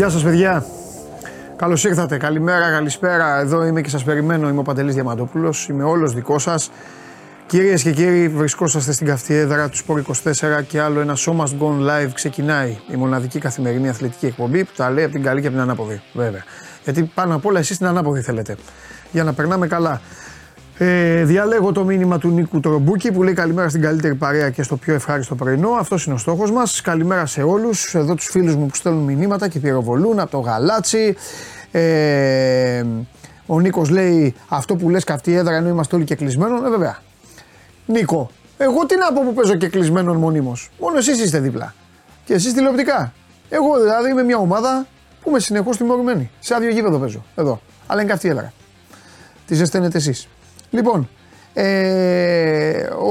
[0.00, 0.64] Γεια σας παιδιά.
[1.56, 2.16] Καλώς ήρθατε.
[2.16, 3.38] Καλημέρα, καλησπέρα.
[3.38, 4.48] Εδώ είμαι και σας περιμένω.
[4.48, 5.68] Είμαι ο Παντελής Διαμαντόπουλος.
[5.68, 6.70] Είμαι όλος δικός σας.
[7.46, 11.44] Κυρίες και κύριοι, βρισκόσαστε στην καυτή έδρα του Σπορ 24 και άλλο ένα Show Must
[11.44, 12.76] Gone Live ξεκινάει.
[12.92, 16.02] Η μοναδική καθημερινή αθλητική εκπομπή που τα λέει από την καλή και από την ανάποδη.
[16.12, 16.44] Βέβαια.
[16.84, 18.56] Γιατί πάνω απ' όλα εσείς την ανάποδη θέλετε.
[19.12, 20.00] Για να περνάμε καλά.
[20.82, 24.76] Ε, διαλέγω το μήνυμα του Νίκου Τρομπούκη που λέει καλημέρα στην καλύτερη παρέα και στο
[24.76, 25.70] πιο ευχάριστο πρωινό.
[25.70, 26.80] Αυτός είναι ο στόχος μας.
[26.80, 27.94] Καλημέρα σε όλους.
[27.94, 31.16] Εδώ τους φίλους μου που στέλνουν μηνύματα και πυροβολούν από το γαλάτσι.
[31.70, 32.84] Ε,
[33.46, 36.52] ο Νίκος λέει αυτό που λες καυτή έδρα ενώ είμαστε όλοι και κλεισμένοι.
[36.66, 36.98] Ε, βέβαια.
[37.86, 40.70] Νίκο, εγώ τι να πω που παίζω και κλεισμένον μονίμως.
[40.78, 41.74] Μόνο εσείς είστε δίπλα.
[42.24, 43.12] Και εσείς τηλεοπτικά.
[43.48, 44.86] Εγώ δηλαδή είμαι μια ομάδα
[45.22, 46.30] που είμαι συνεχώς τιμωρημένη.
[46.38, 47.24] Σε άδειο γήπεδο παίζω.
[47.34, 47.60] Εδώ.
[47.86, 48.52] Αλλά είναι καυτή έδρα.
[49.46, 50.28] Τις ζεσταίνετε εσείς.
[50.70, 51.08] Λοιπόν,
[51.52, 53.10] ε, ο,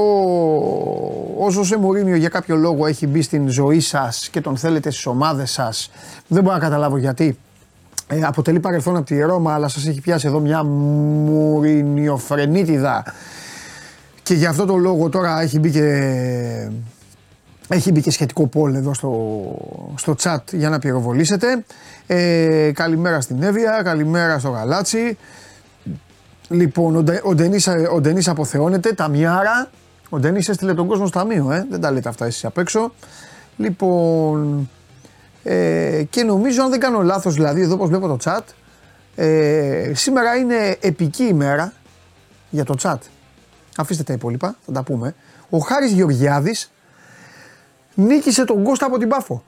[1.44, 5.06] ο Ζωζέ Μουρίνιο για κάποιο λόγο έχει μπει στην ζωή σας και τον θέλετε στις
[5.06, 5.90] ομάδες σας.
[6.28, 7.38] Δεν μπορώ να καταλάβω γιατί.
[8.06, 13.04] Ε, αποτελεί παρελθόν από τη Ρώμα, αλλά σας έχει πιάσει εδώ μια μουρινιοφρενίτιδα.
[14.22, 15.84] Και για αυτό το λόγο τώρα έχει μπει και,
[17.68, 19.44] έχει μπει και σχετικό πόλ εδώ στο,
[19.94, 21.64] στο chat για να πυροβολήσετε.
[22.06, 25.16] Ε, καλημέρα στην Εύβοια, καλημέρα στο Γαλάτσι.
[26.52, 29.70] Λοιπόν, ο, Ντε, ο, Ντενής, ο Ντενής αποθεώνεται, τα μιάρα.
[30.08, 31.66] Ο Ντενής έστειλε τον κόσμο στο ταμείο, ε.
[31.70, 32.92] δεν τα λέτε αυτά εσείς απ' έξω.
[33.56, 34.70] Λοιπόν,
[35.42, 38.40] ε, και νομίζω αν δεν κάνω λάθος δηλαδή, εδώ όπως βλέπω το chat,
[39.16, 41.72] ε, σήμερα είναι επική ημέρα
[42.50, 42.98] για το chat.
[43.76, 45.14] Αφήστε τα υπόλοιπα, θα τα πούμε.
[45.50, 46.70] Ο Χάρης Γεωργιάδης
[47.94, 49.44] νίκησε τον Κώστα από την Πάφο.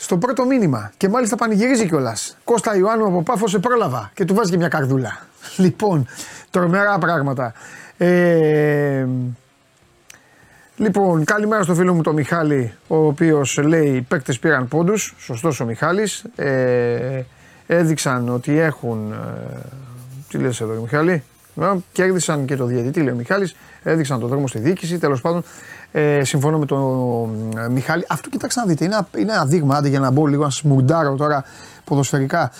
[0.00, 0.92] Στο πρώτο μήνυμα.
[0.96, 2.36] Και μάλιστα πανηγυρίζει κιόλας.
[2.44, 4.10] Κώστα Ιωάννου από Πάφος σε πρόλαβα.
[4.14, 5.18] Και του βάζει και μια καρδούλα.
[5.56, 6.06] Λοιπόν,
[6.50, 7.52] τρομερά πράγματα.
[7.96, 9.06] Ε,
[10.76, 15.14] λοιπόν, καλημέρα στο φίλο μου τον Μιχάλη, ο οποίος λέει: Οι παίκτες πήραν πόντους.
[15.18, 16.24] Σωστός ο Μιχάλης.
[16.36, 17.22] Ε,
[17.66, 19.12] έδειξαν ότι έχουν.
[19.12, 19.16] Ε,
[20.28, 21.22] τι λες εδώ, Μιχάλη;
[21.60, 24.98] Ε, κέρδισαν και το διαιτητή, λέει ο Μιχάλης, έδειξαν τον δρόμο στη διοίκηση.
[24.98, 25.44] Τέλος πάντων,
[25.92, 28.06] ε, συμφωνώ με τον ε, Μιχάλη.
[28.08, 31.14] Αυτό κοιτάξτε να δείτε, είναι, είναι ένα δείγμα, άντε για να μπω λίγο να σμουντάρω
[31.14, 31.44] τώρα
[31.84, 32.52] ποδοσφαιρικά.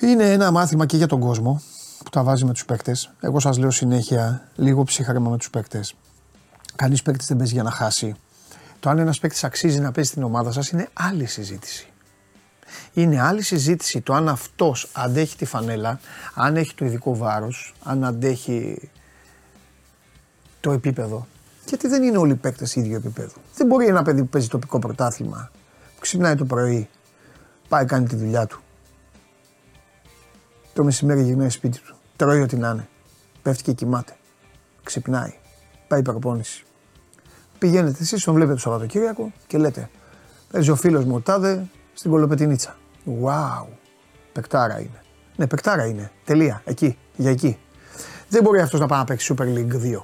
[0.00, 1.62] Είναι ένα μάθημα και για τον κόσμο
[2.04, 3.10] που τα βάζει με τους παίκτες.
[3.20, 5.94] Εγώ σας λέω συνέχεια λίγο ψύχρεμα με τους παίκτες.
[6.76, 8.14] Κανείς παίκτης δεν παίζει για να χάσει.
[8.80, 11.86] Το αν ένας παίκτης αξίζει να παίζει στην ομάδα σας είναι άλλη συζήτηση.
[12.92, 16.00] Είναι άλλη συζήτηση το αν αυτός αντέχει τη φανέλα,
[16.34, 18.90] αν έχει το ειδικό βάρος, αν αντέχει
[20.60, 21.26] το επίπεδο.
[21.70, 23.32] Γιατί δεν είναι όλοι οι παίκτες ίδιο επίπεδο.
[23.54, 25.50] Δεν μπορεί ένα παιδί που παίζει τοπικό πρωτάθλημα,
[25.94, 26.88] που ξυπνάει το πρωί,
[27.68, 28.60] πάει κάνει τη δουλειά του.
[30.72, 31.96] Το μεσημέρι γυρνάει σπίτι του.
[32.16, 32.88] Τρώει ό,τι να είναι.
[33.42, 34.16] Πέφτει και κοιμάται.
[34.82, 35.34] Ξυπνάει.
[35.88, 36.64] Πάει προπόνηση.
[37.58, 39.90] Πηγαίνετε εσείς, τον βλέπετε το Σαββατοκύριακο και λέτε:
[40.50, 42.76] Παίζει ο φίλος μου ο Τάδε στην κολοπετινίτσα.
[43.22, 43.66] Wow.
[44.32, 45.02] Πεκτάρα είναι.
[45.36, 46.10] Ναι, πεκτάρα είναι.
[46.24, 46.62] Τελεία.
[46.64, 46.98] Εκεί.
[47.16, 47.58] Για εκεί.
[48.28, 50.02] Δεν μπορεί αυτός να πάει να παίξει Super League 2.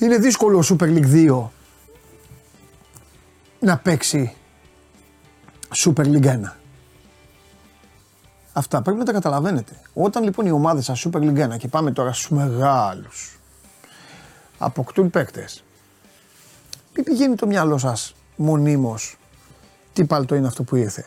[0.00, 1.48] Είναι δύσκολο Super League 2
[3.60, 4.34] να παίξει
[5.76, 6.38] Super League 1.
[8.52, 9.80] Αυτά πρέπει να τα καταλαβαίνετε.
[9.94, 13.38] Όταν λοιπόν οι ομάδες σας Super League 1 και πάμε τώρα στους μεγάλους
[14.58, 15.64] αποκτούν παίκτες
[16.94, 19.16] μην πηγαίνει το μυαλό σας μονίμως
[19.92, 21.06] τι παλτό είναι αυτό που ήρθε.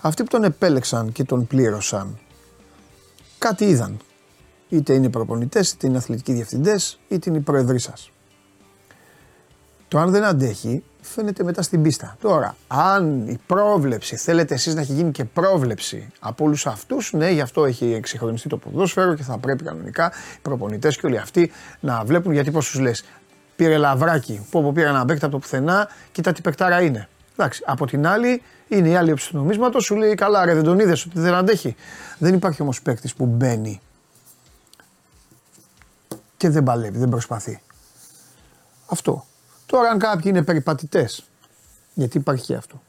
[0.00, 2.18] Αυτοί που τον επέλεξαν και τον πλήρωσαν
[3.38, 3.98] κάτι είδαν.
[4.68, 8.10] Είτε είναι προπονητές, είτε είναι αθλητικοί διευθυντές, είτε είναι οι προεδροί σας.
[9.88, 12.16] Το αν δεν αντέχει φαίνεται μετά στην πίστα.
[12.20, 17.30] Τώρα, αν η πρόβλεψη, θέλετε εσείς να έχει γίνει και πρόβλεψη από όλους αυτούς, ναι,
[17.30, 21.50] γι' αυτό έχει εξυγχρονιστεί το ποδόσφαιρο και θα πρέπει κανονικά οι προπονητές και όλοι αυτοί
[21.80, 23.04] να βλέπουν γιατί πώς τους λες.
[23.56, 27.08] Πήρε λαβράκι, που πήρε ένα παίκτα από το πουθενά, κοίτα τι παικτάρα είναι.
[27.36, 30.62] Εντάξει, από την άλλη είναι η άλλη όψη του νομίσματος, σου λέει καλά, ρε, δεν
[30.62, 31.76] τον είδες ότι δεν αντέχει.
[32.18, 33.80] Δεν υπάρχει όμως παίκτης που μπαίνει
[36.36, 37.60] και δεν παλεύει, δεν προσπαθεί.
[38.86, 39.24] Αυτό.
[39.66, 41.24] Τώρα, αν κάποιοι είναι περιπατητές,
[41.94, 42.82] γιατί υπάρχει και αυτό,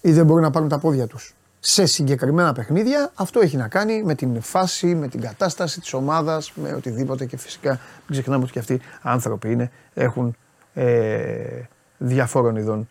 [0.00, 4.02] ή δεν μπορούν να πάρουν τα πόδια τους σε συγκεκριμένα παιχνίδια, αυτό έχει να κάνει
[4.02, 8.52] με την φάση, με την κατάσταση της ομάδας, με οτιδήποτε και φυσικά μην ξεχνάμε ότι
[8.52, 10.36] και αυτοί άνθρωποι είναι, έχουν
[10.74, 11.62] ε,
[11.98, 12.88] διαφόρων ειδών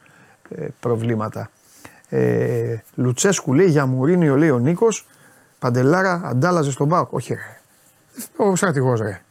[0.50, 1.50] ε, προβλήματα.
[2.10, 5.08] Ε, Λουτσέσκου λέει για Μουρίνιο λέει ο Νίκος.
[5.60, 7.14] Παντελάρα αντάλλαζε στον Πάοκ.
[7.14, 7.59] Όχι ρε.
[8.36, 9.21] Ο στρατηγός ρε.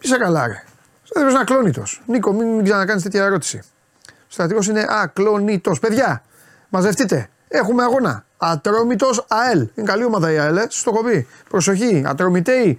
[0.00, 0.64] Είσαι καλά ρε.
[1.02, 2.02] Ο στρατηγός είναι ακλόνητος.
[2.06, 3.62] Νίκο, μην, μην ξανακάνεις τέτοια ερώτηση.
[4.08, 5.78] Ο στρατηγός είναι ακλόνητος.
[5.78, 6.22] Παιδιά,
[6.68, 7.28] μαζευτείτε.
[7.48, 8.24] Έχουμε αγώνα.
[8.36, 9.68] Ατρόμητος ΑΕΛ.
[9.74, 10.66] Είναι καλή ομάδα η ΑΕΛ, ε.
[10.68, 11.26] στο έχω πει.
[11.48, 12.78] Προσοχή, Ατρομητέοι.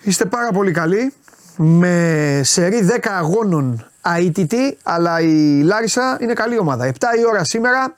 [0.00, 1.12] Είστε πάρα πολύ καλοί.
[1.56, 6.92] Με σερή 10 αγώνων αίτητη, αλλά η Λάρισα είναι καλή ομάδα.
[6.92, 7.94] 7 η ώρα σήμερα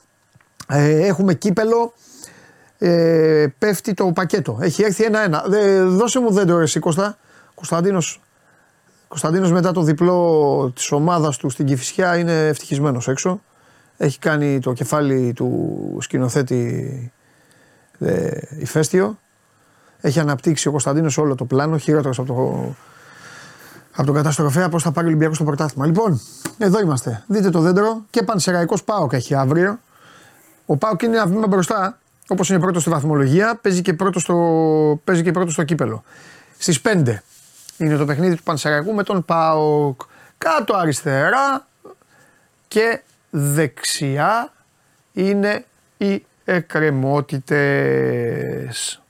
[0.69, 1.95] ε, έχουμε κύπελο.
[2.79, 4.59] Ε, πέφτει το πακέτο.
[4.61, 5.45] Έχει έρθει ένα-ένα.
[5.53, 7.17] Ε, δώσε μου δέντρο εσύ Κώστα.
[7.55, 8.21] Κωνσταντίνος,
[9.09, 13.41] Κωνσταντίνος μετά το διπλό της ομάδας του στην Κηφισιά είναι ευτυχισμένος έξω.
[13.97, 17.13] Έχει κάνει το κεφάλι του σκηνοθέτη
[17.99, 19.19] ε, ηφαίστειο.
[20.01, 22.75] Έχει αναπτύξει ο Κωνσταντίνος όλο το πλάνο, χειρότερος από το,
[23.93, 25.87] από τον καταστροφέα πώς θα πάρει ο Ολυμπιακός στο πρωτάθλημα.
[25.87, 26.21] Λοιπόν,
[26.59, 27.25] εδώ είμαστε.
[27.27, 29.79] Δείτε το δέντρο και πανσεραϊκός Πάοκ έχει αύριο.
[30.67, 31.99] Ο Πάοκ είναι ένα βήμα μπροστά,
[32.29, 36.05] όπως είναι πρώτος στη βαθμολογία, παίζει και πρώτος στο, παίζει και πρώτος στο κύπελο.
[36.59, 37.19] Στις 5
[37.79, 40.01] είναι το παιχνίδι του Πανσεραϊκού με τον Πάοκ.
[40.39, 41.67] Κάτω αριστερά
[42.69, 44.53] και δεξιά
[45.13, 45.65] είναι
[45.97, 49.03] οι εκκρεμότητες.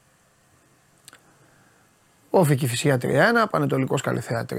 [2.31, 3.07] Όφη Φυσιά 3-1,
[3.51, 4.55] Πανετολικός Καλυθέα 3-2.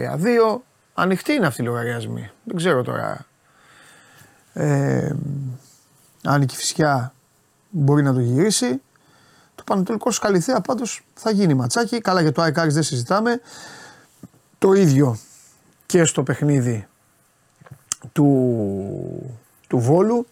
[0.94, 2.30] Ανοιχτή είναι αυτή η λογαριασμή.
[2.44, 3.26] Δεν ξέρω τώρα
[4.54, 5.16] ε,
[6.24, 7.14] αν η Κηφισιά
[7.70, 8.82] μπορεί να το γυρίσει.
[9.56, 12.02] Το Πανετολικό Καλυθέα πάντως θα γίνει ματσάκι.
[12.02, 13.42] Καλά για το ΑΕΚ δεν συζητάμε.
[14.58, 15.18] Το ίδιο
[15.86, 16.88] και στο παιχνίδι
[18.12, 20.28] του, του Βόλου.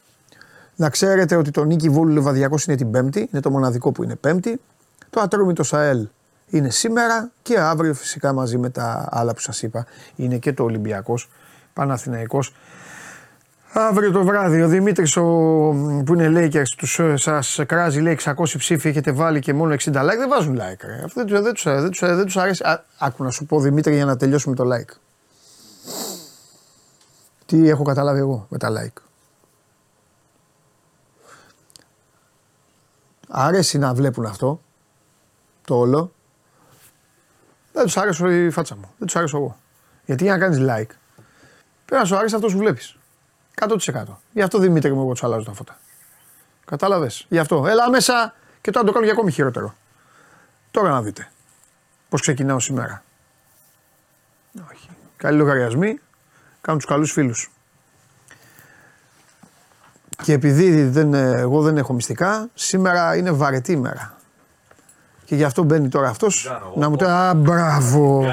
[0.75, 4.15] Να ξέρετε ότι το νίκη Βόλου Λεβαδιακός είναι την Πέμπτη, είναι το μοναδικό που είναι
[4.15, 4.61] Πέμπτη.
[5.09, 6.07] Το Ατρόμητο Σαέλ
[6.49, 9.85] είναι σήμερα και αύριο φυσικά μαζί με τα άλλα που σας είπα.
[10.15, 11.29] Είναι και το Ολυμπιακός,
[11.73, 12.53] Παναθηναϊκός.
[13.71, 15.23] Αύριο το βράδυ ο Δημήτρης ο,
[16.05, 19.75] που είναι Lakers τους, ε, σας κράζει λέει 600 ψήφοι έχετε βάλει και μόνο 60
[19.77, 21.03] like δεν βάζουν like ρε.
[21.03, 22.63] Αυτό δεν, δεν, τους, δεν, τους, δεν τους αρέσει.
[22.63, 24.95] Α, άκου να σου πω Δημήτρη για να τελειώσουμε το like.
[27.45, 29.01] Τι έχω καταλάβει εγώ με τα like.
[33.29, 34.61] Αρέσει να βλέπουν αυτό
[35.65, 36.11] το όλο
[37.77, 38.93] δεν τους άρεσε η φάτσα μου.
[38.97, 39.57] Δεν τους άρεσε εγώ.
[40.05, 40.95] Γιατί για να κάνεις like,
[41.85, 42.96] πρέπει να σου άρεσε αυτός που βλέπεις.
[43.61, 44.03] 100%.
[44.31, 45.77] Γι' αυτό Δημήτρη μου εγώ τους αλλάζω τα φώτα.
[46.65, 47.67] Κατάλαβες; Γι' αυτό.
[47.67, 49.75] Έλα μέσα και τώρα το κάνω για ακόμη χειρότερο.
[50.71, 51.29] Τώρα να δείτε
[52.09, 53.03] πώς ξεκινάω σήμερα.
[54.71, 54.89] Όχι.
[55.17, 55.99] Καλοί λογαριασμοί
[56.61, 57.51] κάνουν τους καλούς φίλους.
[60.23, 64.17] Και επειδή δεν, εγώ δεν έχω μυστικά, σήμερα είναι βαρετή ημέρα.
[65.25, 68.25] Και γι' αυτό μπαίνει τώρα αυτός να μου πει Α, μπράβο.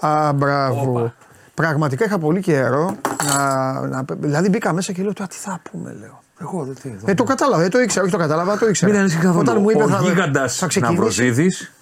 [0.00, 1.12] Α, μπράβο.
[1.60, 4.04] Πραγματικά είχα πολύ καιρό να, να.
[4.18, 6.22] Δηλαδή μπήκα μέσα και λέω τώρα τι θα πούμε, λέω.
[6.40, 7.10] Εγώ δεν τι.
[7.10, 8.90] Ε, το κατάλαβα, δεν το ήξερα, όχι το κατάλαβα, το ήξερα.
[8.90, 9.44] Μην ανησυχείς καθόλου.
[9.48, 10.98] Όταν μου είπε ο θα, γίγαντας θα ξεκινήσει.
[10.98, 11.72] Ναυροζίδης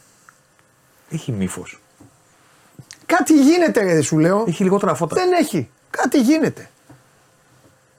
[1.10, 1.80] έχει μύφος.
[3.06, 4.44] Κάτι γίνεται, ρε, σου λέω.
[4.46, 5.14] Έχει λιγότερα φώτα.
[5.14, 5.70] Δεν έχει.
[5.90, 6.70] Κάτι γίνεται.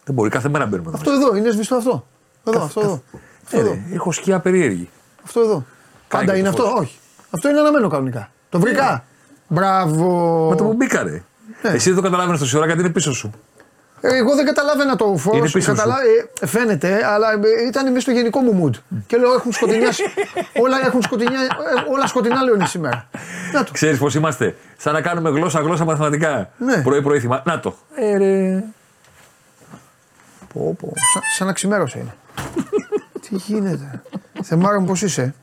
[0.04, 0.92] Δεν μπορεί κάθε μέρα να μπαίνουμε.
[0.94, 2.08] Αυτό εδώ, είναι σβηστό αυτό.
[2.44, 3.04] Εδώ, αυτό εδώ.
[3.44, 3.70] Αυτό Ε, εδώ.
[3.72, 4.90] ρε, έχω σκιά περίεργη.
[5.24, 5.66] Αυτό εδώ.
[6.08, 6.80] Πάει Πάντα και είναι το αυτό, φως.
[6.80, 6.98] όχι.
[7.32, 8.32] Αυτό είναι αναμένο κανονικά.
[8.50, 9.04] Το βρήκα.
[9.48, 10.48] Μπράβο.
[10.50, 11.24] Μα το που μπήκα, ρε.
[11.62, 11.70] Ναι.
[11.70, 13.32] Εσύ δεν το καταλάβαινες τόση ώρα γιατί είναι πίσω σου.
[14.02, 15.38] Ε, Εγώ δεν καταλάβαινα το φως.
[15.38, 15.82] Είναι πίσω σου.
[16.40, 18.98] Ε, φαίνεται, αλλά ε, ήταν μέσα στο γενικό μου mood.
[19.08, 20.04] Και λέω έχουν σκοτεινιάσει.
[20.64, 23.10] όλα έχουν σκοτεινιά, ε, όλα σκοτεινά λέω είναι σήμερα.
[23.54, 23.72] Να το.
[23.72, 24.56] Ξέρεις πώς είμαστε.
[24.78, 26.50] Σαν να κάνουμε γλώσσα-γλώσσα μαθηματικά.
[26.58, 26.82] Ναι.
[26.82, 27.42] Πρωί-πρωί θυμά.
[27.46, 27.76] Να το.
[27.96, 28.64] Ε, ρε.
[30.54, 30.94] Πω, πω.
[31.14, 32.16] Σαν, σαν να ξημέρωσε είναι.
[33.30, 34.02] Τι γίνεται.
[34.44, 35.34] Θεμάρα μου πώς είσαι;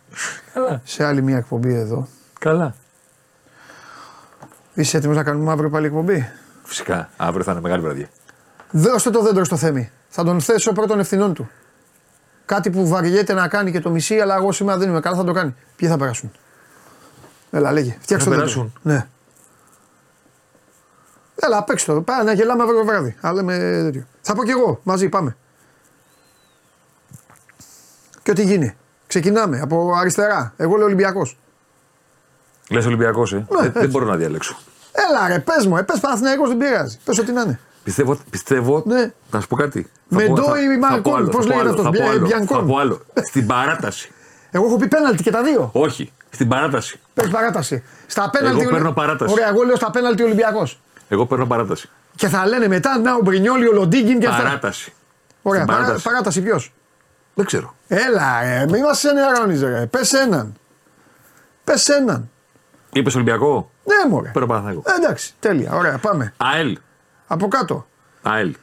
[0.54, 0.80] Καλά.
[0.84, 2.08] Σε άλλη μια εκπομπή εδώ.
[2.38, 2.74] Καλά.
[4.76, 6.30] Είσαι έτοιμος να κάνουμε αύριο πάλι εκπομπή;
[6.64, 7.10] Φυσικά.
[7.16, 8.08] Αύριο θα είναι μεγάλη βραδιά.
[8.70, 9.90] Δώστε το δέντρο στο Θέμη.
[10.08, 11.50] Θα τον θέσω πρώτων ευθυνών του.
[12.44, 15.24] Κάτι που βαριέται να κάνει και το μισή, αλλά εγώ σήμερα δεν είμαι καλά, θα
[15.24, 15.54] το κάνει.
[15.76, 16.32] Ποιοι θα περάσουν;
[17.50, 17.96] Έλα, λέγε.
[18.00, 18.54] Φτιάξτε Θα το δέντρο.
[18.62, 18.72] περάσουν.
[18.82, 19.06] Ναι.
[21.40, 22.02] Έλα, παίξτε το.
[22.02, 23.16] Πάμε να γελάμε αύριο το βράδυ.
[23.20, 24.06] Αλλά με τέτοιο.
[24.20, 24.80] Θα πω κι εγώ.
[24.82, 25.36] Μαζί πάμε.
[28.22, 28.76] Και ό,τι γίνει.
[29.06, 30.52] Ξεκινάμε από αριστερά.
[30.56, 31.38] Εγώ λέω Ολυμπιακός.
[32.70, 33.36] Λες Ολυμπιακός, ε.
[33.36, 33.78] Ναι, δεν, έτσι.
[33.78, 34.56] δεν μπορώ να διαλέξω.
[35.08, 36.98] Έλα ρε, πες μου, ε, πες Παναθηναϊκός δεν πειράζει.
[37.04, 37.58] Πες ό,τι να είναι.
[37.84, 39.12] Πιστεύω, πιστεύω Ναι.
[39.30, 39.82] να σου πω κάτι.
[40.08, 41.70] Θα Με πω- ντό θα- ή θα Μαρκόν, πω άλλο, πώς θα πω λέγεται άλλο,
[41.70, 42.58] αυτός, θα πω Μπια- άλλο, Μπιανκόν.
[42.58, 43.00] Θα πω άλλο.
[43.28, 44.10] Στην παράταση.
[44.50, 45.70] Εγώ έχω πει πέναλτι και τα δύο.
[45.72, 46.12] Όχι.
[46.30, 47.00] Στην παράταση.
[47.14, 47.84] Πες παράταση.
[48.06, 48.60] Στα πέναλτι.
[48.60, 49.32] Εγώ παίρνω παράταση.
[49.32, 50.80] Ωραία, εγώ λέω στα πέναλτι Ολυμπιακός.
[51.08, 51.88] Εγώ παίρνω παράταση.
[52.16, 54.42] Και θα λένε μετά να ο Μπρινιόλι, ο Λοντίγκιν και αυτά.
[54.42, 54.92] Παράταση.
[55.42, 56.08] Ωραία, Στην παρά- παράταση.
[56.08, 56.72] παράταση ποιος;
[57.34, 57.74] Δεν ξέρω.
[57.88, 59.86] Έλα, ρε, μην μας ενερώνει, ρε.
[59.86, 60.54] Πες έναν.
[61.64, 62.30] Πες έναν.
[62.92, 64.28] Είπες Ολυμπιακό; Ναι, μωρέ.
[64.32, 64.82] Παίρνω Παναθηναϊκό.
[64.86, 65.72] Ε, εντάξει, τέλεια.
[65.74, 66.32] Ωραία, πάμε.
[66.36, 66.78] ΑΕΛ.
[67.26, 67.86] Από κάτω.
[68.22, 68.54] ΑΕΛ.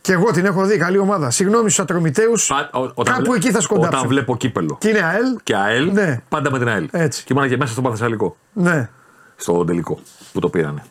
[0.00, 1.30] Και εγώ την έχω δει, καλή ομάδα.
[1.30, 2.46] Συγγνώμη στους ατρομητέους.
[2.46, 3.96] Πα- ο- όταν Κάπου βλέ- εκεί θα σκοντάψω.
[3.96, 5.36] Όταν βλέπω κύπελο Και είναι ΑΕΛ.
[5.42, 6.20] και ΑΕΛ, Ναι.
[6.28, 6.88] πάντα με την ΑΕΛ.
[6.92, 7.24] Έτσι.
[7.24, 8.36] Και ήμουν και μέσα στο Παθεσσαλικό.
[8.52, 8.88] Ναι.
[9.36, 9.98] Στο τελικό
[10.32, 10.82] που το πήρανε.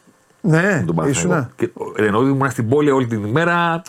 [0.41, 1.09] Ναι, Τον Παναθηναϊκό.
[1.09, 1.49] ήσουνα.
[1.55, 3.81] Και, ε, ενώ ήμουν στην πόλη όλη την ημέρα.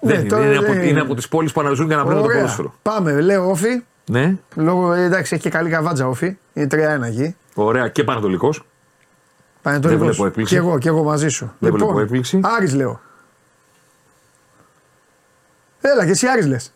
[0.00, 0.86] Ναι, δεν τώρα είναι, είναι, δεν από, είναι.
[0.90, 2.36] είναι από τις πόλεις που αναζούν για να βρουν το Ωραία.
[2.40, 2.74] ποδόσφαιρο.
[2.82, 3.82] Πάμε, λέω όφι.
[4.10, 6.36] Ναι, Λόγω, ε, εντάξει, έχει και καλή καβάτζα όφι.
[6.52, 7.36] Είναι 3-1 εκεί.
[7.54, 8.64] Ωραία και Πανατολικός.
[9.62, 10.00] Πανατολικός.
[10.00, 10.54] Δεν βλέπω έκπληξη.
[10.54, 11.52] Και εγώ, και εγώ μαζί σου.
[11.58, 12.40] Δεν λοιπόν, βλέπω έκπληξη.
[12.42, 13.00] Άρης λέω.
[15.80, 16.72] Έλα και εσύ Άρης λες.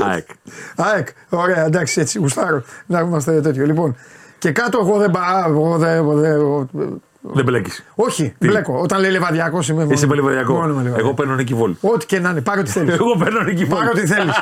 [0.00, 0.26] ΑΕΚ.
[0.76, 1.08] ΑΕΚ.
[1.28, 3.66] Ωραία, εντάξει, έτσι γουστάρω να είμαστε τέτοιο.
[3.66, 3.96] Λοιπόν,
[4.38, 5.78] και κάτω εγώ δεν πάω.
[7.24, 7.44] Εγώ δεν.
[7.44, 7.84] εγώ δεν- εγώ- Δεν μπλέκεις.
[7.94, 8.80] Όχι, μπλέκω.
[8.80, 9.82] Όταν λέει λεβαδιακός είμαι.
[9.90, 10.52] Είσαι με μόνο- λιβαδιακό.
[10.52, 11.00] μόνο με λιβαδιακό.
[11.06, 11.76] Εγώ παίρνω νίκη βόλου.
[11.80, 12.94] Ό,τι και να είναι, πάρε ό,τι θέλεις.
[13.00, 13.80] Εγώ παίρνω νίκη βόλου.
[13.86, 14.34] Πάρε ό,τι θέλεις.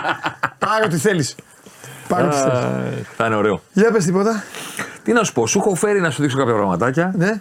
[0.59, 1.35] Πάρε ό,τι θέλεις.
[2.09, 2.59] Πάρε ό,τι θέλεις.
[2.59, 2.83] Α,
[3.17, 3.63] Θα είναι ωραίο.
[3.73, 4.43] Για πες τίποτα.
[5.03, 7.15] Τι να σου πω, σου έχω φέρει να σου δείξω κάποια πραγματάκια.
[7.17, 7.41] Ναι.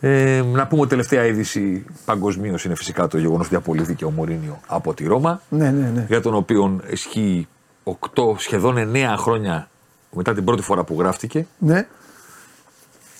[0.00, 4.60] Ε, να πούμε ότι τελευταία είδηση παγκοσμίως είναι φυσικά το γεγονός ότι απολύθηκε ο Μωρίνιο
[4.66, 5.40] από τη Ρώμα.
[5.48, 6.04] Ναι, ναι, ναι.
[6.08, 7.48] Για τον οποίο ισχύει
[7.84, 9.68] 8, σχεδόν 9 χρόνια
[10.10, 11.46] μετά την πρώτη φορά που γράφτηκε.
[11.58, 11.86] Ναι,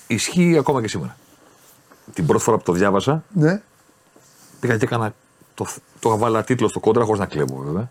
[0.07, 1.15] Ισχύει ακόμα και σήμερα.
[2.13, 3.61] Την πρώτη φορά που το διάβασα, ναι.
[4.59, 5.13] πήγα και έκανα.
[5.53, 5.65] Το,
[5.99, 7.89] το βάλα τίτλο στο κόντρα χωρίς να κλέβω βέβαια.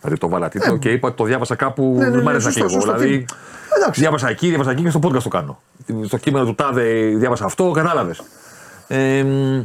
[0.00, 1.94] Δηλαδή το βάλα τίτλο Ε, και είπα ότι το διάβασα κάπου.
[1.98, 2.80] Ναι, ναι, δεν μ' ναι, αρέσει να σωστό, κλέβω.
[2.84, 3.24] σωστό, Δηλαδή.
[3.24, 3.34] τι-
[3.76, 4.00] Εντάξει.
[4.00, 5.60] Διάβασα εκεί, διάβασα εκεί και στο podcast το κάνω.
[6.06, 8.22] Στο κείμενο του Τάδε διάβασα αυτό, κατάλαβες.
[8.88, 9.64] Ε, μ,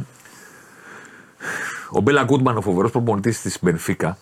[1.90, 4.18] ο Μπέλα Γκούντμαν, ο φοβερός προπονητής της Μπενφίκα,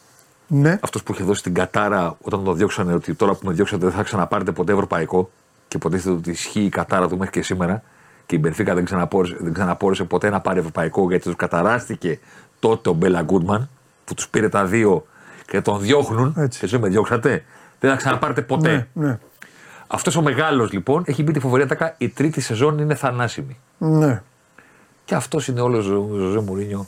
[0.47, 0.79] Ναι.
[0.83, 3.95] αυτός που είχε δώσει την κατάρα όταν τον διώξανε ότι τώρα που με διώξατε δεν
[3.95, 5.31] θα ξαναπάρετε ποτέ ευρωπαϊκό
[5.69, 7.83] και υποτίθεται ότι ισχύει η κατάρα του μέχρι και σήμερα
[8.27, 12.19] και η Μπενφίκα δεν ξαναπόρεσε, δεν ξαναπόρεσε ποτέ να πάρει ευρωπαϊκό γιατί τους καταράστηκε
[12.59, 13.69] τότε ο Μπέλα Γκούντμαν
[14.05, 15.07] που τους πήρε τα δύο
[15.47, 16.35] και τον διώχνουν.
[16.39, 16.61] Έτσι.
[16.65, 17.45] Εσεί με διώξατε.
[17.81, 18.89] Δεν θα ξαναπάρετε ποτέ.
[18.93, 19.19] Ναι, ναι.
[19.87, 21.95] Αυτός ο μεγάλος λοιπόν έχει μπει τη φοβερή ατάκα.
[21.99, 23.59] Η τρίτη σεζόν είναι θανάσιμη.
[23.79, 24.23] ναι.
[25.05, 26.87] Και αυτός είναι όλος ο Ζω- ο Ζωζέ Μουρίνιο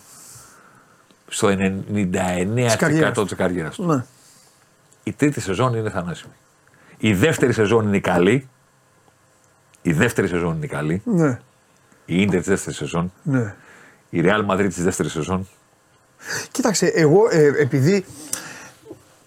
[1.28, 3.86] στο 99% της καριέρας του.
[3.86, 4.04] ναι.
[5.02, 6.32] Η τρίτη σεζόν είναι θανάσιμη.
[6.98, 8.48] Η δεύτερη σεζόν είναι καλή.
[9.88, 11.02] Η δεύτερη σεζόν είναι καλή.
[11.04, 11.38] Ναι.
[12.04, 13.12] Η Ίντερ της δεύτερης σεζόν.
[13.22, 13.54] ναι.
[14.10, 15.48] Η Real Madrid της δεύτερης σεζόν.
[16.50, 18.04] Κοίταξε, εγώ ε, επειδή,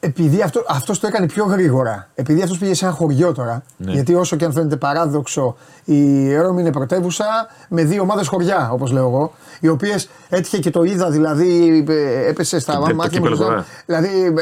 [0.03, 3.91] επειδή αυτό, αυτός το έκανε πιο γρήγορα, επειδή αυτός πήγε σε ένα χωριό τώρα, Ναι.
[3.91, 5.55] γιατί όσο και αν φαίνεται παράδοξο,
[5.86, 7.25] η Ρώμη είναι πρωτεύουσα
[7.70, 12.27] με δύο ομάδες χωριά, όπως λέω εγώ, οι οποίες έτυχε και το είδα, δηλαδή ε,
[12.29, 13.25] έπεσε στα Το- το μάτια μου.
[13.27, 13.65] κύπελλο τώρα.
[13.86, 14.34] Δηλαδή,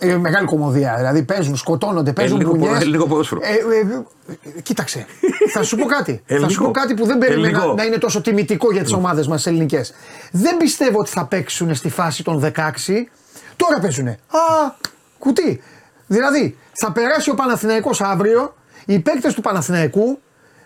[0.00, 2.84] ε, ε, μεγάλη κομμωδία, δηλαδή παίζουν, σκοτώνονται, παίζουν Ελληνικό ποδο- μπουνιές.
[2.84, 3.40] ελληνικό ποδόσφαιρο.
[3.44, 5.06] Ε, ε, ε, κοίταξε,
[5.52, 6.12] θα σου πω κάτι.
[6.26, 6.64] θα σου Ελληνικό.
[6.64, 7.74] πω κάτι που δεν περίμενα Ελληνικό.
[7.74, 9.92] να είναι τόσο τιμητικό για τις ομάδες μας ελληνικές.
[10.32, 13.08] Δεν πιστεύω ότι θα παίξουν στη φάση των 16.
[13.56, 14.10] Τώρα παίζουνε.
[14.10, 14.74] Α,
[15.24, 15.62] κουτί.
[16.06, 18.54] Δηλαδή, θα περάσει ο Παναθηναϊκός αύριο,
[18.86, 20.18] οι παίκτες του Παναθηναϊκού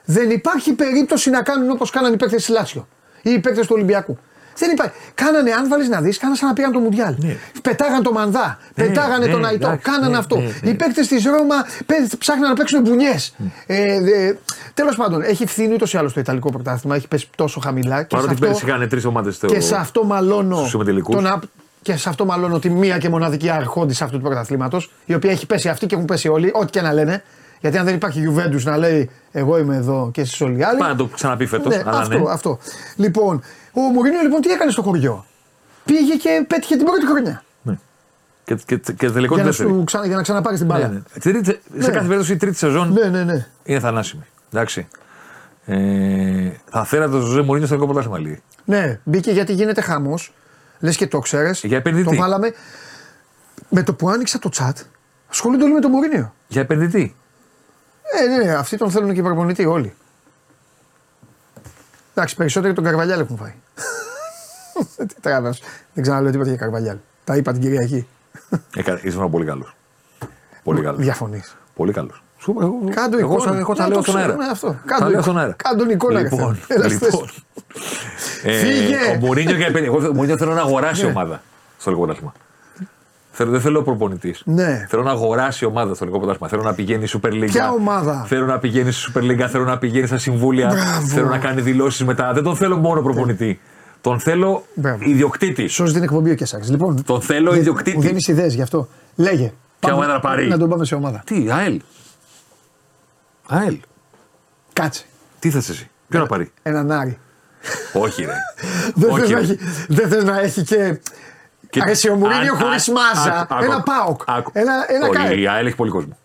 [0.05, 2.89] δεν υπάρχει περίπτωση να κάνουν όπως κάνανε οι παίκτες της Λάτσιο
[3.23, 4.19] ή οι παίκτες του Ολυμπιακού.
[4.59, 4.93] Δεν υπάρχει.
[5.15, 7.15] Κάνανε, αν βάλεις να δεις, κάνανε σαν να πήγαν το Μουντιάλ.
[7.63, 10.37] Πετάγαν το Μανδά, πετάγανε ναι, τον Αϊτό, εντάξει, κάνανε ναι, αυτό.
[10.37, 10.71] ναι, ναι.
[10.71, 11.55] Οι παίκτες της Ρώμα
[11.87, 13.35] πέ- ψάχναν να παίξουν μπουνιές.
[13.67, 14.39] Ε, ε,
[14.75, 18.03] Τέλος πάντων, έχει φθηνεί ούτως ή άλλως το Ιταλικό πρωτάθλημα, έχει πέσει τόσο χαμηλά.
[18.03, 19.47] Και Παρότι σε πέρυσι αυτό, είχαν τρεις ομάδες στο.
[19.47, 20.57] και σε αυτό μαλώνω.
[20.57, 21.15] στους συμμετελικούς.
[21.15, 21.43] τον απ-
[21.83, 25.47] και σε αυτό μαλώνω τη μία και μοναδική αρχόντη αυτού του πρωταθλήματος, η οποία έχει
[25.47, 27.23] πέσει αυτή και έχουν πέσει όλοι, ό,τι και να λένε.
[27.61, 30.79] Γιατί αν δεν υπάρχει Juventus να λέει Εγώ είμαι εδώ και εσείς όλοι οι άλλοι.
[30.79, 31.77] Πάει να το ξαναπεί φέτος.
[31.77, 32.31] Ναι, αλλά αυτό, ναι.
[32.31, 32.59] αυτό.
[32.97, 33.43] Λοιπόν,
[33.73, 35.25] ο Μουρίνιο λοιπόν τι έκανε στο χωριό;
[35.85, 37.43] Πήγε και πέτυχε την πρώτη χρονιά.
[37.63, 37.79] Ναι.
[38.45, 39.69] Και, και, και τελικό Για την να, δεύτερη.
[39.69, 40.89] σου, ξανα, για να ξαναπάρεις την μπάλα.
[40.89, 41.21] Ναι, ναι.
[41.21, 41.87] Τρίτη- σε Ναι.
[41.87, 43.25] κάθε περίπτωση η τρίτη σεζόν ναι, ναι.
[43.25, 43.47] ναι.
[43.65, 44.23] είναι θανάσιμη.
[44.53, 44.89] Εντάξει.
[45.65, 45.77] Ε,
[46.71, 48.43] θα θέλατε το Ζωζέ Μωρίνιο στο ελληνικό πρωτάθλημα λίγη.
[48.65, 50.19] Ναι, μπήκε γιατί γίνεται χάμο.
[50.79, 51.65] Λες και το ξέρεις.
[51.65, 52.09] Για επενδυτή.
[52.17, 52.53] Το βάλαμε.
[53.69, 54.73] Με το που άνοιξα το chat,
[55.31, 56.35] ασχολούνται όλοι με το Μουρίνιο.
[56.49, 57.17] Για επενδυτή.
[58.23, 59.95] Ε, ναι, ναι, αυτοί τον θέλουν και προπονητή όλοι.
[62.15, 63.55] Εντάξει, περισσότεροι τον Καρβαλιάλ έχουν φάει.
[65.07, 65.55] Τι τράβα.
[65.95, 66.97] Δεν ξαναλέω τίποτα για Καρβαλιάλ.
[67.25, 68.09] Τα είπα την Κυριακή.
[68.77, 69.77] Έκα- Ήσουν πολύ καλός.
[70.63, 71.01] Πολύ καλός.
[71.01, 71.57] Διαφωνείς.
[71.75, 72.23] Πολύ καλός.
[72.39, 73.59] Σου εγώ, Κάντο εγώ, εικόνα.
[73.59, 74.45] εγώ τα Να λέω το στον ξέρω, αέρα.
[74.45, 74.67] ναι, αυτό.
[74.67, 75.23] Τα Κάντο λέω εικόνα.
[75.23, 75.53] στον αέρα.
[75.53, 76.79] Κάντο εικόνα, ρε Λοιπόν, φίλε.
[76.79, 77.29] Έλα, λοιπόν.
[78.53, 78.63] Στες.
[78.63, 78.97] Ε, Φύγε.
[79.15, 79.97] Ο Μουρίνιο για επενδυτή.
[79.97, 81.09] Εγώ Μουρίνιο θέλω να αγοράσει Ναι.
[81.09, 81.43] ομάδα
[81.79, 82.33] στο ελληνικό πρωτάθλημα.
[83.33, 84.43] Θέλω, δεν θέλω προπονητής.
[84.45, 84.87] Ναι.
[84.89, 86.49] Θέλω να αγοράσει ομάδα στο ελληνικό πρωτάθλημα.
[86.49, 87.47] Θέλω να πηγαίνει η Super League.
[87.51, 89.47] Ποια ομάδα; Θέλω να πηγαίνει στη Super League.
[89.49, 90.67] Θέλω να πηγαίνει στα συμβούλια.
[90.67, 91.07] Μπράβο.
[91.07, 92.33] Θέλω να κάνει δηλώσεις μετά.
[92.33, 93.61] Δεν τον θέλω μόνο προπονητή.
[94.01, 94.99] Τον θέλω Μπράβο.
[95.05, 95.67] ιδιοκτήτη.
[95.67, 96.71] Σώζει την εκπομπή ο Κεσάκη.
[96.71, 97.97] Λοιπόν, Τον θέλω δεν- ιδιοκτήτη.
[97.97, 98.89] Μου δίνεις ιδέες γι' αυτό.
[99.17, 99.53] Λέγε.
[99.81, 101.23] Πάμε ομάδα να πάρει; Να τον πάμε σε ομάδα.
[101.27, 101.81] Τι, ΑΕΛ.
[103.49, 103.79] ΑΕΛ.
[104.73, 105.05] Κάτσε.
[105.39, 105.91] Τι θες εσύ.
[106.09, 106.51] Ποιο να πάρει.
[106.63, 107.19] Έναν Άρη.
[107.93, 108.33] Όχι, ρε.
[108.95, 109.43] Δεν Όχι, θες, να ρε.
[109.45, 110.99] έχει, δεν θες να έχει και.
[111.71, 113.47] Και- Αρέσει ο Μουρίνιο Αν- χωρίς αν- μάζα.
[113.51, 114.23] άκου, Ένα άκου, ΠΑΟΚ.
[114.27, 114.51] άκου.
[114.55, 115.35] Ένα- ένα Όχι, ΚΑΕ.
[115.41, 116.17] Η ΑΕΛ έχει πολύ κόσμο.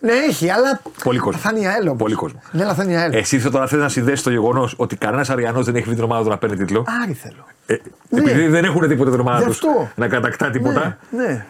[0.00, 0.80] Ναι, έχει, αλλά.
[1.04, 1.40] Πολύ κόσμο.
[1.40, 1.98] Θα είναι η ΑΕΛ όμως.
[1.98, 2.42] Πολύ κόσμο.
[2.50, 3.14] Ναι, αλλά θα είναι η ΑΕΛ.
[3.14, 6.22] Εσύ τώρα θέλει να συνδέσεις το γεγονός ότι κανένας Αριανός δεν έχει βρει την ομάδα
[6.22, 7.46] του να παίρνει τίτλο; Άρη θέλω.
[7.66, 7.76] Ε,
[8.08, 8.20] Ναι.
[8.20, 9.90] Επειδή δεν έχουν τίποτα την ομάδα Γι' τους αυτό.
[9.94, 10.98] να κατακτά τίποτα.
[11.10, 11.44] Ναι, ναι.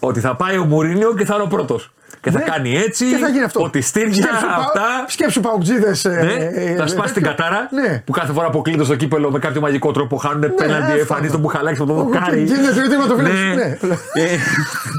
[0.00, 1.92] Ότι θα πάει ο Μουρίνιο και θα είναι ο πρώτος.
[2.22, 2.44] Και θα Ναι.
[2.44, 3.06] κάνει έτσι.
[3.10, 3.60] Και θα γίνει αυτό.
[3.60, 5.04] Ποτιστήρια Σκέψου πα- αυτά.
[5.06, 5.94] Σκέψου παουτζίδε.
[6.04, 8.02] Ναι, θα σπάσει την κατάρα Ναι.
[8.04, 10.98] που κάθε φορά αποκλείται στο κύπελο με κάποιο μαγικό τρόπο χάνουν πέναντι, αυτό.
[10.98, 12.42] εμφανίζει τον Μπουχαλάκη από το Ο- δοκάρι.
[12.42, 13.76] γίνεται τερματοφύλακας, ναι.
[14.22, 14.26] Ε,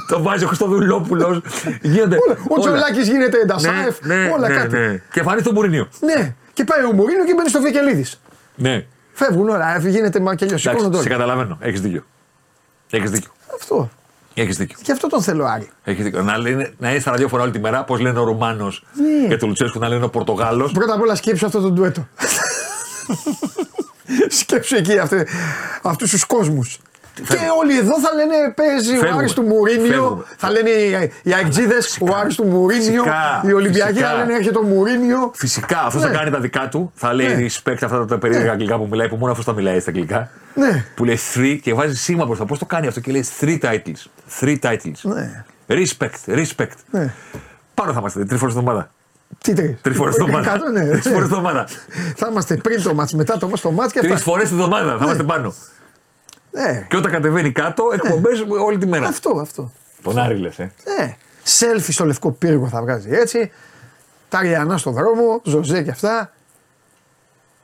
[0.07, 1.41] Το βάζει ο Χριστοδουλόπουλος.
[1.81, 2.15] Γίνονται.
[2.15, 2.59] Ο όλα.
[2.59, 3.97] Τσολάκης γίνεται Ντασάεφ.
[4.01, 4.77] Ναι, ναι, όλα ναι, κάτι.
[4.77, 5.01] ναι.
[5.11, 5.87] Και εμφανίζει τον Μουρίνιο.
[5.99, 6.33] Ναι.
[6.53, 8.21] Και πάει ο Μουρίνιο και μπαίνει στο Βικελίδης.
[8.55, 8.85] Ναι.
[9.13, 10.45] Φεύγουν όλα, ε, γίνεται μακελιό.
[10.55, 11.09] Εντάξει, Σηκώνονται σε όλοι.
[11.09, 11.57] καταλαβαίνω.
[11.61, 12.03] Έχεις δίκιο.
[12.89, 13.29] Έχεις δίκιο.
[13.59, 13.89] Αυτό.
[14.33, 14.77] Έχεις δίκιο.
[14.83, 15.69] Γι' αυτό τον θέλω Άρη.
[15.83, 16.21] Έχεις δίκιο.
[16.23, 19.27] Να, λένε, να είναι στα ραδιόφωνα όλη τη μέρα, πώς λένε ο Ρουμάνος Ναι.
[19.27, 20.71] και το Λουτσέσκου να λένε ο Πορτογάλος.
[20.71, 22.07] Πρώτα απ' όλα σκέψου αυτό το ντουέτο.
[24.29, 24.93] σκέψου εκεί
[25.83, 26.77] αυτούς τους κόσμους.
[27.15, 29.17] Και όλοι εδώ θα λένε παίζει ο Φεύγουμε.
[29.19, 29.85] Άρης του Μουρίνιο.
[29.91, 30.23] Φεύγουμε.
[30.37, 33.03] Θα λένε οι- οι Αιγτζίδε ο Άρης του Μουρίνιο.
[33.03, 33.43] Φυσικά.
[33.47, 34.13] Οι Ολυμπιακοί θα Φυσικά.
[34.17, 35.31] λένε έρχεται ο Μουρίνιο.
[35.35, 36.09] Φυσικά αυτός Ναι.
[36.09, 36.91] θα κάνει τα δικά του.
[36.95, 37.45] Θα λέει Ναι.
[37.45, 40.29] respect αυτά τα περίεργα αγγλικά που μιλάει, που μόνο αυτός τα μιλάει στα αγγλικά.
[40.53, 40.85] Ναι.
[40.95, 42.45] Που λέει three και βάζει σήμα μπροστά.
[42.45, 44.09] Πώς το κάνει αυτό και λέει three titles.
[44.39, 44.99] Three titles.
[45.01, 45.43] Ναι.
[45.67, 46.75] Respect, respect.
[46.91, 47.13] Ναι.
[47.73, 48.89] Πάνω θα είμαστε τρεις φορές την εβδομάδα.
[49.41, 50.49] Τι τρεις; Τρεις φορές την εβδομάδα.
[50.53, 50.79] Εκατό, ναι.
[50.87, 51.67] Τρεις φορές την εβδομάδα.
[52.15, 54.23] Θα είμαστε πριν το μάτς, μετά το μάτς, το μάτς και Τρεις αυτά.
[54.23, 55.53] φορές την εβδομάδα θα είμαστε πάνω.
[56.51, 56.85] Ναι.
[56.89, 59.07] Και όταν κατεβαίνει κάτω, εκπομπές όλη τη μέρα.
[59.07, 59.71] Αυτό, αυτό.
[60.03, 60.71] Τον Άρη λες, ε.
[60.99, 61.15] Ναι.
[61.43, 63.51] Σέλφι στο λευκό πύργο θα βγάζει έτσι.
[64.29, 66.31] Τα Ριανά στο δρόμο, Ζωζέ και αυτά.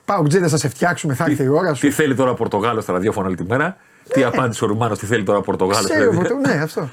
[0.06, 1.82] Πάω τζίδε θα σε φτιάξουμε, θα έρθει η ώρα σου.
[1.88, 3.77] Τι θέλει τώρα ο Πορτογάλος στα ραδιόφωνα όλη τη μέρα;
[4.13, 5.89] Τι απάντησε ο Ρουμάνος, τι θέλει τώρα ο Πορτογάλος.
[5.91, 6.89] Ξέρω, ποτέ- ναι, αυτό.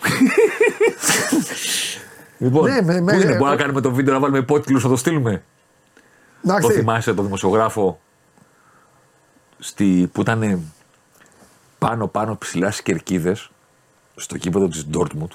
[2.38, 4.38] Λοιπόν, Ναι, με- πού με- είναι, ε, μπορούμε ο- να κάνουμε το βίντεο να βάλουμε
[4.38, 5.42] υπότιτλους να το στείλουμε;
[6.42, 6.78] Να Το έρθει.
[6.78, 8.00] θυμάσαι το δημοσιογράφο
[9.58, 10.72] στη, που ήταν
[11.88, 13.36] πάνω πάνω ψηλά στι κερκίδε
[14.16, 15.30] στο κήπεδο της Ντόρτμουντ.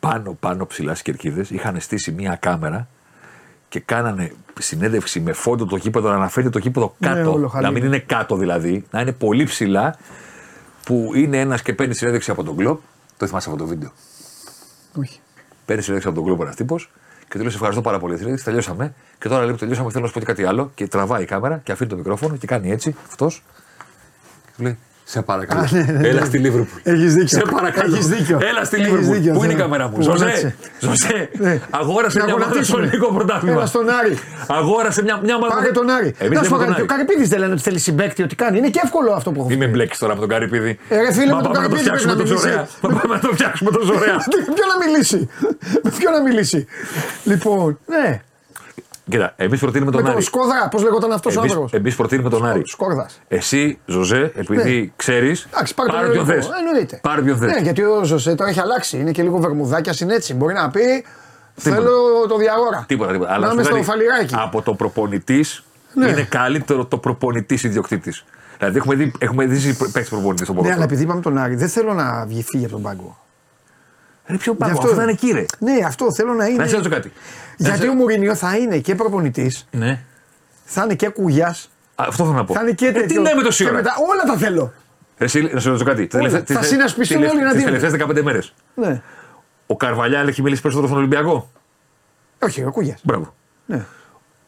[0.00, 2.88] Πάνω πάνω ψηλά στι κερκίδε είχαν στήσει μία κάμερα
[3.68, 7.32] και κάνανε συνέντευξη με φόντο το κήπεδο να αναφέρει το κήπεδο Ναι, κάτω.
[7.32, 7.72] όλο να χαλί.
[7.72, 9.96] μην είναι κάτω δηλαδή, να είναι πολύ ψηλά.
[10.84, 12.80] Που είναι ένας και παίρνει συνέντευξη από τον κλοπ.
[13.16, 13.90] Το θυμάσαι αυτό το βίντεο;
[14.98, 15.20] Όχι.
[15.64, 18.14] Παίρνει συνέντευξη από τον κλοπ ένας τύπος και του λέει: Σε ευχαριστώ πάρα πολύ.
[18.14, 18.94] Συνέντευξη, τελειώσαμε.
[19.18, 20.70] Και τώρα λέει που τελειώσαμε, θέλω να σου πω και κάτι άλλο.
[20.74, 23.42] Και τραβάει η κάμερα και αφήνει το μικρόφωνο και κάνει έτσι αυτός.
[24.46, 25.60] Και του λέει: Σε παρακαλώ.
[25.60, 26.08] Α, ναι, ναι, ναι.
[26.08, 26.78] Έλα στη Λίβερπουλ.
[26.82, 27.38] Έχεις δίκιο.
[27.38, 27.94] Σε παρακαλώ.
[27.94, 28.38] Έχεις δίκιο.
[28.42, 29.14] Έλα στη Έχεις Λίβερπουλ.
[29.16, 29.62] δίκιο, Πού είναι η ναι.
[29.62, 29.94] κάμερα μου.
[29.94, 30.54] Που Ζωζέ, γονάτισε.
[30.80, 31.28] Ζωζέ.
[31.38, 31.60] Ναι.
[31.70, 32.82] Αγόρασε Να μια ομάδα στο γονατίσουμε.
[32.86, 33.56] ελληνικό πρωτάθλημα.
[33.56, 34.18] Έλα στον Άρη.
[34.46, 35.54] Αγόρασε μια, μια ομάδα.
[35.54, 36.14] Πάρε τον Άρη.
[36.18, 36.80] Εμείς Να σου πω λέμε κάτι.
[36.80, 37.04] τον Ο Άρη.
[37.04, 38.58] Καρυπίδης δεν λένε ότι θέλει συμπέκτη, ότι κάνει.
[38.58, 39.70] Είναι και εύκολο αυτό που έχω Μην με πει.
[39.70, 40.78] μπλέξεις τώρα με τον Καρυπίδη.
[40.88, 42.56] Ε, ρε φίλε, Μα με τον πάμε να το Καρυπίδη φτιάξουμε πρέπει να τόσο ωραία.
[42.56, 42.76] μιλήσει.
[42.82, 44.14] Μα πάμε να το φτιάξουμε τόσο ωραία.
[44.14, 45.18] Με ποιον να μιλήσει.
[45.84, 46.66] Με ποιον να μιλήσει.
[47.24, 48.20] Λοιπόν, ναι.
[49.10, 50.22] Κοίτα, εμείς προτείνουμε Με τον τον Άρη.
[50.22, 52.62] Σκόδρα, πώς λέγονταν αυτός ο άνθρωπος; Εμείς προτείνουμε τον Άρη.
[52.66, 53.06] Σκόρδα.
[53.28, 54.90] Εσύ, Ζωζέ, επειδή Ναι.
[54.96, 56.34] ξέρεις, Εντάξει, πάρε πάρε τον ποιον θες.
[56.34, 56.58] ελληνικό.
[56.68, 56.98] Εννοείται.
[57.02, 57.50] Πάρε ποιον θες.
[57.52, 58.98] Ναι, γιατί ο Ζωσέ τώρα έχει αλλάξει.
[58.98, 60.34] Είναι και λίγο βερμουδάκια είναι έτσι.
[60.34, 61.04] Μπορεί να πει
[61.58, 61.90] Θέλω
[62.28, 62.84] το διαγόρα.
[62.88, 63.32] Τίποτα, τίποτα.
[63.32, 64.34] Αλλά να σου είμαι στο κάνει, φαλιράκι.
[64.38, 65.64] Από το προπονητής
[65.94, 66.08] Ναι.
[66.08, 68.24] είναι καλύτερο το προπονητής ιδιοκτήτης.
[68.58, 70.82] Δηλαδή έχουμε δει, έχουμε δει παίξει προπονητής στον Ναι, αλλά ποδόσφαιρο.
[70.82, 73.16] επειδή είπαμε τον Άρη, δεν θέλω να βγει φύγει από τον πάγκο.
[74.26, 75.44] Ρε, ποιο Γι' πάγκο, αυτό- αυτό ήταν εκεί, ρε.
[75.58, 76.56] Ναι, αυτό θέλω να είναι.
[76.62, 77.12] Να σε ρωτήσω κάτι.
[77.58, 80.00] Να Γιατί σε- ο Μουρινιό θα είναι και προπονητής, Ναι.
[80.64, 82.54] θα είναι και κουγιάς, Αυτό θέλω να πω.
[82.54, 83.22] θα είναι και Ε, τέτοιο.
[83.22, 84.72] τι λέμε τόση και ώρα; μετά, όλα τα θέλω.
[85.18, 86.06] Ρε, εσύ, να σε ρωτήσω κάτι.
[86.06, 86.28] Τις Όλα.
[86.28, 87.64] τελευταίες- Θα τις- συνασπιστούν τις- όλοι να τις δίνουν.
[87.74, 88.54] τελευταίες 15 μέρες.
[88.74, 89.02] Ναι.
[89.66, 91.50] Ο Καρβαλιάλ έχει μιλήσει περισσότερο στον Ολυμπιακό.
[92.42, 93.00] Όχι, ο κουγιάς.
[93.02, 93.34] Μπράβο.
[93.66, 93.84] Ναι.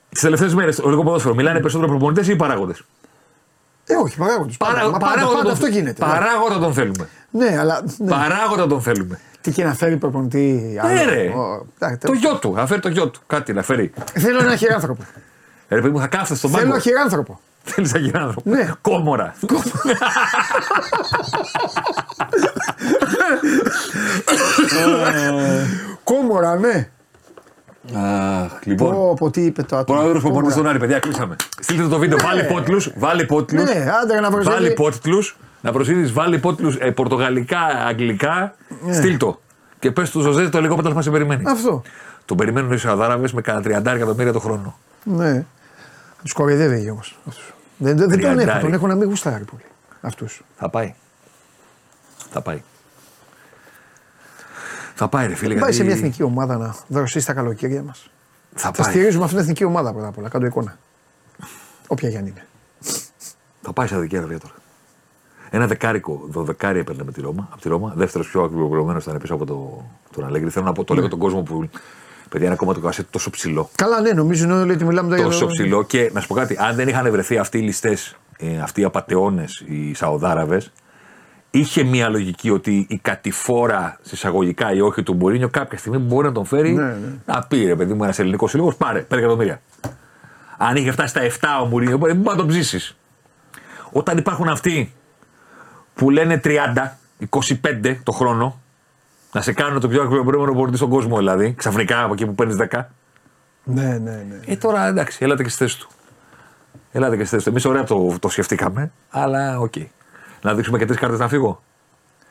[0.09, 2.83] Τις τελευταίες μέρες στο ελληνικό ποδόσφαιρο μιλάνε περισσότερο προπονητές ή οι παράγοντες;
[3.87, 4.57] Ε, όχι, παράγοντες.
[4.57, 6.01] Παρά, Μα πάντα, πάντα αυτό γίνεται.
[6.05, 7.09] Παράγοντα τον θέλουμε.
[7.31, 7.83] Ναι, αλλά.
[7.99, 8.11] Ναι.
[8.11, 9.21] Παράγοντα τον θέλουμε.
[9.49, 10.71] Τι και να φέρει προπονητή.
[10.75, 11.29] Ναι, άλλο; ρε.
[11.29, 12.19] Ο- εντάξει, Το τέλος.
[12.19, 12.53] γιο του.
[12.53, 13.21] Να φέρει το γιο του.
[13.27, 13.93] Κάτι να φέρει.
[14.15, 15.03] Θέλω ένα χειράνθρωπο.
[15.69, 16.67] Ε, Ρε παιδί μου, θα κάθεσαι στον πάγκο.
[16.67, 17.41] Θέλω χειράνθρωπο.
[17.63, 18.51] Θέλεις να γίνει άνθρωπο.
[18.51, 18.71] Ναι.
[18.81, 19.35] Κόμορα.
[26.05, 26.89] Κόμορα, ναι.
[27.95, 28.91] Αχ, λοιπόν.
[28.95, 29.99] Πω, πω, τι είπε το άτομο.
[29.99, 30.51] Πρόεδρο προπονητή Κόμορα.
[30.55, 31.37] στον Άρη, παιδιά, κλείσαμε.
[31.61, 32.19] Στείλτε το βίντεο.
[32.23, 32.81] Βάλει υπότιτλου.
[32.97, 33.63] Βάλει υπότιτλου.
[33.63, 34.55] Ναι, άντε να προσέχει.
[34.55, 35.19] Βάλει υπότιτλου.
[35.61, 38.55] Να προσθέσεις, βάλει υπότιτλου ε, πορτογαλικά, αγγλικά.
[38.85, 38.93] Ναι.
[38.95, 39.41] Στείλ το.
[39.79, 41.43] Και πες του Ζωζέ το λίγο πρωτάθλημα σε περιμένει.
[41.47, 41.83] Αυτό.
[42.25, 44.79] Τον περιμένουν οι Σαουδάραβε με κανένα 30 εκατομμύρια το χρόνο.
[45.05, 45.45] Ναι.
[46.23, 47.19] Τους κοροϊδεύει όμως.
[47.25, 47.35] Δεν,
[47.77, 48.49] δεν, δεν τον Τριαντάρι.
[48.51, 48.61] έχω.
[48.61, 49.63] Τον έχω να μην γουστάρει πολύ.
[50.01, 50.43] Αυτούς.
[50.57, 50.95] Θα πάει.
[52.31, 52.63] Θα πάει.
[55.01, 55.49] Θα πάει, ρε φίλε.
[55.49, 58.11] Πάει γιατί- σε μια εθνική ομάδα να δροσίσει τα καλοκαίρια μας.
[58.55, 58.91] Θα Θα πάει.
[58.93, 60.29] στηρίζουμε αυτήν την εθνική ομάδα πρώτα απ' όλα.
[60.29, 60.79] Κάτω εικόνα.
[61.87, 62.47] Όποια και αν είναι.
[63.63, 64.55] Θα πάει σε δικαία τώρα.
[65.51, 67.49] Ένα δεκάρικο, δωδεκάρι έπαιρνε με τη Ρώμα.
[67.53, 67.93] Από τη Ρώμα.
[67.97, 70.51] Δεύτερος πιο ακριβοποιημένο ήταν πίσω από το, τον Αλέγκρι.
[70.51, 71.01] Θέλω να πω, το Ναι.
[71.01, 71.69] λέω τον κόσμο που.
[72.29, 73.71] Παιδιά, είναι ακόμα το κασέτ τόσο ψηλό.
[73.75, 75.83] Καλά, ναι, νομίζουν όλοι ότι μιλάμε τώρα Τόσο ψηλό.
[75.83, 78.85] Και να σου πω κάτι, αν δεν είχαν βρεθεί αυτοί οι ληστές, ε, αυτοί οι
[78.85, 80.73] απαταιώνες, οι Σαουδάραβες,
[81.59, 86.33] είχε μια λογική ότι η κατηφόρα συσσαγωγικά ή όχι του Μπουρίνιο κάποια στιγμή μπορεί να
[86.33, 86.97] τον φέρει Ναι, ναι.
[87.25, 89.61] να πει ρε παιδί μου ένας ελληνικός σύλλογος, πάρε 5 εκατομμύρια.
[90.57, 92.97] Αν είχε φτάσει στα 7 ο Μουρίνιο, μπορεί να τον ψήσεις.
[93.93, 94.93] Όταν υπάρχουν αυτοί
[95.95, 98.61] που λένε 30, 25 το χρόνο,
[99.33, 102.57] να σε κάνουν το πιο ακριβοποιημένο πορτή στον κόσμο δηλαδή, ξαφνικά από εκεί που παίρνεις
[102.71, 102.81] 10.
[103.65, 104.41] Ναι, ναι, ναι.
[104.47, 105.89] Ε, τώρα εντάξει, έλατε και στη θέση του.
[106.93, 107.51] Έλατε και στη θέση του.
[107.51, 109.75] Εμείς ωραία το, το σκεφτήκαμε, αλλά οκ.
[110.49, 111.63] Να δείξουμε και τρεις κάρτες να φύγω.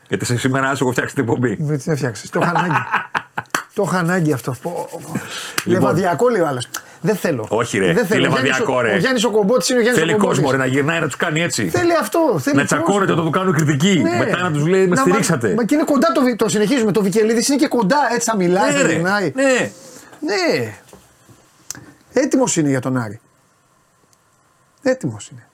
[0.08, 1.56] Γιατί σε σήμερα άσο έχω φτιάξει την εκπομπή.
[1.60, 2.30] Με τις έφτιαξες.
[2.30, 2.82] Το είχα ανάγκη.
[3.74, 4.54] το είχα ανάγκη αυτό.
[4.62, 4.98] Πω, πω.
[5.64, 5.82] Λοιπόν.
[5.82, 6.68] Λεβαδιακό λέει ο άλλος.
[7.00, 7.46] Δεν θέλω.
[7.48, 7.92] Όχι, ρε.
[7.92, 8.20] Δεν Τι θέλω.
[8.20, 8.94] Ο λεβαδιακό, Γιάννης ο- ρε.
[8.94, 10.38] Ο Γιάννης ο Κομπότης είναι ο Γιάννης Θέλει ο Κομπότης.
[10.38, 11.68] κόσμο ρε, να γυρνάει να τους κάνει έτσι.
[11.68, 12.18] Θέλει αυτό.
[12.38, 12.82] Θέλει να κόσμο.
[12.82, 14.00] τσακώνεται όταν του κάνουν κριτική.
[14.02, 14.16] Ναι.
[14.18, 15.48] Μετά να τους λέει με Να στηρίξατε.
[15.48, 16.92] Μα, μα και είναι κοντά το, Βι- το συνεχίζουμε.
[16.92, 18.92] Το Βικελίδης είναι και κοντά, έτσι θα μιλάει, Ναι, θα ρε.
[18.92, 19.32] γυρνάει.
[19.34, 19.70] Ναι.
[20.20, 20.74] Ναι.
[22.12, 23.20] Έτοιμος είναι για τον Άρη.
[24.82, 25.47] Έτοιμος είναι.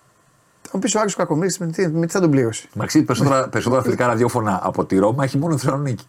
[0.74, 2.68] Θα μου πει ο Άρης ο Κακομοίρης με, τι- με τι θα τον πλήρώσει.
[2.74, 6.04] Μαξί, περισσότερα, περισσότερα αθλητικά ραδιόφωνα από τη Ρώμα έχει μόνο η Θεσσαλονίκη.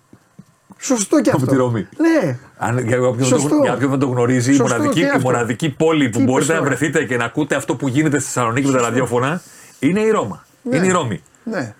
[0.78, 1.50] Σωστό και Από αυτό.
[1.52, 1.88] τη Ρώμη.
[1.98, 2.38] Ναι.
[2.58, 3.50] Αν, για, όποιον δεν Σωστό.
[3.50, 5.20] το, για όποιον δεν το γνωρίζει, η Σωστό μοναδική, και η αυτό.
[5.20, 6.76] μοναδική πόλη που Τι μπορείτε είπες να τώρα.
[6.76, 9.42] βρεθείτε και να ακούτε αυτό που γίνεται στη Θεσσαλονίκη με τα ραδιόφωνα
[9.80, 10.46] είναι η Ρώμα.
[10.62, 10.78] Ναι.
[10.78, 11.24] Είναι η Ρώμη.
[11.44, 11.74] Ναι.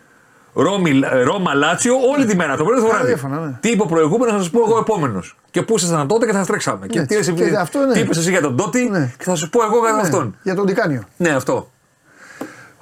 [0.54, 2.98] Ρώμη, ε, Ρώμα, Λάτσιο, όλη τη μέρα, το πρωί το βράδυ.
[3.02, 3.58] ραδιόφωνα, ναι.
[3.62, 5.38] Τι είπε ο προηγούμενο, θα σας πω εγώ επόμενος.
[5.52, 6.88] Και πού ήσασταν τότε και θα σας τρέξαμε.
[6.88, 7.94] Και Ναι, τι, και αυτό, ναι.
[7.94, 9.14] τι είπες εσύ για τον Τότι Ναι.
[9.18, 10.02] και θα σου πω εγώ για Ναι.
[10.02, 10.36] αυτόν.
[10.44, 11.04] Για τον Τικάνιο.
[11.18, 11.70] Ναι, αυτό.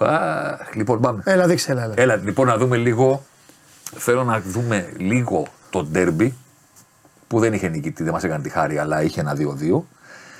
[0.03, 1.21] Α, λοιπόν, πάμε.
[1.25, 1.83] Έλα, δείξε, έλα.
[1.83, 1.93] έλα.
[1.97, 3.23] Έλα, λοιπόν, να δούμε λίγο.
[3.95, 6.33] Θέλω να δούμε λίγο το ντέρμπι
[7.27, 9.81] που δεν είχε νικητή, δεν μας έκανε τη χάρη, αλλά είχε ένα 2-2.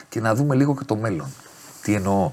[0.10, 1.28] Και να δούμε λίγο και το μέλλον.
[1.82, 2.32] Τι εννοώ.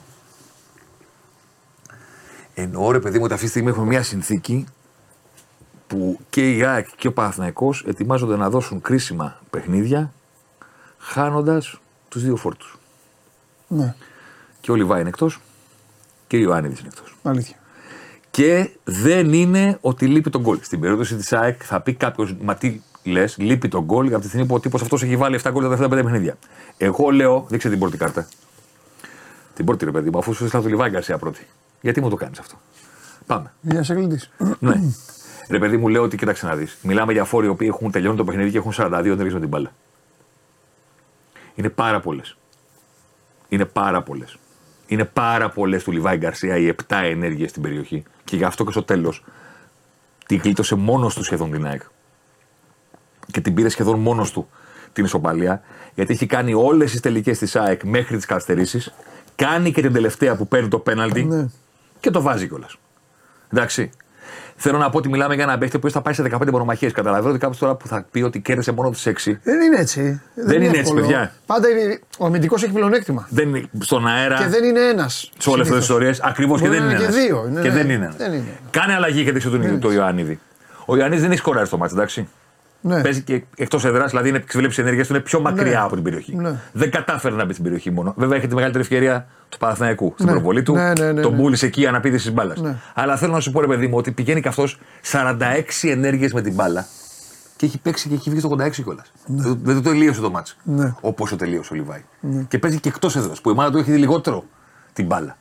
[2.54, 4.66] Εννοώ, ρε παιδί μου, ότι αυτή τη στιγμή έχουμε μια συνθήκη
[5.86, 10.12] που και η ΑΕΚ και ο Παναθηναϊκός ετοιμάζονται να δώσουν κρίσιμα παιχνίδια
[10.98, 12.78] χάνοντας τους δύο φόρτους.
[13.68, 13.94] Ναι,
[14.60, 15.40] Και ο Λιβά είναι εκτός
[16.30, 17.16] και ο Ιωάννης είναι εκτός.
[17.22, 17.56] αλήθεια.
[18.30, 20.58] Και δεν είναι ότι λείπει τον γκολ.
[20.62, 24.26] Στην περίπτωση της ΑΕΚ θα πει κάποιος, μα τι λες, λείπει τον γκολ από τη
[24.28, 26.36] στιγμή που ο τύπος αυτός έχει βάλει 7 γκολ τα τελευταία 5 παιχνίδια.
[26.76, 28.28] Εγώ λέω, δείξε την πρώτη κάρτα.
[29.54, 31.46] Την πρώτη ρε παιδί μου, αφού σου έστειλα το Λιβάη Γκαρσία πρώτη.
[31.80, 32.54] Γιατί μου το κάνεις αυτό;
[33.26, 33.52] Πάμε.
[33.60, 34.20] Για σε κλειδί.
[34.58, 34.80] ναι.
[35.48, 36.76] Ρε παιδί μου, λέω ότι κοίταξε να δεις.
[36.82, 39.48] Μιλάμε για φόροι οι οποίοι έχουν τελειώνει το παιχνίδι και έχουν 42 ενέργειε με την
[39.48, 39.72] μπάλα.
[41.54, 42.36] Είναι πάρα πολλές.
[43.48, 44.38] Είναι πάρα πολλές.
[44.90, 48.03] Είναι πάρα πολλές του Λιβάη Γκαρσία οι 7 ενέργειες στην περιοχή.
[48.24, 49.24] Και γι' αυτό και στο τέλος
[50.26, 51.83] την κλείτωσε μόνος του σχεδόν την ΑΕΚ.
[53.31, 54.48] Και την πήρε σχεδόν μόνος του
[54.92, 55.62] την ισοπαλία.
[55.94, 58.94] Γιατί έχει κάνει όλες τις τελικές της ΑΕΚ μέχρι τις καθυστερήσεις.
[59.37, 61.24] Κάνει και την τελευταία που παίρνει το πέναλτι.
[61.24, 61.46] Ναι.
[62.00, 62.76] Και το βάζει κιόλας.
[63.53, 63.90] Εντάξει.
[64.62, 66.92] Θέλω να πω ότι μιλάμε για ένα παίχτη που θα πάει σε 15 μονομαχίες.
[66.92, 69.40] Καταλαβαίνω ότι κάποιος τώρα που θα πει ότι κέρδισε μόνο τους 6.
[69.42, 70.20] Δεν είναι έτσι.
[70.35, 71.01] Δεν είναι έτσι, εύκολο.
[71.01, 71.33] παιδιά.
[71.46, 73.27] Πάντα είναι- ο αμυντικός έχει πλεονέκτημα.
[73.31, 74.37] Δεν είναι στον αέρα.
[74.37, 75.31] Και δεν είναι ένας.
[75.38, 76.20] σε όλες αυτές τις ιστορίες.
[76.20, 77.03] Ακριβώς και Μπορεί δεν να είναι.
[77.03, 77.27] είναι και ένας.
[77.27, 77.46] δύο.
[77.51, 77.75] Είναι, Και ναι.
[77.75, 78.05] δεν είναι.
[78.05, 78.16] ένας.
[78.16, 78.59] Δεν είναι.
[78.70, 80.40] Κάνε αλλαγή και δείξε τον το Ιωάννιδη.
[80.87, 82.29] Ο Ιωάννιδη δεν έχει σκοράρει στο μάτι, εντάξει.
[82.80, 83.02] Ναι.
[83.02, 85.84] Παίζει και εκτός εδρά, δηλαδή είναι, βλέπει τι ενέργειε του είναι πιο μακριά Ναι.
[85.84, 86.36] από την περιοχή.
[86.36, 86.60] Ναι.
[86.72, 88.14] Δεν κατάφερε να μπει στην περιοχή μόνο.
[88.16, 90.32] Βέβαια έχει τη μεγαλύτερη ευκαιρία του Παναθηναϊκού στην Ναι.
[90.32, 90.72] προβολή του.
[90.74, 91.38] Ναι, ναι, ναι, τον ναι.
[91.38, 92.60] πούλησε εκεί αναπήδηση της μπάλας.
[92.60, 92.76] Ναι.
[92.94, 94.78] Αλλά θέλω να σου πω, ρε παιδί μου, ότι πηγαίνει και αυτός
[95.12, 96.86] 46 ενέργειες με την μπάλα
[97.56, 99.12] και έχει παίξει και έχει βγει στο 86 κιόλας.
[99.26, 100.54] Δεν, δεν το τελείωσε το μάτσο.
[100.62, 100.94] Ναι.
[101.00, 102.04] Όπω το τελείωσε ο Λιβάη.
[102.48, 104.44] Και παίζει και εκτός έδρας που η μάνα του έχει δει λιγότερο
[104.92, 105.36] την μπάλα.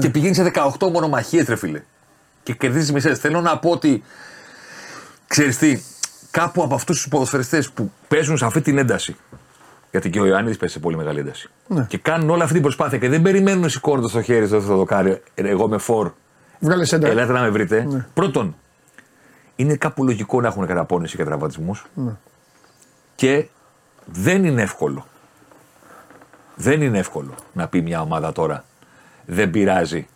[0.00, 1.82] Και πηγαίνει σε 18 μονομαχίες, ρε φίλε.
[2.42, 3.18] Και κερδίζεις μισές.
[3.18, 4.02] Θέλω να πω ότι
[5.26, 5.78] ξέρεις τι,
[6.34, 9.16] κάπου από αυτούς τους ποδοσφαιριστές που παίζουν σε αυτή την ένταση.
[9.90, 11.50] Γιατί και ο Ιωάννης παίζει σε πολύ μεγάλη ένταση.
[11.66, 11.84] Ναι.
[11.88, 15.22] Και κάνουν όλη αυτή την προσπάθεια και δεν περιμένουν σηκώνοντας το χέρι στο δεύτερο δοκάρι.
[15.34, 16.12] Εγώ με φορ.
[16.60, 17.08] Βγάλε σέντα.
[17.08, 17.86] Ελάτε να με βρείτε.
[17.90, 18.06] Ναι.
[18.14, 18.56] Πρώτον,
[19.56, 21.86] είναι κάπου λογικό να έχουν καταπώνηση και τραυματισμούς.
[23.14, 23.46] Και
[24.04, 25.06] δεν είναι εύκολο.
[26.54, 28.64] Δεν είναι εύκολο να πει μια ομάδα τώρα.
[29.26, 30.06] Δεν πειράζει.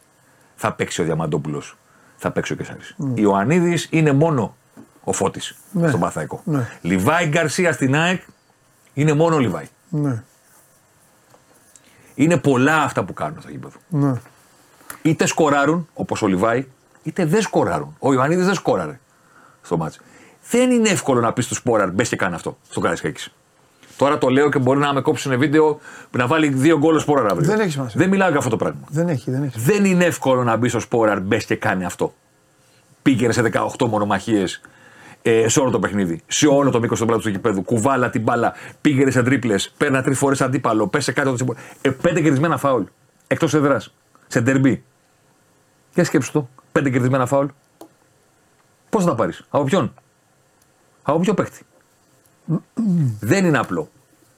[0.57, 1.76] Θα παίξει ο Διαμαντόπουλος.
[2.16, 2.96] Θα παίξει ο Κεσάρης.
[3.14, 4.57] Ιωαννίδης είναι μόνο
[5.09, 5.88] ο Φώτης Ναι.
[5.88, 6.40] στον Παθαϊκό.
[6.44, 6.68] Ναι.
[6.81, 8.23] Λιβάη Γκαρσία στην ΑΕΚ
[8.94, 9.68] είναι μόνο ο Λιβάη.
[9.88, 10.23] Ναι.
[12.14, 13.77] Είναι πολλά αυτά που κάνουν στο γήπεδο.
[13.88, 14.12] Ναι.
[15.03, 16.66] είτε σκοράρουν όπως ο Λιβάη,
[17.03, 17.97] είτε δεν σκοράρουν.
[17.99, 19.01] Ο Ιωαννίδης δεν σκόραρε
[19.62, 20.01] στο μάτς.
[20.51, 23.33] Δεν είναι εύκολο να πεις στους Σπόραρ μπες και κάνει αυτό στο Καραϊσκάκης.
[23.97, 27.31] Τώρα το λέω και μπορεί να με κόψουν βίντεο να βάλει δύο γκολ ο Σπόραρ
[27.31, 27.49] αύριο.
[27.49, 28.01] Δεν έχει σημασία.
[28.01, 28.81] Δεν μιλάω για αυτό το πράγμα.
[28.88, 29.61] Δεν έχει, δεν έχει.
[29.61, 32.14] Δεν είναι εύκολο να μπεις στο Σπόραρ μπες και κάνει αυτό.
[33.03, 33.42] Πήγαινε σε
[33.79, 34.61] 18 μονομαχίες
[35.22, 36.22] ε, σε όλο το παιχνίδι.
[36.26, 37.62] Σε όλο το μήκος του πλάτου του γηπέδου.
[37.62, 38.52] Κουβάλα την μπάλα.
[38.81, 39.74] Πήγαινε σε τρίπλες.
[39.76, 40.87] Παίρνα τρεις φορές αντίπαλο.
[40.87, 42.83] Πέσε κάτω από το ε, Πέντε κερδισμένα φάουλ.
[43.26, 43.83] Εκτός εδρά.
[44.26, 44.85] Σε ντερμπή.
[45.94, 46.48] Για σκέψου το.
[46.72, 47.46] Πέντε κερδισμένα φάουλ.
[48.90, 49.94] Πώς θα τα πάρεις; Από ποιον;
[51.02, 51.62] Από ποιο παίχτη.
[53.20, 53.90] Δεν είναι απλό.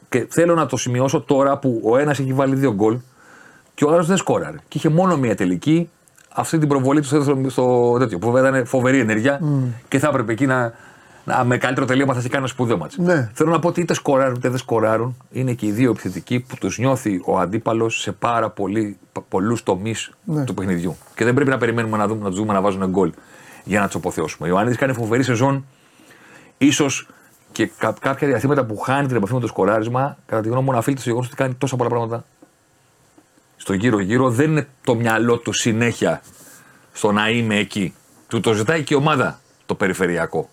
[0.09, 2.99] Και θέλω να το σημειώσω τώρα που ο ένας έχει βάλει δύο γκολ
[3.75, 4.57] και ο άλλος δεν σκόραρε.
[4.69, 5.91] Και είχε μόνο μία τελική.
[6.35, 8.19] Αυτή την προβολή του στο, στο τέτοιο.
[8.19, 9.41] Που βέβαια ήταν φοβερή ενέργεια
[9.89, 10.73] και θα έπρεπε εκεί να,
[11.25, 12.97] να με καλύτερο τελείωμα θα έχει κάνει ένα σπουδαίο μάτς.
[12.99, 13.31] Ναι.
[13.35, 16.57] Θέλω να πω ότι είτε σκοράρουν είτε δεν σκοράρουν είναι και οι δύο επιθετικοί που
[16.57, 18.53] τους νιώθει ο αντίπαλος σε πάρα
[19.29, 20.45] πολλούς τομείς Ναι.
[20.45, 20.97] του παιχνιδιού.
[21.15, 23.13] Και δεν πρέπει να περιμένουμε να, δούμε, να τους δούμε να βάζουν γκολ
[23.65, 24.49] για να του αποθεώσουμε.
[24.49, 25.65] Ο Ιωάννης κάνει φοβερή σεζόν.
[26.73, 26.87] σω
[27.53, 30.73] και κα- κάποια διαστήματα που χάνει την επαφή με το σκοράρισμα, κατά τη γνώμη μου,
[30.73, 32.25] να οφείλεται στο γεγονός ότι κάνει τόσα πολλά πράγματα
[33.61, 34.31] στο γύρω-γύρω.
[34.31, 36.23] Δεν είναι το μυαλό του συνέχεια
[36.93, 37.95] στο να είμαι εκεί.
[38.29, 40.51] Του το ζητάει και η ομάδα το περιφερειακό.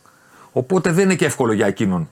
[0.51, 2.09] Οπότε δεν είναι και εύκολο για εκείνον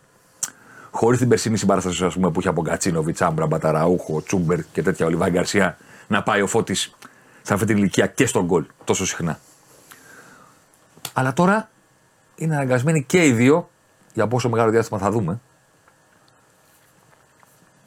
[0.96, 5.06] χωρίς την περσινή συμπαράσταση ας πούμε, που είχε από Γκατσίνοβιτ, Άμπρα, Μπαταραούχο, Τσούμπερ και τέτοια,
[5.06, 5.78] ο Λιβάη Γκαρσία,
[6.08, 6.96] να πάει ο Φώτης
[7.42, 9.40] σε αυτή την ηλικία και στον γκολ τόσο συχνά.
[11.14, 11.70] Αλλά τώρα
[12.36, 13.70] είναι αναγκασμένοι και οι δύο,
[14.14, 15.40] για πόσο μεγάλο διάστημα θα δούμε.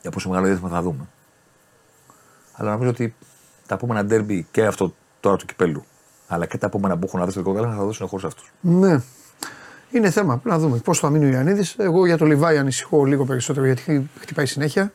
[0.00, 1.08] Για πόσο μεγάλο διάστημα θα δούμε.
[2.60, 3.14] Αλλά νομίζω ότι
[3.66, 5.84] τα επόμενα ντέρμπι και αυτό τώρα του κυπέλου,
[6.28, 8.52] αλλά και τα επόμενα που έχουν να δώσουν το κόκκαλα θα δώσουν χώρο σε αυτούς.
[8.60, 9.00] Ναι.
[9.90, 10.32] Είναι θέμα.
[10.38, 11.74] Πρέπει να δούμε πώς θα μείνει ο Ιωαννίδης.
[11.78, 14.92] Εγώ για το Λιβάη ανησυχώ λίγο περισσότερο γιατί χτυπάει συνέχεια.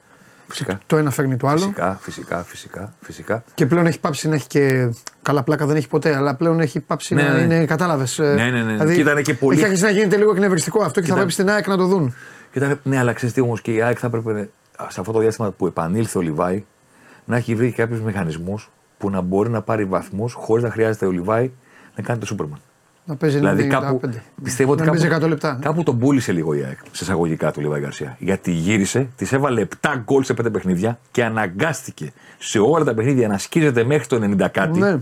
[0.48, 0.80] Φυσικά.
[0.86, 1.60] Το ένα φέρνει το άλλο.
[1.60, 3.44] Φυσικά, φυσικά, φυσικά, φυσικά.
[3.54, 4.94] Και πλέον έχει πάψει να έχει και.
[5.22, 7.42] Καλά πλάκα δεν έχει ποτέ, αλλά πλέον έχει πάψει Ναι, να ναι.
[7.42, 7.66] είναι.
[7.66, 8.18] Κατάλαβες.
[8.18, 8.94] Ναι, ναι, ναι.
[8.94, 11.32] Και ήταν και πολύ- Έχει αρχίσει να γίνεται λίγο εκνευριστικό αυτό και θα Ήταν- πρέπει
[11.32, 12.14] στην ΑΕΚ να το δουν.
[12.52, 14.50] Κοίτα, ναι, αλλά ξέρεις τι όμως και η ΑΕΚ θα έπρεπε
[14.90, 16.66] σε αυτό το διάστημα που επανήλθε ο Λιβάη
[17.26, 21.12] να έχει βρει κάποιους μηχανισμούς που να μπορεί να πάρει βαθμούς χωρίς να χρειάζεται ο
[21.12, 21.52] Λιβάη
[21.96, 22.60] να κάνει το Σούπερμαν.
[23.06, 23.68] Να παίζει Δηλαδή 95.
[23.70, 24.00] κάπου.
[24.44, 25.58] Πιστεύω ότι να παίζει 100 κάπου, λεπτά.
[25.62, 28.16] κάπου τον πούλησε λίγο η ΑΕΚ σε εισαγωγικά του Λιβάη Γκαρσία.
[28.20, 33.28] Γιατί γύρισε, της έβαλε 7 γκολ σε 5 παιχνίδια και αναγκάστηκε σε όλα τα παιχνίδια
[33.28, 34.98] να σκίζεται μέχρι το 90 κάτι Ναι.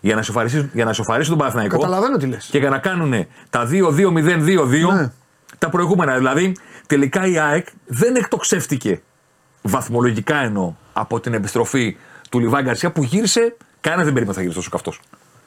[0.00, 1.78] για να σοφαρίσει, για να σοφαρίσει τον Παναθηναϊκό.
[1.78, 2.48] Καταλαβαίνω τι λες.
[2.50, 5.10] και για να κάνουν τα 2-2-0-2-2 Ναι.
[5.58, 6.16] τα προηγούμενα.
[6.16, 9.00] Δηλαδή, τελικά η ΑΕΚ δεν εκτοξεύτηκε
[9.68, 11.96] βαθμολογικά εννοώ από την επιστροφή
[12.30, 13.56] του Λιβάη Γκαρσία που γύρισε.
[13.80, 15.00] Κανένα δεν περίμενε θα γυρίσει τόσο καυτός.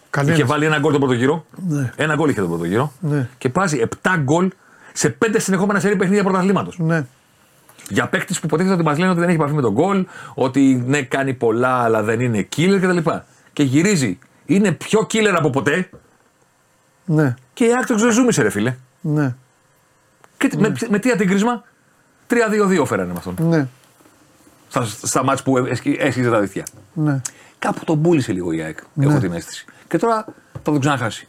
[0.10, 0.38] Κανένας.
[0.38, 1.46] Είχε βάλει ένα γκολ τον πρώτο γύρο.
[1.68, 1.92] Ναι.
[1.96, 2.92] Ένα γκολ είχε τον πρώτο γύρο.
[3.00, 3.30] Ναι.
[3.38, 4.52] Και βάζει 7 γκολ
[4.94, 6.78] σε 5 συνεχόμενα σερή παιχνίδια πρωταθλήματος.
[6.80, 7.06] Ναι.
[7.90, 10.84] Για παίκτη που υποτίθεται ότι μας λένε ότι δεν έχει επαφή με τον γκολ, ότι
[10.88, 13.10] ναι, κάνει πολλά αλλά δεν είναι killer κτλ.
[13.54, 14.20] Και γυρίζει.
[14.46, 15.90] Είναι πιο killer από ποτέ
[17.06, 17.36] Ναι.
[17.54, 18.76] και η ΑΕΚ το ξεζούμισε, ρε φίλε.
[19.02, 19.36] Ναι.
[20.38, 21.64] Και τι- με, με τι αντικρίσμα,
[22.28, 23.36] 3-2-2 φέρανε με αυτόν.
[23.40, 23.68] Ναι.
[24.70, 26.66] Στα, στα μάτς που έσχι- έσχιζε τα δίχτυα.
[26.94, 27.22] Ναι.
[27.60, 29.66] Κάπου τον πούλησε λίγο η ΑΕΚ, έχω την αίσθηση.
[29.88, 31.28] Και τώρα θα τον ξαναχάσει.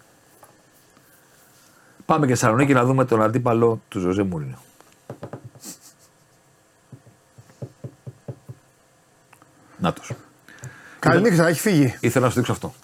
[2.07, 4.59] Πάμε και στη Θεσσαλονίκη να δούμε τον αντίπαλο του Ζωζέ Μουρίνο.
[9.79, 10.13] Νάτος.
[10.99, 11.97] Καληνύχτα, έχει φύγει.
[12.01, 12.75] Ήθελα να σου δείξω αυτό.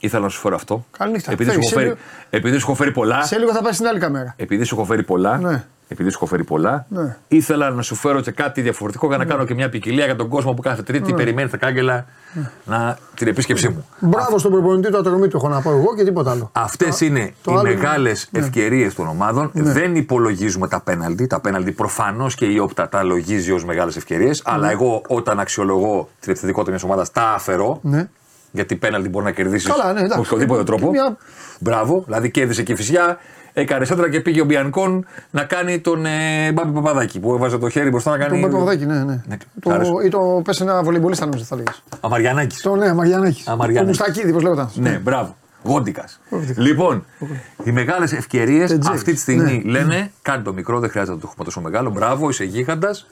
[0.00, 0.84] Ήθελα να σου φέρω αυτό.
[0.98, 1.32] Καληνύχτα.
[1.32, 3.22] Επειδή σου, Φεύγει, έχω σε φέρει, επειδή σου έχω φέρει πολλά.
[3.22, 4.34] Σε λίγο θα πάει στην άλλη καμέρα.
[4.36, 5.64] Επειδή σου έχω φέρει πολλά, Ναι.
[5.88, 7.16] επειδή σου έχω φέρει πολλά Ναι.
[7.28, 10.28] ήθελα να σου φέρω και κάτι διαφορετικό για να κάνω και μια ποικιλία για τον
[10.28, 12.04] κόσμο που κάθε Τρίτη περιμένει στα κάγκελα
[12.64, 13.86] να, την επίσκεψή μου.
[13.98, 16.50] Μπράβο στον προπονητή του ατρομή του έχω να πω εγώ και τίποτα άλλο.
[16.52, 18.38] Αυτές είναι το οι άλλο είναι- μεγάλες ναι.
[18.38, 19.50] ευκαιρίες των ομάδων.
[19.54, 21.26] Δεν υπολογίζουμε τα πέναλτι.
[21.26, 24.42] Τα πέναλτι προφανώς και η όπτα τα λογίζει ως μεγάλες ευκαιρίες.
[24.44, 27.80] Αλλά εγώ όταν αξιολογώ την επιθετικότητα μιας ομάδας τα αφαιρώ.
[28.50, 28.60] Ναι.
[28.60, 30.20] Γιατί πέναλτι μπορεί να κερδίσεις Καλά, ναι, με εντάξει.
[30.20, 30.90] οποιοδήποτε τρόπο.
[30.90, 31.16] Μια-
[31.60, 33.18] Μπράβο, δηλαδή κέρδισε και η φυσιά.
[33.52, 37.68] Έκανε σέντρα και πήγε ο Μπιανκόν να κάνει τον ε, Μπάμπη Παπαδάκη που έβαζε το
[37.68, 38.40] χέρι μπροστά να κάνει.
[38.40, 39.22] Τον Παπαδάκη, ναι, ναι.
[39.26, 39.92] Ναι, Το, άρεσε.
[40.04, 41.82] ή το πε ένα βολυμπολίστα νομίζω θα λέγες.
[42.00, 42.56] Αμαριανάκη.
[42.62, 43.48] Το ναι, Μαριανάκης.
[43.48, 43.96] Α, Μαριανάκης.
[43.98, 44.70] Το Μουστακίδης, πώς λέγονταν.
[44.74, 45.36] Ναι, μπράβο.
[45.62, 46.20] Γόντικας.
[46.30, 46.56] Γόντικας.
[46.66, 47.04] Λοιπόν,
[47.64, 48.98] οι μεγάλες ευκαιρίες Τετζέκης.
[48.98, 49.70] αυτή τη στιγμή Ναι.
[49.70, 51.90] λένε: Κάνει το μικρό, δεν χρειάζεται να το έχουμε τόσο μεγάλο.
[51.90, 53.06] Μπράβο, είσαι γίγαντας.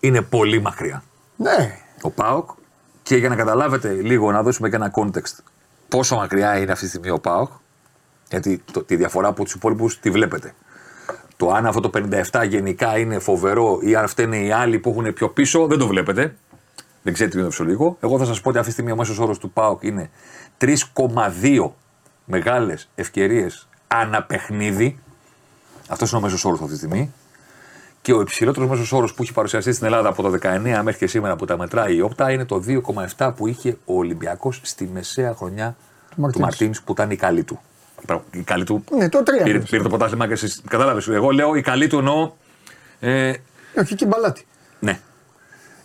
[0.00, 1.02] Είναι πολύ μακριά.
[1.36, 1.76] Ναι.
[2.02, 2.50] Ο Πάοκ.
[3.06, 5.34] Και για να καταλάβετε λίγο, να δώσουμε και ένα context
[5.88, 7.50] πόσο μακριά είναι αυτή τη στιγμή ο Πάοκ.
[8.28, 10.54] Γιατί το, τη διαφορά από τους υπόλοιπους τη βλέπετε.
[11.36, 11.90] Το αν αυτό το
[12.32, 15.86] 57 γενικά είναι φοβερό ή αν φταίνε οι άλλοι που έχουν πιο πίσω, δεν το
[15.86, 16.36] βλέπετε.
[17.02, 17.96] Δεν ξέρετε τι είναι το ψωλικό.
[18.00, 20.10] Εγώ θα σας πω ότι αυτή τη στιγμή ο μέσος όρος του ΠΑΟΚ είναι
[20.60, 21.70] 3,2
[22.24, 24.98] μεγάλες ευκαιρίες ανά παιχνίδι.
[25.88, 27.12] Αυτός είναι ο μέσος όρος αυτή τη στιγμή.
[28.06, 31.06] Και ο υψηλότερος μέσος όρος που έχει παρουσιαστεί στην Ελλάδα από το 19 μέχρι και
[31.06, 32.62] σήμερα που τα μετράει η Όπτα είναι το
[33.16, 35.76] 2,7 που είχε ο Ολυμπιακός στη μεσαία χρονιά
[36.10, 36.44] του Μαρτίνς.
[36.44, 37.60] Μαρτίν που ήταν η καλή του.
[38.30, 38.84] Η καλή του.
[38.90, 39.42] Ναι, το τρία.
[39.42, 39.66] Πήρε, είναι.
[39.70, 40.62] πήρε το πρωτάθλημα και εσείς.
[40.68, 41.08] Κατάλαβες.
[41.08, 42.32] Εγώ λέω η καλή του εννοώ.
[43.00, 43.32] Ε,
[43.78, 44.46] Όχι, και μπαλάτι.
[44.78, 45.00] ναι.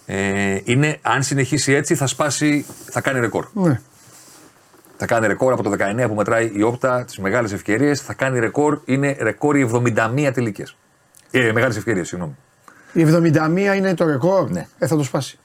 [0.06, 3.48] Ε, είναι, αν συνεχίσει έτσι, θα σπάσει, θα κάνει ρεκόρ.
[3.54, 3.82] Ναι.
[4.98, 5.72] Θα κάνει ρεκόρ από το
[6.04, 8.02] 19 που μετράει η Opta, τις μεγάλες ευκαιρίες.
[8.02, 10.76] Θα κάνει ρεκόρ, είναι ρεκόρ οι 71 τελικές.
[11.32, 12.36] Ε, μεγάλες ευκαιρίες, συγγνώμη.
[12.94, 14.50] Η 71 είναι το ρεκόρ.
[14.50, 14.68] Ναι.
[14.80, 15.40] Ε, θα το σπάσει.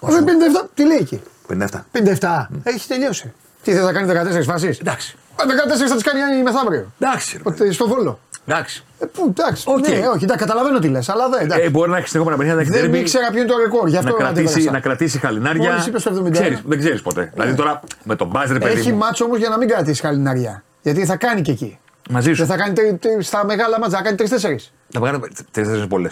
[0.00, 0.16] Όχι,
[0.64, 1.84] 57, τι λέει εκεί; 57.
[1.92, 2.46] 57.
[2.62, 3.32] Έχει τελειώσει.
[3.62, 4.06] Τι δεν θα κάνει
[4.40, 5.16] 14 φάσεις; Εντάξει.
[5.36, 6.92] 14 θα τις κάνει μεθαύριο.
[7.00, 7.36] Εντάξει.
[7.36, 7.62] ρε παιδί.
[7.62, 8.20] Ότι Στο βόλο.
[8.46, 8.84] Εντάξει.
[8.98, 9.64] Ε, πού, εντάξει.
[9.66, 9.88] Οκ.
[9.88, 11.40] Ναι, όχι, εντάξει, καταλαβαίνω τι λες, αλλά δεν.
[11.40, 11.64] εντάξει.
[11.64, 13.88] Ε, μπορεί να έχεις συνεχόμενα παιχνίδια, να έχεις δεν ντέρμπι, ήξερα ποιο είναι το ρεκόρ,
[13.88, 14.70] γι' αυτό να, κρατήσει, αντέδρασα.
[14.70, 15.70] να κρατήσει χαλινάρια.
[15.70, 16.30] Μόλις είπες το 71.
[16.30, 17.30] Ξέρεις, δεν ξέρεις ποτέ.
[17.34, 18.98] Δηλαδή τώρα με τον μπάζερ, παιδί Έχει μου.
[18.98, 20.62] μάτσο όμως για να μην κρατήσει χαλινάρια.
[20.82, 21.78] Γιατί θα κάνει και εκεί.
[22.10, 22.36] Μαζί σου.
[22.36, 24.58] Δεν θα κάνει τρι- τρι- στα μεγάλα μάτσα, θα κάνει τρει-τέσσερι.
[24.92, 26.10] Θα βγάλω τέσσερι πολλέ.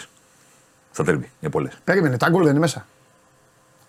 [0.91, 1.29] Στα τέρμπι.
[1.39, 1.69] Είναι πολλέ.
[1.83, 2.85] Περίμενε, τα γκολ δεν είναι μέσα.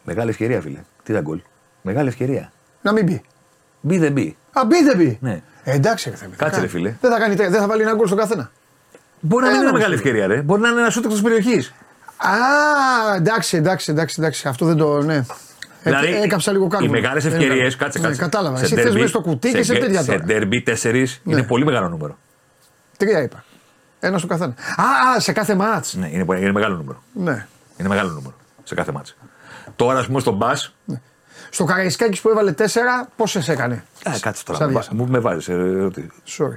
[0.05, 0.79] Μεγάλη ευκαιρία, φίλε.
[1.03, 1.41] Τι ήταν γκολ;
[1.83, 2.53] Μεγάλη ευκαιρία.
[2.83, 3.23] Να μην μπει.
[3.81, 4.37] Μπει δεν μπει.
[4.53, 5.19] Α, μπει δεν μπει.
[5.21, 5.43] Ναι.
[5.65, 6.73] Ε, εντάξει, ρε, Θεέ μου, θα Κάτσε, κάνει.
[6.73, 6.95] ρε, φίλε.
[7.01, 8.51] Δεν θα, κάνει, τρία- δεν θα βάλει ένα γκολ στον καθένα.
[9.21, 10.09] Μπορεί να Ε, μην είναι ρε, μεγάλη φίλε.
[10.11, 10.43] ευκαιρία, ρε.
[10.43, 11.73] Μπορεί να είναι ένα σούτ εκτό περιοχής.
[12.17, 14.49] Α, εντάξει, εντάξει, εντάξει, εντάξει.
[14.49, 15.03] Αυτό δεν το.
[15.03, 15.25] Ναι.
[15.83, 16.87] Δηλαδή, Ε, έκαψα λίγο κάλμα.
[16.87, 18.21] οι μεγάλες ευκαιρίες, κάτσε, Ναι, κάτσε.
[18.21, 18.57] κατάλαβα.
[18.57, 20.25] Σε Εσύ θες derby- μέσα στο κουτί και σε σε- τέτοια Σε τώρα.
[20.25, 20.39] Ναι.
[20.39, 22.19] derby 4 είναι πολύ μεγάλο νούμερο.
[22.97, 23.45] Τρία είπα.
[24.01, 24.55] Ένας στο καθένας.
[25.17, 25.95] Α, σε κάθε μάτς.
[25.95, 27.03] Ναι, είναι, είναι μεγάλο νούμερο.
[27.13, 27.47] Ναι.
[27.77, 28.35] Είναι μεγάλο νούμερο
[28.65, 29.17] σε κάθε μάτς.
[29.77, 30.53] Τώρα, ας πούμε, στον μπα.
[31.51, 34.59] Στο Καραϊσκάκης που έβαλε 4, πόσε έκανε; Ε, κάτσε τώρα.
[34.59, 34.95] Σαν Μου, διάσα.
[34.95, 35.49] μου με βάζεις.
[36.39, 36.57] Sorry.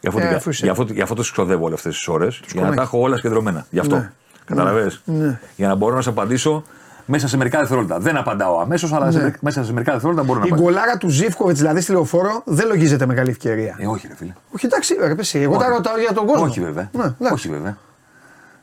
[0.00, 2.08] Γι' αυτό, Ε, την- αφού είσαι- γι αυτό, γι' αυτό τους ξοδεύω όλες αυτές τις
[2.08, 2.36] ώρες.
[2.44, 2.76] Για να κονάκι.
[2.76, 3.66] τα έχω όλα σκεντρωμένα.
[3.70, 3.96] Γι' αυτό.
[3.96, 4.12] Ναι.
[4.44, 5.40] Καταλαβες; Ναι.
[5.56, 6.64] Για να μπορώ να σε απαντήσω
[7.06, 7.98] μέσα σε μερικά δευτερόλεπτα.
[7.98, 9.22] Δεν απαντάω αμέσως, αλλά σε, Ναι.
[9.22, 10.70] μερικά- μέσα σε μερικά δευτερόλεπτα μπορώ να Η απαντήσω.
[10.70, 13.76] γκολάρα του Ζήφκοβιτς δηλαδή στη λεωφόρο δεν λογίζεται μεγάλη ευκαιρία.
[13.78, 14.32] Ε, όχι, ρε φίλε.
[14.50, 15.38] Όχι, εντάξει, ρε πεσί.
[15.38, 15.74] Εγώ τα Όχι.
[15.74, 16.44] ρωτάω για τον κόσμο.
[16.44, 16.90] Όχι, βέβαια.
[16.92, 17.32] Ναι, εντάξει.
[17.32, 17.76] όχι, βέβαια.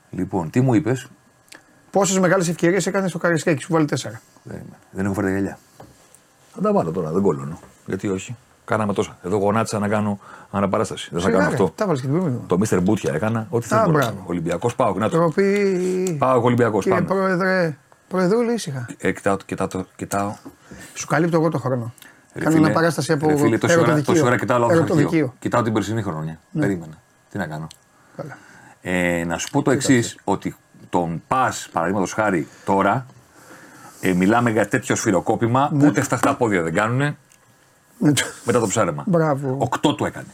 [0.10, 1.08] Λοιπόν, τι μου είπες;
[1.92, 4.22] Πόσες μεγάλες ευκαιρίες έκανες στο Καραϊσκάκη που βάλει 4.
[4.92, 5.58] Δεν έχω φέρει τα γυαλιά.
[6.54, 7.60] Θα τα βάλω τώρα, δεν κόλλωνω.
[7.86, 9.18] Γιατί όχι; Κάναμε τόσα.
[9.24, 10.20] Εδώ γονάτισα να κάνω
[10.52, 11.10] αναπαράσταση.
[11.12, 11.72] Δεν θα κάνω αυτό.
[11.76, 12.44] Τα βάλει και την προηγούμενη.
[12.48, 12.80] Το Mr.
[12.84, 13.48] Μπούτια έκανα.
[13.50, 13.92] Ό,τι Α, θέλω.
[13.92, 14.24] μπράβο.
[14.26, 14.94] Ολυμπιακός πάω.
[14.98, 15.18] Να το.
[15.18, 16.16] Τροπή.
[16.20, 16.84] Πάω Ολυμπιακός.
[16.84, 17.20] Κύριε Πάμε.
[17.20, 17.78] Πρόεδρε,
[18.10, 18.86] Προεδρούλη ήσυχα.
[18.98, 20.34] Ε, κοιτάω, κοιτάω, το- κοιτάω.
[20.94, 21.94] Σου καλύπτω εγώ το χρόνο.
[22.34, 24.14] Ρε Κάνω φίλε, ένα παράσταση από ρε φίλε, τόση ώρα, ερωτοδικείο.
[24.14, 24.94] τόση ώρα κοιτάω λάθος αρχείο.
[24.96, 25.34] Ερωτοδικείο.
[25.40, 26.40] Κοιτάω την περσινή χρονιά.
[26.60, 26.94] Περίμενα.
[27.32, 27.68] Τι να κάνω.
[28.16, 28.38] Καλά.
[28.82, 30.56] Ε, να σου πω το εξής, ότι
[30.90, 33.06] τον πας, παραδείγματος χάρη τώρα,
[34.02, 36.98] ε, μιλάμε για τέτοιο σφυροκόπημα, ούτε φταχτά πόδια δεν κάνουν
[37.98, 39.04] Ναι, το- μετά το ψάρεμα.
[39.08, 39.56] Μπράβο.
[39.60, 40.28] Οκτώ του έκανε.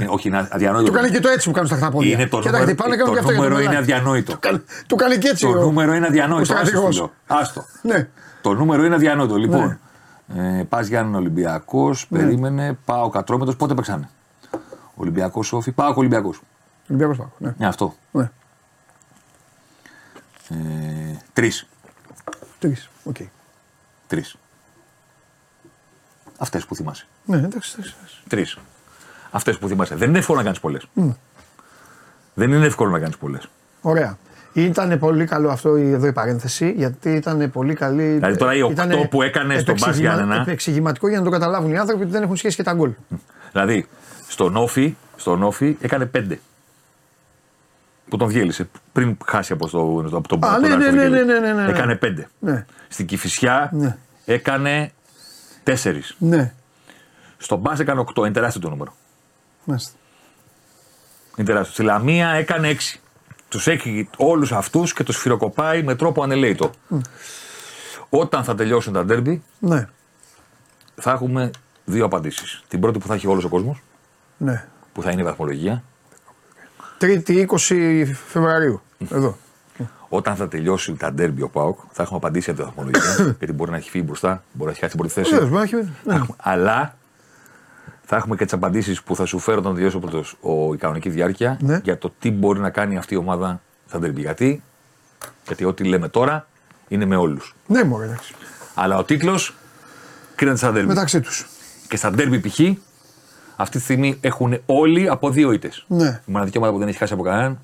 [0.00, 0.86] Ε, όχι, είναι αδιανόητο.
[0.90, 2.12] Του κάνει και το έτσι που κάνουν στα χταπόδια.
[2.12, 3.70] Είναι το και τα νούμερο, χτυπάνε και κάνουν το και αυτό για νούμερο το είναι
[3.70, 3.92] μελάκι.
[3.92, 4.36] αδιανόητο.
[4.40, 5.44] Κάνει- Του κάνει και έτσι.
[5.44, 6.52] Το ο- νούμερο είναι ο αδιανόητο.
[6.52, 6.94] Άστο, στρατηγός.
[6.94, 7.12] φίλο.
[7.26, 7.64] Άστο.
[7.82, 8.08] Ναι.
[8.42, 9.36] Το νούμερο είναι αδιανόητο.
[9.36, 9.78] Λοιπόν,
[10.36, 12.18] ε, πας Γιάννη Ολυμπιακός, Ναι.
[12.18, 14.08] περίμενε, πάω Κατρόμετρο, πότε παίξανε;
[14.94, 16.40] Ολυμπιακός Όφη, πάω Ολυμπιακός.
[16.88, 17.54] Ολυμπιακός Πάκος, ναι.
[17.58, 17.94] Ναι, αυτό.
[18.10, 18.30] Ναι.
[20.48, 20.54] Ε,
[21.32, 21.66] Τρεις.
[22.58, 22.88] Τρεις.
[23.04, 23.16] Οκ.
[24.06, 24.36] Τρεις.
[26.38, 27.06] Αυτές που θυμάσαι.
[27.24, 27.72] Ναι, εντάξει.
[27.78, 28.20] εντάξει, εντάξει.
[28.28, 28.58] Τρεις.
[29.34, 29.94] Αυτές που θυμάσαι.
[29.94, 30.86] Δεν είναι εύκολο να κάνεις πολλές.
[32.34, 33.48] Δεν είναι εύκολο να κάνεις πολλές.
[33.80, 34.18] Ωραία.
[34.52, 38.02] Ήταν πολύ καλό αυτό η- εδώ η παρένθεση, γιατί ήταν πολύ καλή.
[38.12, 40.40] Δηλαδή τώρα οι οκτώ ήτανε που έκανες στον Μπας επεξηγημα- Γιάννενα.
[40.40, 42.90] Επεξηγηματικό για να το καταλάβουν οι άνθρωποι ότι δεν έχουν σχέση και τα γκολ.
[43.52, 43.86] Δηλαδή,
[44.28, 46.40] στον ΟΦΗ, στον ΟΦΗ έκανε πέντε.
[48.08, 51.10] Που τον διέλυσε πριν χάσει από, το, από τον Α, τον ναι, ναι, Αριστοτέλη.
[51.10, 51.68] ναι, ναι, ναι, ναι, ναι.
[51.70, 52.28] Έκανε πέντε.
[52.38, 52.64] Ναι.
[52.88, 53.96] Στην Κηφισιά Ναι.
[54.24, 54.92] έκανε
[55.62, 56.14] τέσσερις.
[56.18, 56.52] Ναι.
[57.38, 58.24] Στον Μπα έκανε οκτώ.
[58.24, 58.94] Είναι τεράστιο το νούμερο.
[59.64, 59.92] Μάλιστα.
[61.36, 61.72] Είναι τεράστιο.
[61.74, 63.00] Στη Λαμία έκανε έξι.
[63.48, 66.70] Τους έχει όλους αυτούς και τους φυροκοπάει με τρόπο ανελαίτο.
[68.08, 69.88] Όταν θα τελειώσουν τα ντέρμπι, Ναι.
[70.94, 71.50] θα έχουμε
[71.84, 72.62] δύο απαντήσεις.
[72.68, 73.82] Την πρώτη που θα έχει όλος ο κόσμος,
[74.36, 74.68] ναι.
[74.92, 75.82] που θα είναι η βαθμολογία.
[76.98, 78.80] Τρίτη 20 Φεβρουαρίου.
[79.10, 79.36] Εδώ.
[80.08, 83.16] Όταν θα τελειώσει τα ντέρμπι ο Πάοκ, θα έχουμε απαντήσει για τη βαθμολογία.
[83.38, 85.30] γιατί μπορεί να έχει φύγει μπροστά, μπορεί να έχει χάσει την πρώτη θέση.
[85.30, 86.14] Βεβαίως, μπορεί να έχει- Θα ναι.
[86.14, 86.96] έχουμε- Αλλά
[88.04, 90.76] θα έχουμε και τις απαντήσεις που θα σου φέρω όταν τελειώσει ο πρώτος- ο, η
[90.76, 91.80] κανονική διάρκεια Ναι.
[91.84, 94.20] για το τι μπορεί να κάνει αυτή η ομάδα στα ντέρμπι.
[94.20, 94.62] Γιατί,
[95.46, 96.46] γιατί ό,τι λέμε τώρα
[96.88, 97.54] είναι με όλους.
[97.66, 98.34] Ναι, μωρέ, εντάξει.
[98.74, 99.54] Αλλά ο τίτλος
[100.34, 100.88] κρίνεται στα ντέρμπι.
[100.88, 101.46] Μεταξύ τους.
[101.88, 102.60] Και στα ντέρμπι π.χ.
[103.56, 105.84] αυτή τη στιγμή έχουν όλοι από δύο ήττες.
[105.88, 106.20] Ναι.
[106.26, 107.58] Η μοναδική ομάδα που δεν έχει χάσει από κανέναν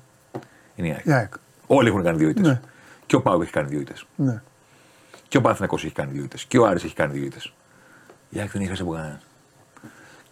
[0.75, 1.05] είναι η ΑΕΚ.
[1.05, 1.33] Η ΑΕΚ.
[1.67, 2.47] Όλοι έχουν κάνει δύο ήττες.
[2.47, 2.59] Ναι.
[3.05, 4.05] Και ο Πάουκ έχει κάνει δύο ήττες.
[4.15, 4.41] Ναι.
[5.27, 6.45] Και ο Παναθηναϊκός έχει κάνει δύο ήττες.
[6.45, 7.53] Και ο Άρης έχει κάνει δύο ήττες.
[8.29, 9.19] Η ΑΕΚ δεν έχει χάσει από κανέναν.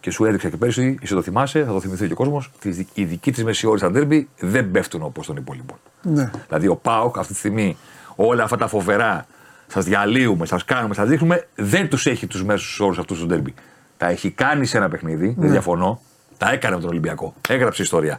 [0.00, 2.50] Και σου έδειξα και πέρσι, εσύ το θυμάσαι, θα το θυμηθεί και ο κόσμος,
[2.94, 5.78] η δική της μέσης ώρη στα ντέρμπι δεν πέφτουν όπως των υπόλοιπων.
[6.02, 6.30] Ναι.
[6.48, 7.76] Δηλαδή ο Πάοκ αυτή τη στιγμή
[8.16, 9.26] όλα αυτά τα φοβερά
[9.66, 13.54] σας διαλύουμε, σας κάνουμε, σας δείχνουμε, δεν τους έχει τους μέσους όρους αυτούς του ντέρμπι.
[13.96, 15.34] Τα έχει κάνει σε ένα παιχνίδι, Ναι.
[15.38, 16.00] δεν διαφωνώ.
[16.38, 17.34] Τα έκανε με τον Ολυμπιακό.
[17.48, 18.16] Έγραψε ιστορία.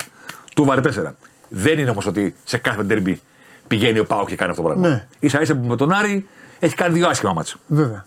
[0.56, 1.16] Του βάλε τέσσερα.
[1.50, 3.22] Δεν είναι όμως ότι σε κάθε ντέρμπι
[3.68, 4.88] πηγαίνει ο ΠΑΟΚ και κάνει αυτό το πράγμα.
[5.20, 5.30] Ναι.
[5.30, 6.28] ίσα ίσα που με τον Άρη
[6.60, 7.56] έχει κάνει δύο άσχημα μάτσα.
[7.68, 8.06] Βέβαια.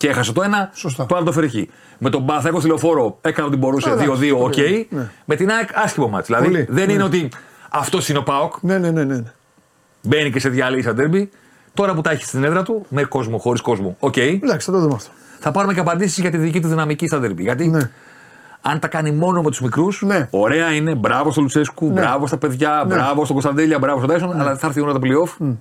[0.00, 1.06] Και έχασε το ένα, Σωστά.
[1.06, 1.70] το άλλο το έφερε εκεί.
[1.98, 4.52] Με τον Παναθηναϊκό στη Λεωφόρο έκανε ό,τι μπορούσε, Α, εντάξει, 2-2, οκ.
[4.52, 5.10] πολύ, ναι.
[5.24, 6.26] Με την ΑΕΚ άσχημο ματς.
[6.26, 6.92] Δηλαδή Πολύ, δεν ναι.
[6.92, 7.28] είναι ότι
[7.70, 9.04] αυτός είναι ο ΠΑΟΚ, Ναι, ναι, ναι.
[9.04, 9.22] ναι.
[10.02, 11.30] μπαίνει και σε διαλύει σε ντέρμπι.
[11.74, 14.16] Τώρα που τα έχει στην έδρα του, με κόσμο, χωρίς κόσμο, οκ.
[14.16, 15.10] Εντάξει, θα το δούμε αυτό.
[15.40, 17.42] Θα πάρουμε και απαντήσεις για τη δική του δυναμική στα ντέρμπι.
[17.42, 17.90] Γιατί Ναι.
[18.60, 20.28] αν τα κάνει μόνο με τους μικρούς, Ναι.
[20.30, 20.94] ωραία είναι.
[20.94, 22.94] Μπράβο στον Λουτσέσκου, μπράβο στα παιδιά, Ναι.
[22.94, 25.54] μπράβο στον Κωνσταντέλια, μπράβο στον Τάισον, αλλά θα έρθει η ώρα τα playoff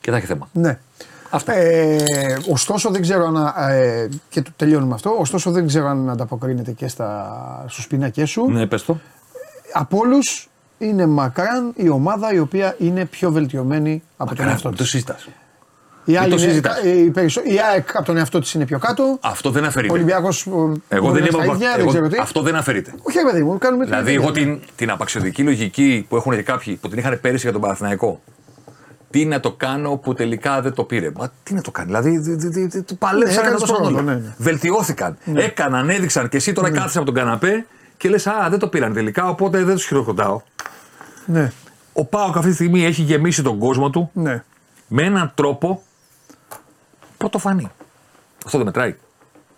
[0.00, 0.48] και θα έχει θέμα.
[0.52, 0.78] Ναι.
[1.30, 1.52] Αυτά.
[1.52, 1.96] Ε,
[2.50, 3.52] ωστόσο δεν ξέρω αν.
[3.70, 5.16] Ε, και το τελειώνουμε αυτό.
[5.18, 8.50] Ωστόσο δεν ξέρω αν ανταποκρίνεται και στα, στους πίνακές σου.
[8.50, 8.98] Ναι, πες το.
[9.72, 10.48] Από όλους
[10.78, 14.88] είναι μακράν η ομάδα η οποία είναι πιο βελτιωμένη από τον εαυτό το της.
[14.88, 15.28] συζητάς.
[16.04, 16.82] Η, το άλλη είναι, συζητάς.
[16.84, 19.18] η, περισσο- η ΑΕΚ από τον εαυτό της είναι πιο κάτω.
[19.20, 19.92] Αυτό δεν αφαιρείται.
[19.92, 20.28] Ο Ολυμπιακό.
[20.88, 21.54] Εγώ δεν στα είπα.
[21.54, 22.18] ίδια, εγώ- δεν ξέρω τι.
[22.20, 22.94] Αυτό δεν αφαιρείται.
[23.02, 24.22] Όχι, ρε παιδί μου, κάνουμε την Δηλαδή, ίδια.
[24.24, 27.60] εγώ την, την απαξιωτική λογική που έχουν και κάποιοι που την είχαν πέρυσι για τον
[27.60, 28.20] Παναθηναϊκό.
[29.10, 31.10] Τι να το κάνω που τελικά δεν το πήρε.
[31.16, 31.86] Μα τι να το κάνει.
[31.86, 34.02] Δηλαδή, δι- δι- δι- δι- του Ναι, παλέψαν έκανε ένας τόσο πρόοδο, ρόλο.
[34.10, 34.34] ναι, ναι.
[34.38, 35.16] Βελτιώθηκαν.
[35.34, 38.92] Έκαναν, έδειξαν και εσύ τώρα κάθεσαι από τον καναπέ και λες: Α, δεν το πήραν
[38.92, 40.40] τελικά, οπότε δεν τους χειροκροτάω.
[41.26, 41.52] Ναι,
[41.92, 44.42] Ο Πάοκ αυτή τη στιγμή έχει γεμίσει τον κόσμο του ναι.
[44.88, 45.82] με έναν τρόπο
[47.16, 47.70] πρωτοφανή.
[48.44, 48.96] Αυτό δεν μετράει.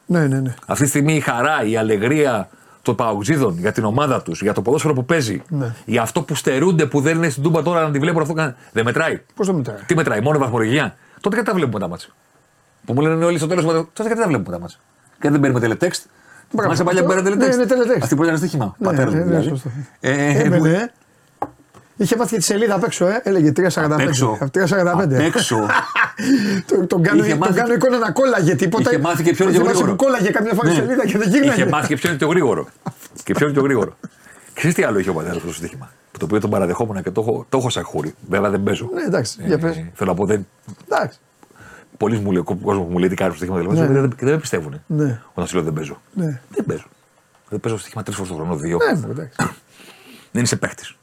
[0.07, 0.55] Ναι, ναι, ναι.
[0.67, 2.49] Αυτή τη στιγμή η χαρά, η αλεγρία
[2.83, 5.43] των Παουτζίδων για την ομάδα τους, για το ποδόσφαιρο που παίζει,
[5.85, 8.35] για αυτό που στερούνται που δεν είναι στην Τούμπα τώρα να τη βλέπουν αυτό.
[8.35, 9.21] κα- Δεν μετράει.
[9.35, 10.95] Πώς το μετράει; Τι μετράει, μόνο η βαθμολογία.
[11.21, 12.09] Τότε γιατί τα βλέπουμε τα μάτια.
[12.85, 14.77] Που μου λένε όλοι στο τέλος, τότε γιατί τα βλέπουμε τα μάτια.
[15.11, 16.07] Γιατί δεν παίρνουμε τελετέξτ.
[16.53, 16.75] Μπράβο.
[16.75, 17.93] Θυμάσαι παλιά που Αυτό- παίρνει ναι, είναι τελετέξτ.
[17.93, 18.03] teletext.
[18.03, 18.75] Αυτή που ήταν στοίχημα.
[18.79, 19.25] Ναι, Πατέρα ναι,
[20.59, 20.65] μου
[22.01, 23.21] Είχε μάθει και τη σελίδα απ' έξω, ε.
[23.25, 23.91] έλεγε 3,45.
[23.91, 24.39] Απ' έξω.
[24.41, 24.87] Απ' 3,45.
[24.93, 25.67] Απ' έξω.
[26.67, 28.91] τον, τον, κάνω, Είχε τον μάθει- κάνω εικόνα να κόλλαγε τίποτα.
[28.91, 29.97] Είχε μάθει και ποιο είναι Θυμάσαι το γρήγορο.
[29.97, 30.79] που κόλλαγε κάποια φορά η Ναι.
[30.79, 31.61] σελίδα και δεν γύρναγε.
[31.63, 32.67] Είχε μάθει και ποιο είναι το γρήγορο.
[33.25, 33.97] και ποιο είναι το γρήγορο.
[34.55, 35.91] Ξέρεις τι άλλο είχε ο πατέρας αυτό το στοίχημα.
[36.13, 38.15] Που το οποίο τον παραδεχόμουν και το έχω, το έχω σαν χούρι.
[38.29, 38.91] Βέβαια δεν παίζω.
[38.95, 39.85] Ναι, εντάξει, για πες.
[39.95, 40.47] θέλω να πω, δεν,
[40.91, 41.19] Εντάξει.
[41.97, 43.87] πολλοί μου λέει, κόσμο που μου λέει τι κάνει στο στοίχημα δηλαδή, Ναι.
[44.01, 44.83] δεν, δεν, δεν με πιστεύουν.
[44.87, 45.21] Ναι.
[45.33, 46.01] Όταν σου λέω δεν παίζω.
[46.13, 46.41] Ναι.
[46.55, 46.87] Δεν παίζω.
[47.49, 48.79] Δεν παίζω στοίχημα τρεις φορές το χρόνο, δύο.
[48.93, 49.37] Ναι, μου, εντάξει.
[50.33, 50.95] Δεν είσαι παίχτης.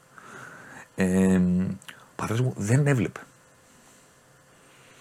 [1.00, 3.20] Ε, ο πατέρα μου δεν έβλεπε.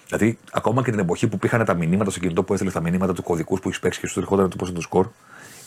[0.09, 3.13] Δηλαδή, ακόμα και την εποχή που πήγαν τα μηνύματα στο κινητό που έστειλε τα μηνύματα
[3.13, 5.07] του κωδικού που έχει παίξει και σου ερχόταν το πόσο το σκορ,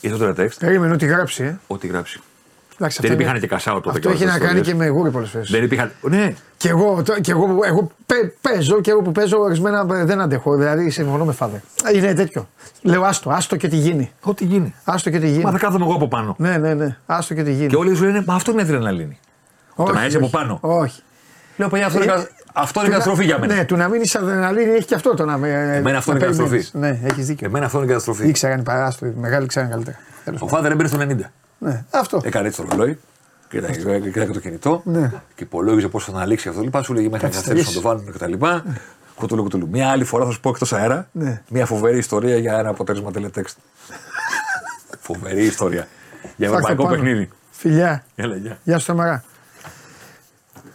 [0.02, 1.58] ήρθε το text, Περίμενε ότι γράψει, ε.
[1.68, 2.20] ό,τι γράψει.
[2.82, 3.90] Εντάξει, Δεν αυτό υπήρχαν είναι- και κασάω τότε.
[3.90, 4.92] Αυτό και έχει όλες να τις κάνει και ιστορίες.
[4.94, 5.50] με γούρι πολλές φορές.
[5.52, 5.92] Δεν υπήρχαν.
[6.02, 10.04] Ναι, Και εγώ, το- και εγώ, εγώ παι- παίζω και εγώ που παίζω ορισμένα ε,
[10.06, 10.56] δεν αντέχω.
[10.56, 11.62] Δηλαδή συμφωνώ με φάδε.
[11.96, 12.50] Είναι τέτοιο.
[12.82, 14.12] Λέω άστο, άστο και τι γίνει.
[14.22, 14.74] ό,τι γίνει.
[14.84, 15.44] Άστο και τι γίνει.
[15.44, 16.36] Μα θα κάθομαι εγώ από πάνω.
[16.38, 16.98] Ναι, ναι, ναι.
[17.06, 17.68] Άστο και τι γίνει.
[17.68, 19.20] Και όλοι σου λένε Μα αυτό είναι αδρεναλίνη.
[19.86, 20.36] Το Όχι, να είσαι από όχι.
[20.36, 20.58] πάνω.
[20.62, 21.02] Όχι.
[21.58, 23.56] Λέω παιδιά, αυτό είναι, Ε, κα- αυτό είναι του να- καταστροφή για μένα.
[23.56, 25.50] Ναι, του να μείνει αδρεναλίνη έχει και αυτό το να με.
[25.50, 26.70] Εμένα αυτό να είναι περιμένεις.
[26.72, 26.78] καταστροφή.
[26.78, 27.48] Ναι, έχεις δίκιο.
[27.48, 28.28] Εμένα αυτό είναι καταστροφή.
[28.28, 29.98] Ήξεραν οι παράστο, οι μεγάλοι ξέραν καλύτερα.
[30.24, 30.58] Τέλος Ο πάντων.
[30.58, 31.32] Φάδερ έμπαινε στο 90.
[31.58, 32.22] Ναι, αυτό.
[32.24, 33.00] Έκανε έτσι το ρολόι,
[33.50, 35.12] κοίταγε κοίταγε το κινητό Ναι.
[35.36, 36.62] και υπολόγιζε πόσο θα αναλύξει αυτό.
[36.62, 38.46] Λοιπά, σου λέγε μέχρι να καθυστερήσουν να το βάλουν κτλ.
[39.16, 39.68] Κουτουλού, κουτουλού.
[39.72, 41.42] Μια άλλη φορά θα σου πω εκτός αέρα Ναι.
[41.50, 43.58] μια φοβερή ιστορία για ένα αποτέλεσμα τελετέξτ.
[45.08, 45.88] φοβερή ιστορία.
[46.36, 46.96] Για Φάκτα ευρωπαϊκό πάνω.
[46.96, 47.30] παιχνίδι.
[47.52, 48.04] Φιλιά.
[48.16, 48.58] Έλα, γεια.
[48.64, 49.24] Γεια σου Θεμαρά.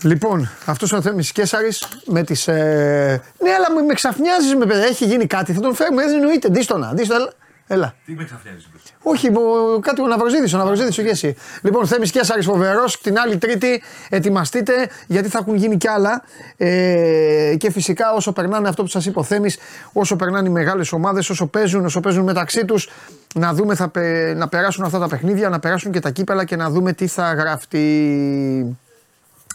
[0.02, 1.68] Λοιπόν, αυτός ο Θέμη Κέσσαρη
[2.06, 2.48] με τις.
[2.48, 3.22] Ε...
[3.42, 4.82] Ναι, αλλά με, με ξαφνιάζεις με παιδιά.
[4.84, 5.52] Έχει γίνει κάτι.
[5.52, 6.04] Θα τον φέρουμε.
[6.04, 6.48] Δεν εννοείται.
[6.48, 6.92] Ντίστονα.
[6.94, 7.32] Ντίστονα.
[7.66, 7.94] Έλα.
[8.04, 8.68] Τι με ξαφνιάζεις.
[9.02, 11.36] Όχι, ο- κάτι ο Ναυροζίδης, ο Ναυροζίδης ο Γέση.
[11.62, 13.00] Λοιπόν, Θέμη Κέσσαρη φοβερός.
[13.00, 16.22] Την άλλη Τρίτη ετοιμαστείτε γιατί θα έχουν γίνει κι άλλα.
[16.56, 19.58] Ε, και φυσικά όσο περνάνε αυτό που σας είπε ο Θέμης,
[19.92, 22.88] όσο περνάνε οι μεγάλες ομάδες, όσο παίζουν, όσο παίζουν μεταξύ τους,
[23.34, 26.56] να δούμε θα, πε- να περάσουν αυτά τα παιχνίδια, να περάσουν και τα κύπελα και
[26.56, 28.76] να δούμε τι θα γραφτεί.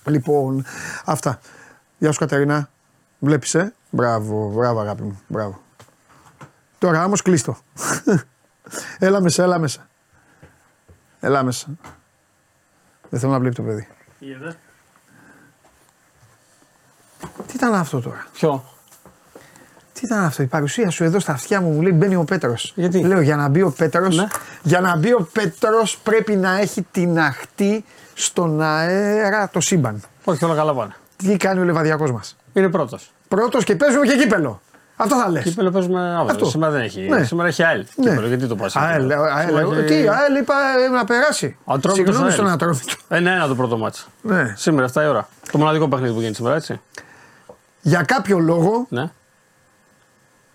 [0.06, 0.66] Λοιπόν,
[1.06, 1.40] αυτά.
[1.98, 2.70] Γεια σου Κατερίνα.
[3.20, 5.22] Βλέπεις, ε; Μπράβο, μπράβο αγάπη μου.
[5.28, 5.62] Μπράβο.
[6.78, 7.58] Τώρα όμως κλείστο.
[9.00, 9.88] έλα μέσα, έλα μέσα.
[11.20, 11.68] Έλα μέσα.
[13.10, 13.88] Δεν θέλω να βλέπει το παιδί.
[17.48, 18.64] Τι ήταν αυτό τώρα; Ποιο;
[20.00, 22.72] Τι ήταν αυτό, η παρουσία σου εδώ στα αυτιά μου μου λέει μπαίνει ο Πέτρος.
[22.76, 24.18] Γιατί; Λέω για να μπει ο Πέτρος.
[24.18, 24.28] Ναι.
[24.62, 27.84] Για να μπει ο Πέτρος πρέπει να έχει την αχτή
[28.14, 30.02] στον αέρα το σύμπαν.
[30.24, 30.96] Όχι, όλα καλά πάνε.
[31.16, 33.12] Τι κάνει ο Λεβαδιακός μας; Είναι πρώτος.
[33.28, 34.62] Πρώτος και παίζουμε και κύπελο.
[34.96, 35.44] Αυτό θα λες.
[35.44, 36.32] Κύπελο παίζουμε αύριο.
[36.32, 36.46] Αυτό.
[36.46, 37.02] Σήμερα δεν έχει.
[37.02, 37.24] Ναι.
[37.24, 37.86] Σήμερα έχει ΑΕΛ.
[37.96, 38.76] Κύπελο, γιατί το πας.
[38.76, 40.54] ΑΕΛ, ΑΕΛ, τι, ΑΕΛ είπα
[40.86, 41.58] ε, να περάσει.
[41.66, 42.34] Ατρόμητος Συγγνώμη ΑΕΛ.
[42.34, 42.94] στον Ατρόμητο.
[43.08, 44.06] Ένα-ένα το πρώτο μάτσο.
[44.22, 44.54] Ναι.
[44.56, 45.28] Σήμερα 7 η ώρα.
[45.52, 46.80] Το μοναδικό παιχνίδι που γίνεται σήμερα, έτσι.
[47.82, 49.10] Για κάποιο λόγο Ναι.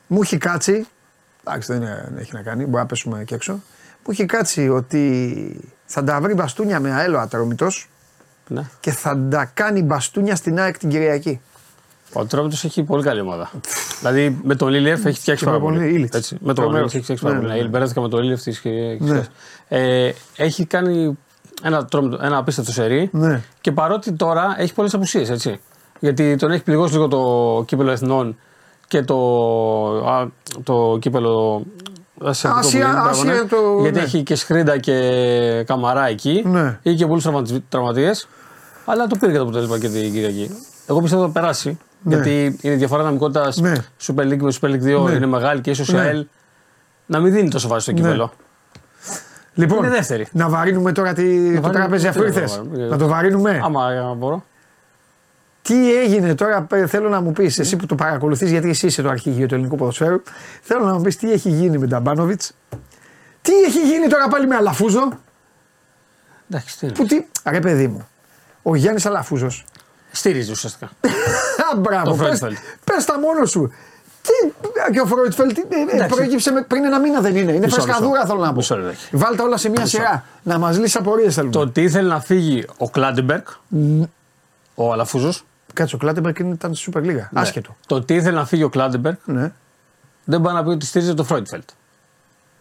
[0.07, 0.87] Μου έχει κάτσει.
[1.47, 3.53] Εντάξει, δεν, είναι- δεν έχει να κάνει, μπορεί να πέσουμε και έξω.
[3.53, 7.89] Μου έχει κάτσει ότι θα τα βρει μπαστούνια με αέλο Ατρόμητος
[8.49, 8.63] ναι.
[8.81, 11.41] και θα τα κάνει μπαστούνια στην ΑΕΚ την Κυριακή.
[12.13, 13.51] Ο Ατρόμητος έχει πολύ καλή ομάδα.
[13.99, 15.93] δηλαδή με τον Λίλιεφ έχει φτιάξει Και πάρα με τον πολύ.
[15.95, 16.17] Ήλιτς.
[16.17, 16.77] Έτσι, με τον Τρομερός.
[16.77, 17.53] Λίλιεφ έχει φτιάξει πάρα Ναι, πολύ.
[17.53, 17.65] ναι, ναι.
[17.65, 18.63] Ναι, Μπερδεύτηκα με τον Λίλιεφ της
[18.99, 19.23] Ναι.
[19.69, 21.19] ε, Έχει κάνει
[21.63, 23.43] ένα, τρόμητο- ένα απίστευτο σερί Ναι.
[23.61, 25.61] και παρότι τώρα έχει πολλές απουσίες, έτσι.
[26.01, 28.37] Γιατί τον έχει πληγώσει λίγο το κύπελο εθνών
[28.89, 29.17] και το,
[30.07, 30.27] α,
[30.63, 31.63] το κύπελο
[32.25, 33.39] ασιατικό που Ασία- είναι, μπράβο, Ασία ναι.
[33.49, 34.05] το- Γιατί ναι.
[34.05, 36.43] έχει και Σχρίντα και Καμαρά εκεί.
[36.47, 36.79] Ναι.
[36.83, 37.21] Είχε και πολλού
[37.69, 38.29] τραυματίες.
[38.85, 40.51] Αλλά το πήρε και το αποτέλεσμα και την Κυριακή.
[40.87, 41.79] Εγώ πιστεύω ότι θα περάσει.
[42.03, 42.15] Ναι.
[42.15, 43.73] Γιατί είναι διαφορά δυναμικότητα Ναι.
[44.07, 45.13] Super League με Super League 2 Ναι.
[45.13, 46.01] είναι μεγάλη και ίσως η Ναι.
[46.01, 46.27] ΑΕΛ
[47.07, 48.33] να μην δίνει τόσο βάση στο κύπελο.
[49.55, 50.27] Λοιπόν, Είναι δεύτερη.
[50.33, 52.57] να βαρύνουμε τώρα τη, το βαρύνουμε, τραπέζι αφού τι να το ήρθες.
[52.59, 53.61] βαρύνουμε, Να το βαρύνουμε.
[53.65, 54.45] Άμα ε, μπορώ.
[55.69, 59.03] Τι έγινε τώρα, παι- θέλω να μου πεις, εσύ που το παρακολουθείς, γιατί εσύ είσαι
[59.03, 60.23] το αρχηγείο του ελληνικού ποδοσφαίρου,
[60.63, 62.43] θέλω να μου πεις τι έχει γίνει με τον Μπάνοβιτ.
[63.43, 65.09] Τι έχει γίνει τώρα πάλι με Αλαφούζο.
[66.51, 66.95] Εντάξει, τι είναι.
[66.95, 67.25] Που τι.
[67.51, 68.09] Ρε παιδί μου,
[68.63, 69.65] ο Γιάννης Αλαφούζος.
[70.13, 70.87] Στηρίζει ουσιαστικά.
[71.75, 72.57] Α, μπράβο, Το πες, Φρόιτφελτ.
[72.85, 73.73] πες τα μόνος σου.
[74.23, 74.51] Τι,
[74.93, 76.15] και ο Φρόιτφελτ ε, ε, Εντάξει.
[76.15, 77.53] προέκυψε με- πριν ένα μήνα δεν είναι.
[77.53, 78.27] Είναι Μισό, φρεσκαδούρα μισό.
[78.27, 78.55] θέλω να πω.
[78.57, 78.99] Μισό λεπτάκι.
[79.11, 80.25] Βάλτε όλα σε μια σειρά.
[80.43, 81.53] Να μας λύσει απορίες θέλουμε.
[81.53, 83.43] το ότι ήθελε να φύγει ο Κλάντεμπεργκ,
[84.75, 85.45] ο Αλαφούζος.
[85.75, 87.29] Κάτσε, ο Κλάντεμπεργκ ήταν στη Super League.
[87.33, 87.77] Άσχετο.
[87.87, 89.53] Το ότι ήθελε να φύγει ο Κλάντεμπεργκ Ναι.
[90.25, 91.69] δεν πάει να πει ότι στήριζε το Φρόιτφελτ.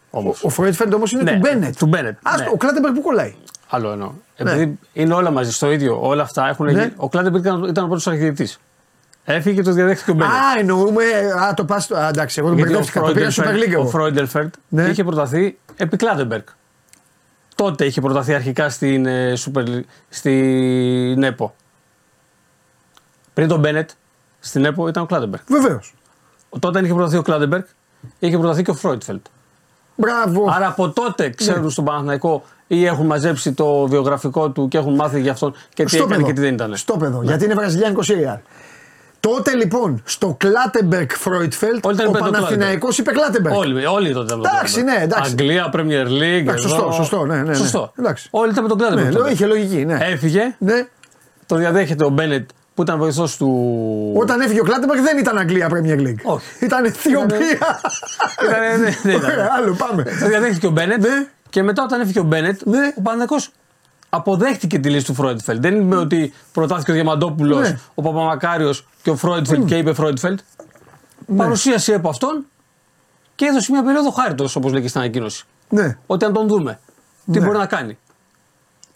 [0.10, 0.44] Όμως.
[0.44, 1.78] Ο Φρόιτφελτ όμως είναι Ναι, του Μπένετ.
[1.78, 2.50] του Μπένετ, Άστο, ναι.
[2.54, 3.36] ο Κλάντεμπεργκ που κολλάει.
[3.70, 4.12] Άλλο εννοώ.
[4.36, 6.72] Επειδή είναι όλα μαζί στο ίδιο, όλα αυτά έχουν Ναι.
[6.72, 6.94] γίνει.
[6.96, 8.48] Ο Κλάντεμπεργκ ήταν, ήταν ο πρώτος αρχιδιαιτητής.
[9.26, 10.32] Έφυγε και το διαδέχτηκε ο Μπένετ.
[10.34, 11.04] Α, εννοούμε.
[11.42, 11.90] Α, το πας.
[11.90, 13.06] Εντάξει, εγώ τον Γιατί ο μπερδεύτηκα.
[13.08, 13.36] Το πήγα Super League.
[13.36, 13.90] Φρόιτφελτ ο εγώ.
[13.90, 14.84] Φρόιτφελτ Ναι.
[14.84, 16.44] είχε προταθεί επί Κλάντεμπεργκ.
[17.56, 21.56] τότε είχε προταθεί αρχικά στην, ε, Super, League- στην ΕΠΟ.
[23.34, 23.90] Πριν τον Μπένετ,
[24.40, 25.44] στην ΕΠΟ ήταν ο Κλάντεμπεργκ.
[25.48, 25.94] Βεβαίως.
[26.60, 27.64] Τότε δεν είχε προταθεί ο Κλάντεμπεργκ,
[28.20, 29.26] είχε προταθεί και ο Φρόιτφελτ.
[29.96, 30.52] Μπράβο.
[30.56, 35.22] Άρα από τότε ξέρουν στον Παναθηναϊκό ή έχουν μαζέψει το βιογραφικό του και έχουν μάθει
[35.22, 36.28] για αυτόν και τι Στο έκανε παιδό.
[36.28, 36.76] και τι δεν ήταν.
[36.76, 38.38] Στο παιδό, γιατί είναι βραζιλιάνικο σύριαλ.
[39.20, 43.56] Τότε λοιπόν στο Κλάτεμπεργκ Φρόιτφελτ Όλοι ήταν ο υπέρ του Παναθηναϊκός είπε Κλάτεμπεργκ.
[43.56, 44.98] Όλοι, όλοι τότε ήταν με τον Εντάξει, Κλάντεμπεργκ.
[45.00, 45.32] ναι, εντάξει.
[45.32, 46.42] Αγγλία, Premier League.
[46.42, 46.92] Εντάξει, σωστό, εδώ.
[46.92, 47.54] σωστό, ναι, ναι, ναι.
[47.54, 47.92] Σωστό.
[48.00, 48.28] Εντάξει.
[48.32, 49.14] Όλοι ήταν με τον Ναι, Κλάντεμπεργκ.
[49.14, 49.34] λέω, τότε.
[49.34, 49.98] είχε λογική, ναι.
[50.02, 50.88] Έφυγε, ναι.
[51.46, 53.50] το διαδέχεται ο Μπένετ που ήταν βοηθός του.
[54.16, 56.22] Όταν έφυγε ο Κλάντεμπεργκ δεν ήταν Αγγλία Premier League.
[56.24, 56.66] Όχι.
[56.66, 57.82] Ήταν Αιθιοπία.
[58.44, 59.32] Ήτανε- ναι, ναι, ήταν.
[59.32, 60.04] Ωραία, άλλο πάμε.
[60.04, 61.28] Το διαδέχτηκε ο Μπένετ Ναι.
[61.50, 62.78] και μετά όταν έφυγε ο Μπένετ, Ναι.
[62.98, 63.50] ο Παναθηναϊκός
[64.10, 65.62] αποδέχτηκε τη λύση του Φρόιτφελτ.
[65.62, 67.80] Δεν είναι ότι προτάθηκε ο Διαμαντόπουλος, Ναι.
[67.96, 70.40] ο Παπαμακάριος και ο Φρόιτφελτ και είπε Φρόιτφελτ.
[71.38, 72.46] Παρουσίασε από αυτόν
[73.36, 75.44] και έδωσε μια περίοδο χάριτος, όπως λέει και στην ανακοίνωση.
[75.70, 75.98] Ναι.
[76.06, 76.80] Ότι αν τον δούμε,
[77.32, 77.46] τι Ναι.
[77.46, 77.98] μπορεί να κάνει.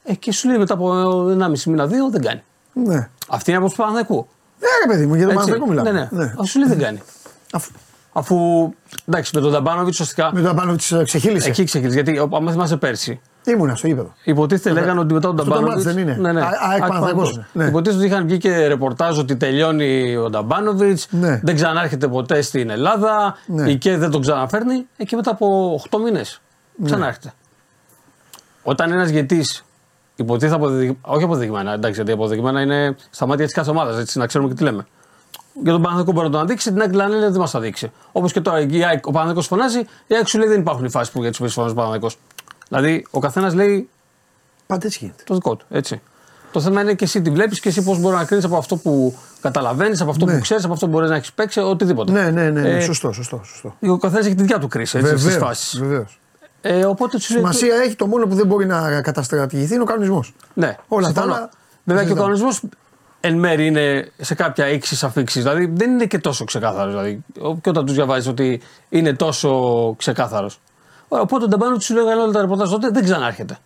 [0.03, 0.91] Ε, και σου λέει μετά από
[1.29, 2.43] 1,5 μήνα, 2 δεν κάνει.
[2.85, 3.09] Ναι.
[3.29, 4.25] Αυτή είναι από τους Παναθηναϊκούς.
[4.59, 5.49] Ναι, ρε παιδί μου, για τον Έτσι.
[5.51, 6.09] Παναθηναϊκό μιλάμε.
[6.11, 6.31] Ναι, ναι.
[6.33, 7.01] Αφού σου λέει δεν κάνει.
[7.51, 7.75] Αφού-
[8.13, 8.37] Αφού
[9.05, 11.49] εντάξει, με τον Νταμπάνοβιτς ουσιαστικά Με τον Απάνω τη ξεχύλισε.
[11.49, 12.01] εκεί ξεκίνησε.
[12.01, 14.13] Γιατί ο- άμα θυμάσαι πέρσι, Ήμουνα στο γήπεδο.
[14.23, 15.85] Υποτίθεται λέγανε ότι μετά τον Αυτό το Νταμπάνοβιτ.
[15.85, 16.17] μάτς δεν είναι.
[16.19, 16.41] Ναι, ναι.
[16.41, 17.31] Α- ΑΕΚ ΑΕΚ Παναθηναϊκός Παναθηναϊκός.
[17.33, 17.45] είναι.
[17.63, 17.65] Ναι.
[17.69, 21.07] Υποτίθεται ότι είχαν βγει και ρεπορτάζ ότι τελειώνει ο Νταμπάνοβιτς.
[21.09, 21.39] Ναι.
[21.43, 23.35] Δεν ξανάρχεται ποτέ στην Ελλάδα.
[23.45, 23.71] Ναι.
[23.71, 24.87] Η ΚΕ δεν τον ξαναφέρνει.
[24.97, 26.41] Ε, και μετά από 8 μήνες
[26.75, 26.85] Ναι.
[26.85, 27.33] ξανάρχεται.
[28.63, 29.63] Όταν ένας γετής
[30.17, 30.97] υποτίθεται αποδεδειγμένα.
[31.01, 34.55] Όχι αποδεδειγμένα, εντάξει, γιατί αποδεδειγμένα είναι στα μάτια της κάθε ομάδας, έτσι να ξέρουμε και
[34.55, 34.85] τι λέμε.
[35.63, 37.91] Για τον Παναθηναϊκό μπορεί να τον αδείξει, την άλλη λένε δεν μας θα δείξει.
[38.11, 40.89] Όπως και τώρα η ΑΕΚ, ο Παναθηναϊκός φωνάζει, η ΑΕΚ σου λέει δεν υπάρχουν οι
[40.89, 42.17] φάσεις που για τις οποίε φωνάζει ο Παναθηναϊκός.
[42.67, 43.89] Δηλαδή ο καθένας λέει
[44.67, 45.23] Πάντα έτσι γίνεται.
[45.25, 45.65] το δικό του.
[45.69, 46.01] Έτσι.
[46.51, 48.75] Το θέμα είναι και εσύ τι βλέπεις και εσύ πώς μπορεί να κρίνεις από αυτό
[48.75, 50.33] που καταλαβαίνεις, από αυτό Ναι.
[50.33, 52.11] που ξέρεις, από αυτό που μπορείς να έχεις παίξει, οτιδήποτε.
[52.11, 52.69] Ναι, ναι, ναι, ναι.
[52.69, 53.41] Ε, σωστό, σωστό.
[53.43, 53.75] σωστό.
[53.79, 55.79] Ο καθένας έχει τη δικιά του κρίση έτσι, στις φάσεις.
[55.79, 56.19] Βεβαίως.
[56.69, 57.41] Ε, οπότε σου λέει.
[57.41, 60.33] Σημασία έχει το μόνο που δεν μπορεί να καταστρατηγηθεί είναι ο κανονισμός.
[60.53, 61.33] Ναι, Όλα τα συμφωνώ.
[61.35, 61.49] άλλα
[61.83, 62.19] Βέβαια και ο συζητάμε.
[62.19, 62.61] κανονισμός
[63.19, 65.39] εν μέρει είναι σε κάποια έξι αφήξει.
[65.39, 66.93] Δηλαδή δεν είναι και τόσο ξεκάθαρος.
[66.93, 67.23] Δηλαδή,
[67.61, 70.59] και όταν τους διαβάζεις ότι είναι τόσο ξεκάθαρος.
[71.07, 73.57] Οπότε τον Ταμπάνο τους λέγανε όλα τα ρεπορτάζ τότε δεν ξανάρχεται.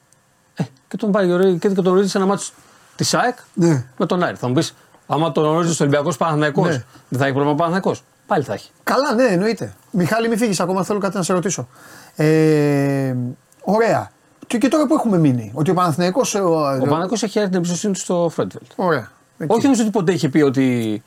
[0.55, 2.51] Ε, και τον πάει ωραία και τον ορίζει σε ένα μάτσο
[2.95, 3.85] της ΑΕΚ Ναι.
[3.97, 4.35] με τον Άρη.
[4.35, 4.73] Θα μου πεις,
[5.07, 6.83] άμα τον ορίζεις στο Ολυμπιακός Παναθυναϊκό, Ναι.
[7.09, 7.95] δεν θα έχει πρόβλημα ο Παναθυναϊκό.
[8.31, 8.71] Πάλι θα έχει.
[8.83, 9.73] Καλά, ναι, εννοείται.
[9.91, 11.67] Μιχάλη, μην φύγεις ακόμα, θέλω κάτι να σε ρωτήσω.
[12.15, 13.15] Ε,
[13.61, 14.11] ωραία.
[14.47, 16.35] Και, και τώρα που έχουμε μείνει, ότι ο Παναθηναϊκός...
[16.35, 18.65] Ο, Ο Παναθηναϊκός έχει έρθει την εμπιστοσύνη του στο Φρόιτφελτ.
[18.75, 19.11] Ωραία.
[19.37, 19.53] Εκεί.
[19.55, 21.03] Όχι όμως ότι ποτέ είχε πει ότι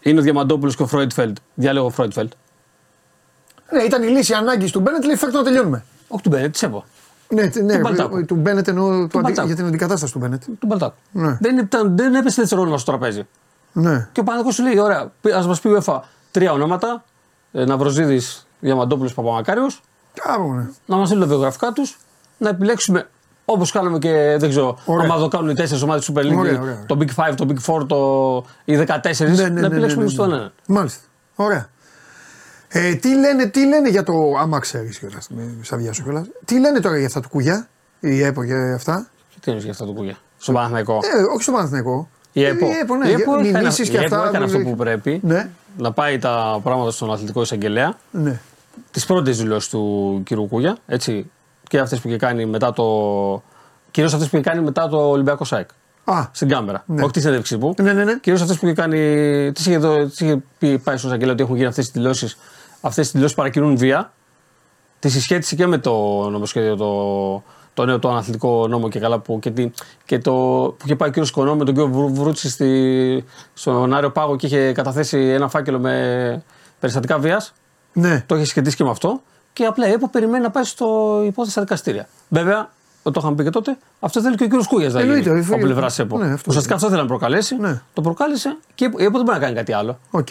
[0.00, 1.36] είναι ο Διαμαντόπουλος και ο Φρόιτφελτ.
[1.54, 2.32] Διαλέγω Φρόιτφελτ.
[3.70, 5.84] Ναι, ήταν η λύση ανάγκης του Μπένετ, λέει φέρτε να τελειώνουμε.
[6.08, 6.84] Όχι του Μπένετ, της ΕΠΟ.
[7.28, 8.24] Ναι, τε- ναι, Μπαλτάκου.
[8.24, 9.46] του Μπένετ εννοώ του αντι- Μπαλτάκου.
[9.46, 10.42] για την αντικατάσταση του Μπένετ.
[10.44, 10.94] Του Μπαλτάκου.
[11.12, 11.36] Ναι.
[11.40, 13.26] Δεν, ήταν, δεν έπεσε έτσι ρόλο στο τραπέζι.
[13.72, 14.08] Ναι.
[14.12, 15.98] Και ο Παναγό σου λέει: Ωραία, ας μας πει η UEFA
[16.34, 17.04] τρία ονόματα.
[17.52, 19.80] Ε, Ναυροζίδης, Διαμαντόπουλος, Παπαμακάριος.
[20.22, 20.66] Κάπου, ναι.
[20.86, 21.98] Να μας στείλουν τα βιογραφικά τους.
[22.38, 23.08] Να επιλέξουμε
[23.44, 25.04] όπως κάναμε και δεν ξέρω, Ωραία.
[25.04, 26.84] άμα το κάνουν οι τέσσερις ομάδες του Super League, Ωραία, ωραία.
[26.86, 28.44] το Big 5, το Big 4, το...
[28.64, 28.84] οι 14,
[29.18, 30.34] Ναι, ναι, να ναι, επιλέξουμε ναι, εμεί τον ναι.
[30.34, 30.52] έναν.
[30.66, 31.00] Μάλιστα.
[31.34, 31.68] Ωραία.
[32.68, 34.12] Ε, τι, λένε, τι λένε για το.
[34.38, 35.28] Άμα ξέρεις κιόλας,
[35.60, 36.26] σα διάσω κιόλας.
[36.44, 37.68] Τι λένε τώρα για αυτά του κουγιά,
[38.00, 39.06] η ΕΠΟ και αυτά;
[39.40, 40.16] Τι είναι για αυτά το κούγια.
[40.38, 42.08] Στον Παναθηναϊκό; Ε, όχι στο Παναθηναϊκό.
[42.32, 42.66] Η ΕΠΟ.
[42.66, 43.08] Η ΕΠΟ, ναι.
[43.08, 44.28] Η ΕΠΟ για- έκανε- μηνύσεις η και ΕΠΟ αυτά.
[44.28, 44.76] έκανε αυτό δηλαδή.
[44.76, 45.20] που πρέπει.
[45.22, 47.98] Ναι, Να πάει τα πράγματα στον αθλητικό εισαγγελέα.
[48.10, 48.40] ναι.
[48.90, 50.34] τις πρώτες δηλώσεις του κ.
[50.48, 50.76] Κούγια.
[50.86, 51.30] Έτσι,
[51.68, 52.84] και αυτές που είχε κάνει μετά το.
[53.90, 55.68] Κυρίως αυτές που είχε κάνει μετά το Ολυμπιακό ΣΑΕΚ.
[56.04, 56.82] Α, Στην κάμερα.
[56.86, 57.02] Ναι.
[57.02, 57.74] Όχι της συνέντευξη που.
[57.82, 58.04] ναι, ναι.
[58.04, 58.18] ναι.
[58.18, 58.98] Κυρίως αυτές που είχε κάνει.
[59.52, 62.36] Τις είχε, δω- τις είχε πει, πάει στον εισαγγελέα ότι έχουν γίνει αυτές τις δηλώσεις.
[62.80, 64.12] Αυτές τις δηλώσεις παρακινούν βία.
[64.98, 65.92] Τη συσχέτισε και με το
[66.30, 67.42] νομοσχέδιο, το,
[67.74, 69.70] το νέο το αθλητικό νόμο και καλά που, και, τι-
[70.04, 70.32] και το,
[70.78, 71.24] που είχε πάει ο κ.
[71.24, 71.78] Σκονό με τον κ.
[71.80, 76.42] Βρου- Βρούτση στη, στον Άρειο Πάγο και είχε καταθέσει ένα φάκελο με
[76.80, 77.52] περιστατικά βίας.
[77.92, 78.24] ναι.
[78.26, 79.20] Το έχει σχετίσει και με αυτό.
[79.52, 82.08] Και απλά η ΕΠΟ περιμένει να πάει στο υπόθεση στα δικαστήρια.
[82.28, 82.70] Βέβαια,
[83.02, 85.42] το είχαμε πει και τότε, αυτό θέλει και ο κύριος Κούγιας να γίνει Εννοείται, από
[85.52, 85.64] φίλε.
[85.64, 86.18] πλευράς ΕΠΟ.
[86.18, 87.56] Ναι, αυτό Ουσιαστικά αυτό θέλει να προκαλέσει.
[87.56, 87.80] Ναι.
[87.92, 89.98] Το προκάλεσε και η ΕΠΟ η ΕΠΟ δεν μπορεί να κάνει κάτι άλλο.
[90.10, 90.28] Οκ.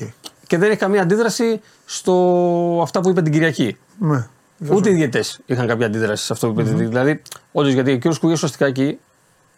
[0.48, 3.78] Και δεν έχει καμία αντίδραση στο αυτά που είπε την Κυριακή.
[4.00, 4.28] Ναι.
[4.72, 6.70] Ούτε οι διαιτέ είχαν κάποια αντίδραση σε αυτό που είπε.
[6.72, 9.00] Δηλαδή, όντως γιατί ο κύριος Κούγια ουσιαστικά εκεί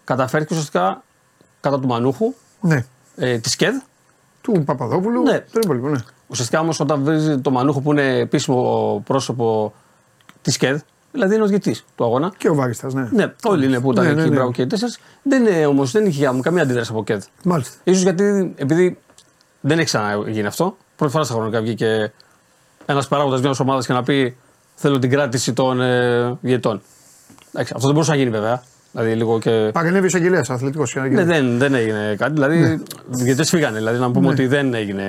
[0.03, 1.03] καταφέρθηκε ουσιαστικά
[1.61, 2.85] κατά του Μανούχου Ναι.
[3.15, 3.73] ε, της ΚΕΔ.
[4.41, 5.21] Του Παπαδόπουλου.
[5.23, 5.39] Ναι.
[5.39, 5.99] Τον υπόλοιπο, ναι.
[6.27, 9.73] Ουσιαστικά όμως όταν βρει το Μανούχο που είναι επίσημο πρόσωπο
[10.41, 10.79] της ΚΕΔ,
[11.11, 12.33] δηλαδή είναι ο διαιτή του αγώνα.
[12.37, 13.09] Και ο Βάριστας, ναι.
[13.11, 14.35] Ναι, όλοι είναι που ήταν Ναι, εκεί, ναι, ναι.
[14.35, 14.99] μπράβο και οι τέσσερις.
[15.23, 17.23] Δεν είναι όμως, δεν είχε καμία αντίδραση από ΚΕΔ.
[17.43, 17.75] Μάλιστα.
[17.85, 18.97] σω γιατί επειδή
[19.61, 22.13] δεν έχει ξαναγίνει αυτό, πρώτη φορά στα χρονικά βγήκε
[22.85, 24.37] ένας παράγοντας μιας ομάδας και να πει
[24.75, 26.81] Θέλω την κράτηση των ε, διαιτών.
[27.53, 28.63] Εντάξει, αυτό δεν μπορούσε να γίνει βέβαια.
[28.91, 29.69] Δηλαδή λίγο και.
[29.73, 30.95] Παρενέβη ο εισαγγελέα, αθλητικός.
[31.09, 32.33] Ναι, δεν, δεν έγινε κάτι.
[32.33, 32.71] Δηλαδή, Ναι.
[33.19, 33.77] οι διαιτέ φύγανε.
[33.77, 35.05] Δηλαδή, να πούμε ότι δεν έγινε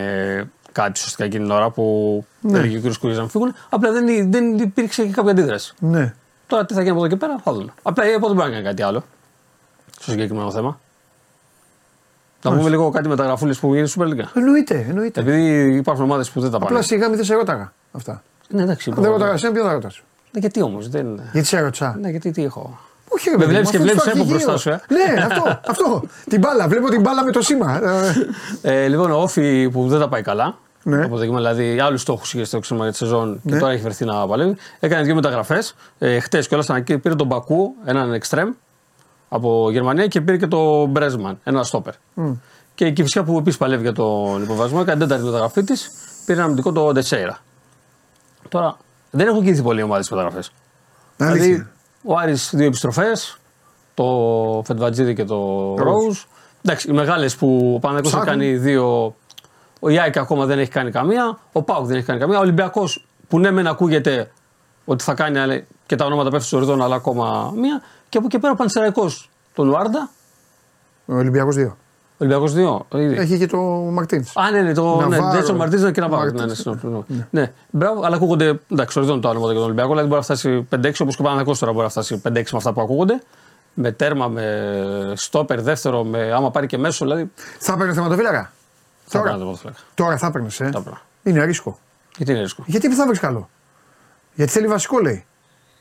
[0.73, 2.59] κάτι σωστικά εκείνη την ώρα που Ναι.
[2.59, 2.95] έλεγε ο κ.
[3.01, 3.55] Κουρίζα να φύγουν.
[3.69, 5.75] Απλά δεν, δεν υπήρξε και κάποια αντίδραση.
[5.79, 6.15] Ναι.
[6.47, 7.73] Τώρα τι θα γίνει από εδώ και πέρα θα δούμε.
[7.83, 9.05] Απλά η ΕΠΟ δεν μπορεί να κάνει κάτι άλλο
[10.01, 10.81] στο συγκεκριμένο θέμα.
[12.43, 14.25] Να πούμε λίγο κάτι μεταγραφούλε που γίνει στην Super League.
[14.35, 15.21] Εννοείται, εννοείται.
[15.21, 16.71] Επειδή υπάρχουν ομάδες που δεν τα πάνε.
[16.71, 18.23] Απλά σιγά μην δεν σε ρώταγα αυτά.
[18.49, 18.91] Ναι, εντάξει.
[18.91, 20.89] Δεν μπορώ- ρώταγα εσένα, ποιο θα ρωτάς; Ναι, γιατί όμως.
[20.89, 21.21] Δεν...
[21.33, 21.97] Γιατί σε ρώτησα.
[22.01, 22.79] Ναι, γιατί τι έχω.
[23.09, 24.53] Όχι, ρε Με παιδί μου, βλέπεις και αυτό είναι βλέπεις στο ΕΠΟ αρχηγείο.
[24.53, 24.81] μπροστά σου, ε.
[25.17, 26.03] Ναι, αυτό, αυτό.
[26.29, 27.81] Την μπάλα, βλέπω την μπάλα με το σήμα.
[28.63, 30.59] Ε, Ε, λοιπόν, ο Όφη που δεν τα πάει καλά.
[30.83, 31.05] Ναι.
[31.05, 33.53] Αποδείγμα, δηλαδή άλλους στόχους είχε στο ξύμα για τη σεζόν Ναι.
[33.53, 34.57] και τώρα έχει βρεθεί να παλεύει.
[34.81, 35.75] Έκανε δύο μεταγραφές.
[35.99, 38.51] Ε, Χτες κιόλας πήρε τον Μπακού, έναν εξτρεμ
[39.29, 41.95] από Γερμανία και πήρε και τον Μπρέσμαν, ένα στόπερ.
[42.75, 45.91] Και η Κυφσιά που επίσης παλεύει για τον υποβασμό, έκανε τέταρτη μεταγραφή της,
[46.25, 47.39] πήρε ένα αμυντικό το Ντεσέιρα.
[48.49, 48.77] Τώρα
[49.11, 50.53] δεν έχουν κινηθεί πολλοί ομάδες μεταγραφές.
[51.19, 51.43] αλήθεια.
[51.45, 51.67] Δηλαδή,
[52.05, 53.39] ο Άρης δύο επιστροφές,
[53.95, 54.05] το
[54.67, 55.37] Φετβατζίδη και το
[55.79, 56.19] Ρόουζ.
[56.63, 58.39] Εντάξει, οι μεγάλες που ο Παναγιώτο έχει Ψάχνουν.
[58.47, 59.15] κάνει δύο.
[59.81, 61.39] Ο Ιάικα ακόμα δεν έχει κάνει καμία.
[61.53, 62.39] Ο Πάουκ δεν έχει κάνει καμία.
[62.39, 64.31] Ο Ολυμπιακός που ναι, μεν ακούγεται
[64.85, 67.83] ότι θα κάνει αλλά και τα ονόματα πέφτουν στο οριδόν, αλλά ακόμα μία.
[68.09, 70.11] Και από εκεί πέρα ο Πανσεραϊκός τον Ουάρντα.
[71.07, 71.77] Ο Ολυμπιακός 2.
[72.19, 72.85] Ο Ολυμπιακός δύο.
[72.89, 73.21] το ίδιο.
[73.21, 74.33] Έχει και το Μαρτίνς.
[74.37, 75.31] Α, ναι, ναι, το ναι, Ναβάρο.
[75.33, 76.19] Τζέτσον Μαρτίζα και να πάω.
[76.25, 76.57] Ναι, ναι, Μαρτίνς.
[76.57, 77.27] συγγνώμη, συγγνώμη.
[77.31, 77.53] ναι.
[77.71, 78.61] μπράβο, αλλά ακούγονται.
[78.73, 81.25] Εντάξει, οριδόν το όνομα για τον Ολυμπιακό, δηλαδή μπορεί να φτάσει 5-6 όπως και ο
[81.25, 83.23] Παναγιώτο τώρα μπορεί να φτάσει 5-6 με αυτά που ακούγονται.
[83.75, 87.31] Με τέρμα, με στόπερ δεύτερο, με, άμα πάρει και μέσο, δηλαδή.
[87.59, 88.53] Θα έπαιρνε θεματοφύλακα;
[89.05, 89.75] Θα Τώρα; παίρνει το ποδοσφαίρι.
[89.95, 90.47] Τώρα θα έπαιρνε.
[90.47, 91.01] Ε; Θα έπαιρνα.
[91.23, 91.79] Είναι ρίσκο.
[92.17, 93.49] Γιατί είναι ρίσκο; Γιατί δεν θα βρεις καλό;
[94.35, 95.25] Γιατί θέλει βασικό λέει.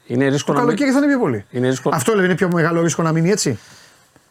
[0.08, 1.46] Είναι ρίσκο Το να μην- καλοκαίρι θα είναι πιο πολύ.
[1.50, 1.90] Είναι ρίσκο.
[1.94, 3.60] Αυτό λέει είναι πιο μεγάλο ρίσκο να μείνει έτσι;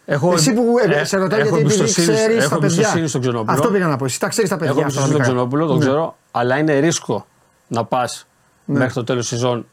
[0.06, 0.64] Έχω, Εσύ που
[1.00, 2.74] ε, σε ρωτάω έχω γιατί επειδή εμπιστοσύνη- ξέρεις έχω τα παιδιά.
[2.76, 3.52] εμπιστοσύνη στον Ξενόπουλο.
[3.56, 4.04] Αυτό πήγα να πω.
[4.04, 4.70] Εσύ τα ξέρεις τα παιδιά.
[4.72, 5.48] Έχω αυτά τα εμπιστοσύνη στον μικρά.
[5.56, 5.90] Ξενόπουλο, το Ναι.
[5.90, 6.16] ξέρω.
[6.30, 7.26] Αλλά είναι ρίσκο
[7.66, 8.26] να πας
[8.64, 9.66] μέχρι το τέλος της σεζόν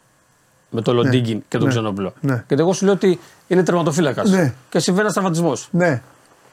[0.69, 1.73] με το Λοντίγκιν και τον Ναι.
[1.73, 2.13] Ξενόπουλο.
[2.19, 2.43] Ναι.
[2.47, 4.29] Και εγώ σου λέω ότι είναι τερματοφύλακας.
[4.29, 4.53] Ναι.
[4.69, 5.67] Και συμβαίνει ένας τραυματισμός.
[5.71, 6.01] Ναι.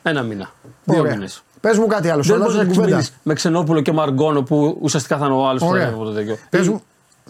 [0.02, 0.50] Ένα μήνα.
[0.84, 1.12] Δύο Ωραία.
[1.12, 1.42] μήνες.
[1.60, 2.22] Πες μου κάτι άλλο.
[2.22, 3.00] Σου Δεν μπορείς αλλάζω να την κουβέντα.
[3.00, 5.86] ξυπνήσει με Ξενόπουλο και Μαργκόνο που ουσιαστικά θα είναι ο άλλος που θα Ωραία.
[5.86, 6.82] είναι από το τέτοιο.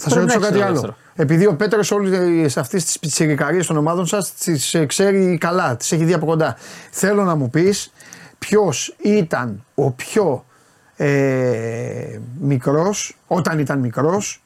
[0.05, 0.75] Πες μου, θα σε Πρέπει να ρωτήσω έχεις κάτι ένα άλλο.
[0.75, 0.97] δεύτερο.
[1.15, 6.05] Επειδή ο Πέτρος όλε αυτέ τι πιτσιρικαρίε των ομάδων σας τις ξέρει καλά, τις έχει
[6.05, 6.57] δει από κοντά.
[6.91, 7.93] Θέλω να μου πεις
[8.39, 10.45] ποιος ήταν ο πιο
[10.97, 14.43] ε, μικρός, όταν ήταν μικρός.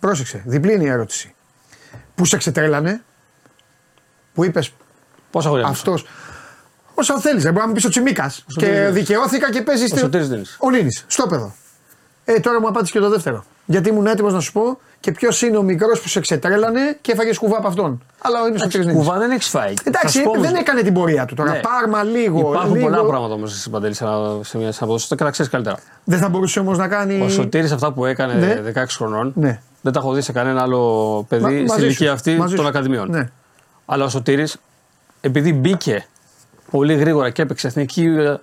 [0.00, 1.34] Πρόσεξε, διπλή είναι η ερώτηση.
[2.14, 3.02] Που σε ξετρέλανε,
[4.34, 4.72] που είπες
[5.30, 5.66] Πόσα χρόνια.
[5.66, 6.06] αυτός.
[6.94, 8.44] Όσο θέλεις, δεν μπορεί να μου πεις ο Τσιμίκας.
[8.56, 8.92] Και Δίνης.
[8.92, 9.92] δικαιώθηκα και παίζεις.
[9.92, 10.56] Ο Σωτήρης Δίνης.
[10.60, 11.54] Ο Λίνης, στο παιδό.
[12.24, 13.44] Ε, τώρα μου απάντησε και το δεύτερο.
[13.66, 17.12] Γιατί ήμουν έτοιμος να σου πω και ποιος είναι ο μικρός που σε ξετρέλανε και
[17.12, 18.02] έφαγε κουβά από αυτόν.
[18.22, 19.02] Αλλά είναι ο Σωτήρης Δίνης.
[19.04, 19.74] Κουβά δεν έχεις φάει.
[19.74, 21.50] Θα Εντάξει, σου πω όμως, δεν έκανε την πορεία του τώρα.
[21.50, 21.60] Ναι.
[21.60, 22.38] Πάρμα λίγο.
[22.50, 22.86] Υπάρχουν λίγο.
[22.88, 25.76] πολλά πράγματα όμως στην Παντελής σε, ένα- σε μια συναποδοσία και τα ξέρεις καλύτερα.
[26.04, 27.20] Δεν θα μπορούσε όμως να κάνει.
[27.20, 28.72] Ο Σωτήρης αυτά που έκανε Ναι.
[28.82, 29.60] 16 χρονών Ναι.
[29.82, 32.54] δεν τα έχω δει σε κανένα άλλο παιδί Μα- στην μαζί σου, ηλικία αυτή μαζί
[32.54, 32.70] των σου.
[32.70, 33.10] Ακαδημιών.
[33.10, 33.30] Ναι.
[33.86, 34.56] Αλλά ο Σωτήρης,
[35.20, 36.06] επειδή μπήκε
[36.70, 38.34] πολύ γρήγορα και έπαιξε εθνική ε,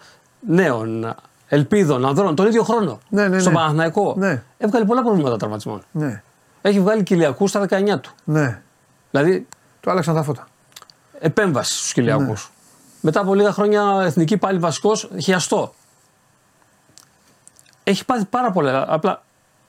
[0.47, 1.15] νέων,
[1.53, 3.55] ελπίδων, ανδρών τον ίδιο χρόνο Ναι, ναι, στο ναι.
[3.55, 4.43] Παναθηναϊκό, Ναι.
[4.57, 5.83] έβγαλε πολλά προβλήματα τραυματισμών.
[5.91, 6.21] Ναι.
[6.61, 8.11] Έχει βγάλει κοιλιακού στα 19 του.
[8.23, 8.61] Ναι.
[9.11, 9.47] Δηλαδή
[9.79, 10.47] Του άλλαξαν τα φώτα.
[11.19, 12.21] επέμβαση στους κοιλιακού.
[12.23, 12.33] Ναι.
[13.01, 15.73] Μετά από λίγα χρόνια εθνική πάλι βασικός, χιαστό.
[17.83, 18.85] Έχει πάθει πάρα πολλά.
[18.93, 19.23] Απλά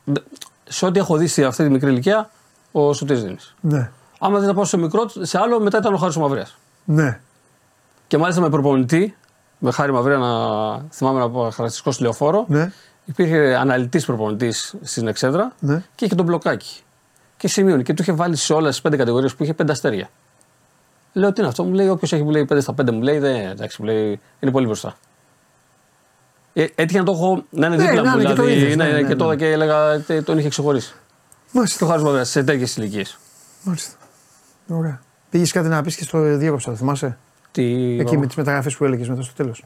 [0.05, 0.21] δε-
[0.65, 2.31] σε ό,τι έχω δει σε αυτή τη μικρή ηλικία,
[2.73, 3.55] ο Σωτήρης Δίνης.
[3.61, 3.91] Ναι.
[4.19, 6.57] Άμα δεν θα πάω σε μικρό, σε άλλο μετά ήταν ο Χάρης ο Μαυρίας.
[6.85, 7.21] Ναι.
[8.07, 9.17] Και μάλιστα με προπονητή,
[9.59, 10.29] με Χάρη Μαυρία να
[10.91, 12.73] θυμάμαι να πω χαρακτηριστικό στη λεωφόρο, Ναι.
[13.05, 15.83] υπήρχε αναλυτής προπονητής στην Εξέδρα Ναι.
[15.95, 16.81] και είχε τον μπλοκάκι.
[17.37, 20.09] Και σημείωνε και του είχε βάλει σε όλες τις πέντε κατηγορίες που είχε πέντε αστέρια.
[21.13, 23.19] Λέω τι είναι αυτό, μου λέει όποιος έχει που λέει 5 στα 5 μου λέει,
[23.19, 24.97] δεν, εντάξει, μου λέει, είναι πολύ μπροστά.
[26.53, 28.19] Ε, έτυχε να το έχω να είναι Ναι, δίπλα να μου.
[28.21, 29.17] είναι και το Δηλαδή, είδες, ναι, ναι, ναι, ναι, και ναι.
[29.17, 30.91] τότε και έλεγα ε, τον είχε ξεχωρίσει.
[30.91, 30.97] Και
[31.51, 31.87] ο Μάλιστα.
[31.87, 33.19] Χάρη Μαυρία σε τέτοιε ηλικίες.
[33.63, 33.95] Μάλιστα.
[34.69, 35.01] Ωραία.
[35.31, 37.19] Πήγες κάτι να πεις και στο διέκοψα, το θυμάσαι;
[37.55, 37.97] Τι...
[38.01, 39.65] Εκεί με τις μεταγραφές που έλεγες μετά στο τέλος.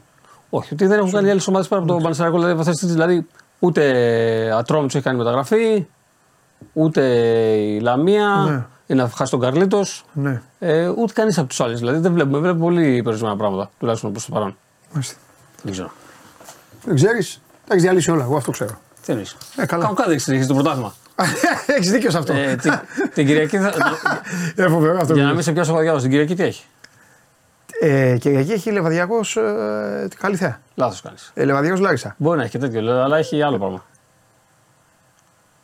[0.49, 2.39] Όχι, ότι δεν έχουν κάνει άλλες ομάδες πέρα από τον Πανεσαιράκο.
[2.39, 3.27] Δηλαδή, θα στείλεις, δηλαδή,
[3.59, 3.83] ούτε
[4.57, 5.87] Ατρόμητος έχει κάνει μεταγραφή,
[6.73, 7.01] ούτε
[7.55, 8.65] η Λαμία, Ναι.
[8.87, 10.05] είναι να χάσει τον Καρλίτος.
[10.13, 10.41] Ναι.
[10.59, 11.79] Ε, ούτε κανείς από τους άλλους.
[11.79, 14.57] Δηλαδή δεν βλέπουμε, βλέπουμε πολύ περιορισμένα πράγματα, τουλάχιστον προς το παρόν.
[14.93, 15.15] Μάλιστα.
[15.63, 15.91] Δεν ξέρω.
[16.85, 18.23] Δεν ξέρεις; Τα έχεις διαλύσει όλα.
[18.23, 18.79] Εγώ αυτό ξέρω.
[19.05, 19.83] Τι εννοείς; Ε, καλά.
[19.83, 20.93] Κάνω κάτι έχεις το πρωτάθλημα.
[21.77, 22.33] έχεις δίκιο σε αυτό.
[22.33, 22.69] ε, τι,
[23.13, 23.57] την Κυριακή.
[23.57, 23.73] Θα,
[24.63, 25.13] Ε, φοβερό αυτό.
[25.13, 26.63] για που να μην σε πιάσω βαδιά, την Κυριακή τι έχει;
[27.81, 30.59] Ε, Κυριακή έχει Λεβαδιακός ε, καλή θέα.
[30.75, 31.31] Λάθος κάνεις.
[31.33, 32.15] Ε, Λεβαδιακός Λάρισα.
[32.17, 33.85] Μπορεί να έχει και τέτοιο, αλλά έχει άλλο πράγμα.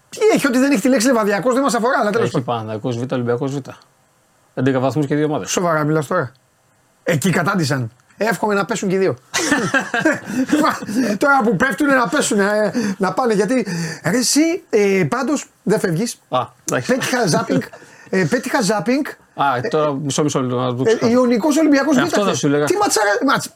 [0.10, 2.66] Τι έχει, ότι δεν έχει τη λέξη Λεβαδιακός δεν μας αφορά, αλλά τέλος Έχει πάντων.
[2.66, 3.58] Παναδιακό Β, Ολυμπιακός Β.
[4.54, 5.50] 11 βαθμούς και δύο ομάδες.
[5.52, 6.32] Σοβαρά μιλάς τώρα.
[7.04, 7.92] Εκεί κατάντησαν.
[8.18, 9.16] Εύχομαι να πέσουν και οι δύο.
[10.62, 10.78] Μα,
[11.18, 13.34] τώρα που πέφτουν να πέσουν, ε, να πάνε.
[13.34, 13.68] Γιατί
[14.06, 16.22] ρε, εσύ ε, πάντως δεν φεύγεις.
[16.30, 16.40] Α,
[16.70, 16.94] εντάξει.
[16.94, 17.62] Πέτυχα ζάπινγκ.
[18.10, 19.06] Ε, πέτυχα ζάπινγκ.
[19.36, 21.12] Α, τώρα μισό μισό λεπτό να το Ε, ξέρω.
[21.12, 22.66] Ιωνικός Ολυμπιακός Ε, αυτό θα σου έλεγα.
[22.66, 23.10] Τι ματσάρα.
[23.26, 23.50] Ματς...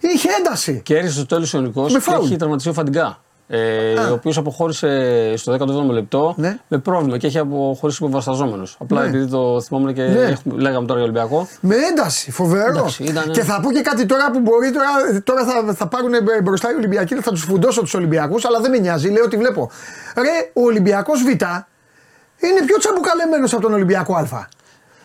[0.00, 0.80] Είχε ένταση.
[0.84, 2.24] Και έρισε στο τέλος ο Ιωνικός Με και φάουλ.
[2.24, 3.20] έχει τραυματιστεί ο Φαντιγκά.
[3.52, 6.58] Ε, ο οποίος αποχώρησε στο 17ο λεπτό Ναι.
[6.68, 8.66] με πρόβλημα και έχει αποχωρήσει υποβασταζόμενο.
[8.78, 9.08] Απλά Ναι.
[9.08, 10.18] επειδή το θυμόμουν και Ναι.
[10.20, 11.48] έχουμε- λέγαμε τώρα για Ολυμπιακό.
[11.60, 12.68] Με ένταση, φοβερό.
[12.70, 14.70] Εντάξει, ήταν- Και θα πω και κάτι τώρα που μπορεί.
[14.72, 16.10] Τώρα, τώρα θα, θα πάρουν
[16.42, 19.08] μπροστά οι Ολυμπιακοί, θα τους φουντώσω τους Ολυμπιακούς, αλλά δεν με νοιάζει.
[19.08, 19.70] Λέω ότι βλέπω.
[20.16, 24.48] Ρε, ο Ολυμπιακός Β είναι πιο τσαμπουκαλεμένο από τον Ολυμπιακό Α.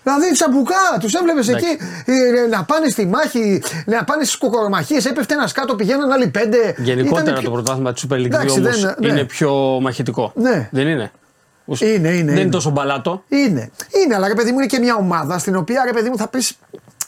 [0.06, 1.72] Δηλαδή τσαμπουκά, τους έβλεπες εκεί
[2.06, 5.06] ε, να πάνε στη μάχη, να πάνε στις κοκορομαχίες.
[5.06, 6.76] Έπεφτε ένας κάτω, πηγαίναν άλλοι πέντε.
[6.78, 9.08] Γενικότερα Ήτανε το πιο- πρωτάθλημα της Super League 2 Εντάξει, όμως δεν- ναι.
[9.08, 9.52] είναι πιο
[9.82, 10.32] μαχητικό.
[10.36, 10.70] Ναι.
[10.72, 11.12] Δεν είναι.
[11.80, 12.40] Είναι, είναι, Δεν είναι.
[12.40, 13.24] είναι τόσο μπαλάτο.
[13.28, 13.70] Είναι.
[14.04, 16.28] Είναι, αλλά ρε παιδί μου είναι και μια ομάδα στην οποία ρε παιδί μου θα
[16.28, 16.40] πει.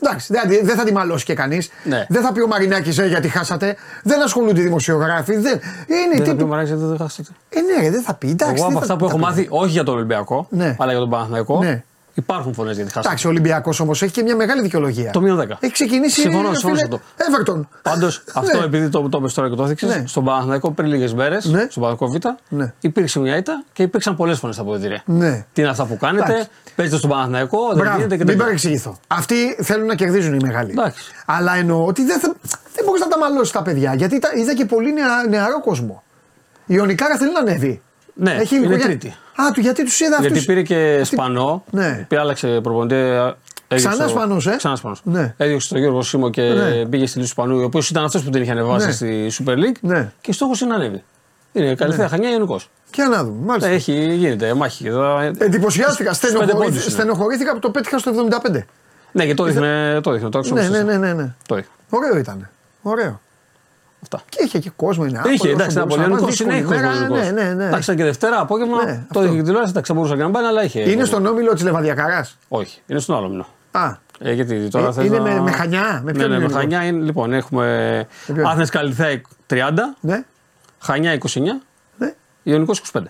[0.01, 1.69] Εντάξει, δεν, δεν θα τη μαλώσει και κανείς.
[1.83, 2.05] Ναι.
[2.09, 3.75] Δεν θα πει ο Μαρινάκης ε, γιατί χάσατε.
[4.03, 5.35] Δεν ασχολούνται οι δημοσιογράφοι.
[5.37, 7.29] Δεν, είναι Δεν θα τύπου- πει ο Μαράκης, δεν θα χάσετε.
[7.49, 8.29] Ε, ναι, ρε, δεν θα πει.
[8.29, 9.23] Εντάξει, Εγώ δεν από θα- αυτά που τα έχω πει.
[9.23, 10.75] μάθει, όχι για τον Ολυμπιακό, Ναι.
[10.79, 11.83] αλλά για τον Παναθηναϊκό, Ναι.
[12.17, 13.07] Υπάρχουν φωνές για τη χάσατε.
[13.07, 15.11] Εντάξει, ο Ολυμπιακός όμως έχει και μια μεγάλη δικαιολογία.
[15.11, 15.57] Το μείον 10.
[15.59, 16.21] Έχει ξεκινήσει.
[16.21, 17.53] Συμφωνώ, ρε, συμφωνώ φίλε, σε αυτό.
[17.61, 17.67] Everton.
[17.81, 18.65] Πάντως, αυτό Ναι.
[18.65, 20.03] επειδή το, το είπες τώρα και το έθιξες, Ναι.
[20.07, 21.67] στον Παναθηναϊκό πριν λίγες μέρες, Ναι.
[21.69, 22.73] στον Παναθηναϊκό Β, Ναι.
[22.79, 25.01] υπήρξε μια ήττα και υπήρξαν πολλές φωνές στα αποδητήρια.
[25.05, 25.45] Ναι.
[25.53, 26.49] Τι είναι αυτά που κάνετε, Εντάξει.
[26.75, 28.43] παίζετε στον Παναθηναϊκό, δεν Μπράβο, γίνεται και μην τέτοια.
[28.43, 28.97] παρεξηγηθώ.
[29.07, 30.71] Αυτοί θέλουν να κερδίζουν οι μεγάλοι.
[30.71, 31.01] Εντάξει.
[31.25, 32.33] Αλλά εννοώ ότι δεν, θα,
[32.75, 36.03] δεν μπορείς να τα μαλώσεις τα παιδιά γιατί τα, είδα και πολύ νεα, νεαρό κόσμο.
[36.69, 37.81] Η Ιωνικάρα θέλει να ανέβει.
[38.19, 39.07] Ναι, είναι ηλικία- τρίτη.
[39.41, 40.31] Α, του γιατί τους είδα αυτούς.
[40.31, 42.05] Γιατί πήρε και Σπανό, Ναι.
[42.09, 42.95] πήρε άλλαξε προπονητή.
[42.95, 43.35] έδιωξε
[43.75, 45.01] Ξανά το- Σπανός, ε; Ξανά Σπανός.
[45.03, 45.33] Ναι.
[45.37, 46.85] Έδιωξε τον Γιώργο Σίμω και Ναι.
[46.85, 48.91] πήγε στη λύση του Σπανού, ο οποίος ήταν αυτός που την είχε ανεβάσει Ναι.
[48.91, 49.75] στη Super League.
[49.81, 50.11] Ναι.
[50.21, 51.03] Και στόχος είναι να ανέβει.
[51.53, 52.59] Είναι καλυφαία χανιά γενικώ.
[52.89, 53.45] Και να δούμε.
[53.45, 53.69] Μάλιστα.
[53.69, 54.87] Έχει, γίνεται μάχη.
[54.87, 56.13] Εδώ- Εντυπωσιάστηκα.
[56.13, 56.91] στους πέντε Στενοχωρήθη- πόντους είναι.
[56.93, 58.65] Στενοχωρήθηκα που το πέτυχα στο 75.
[59.11, 59.99] Ναι, και το δείχνε.
[60.03, 60.29] Το δείχνε.
[60.29, 61.33] Το Ναι, άξονα ναι, ναι, ναι, ναι.
[61.47, 61.71] Το δείχνε.
[61.89, 62.49] Ωραίο ήταν.
[62.81, 63.21] Ωραίο.
[64.01, 64.21] Αυτά.
[64.29, 66.55] Και είχε και κόσμο, είναι Είχε, άπολος, εντάξει, ήταν μπορούσε πολύ να πάει ελληνικό.
[66.55, 67.15] δύσκολη Είναι μέρα, ελληνικό.
[67.15, 67.63] Ναι, ναι, ναι.
[67.65, 68.83] Εντάξει, ήταν και Δευτέρα απόγευμα.
[68.85, 69.23] Ναι, το αυτό.
[69.23, 69.69] είχε και τηλεόραση.
[69.69, 70.89] Εντάξει, θα μπορούσε να πάει, αλλά είχε.
[70.91, 72.37] Είναι στον όμιλο της Λεβαδιακαράς.
[72.47, 73.45] Όχι, είναι στον άλλο μήνο.
[73.71, 75.23] Α, Ε, γιατί τώρα Ε, θες είναι να...
[75.23, 78.45] με- με Χανιά, με ναι, ποιον ναι, είναι με λοιπόν; Χανιά είναι, λοιπόν, έχουμε ποιον;
[78.45, 79.55] Άθνες Καλυθέα 30,
[79.99, 80.23] ναι.
[80.79, 81.39] Χανιά 29,
[81.97, 82.13] ναι.
[82.43, 83.01] Ιωνικός 25.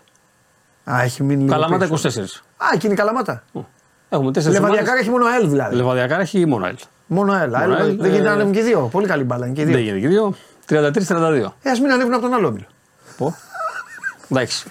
[0.92, 1.54] Α, έχει μείνει λίγο.
[1.54, 2.10] Καλαμάτα πίσω.
[2.10, 2.24] 24.
[2.58, 3.44] Α, εκείνη η Καλαμάτα.
[4.10, 5.02] Έχουμε τέσσερις Λεβαδιακάρα ομάδες.
[5.08, 5.76] έχει μόνο ΑΕΛ δηλαδή.
[5.76, 6.76] Λεβαδιακάρα έχει μόνο ΑΕΛ.
[7.08, 7.56] Μόνο ΑΕΛ.
[7.56, 8.90] ΑΕΛ, Μόνο ΑΕΛ, Δεν γίνεται ε, να ανέβουν και οι δύο.
[8.92, 9.84] Πολύ καλή μπάλα είναι και οι Δεν δύο.
[9.84, 10.34] γίνεται και δύο.
[10.70, 10.74] 33-32.
[11.62, 12.66] Ε, ας μην ανέβουν από τον άλλο όμιλο.
[13.18, 13.36] Πω.
[14.32, 14.66] Εντάξει.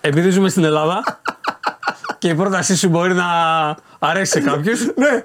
[0.00, 1.02] Επειδή ζούμε στην Ελλάδα
[2.18, 3.24] και η πρότασή σου μπορεί να
[3.98, 4.80] αρέσει σε κάποιους.
[5.02, 5.24] Ναι.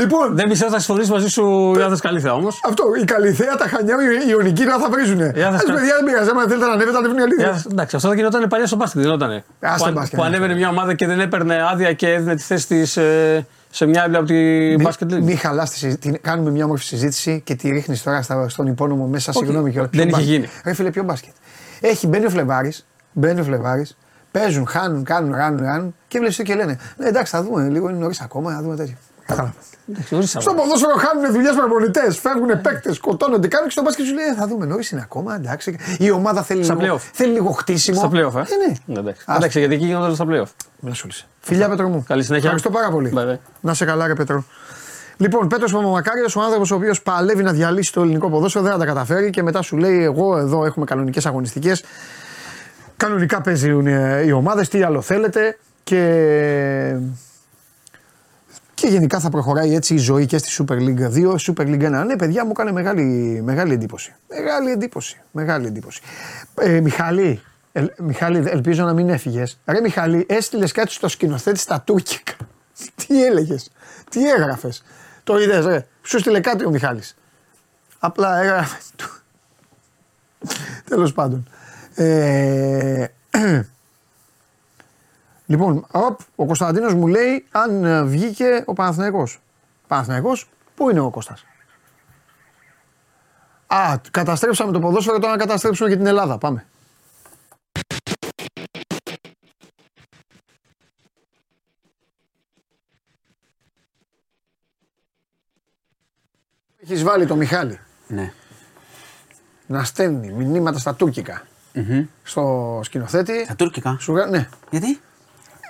[0.00, 2.60] Λοιπόν, Δεν πιστεύω θα συμφωνήσει μαζί σου η Άθνες Καλυθέα όμως.
[2.68, 5.32] αυτό, η Καλυθέα, τα Χανιά, οι Ιωνικοί τώρα θα βρίζουνε.
[5.36, 7.64] Η Άθνας Ας Κα- παιδιά δεν πειράζει, άμα θέλετε να ανέβετε, ανέβουν οι αλήθειες.
[7.72, 9.44] Εντάξει, αυτό θα γινόταν παλιά στο μπάσκετ, δεν γινότανε.
[9.66, 10.28] Α, στο που, μπάσκετ, που ναι.
[10.28, 12.98] ανέβαινε μια ομάδα και δεν έπαιρνε άδεια και έδινε τη θέση της
[13.70, 15.22] σε μια άλλη από τη μπάσκετ league.
[15.22, 16.18] Μην χαλάς τη συζήτηση.
[16.22, 19.32] Κάνουμε μια όμορφη συζήτηση και τη ρίχνεις τώρα στα- στον υπόνομο μέσα.
[19.34, 19.90] Όχι, Συγγνώμη κιόλας.
[19.92, 20.46] δεν είχε γίνει.
[20.64, 21.32] Ρε φίλε, ποιο μπάσκετ.
[21.80, 23.96] Έχει, μπαίνει ο Φλεβάρης, μπαίνει ο Φλεβάρης,
[24.30, 27.98] παίζουν, χάνουν, κάνουν, ράνουν, ράνουν και βλέπεις και λένε Ναι, εντάξει, θα δούμε λίγο, είναι
[27.98, 28.94] νωρίς ακόμα, θα δούμε τέτοιο.
[29.30, 29.54] Κατάλαβα.
[29.90, 30.62] Εντάξει, νωρίς Στο ακόμα.
[30.62, 34.46] ποδόσφαιρο χάνουν δουλειές προπονητές, φεύγουν παίκτες, σκοτώνονται, κάνουν και στο μπάσκετ σου λέει «Ε, Θα
[34.46, 35.76] δούμε, νωρίς είναι ακόμα, εντάξει.
[35.98, 37.00] Η ομάδα θέλει, Στα λίγο, playoff.
[37.12, 37.98] θέλει λίγο χτίσιμο.
[37.98, 38.40] Στα playoff, ε.
[38.40, 38.98] Ε, ναι.
[38.98, 39.22] Εντάξει.
[39.26, 40.50] Ας- Εντάξει, γιατί εκεί γίνονταν στα playoff.
[40.80, 41.26] Μην ασχολείσαι.
[41.40, 42.04] Φιλιά, Πέτρο μου.
[42.08, 42.44] Καλή συνέχεια.
[42.50, 43.12] Ευχαριστώ πάρα πολύ.
[43.16, 43.38] Bye, bye.
[43.60, 44.44] Να σε καλά, ρε Πέτρο.
[45.16, 48.78] Λοιπόν, Πέτρος Παπαμακάριος, ο άνθρωπος ο οποίος παλεύει να διαλύσει το ελληνικό ποδόσφαιρο, δεν θα
[48.78, 51.84] τα καταφέρει και μετά σου λέει: Εγώ εδώ έχουμε κανονικές αγωνιστικές.
[52.96, 55.58] Κανονικά παίζουν ε, οι ομάδες, τι άλλο θέλετε.
[55.84, 56.96] Και
[58.80, 62.04] και γενικά θα προχωράει έτσι η ζωή και στη Super League 2, Super League 1.
[62.06, 63.02] Ναι, παιδιά μου έκανε μεγάλη,
[63.44, 64.14] μεγάλη εντύπωση.
[64.28, 65.20] Μεγάλη εντύπωση.
[65.30, 66.00] Μεγάλη εντύπωση.
[66.60, 67.40] Ε, Μιχάλη,
[67.72, 69.60] ελ- Μιχάλη, ελπίζω να μην έφυγες.
[69.64, 72.34] Ρε Μιχάλη, έστειλες κάτι στο σκηνοθέτη στα τουρκικά.
[73.06, 73.70] τι έλεγες,
[74.10, 74.82] τι έγραφες;
[75.24, 77.16] Το είδες, ρε; Σου στείλε κάτι ο Μιχάλης.
[77.98, 78.90] Απλά έγραφες.
[80.88, 81.48] Τέλος πάντων.
[81.94, 83.06] Ε,
[85.50, 89.40] Λοιπόν, οπ, ο Κωνσταντίνος μου λέει αν ε, βγήκε ο Παναθηναϊκός.
[89.86, 91.44] Παναθηναϊκός, πού είναι ο Κώστας;
[93.66, 96.38] Α, καταστρέψαμε το ποδόσφαιρο, τώρα να καταστρέψουμε και την Ελλάδα.
[96.38, 96.66] Πάμε.
[106.82, 108.32] Έχεις βάλει το Μιχάλη Ναι.
[109.66, 111.42] να στέλνει μηνύματα στα τουρκικα
[112.22, 113.44] στο σκηνοθέτη.
[113.48, 114.48] Τα τουρκικά; Σου γρα- ναι.
[114.70, 115.00] Γιατί;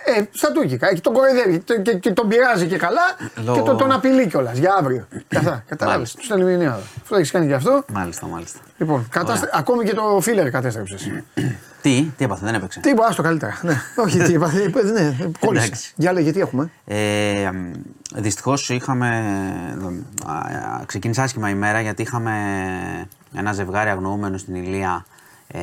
[0.04, 0.88] Ε, στα τουρκικά.
[0.90, 3.00] Εκεί τον κοροϊδεύει και, και, και τον πειράζει και καλά
[3.44, 5.06] Λο- και τον, τον απειλεί κιόλας για αύριο.
[5.28, 5.64] και αυτά.
[5.68, 5.98] Κατάλαβες.
[5.98, 6.18] Μάλιστα.
[6.18, 6.82] Του στέλνει μηνύματα.
[7.02, 7.84] Αυτό έχεις κάνει και αυτό.
[7.92, 8.58] Μάλιστα, μάλιστα.
[8.78, 9.50] Λοιπόν, κατάστρε...
[9.52, 11.10] ακόμη και το φίλερ κατέστρεψες.
[11.82, 13.58] Τι, τι έπαθε, δεν έπαιξε; τι είπα, άστο καλύτερα.
[13.62, 13.74] ναι.
[14.04, 14.52] Όχι, τι είπα.
[14.66, 15.66] είπε, ναι, κόλλησε.
[15.66, 15.92] Εντάξει.
[15.96, 17.50] Για λέγε, τι έχουμε; Ε,
[18.14, 19.06] Δυστυχώς είχαμε.
[20.26, 22.32] α, α, Ξεκίνησε άσχημα η μέρα γιατί είχαμε
[23.36, 25.04] ένα ζευγάρι αγνοούμενο στην Ηλία
[25.48, 25.58] ε,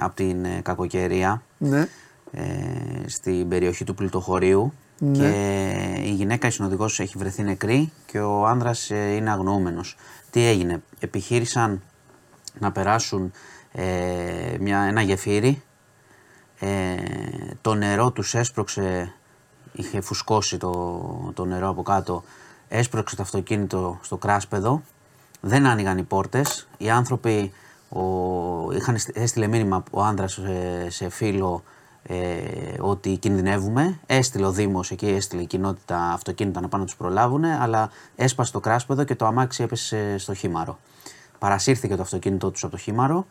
[0.00, 1.88] από την ε, κακοκαιρία Ναι.
[2.32, 2.44] Ε,
[3.06, 5.18] στην περιοχή του πλουτοχωρίου Ναι.
[5.18, 9.96] και η γυναίκα η συνοδηγός έχει βρεθεί νεκρή και ο άνδρας ε, είναι αγνοούμενος.
[10.30, 11.82] Τι έγινε, επιχείρησαν
[12.58, 13.32] να περάσουν
[13.72, 15.62] ε, μια, ένα γεφύρι.
[16.58, 16.94] Ε,
[17.60, 19.12] το νερό τους έσπρωξε,
[19.72, 22.22] είχε φουσκώσει το, το νερό από κάτω,
[22.68, 24.82] έσπρωξε το αυτοκίνητο στο κράσπεδο.
[25.40, 26.68] Δεν άνοιγαν οι πόρτες.
[26.78, 27.52] Οι άνθρωποι
[27.88, 28.02] ο,
[28.72, 31.62] είχαν έστειλε μήνυμα ο άνδρας σε, σε φίλο
[32.10, 32.16] ε,
[32.80, 33.98] ότι κινδυνεύουμε.
[34.06, 38.52] Έστειλε ο Δήμος εκεί, έστειλε η κοινότητα αυτοκίνητα να πάνε να τους προλάβουν, αλλά έσπασε
[38.52, 40.78] το κράσπεδο και το αμάξι έπεσε στο χήμαρο.
[41.38, 43.26] Παρασύρθηκε το αυτοκίνητό τους από το χήμαρο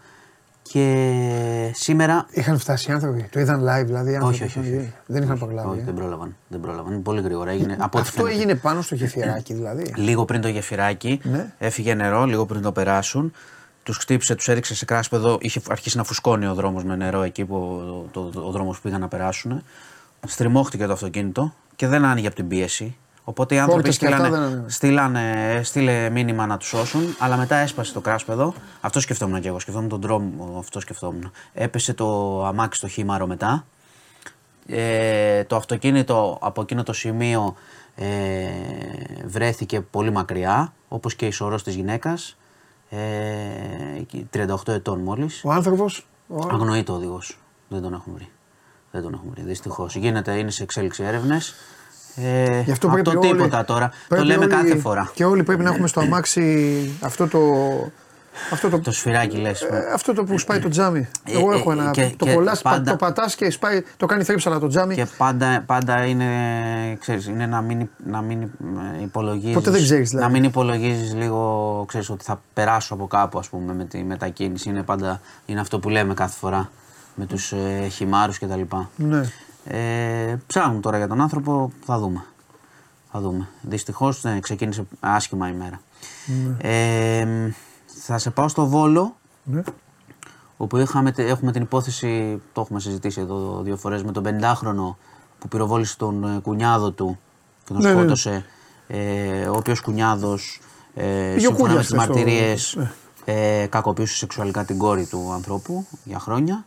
[0.61, 2.25] και σήμερα.
[2.31, 4.11] Είχαν φτάσει οι άνθρωποι, το είδαν live δηλαδή.
[4.11, 4.93] οι άνθρωποι, Όχι, όχι, όχι.
[5.05, 5.69] Δεν είχαν προλάβει.
[5.69, 5.83] Όχι, ε.
[5.83, 6.35] δεν πρόλαβαν.
[6.47, 7.01] Δεν πρόλαβαν.
[7.01, 7.73] Πολύ γρήγορα έγινε.
[7.79, 8.35] από ό,τι Αυτό φαίνεται.
[8.35, 9.93] έγινε πάνω στο γεφυράκι δηλαδή.
[9.95, 11.53] Λίγο πριν το γεφυράκι, Ναι.
[11.57, 13.33] έφυγε νερό, λίγο πριν το περάσουν.
[13.87, 15.37] Τους χτύπησε, τους έριξε σε κράσπεδο.
[15.41, 18.81] Είχε αρχίσει να φουσκώνει ο δρόμος με νερό εκεί που το, το, ο δρόμος που
[18.81, 19.63] πήγαν να περάσουν.
[20.27, 22.95] Στριμώχτηκε το αυτοκίνητο και δεν άνοιγε από την πίεση.
[23.23, 24.69] Οπότε οι άνθρωποι Πόρτες και αυτά στείλανε, δεν άνοιγαν.
[24.69, 28.53] στείλανε, στείλε μήνυμα να τους σώσουν, αλλά μετά έσπασε το κράσπεδο.
[28.81, 29.59] Αυτό σκεφτόμουν και εγώ.
[29.59, 31.31] Σκεφτόμουν τον δρόμο, αυτό σκεφτόμουν.
[31.53, 33.65] Έπεσε το αμάξι στο χήμαρο μετά.
[34.67, 37.55] Ε, το αυτοκίνητο από εκείνο το σημείο
[37.95, 38.05] ε,
[39.25, 42.46] βρέθηκε πολύ μακριά, όπως και η σωρός της γυναίκας, ε, εκεί,
[42.89, 45.41] 38 ετών μόλις.
[45.43, 46.07] Ο άνθρωπος.
[46.51, 47.37] Αγνοείται ο οδηγός.
[47.67, 48.29] Δεν τον έχουμε βρει.
[48.91, 49.95] Δεν τον έχουμε βρει, δυστυχώς.
[49.95, 51.53] Γίνεται, είναι σε εξέλιξη έρευνες.
[52.15, 53.89] Ε, Γι' αυτό πρέπει το όλοι- τίποτα τώρα.
[53.89, 55.11] Το πρέπει λέμε όλοι- κάθε φορά.
[55.13, 57.39] Και όλοι πρέπει να έχουμε στο αμάξι αυτό το.
[58.51, 59.61] Αυτό το, Το σφυράκι λες.
[59.61, 61.07] ε, αυτό το που σπάει το τζάμι.
[61.23, 61.91] Ε, Εγώ ε, έχω ένα.
[61.91, 64.95] και- το και κολλάς, πα- πάντα- το πατάς και σπάει, το κάνει θρύψαλα το τζάμι.
[64.95, 66.25] Και πάντα, πάντα είναι,
[66.99, 70.27] ξέρεις, είναι να μην, να μην ε, υπολογίζεις, Ποτέ δεν ξέρεις, δηλαδή.
[70.27, 74.69] να μην υπολογίζεις λίγο, ξέρεις, ότι θα περάσω από κάπου, ας πούμε, με τη μετακίνηση.
[74.69, 76.69] Είναι πάντα, είναι αυτό που λέμε κάθε φορά
[77.15, 78.61] με τους ε, χυμάρους κτλ.
[78.95, 79.21] Ναι.
[79.69, 82.23] Ε, ψάχνουν τώρα για τον άνθρωπο, θα δούμε.
[83.11, 83.47] Θα δούμε.
[83.61, 85.79] Δυστυχώς ναι, ξεκίνησε άσχημα η μέρα.
[86.61, 87.27] Ε,
[88.01, 89.61] θα σε πάω στο Βόλο, Ναι.
[90.57, 94.95] όπου είχαμε, έχουμε την υπόθεση, το έχουμε συζητήσει εδώ δύο φορές, με τον 50χρονο
[95.39, 97.19] που πυροβόλησε τον ε, κουνιάδο του
[97.65, 97.99] και τον Ναι, ναι, ναι.
[97.99, 98.45] σκότωσε.
[98.87, 100.59] Ε, ο οποίος κουνιάδος,
[100.93, 102.91] ε, Πήγε ο σύμφωνα με Κούλιας τις στο- μαρτυρίες, ναι.
[103.25, 106.65] ε, κακοποιούσε σεξουαλικά την κόρη του ανθρώπου για χρόνια.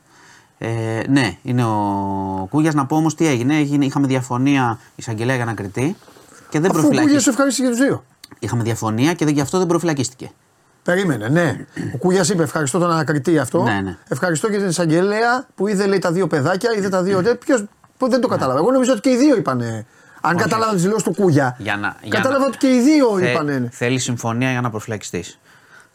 [0.59, 2.75] Ε, ναι, είναι ο Κούγιας.
[2.75, 3.57] Να πω όμως τι έγινε.
[3.57, 5.97] έγινε είχαμε διαφωνία εισαγγελέα για ανακριτή
[6.49, 7.31] και δεν Αφού ο Κούγια προφυλακίστηκε.
[7.31, 8.05] ευχαρίστηκε και τους δύο.
[8.39, 10.31] Είχαμε διαφωνία και δεν- γι' αυτό δεν προφυλακίστηκε.
[10.83, 11.67] Περίμενε, ναι.
[11.95, 13.63] Ο Κούγιας είπε: Ευχαριστώ τον ανακριτή αυτό.
[13.63, 13.97] Ναι, ναι.
[14.09, 17.23] Ευχαριστώ και την εισαγγελέα που είδε λέει, τα δύο παιδάκια, είδε τα δύο.
[17.45, 17.65] Ποιος
[18.09, 18.59] δεν το κατάλαβα.
[18.59, 19.87] Εγώ νομίζω ότι και οι δύο είπανε.
[20.21, 21.57] Αν κατάλαβα τις δηλώσεις του Κούγια.
[21.59, 23.69] Για να, για κατάλαβα να- ότι και οι δύο Θε- είπανε.
[23.73, 25.39] Θέλει συμφωνία για να προφυλακιστείς.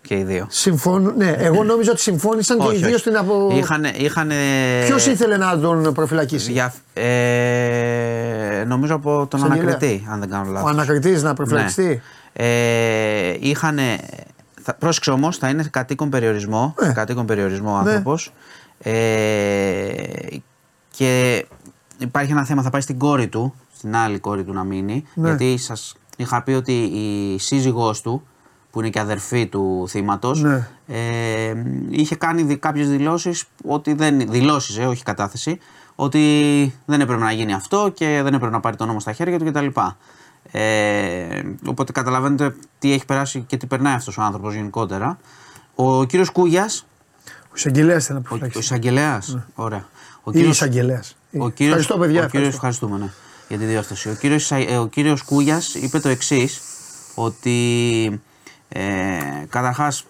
[0.01, 0.45] Και οι δύο.
[0.49, 1.13] Συμφωνούν.
[1.17, 3.51] Ναι, εγώ νόμιζα ότι συμφώνησαν και οι δύο στην απο.
[3.55, 4.31] Είχαν, είχαν,
[4.85, 9.69] Ποιος ήθελε να τον προφυλακίσει; Για, ε, νομίζω από τον Εισαγγελέα.
[9.69, 10.67] ανακριτή, αν δεν κάνω λάθος.
[10.69, 12.45] Ο ανακριτής να προφυλακιστεί; Ναι.
[12.45, 13.79] Ε, είχαν.
[14.67, 16.75] Θα, πρόσεξε όμως, θα είναι κατοίκον περιορισμό.
[16.81, 16.93] Ναι.
[16.93, 17.89] Κατοίκον περιορισμό ο Ναι.
[17.89, 18.33] άνθρωπος.
[18.77, 19.91] Ε,
[20.91, 21.45] και
[21.97, 25.03] υπάρχει ένα θέμα, θα πάει στην κόρη του, στην άλλη κόρη του να μείνει.
[25.13, 25.27] Ναι.
[25.27, 28.27] Γιατί σας είχα πει ότι η σύζυγός του,
[28.71, 30.67] που είναι και αδερφή του θύματος, Ναι.
[30.87, 31.53] ε,
[31.89, 34.29] είχε κάνει κάποιες δηλώσεις ότι δεν.
[34.29, 35.59] Δηλώσεις, ε, όχι κατάθεση,
[35.95, 36.19] ότι
[36.85, 39.45] δεν έπρεπε να γίνει αυτό και δεν έπρεπε να πάρει τον νόμο στα χέρια του
[39.45, 39.67] κτλ.
[40.51, 45.17] Ε, οπότε καταλαβαίνετε τι έχει περάσει και τι περνάει αυτός ο άνθρωπος γενικότερα.
[45.75, 46.85] Ο κύριος Κούγιας,
[47.27, 48.59] Ο εισαγγελέας ήθελε να ο, ο προφυλακίσει.
[48.59, 49.21] εισαγγελέα.
[49.55, 49.85] Ωραία.
[50.23, 51.15] Ο Ή κύριος- εισαγγελέας.
[51.37, 52.23] ο κύριος, Ευχαριστώ, παιδιά.
[52.23, 52.85] Ο κύριος, ευχαριστώ.
[52.85, 53.11] ευχαριστούμε ναι,
[53.47, 54.09] για τη διόρθωση.
[54.09, 56.61] Ο κύριος, Ισα- ε, ο κύριος Κούγιας είπε το εξής
[57.15, 58.21] ότι
[58.69, 58.81] ε,
[59.49, 60.05] καταρχάς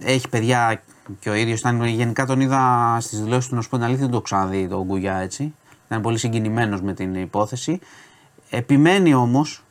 [0.00, 0.82] έχει παιδιά
[1.18, 4.04] και ο ίδιος ήταν, γενικά τον είδα στις δηλώσεις του να σου πω την αλήθεια,
[4.04, 5.54] δεν το ξαναδεί τον Κούγια έτσι.
[5.86, 7.80] Ήταν πολύ συγκινημένος με την υπόθεση.
[8.50, 9.62] Επιμένει όμως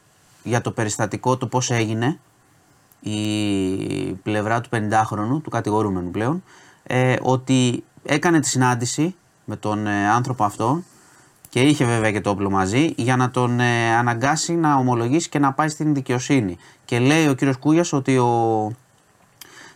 [0.43, 2.19] για το περιστατικό, το πώς έγινε,
[2.99, 6.43] η πλευρά του 50χρονου, του κατηγορούμενου πλέον,
[6.83, 9.15] ε, ότι έκανε τη συνάντηση
[9.45, 10.85] με τον ε, άνθρωπο αυτόν
[11.49, 15.39] και είχε βέβαια και το όπλο μαζί για να τον ε, αναγκάσει να ομολογήσει και
[15.39, 16.57] να πάει στην δικαιοσύνη.
[16.85, 18.71] Και λέει ο κύριος Κούγιας ότι ο,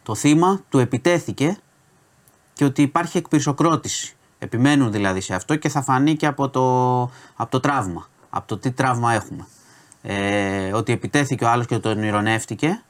[0.04, 1.58] το θύμα του επιτέθηκε
[2.54, 4.16] και ότι υπάρχει εκπυρσοκρότηση.
[4.40, 7.02] Επιμένουν δηλαδή σε αυτό και θα φανεί και από το,
[7.36, 9.48] από το τραύμα, από το τι τραύμα έχουμε.
[10.02, 12.82] Ε, ότι επιτέθηκε ο άλλος και τον ηρωνεύτηκε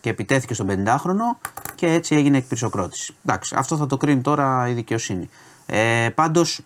[0.00, 3.14] και επιτέθηκε στον 50χρονο και έτσι έγινε εκπυρσοκρότηση.
[3.24, 5.28] Εντάξει, αυτό θα το κρίνει τώρα η δικαιοσύνη.
[5.66, 6.60] Ε, πάντως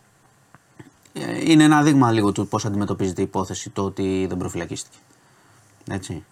[1.13, 4.97] ε, είναι ένα δείγμα λίγο του πώς αντιμετωπίζεται η υπόθεση το ότι δεν προφυλακίστηκε.
[5.91, 6.25] Έτσι.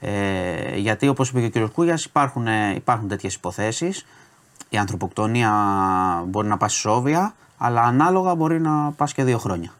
[0.00, 4.06] Ε, γιατί όπως είπε και ο κύριος Κούγιας υπάρχουν, ε, υπάρχουν τέτοιες υποθέσεις.
[4.68, 5.52] Η ανθρωποκτονία
[6.26, 9.72] μπορεί να πάει σόβια, αλλά ανάλογα μπορεί να πας και δύο χρόνια.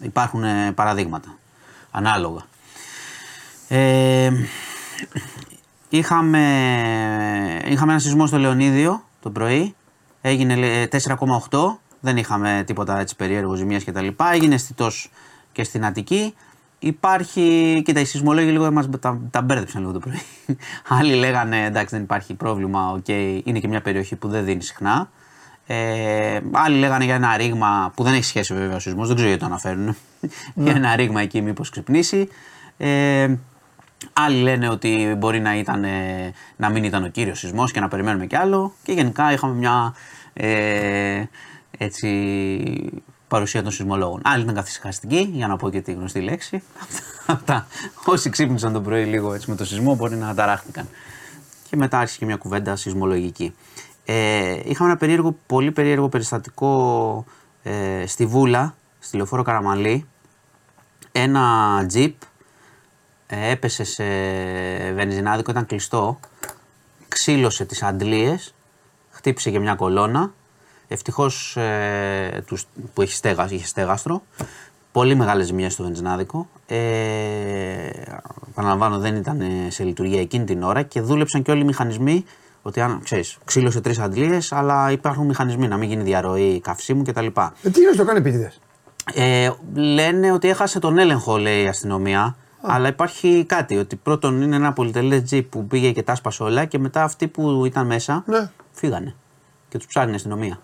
[0.00, 1.28] Υπάρχουν ε, παραδείγματα.
[1.90, 2.40] Ανάλογα.
[3.68, 4.30] Ε,
[5.90, 6.38] Είχαμε,
[7.68, 9.74] είχαμε ένα σεισμό στο Λεωνίδιο το πρωί.
[10.20, 10.88] Έγινε λέ-
[11.50, 11.78] 4,8.
[12.00, 14.32] Δεν είχαμε τίποτα έτσι περίεργο ζημίες και τα λοιπά.
[14.32, 15.10] Έγινε αισθητός
[15.52, 16.34] και στην Αττική.
[16.78, 20.20] Υπάρχει, κοίτα, οι σεισμολόγοι λίγο μας τα, τα μπέρδεψαν λίγο το πρωί.
[20.98, 23.08] Άλλοι λέγανε εντάξει δεν υπάρχει πρόβλημα, οκ,
[23.44, 25.10] είναι και μια περιοχή που δεν δίνει συχνά.
[25.70, 29.28] Ε, άλλοι λέγανε για ένα ρήγμα που δεν έχει σχέση βέβαια ο σεισμός, δεν ξέρω
[29.28, 29.96] γιατί το αναφέρουν.
[30.54, 32.28] για ένα ρήγμα εκεί, μήπως ξυπνήσει.
[32.76, 33.34] Ε,
[34.12, 37.88] άλλοι λένε ότι μπορεί να, ήταν, ε, να μην ήταν ο κύριος σεισμός και να
[37.88, 38.72] περιμένουμε κι άλλο.
[38.82, 39.94] Και γενικά είχαμε μια
[40.32, 41.22] ε,
[41.78, 44.20] έτσι, παρουσία των σεισμολόγων.
[44.24, 46.62] Άλλοι ήταν καθησυχαστικοί, για να πω και τη γνωστή λέξη.
[47.26, 47.66] Αυτά.
[48.04, 50.88] Όσοι ξύπνησαν το πρωί λίγο έτσι, με το σεισμό μπορεί να ταράχτηκαν.
[51.70, 53.54] Και μετά άρχισε και μια κουβέντα σεισμολογική.
[54.10, 57.24] Ε, είχαμε ένα περίεργο, πολύ περίεργο περιστατικό
[57.62, 60.08] ε, στη Βούλα, στη Λεωφόρο Καραμαλή.
[61.12, 62.14] Ένα τζιπ
[63.26, 64.04] ε, έπεσε σε
[64.92, 66.18] βενζινάδικο, ήταν κλειστό,
[67.08, 68.54] ξύλωσε τις αντλίες,
[69.10, 70.32] χτύπησε και μια κολόνα.
[70.88, 74.22] Ευτυχώς ε, τους, που είχε, στέγα, είχε στέγαστρο.
[74.92, 76.48] Πολύ μεγάλες ζημιές στο βενζινάδικο.
[76.66, 76.78] Ε,
[78.48, 82.24] επαναλαμβάνω δεν ήταν ε, σε λειτουργία εκείνη την ώρα και δούλεψαν και όλοι οι μηχανισμοί
[82.68, 87.26] ότι αν ξέρεις, ξύλωσε τρεις αντλίες αλλά υπάρχουν μηχανισμοί να μην γίνει διαρροή καυσίμου κτλ.
[87.62, 88.60] Ε, τι είναι το κάνει επίτηδες;
[89.14, 92.36] Ε, λένε ότι έχασε τον έλεγχο, λέει η αστυνομία.
[92.60, 93.76] Αλλά υπάρχει κάτι.
[93.76, 97.28] Ότι πρώτον είναι ένα πολυτελές τζιπ που πήγε και τα άσπασε όλα και μετά αυτοί
[97.28, 98.50] που ήταν μέσα Ναι.
[98.72, 99.14] φύγανε.
[99.68, 100.60] Και τους ψάχνει η αστυνομία.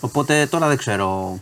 [0.00, 1.38] Οπότε τώρα δεν ξέρω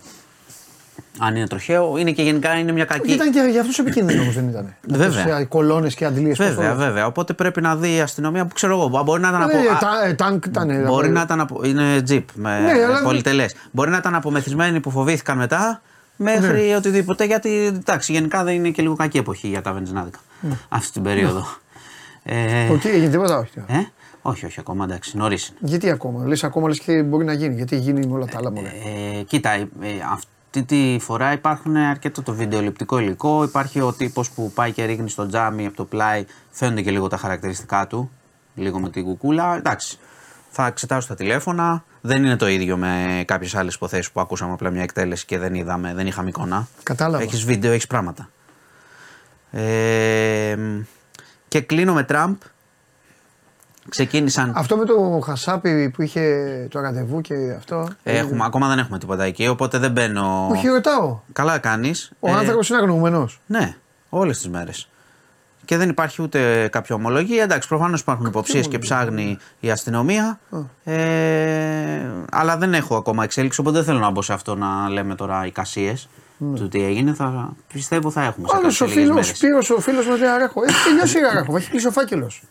[1.18, 1.96] αν είναι τροχαίο.
[1.98, 3.12] Είναι και γενικά είναι μια κακή.
[3.12, 4.74] Ήταν και για αυτούς επικίνδυνος όμω δεν ήταν.
[5.02, 5.44] Βέβαια.
[5.44, 6.32] Κολόνες και αντλίε.
[6.36, 7.06] Βέβαια, βέβαια.
[7.06, 9.02] Οπότε πρέπει να δει η αστυνομία που ξέρω εγώ.
[9.04, 9.56] Μπορεί να ήταν από.
[9.56, 10.70] α, Τάγκ ήταν.
[10.70, 11.60] ε, Μπορεί να ήταν από.
[11.64, 13.54] Είναι τζιπ με Ναι, αλλά- πολυτελές.
[13.70, 15.82] Μπορεί να ήταν απομεθυσμένοι που φοβήθηκαν μετά
[16.16, 16.76] μέχρι Ναι.
[16.76, 17.24] οτιδήποτε.
[17.24, 20.18] Γιατί εντάξει, γενικά δεν είναι και λίγο κακή εποχή για τα βενζινάδικα
[20.68, 21.46] αυτή την περίοδο.
[22.28, 23.50] Ε, Οκ, έγινε τίποτα, όχι.
[23.66, 23.74] ε,
[24.22, 25.58] όχι, όχι, ακόμα εντάξει, νωρίς είναι.
[25.62, 27.54] Γιατί ακόμα, λες ακόμα λες και μπορεί να γίνει.
[27.54, 28.66] Γιατί γίνει με όλα τα άλλα μωρέ.
[29.18, 29.86] Ε, κοίτα, ε, ε,
[30.59, 33.44] αυτή τη φορά υπάρχουν αρκετό το βιντεοληπτικό υλικό.
[33.44, 36.24] Υπάρχει ο τύπος που πάει και ρίχνει στο τζάμι από το πλάι.
[36.50, 38.11] Φαίνονται και λίγο τα χαρακτηριστικά του.
[38.54, 39.57] Λίγο με την κουκούλα.
[39.57, 39.98] Εντάξει.
[40.50, 41.84] Θα εξετάσω τα τηλέφωνα.
[42.00, 45.54] Δεν είναι το ίδιο με κάποιες άλλες υποθέσεις που ακούσαμε απλά μια εκτέλεση και δεν
[45.54, 46.68] είδαμε, δεν είχαμε εικόνα.
[46.82, 47.22] Κατάλαβα.
[47.22, 48.30] Έχεις βίντεο, έχεις πράγματα.
[49.50, 50.57] Ε,
[51.48, 52.36] και κλείνω με Τραμπ.
[53.89, 54.53] Ξεκίνησαν.
[54.57, 57.89] Αυτό με το Χασάπι που είχε το ραντεβού και αυτό.
[58.03, 60.49] Έχουμε, ακόμα δεν έχουμε τίποτα εκεί, οπότε δεν μπαίνω.
[60.51, 61.18] Όχι, ρωτάω.
[61.32, 62.11] Καλά κάνεις.
[62.20, 63.41] Ο άνθρωπος είναι αγνοούμενος.
[63.47, 63.76] Ναι,
[64.09, 64.89] όλες τις μέρες.
[65.64, 67.43] Και δεν υπάρχει ούτε κάποια ομολογία.
[67.43, 70.39] Εντάξει, προφανώς υπάρχουν υποψίες και ψάχνει η αστυνομία.
[70.84, 70.95] Ε,
[72.30, 75.47] αλλά δεν έχω ακόμα εξέλιξη, οπότε δεν θέλω να μπω σε αυτό να λέμε τώρα
[75.47, 75.95] εικασίε
[76.39, 77.14] του τι έγινε.
[77.14, 79.37] Θα, πιστεύω θα έχουμε σε Άλλος κάποιες ο λίγες φίλος, μέρες.
[79.37, 80.62] Σπύρος, ο φίλος με λέει Αράχο.
[80.62, 82.43] Έχει τελειώσει η Αράχο, έχει κλείσει ο φάκελος.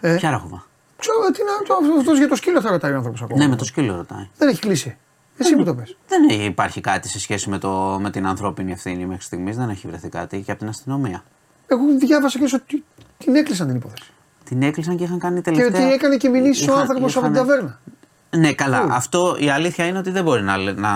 [0.00, 0.66] Ε, Ποια ράχοβα.
[0.98, 1.98] ξέρω τι να.
[1.98, 3.38] Αυτό για το σκύλο θα ρωτάει ο άνθρωπος ακόμα.
[3.38, 4.28] Ναι, με το σκύλο ρωτάει.
[4.38, 4.96] Δεν έχει κλείσει.
[5.38, 5.96] Εσύ μου το πες.
[6.08, 9.56] Δεν υπάρχει κάτι σε σχέση με, το, με την ανθρώπινη ευθύνη μέχρι στιγμής.
[9.56, 11.24] Δεν έχει βρεθεί κάτι και από την αστυνομία.
[11.66, 12.84] Εγώ διάβασα και ότι
[13.18, 14.10] την έκλεισαν την υπόθεση.
[14.44, 15.84] Την έκλεισαν και είχαν κάνει Και τελευταία.
[15.84, 17.80] ότι έκανε και μηνύσει ο Είχαν- άνθρωπος από την είχαν- ταβέρνα.
[18.30, 18.86] Ναι, καλά.
[18.90, 20.90] Αυτό η αλήθεια είναι ότι δεν μπορεί να, λέ- να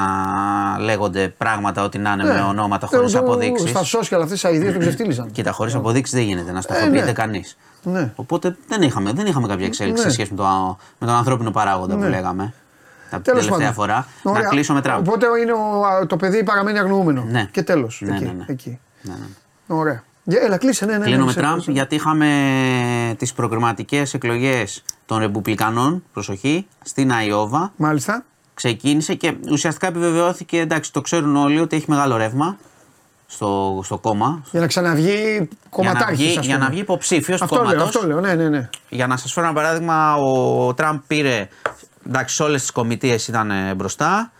[0.80, 3.70] λέγονται πράγματα ότι να είναι με ονόματα χωρίς Ε, το- αποδείξεις.
[3.70, 5.30] Στα social αυτές τι αειδίε τον ξεφτύλιζαν.
[5.30, 7.12] Κοίτα, χωρίς αποδείξεις δεν γίνεται να στοχοποιείται ναι.
[7.12, 7.56] κανείς.
[7.82, 8.12] Ναι.
[8.16, 10.08] Οπότε δεν είχαμε, δεν είχαμε κάποια εξέλιξη Ναι.
[10.08, 12.08] σε σχέση με, το, με τον ανθρώπινο παράγοντα που Ναι.
[12.08, 12.52] λέγαμε.
[13.10, 13.74] Τα Τέλος τελευταία πάντων.
[13.84, 14.06] φορά.
[14.22, 14.42] Ωραία.
[14.42, 15.08] Να κλείσω με Τραμπ.
[15.08, 17.24] Οπότε είναι ο, α, το παιδί παραμένει αγνοούμενο.
[17.30, 17.48] Ναι.
[17.50, 18.02] Και τέλος.
[18.04, 18.44] Ναι, εκεί, ναι, ναι.
[18.48, 18.78] εκεί.
[19.02, 19.76] Ναι, ναι.
[19.76, 20.02] Ωραία.
[20.30, 21.04] Για- Έλα, κλείσε, ναι, ναι.
[21.04, 21.72] Κλείνω ναι, με ξέρω, Τραμπ ξέρω.
[21.76, 22.28] γιατί είχαμε
[23.18, 27.72] τις προγραμματικέ εκλογές των Ρεπουμπλικανών, προσοχή, στην Αϊόβα.
[27.76, 28.24] Μάλιστα.
[28.54, 32.56] Ξεκίνησε και ουσιαστικά επιβεβαιώθηκε, εντάξει, το ξέρουν όλοι ότι έχει μεγάλο ρεύμα
[33.26, 34.42] στο, στο κόμμα.
[34.50, 36.14] Για να ξαναβγεί Για να κομματάρχη.
[36.24, 37.84] βγει, για να βγει υποψήφιος του Αυτό λέω, κόμματο.
[37.84, 38.68] αυτό λέω, ναι, ναι, ναι.
[38.88, 41.48] Για να σας φέρω ένα παράδειγμα, ο Τραμπ πήρε.
[42.06, 44.32] Εντάξει, σε όλες τις κομιτείες ήταν ε, μπροστά.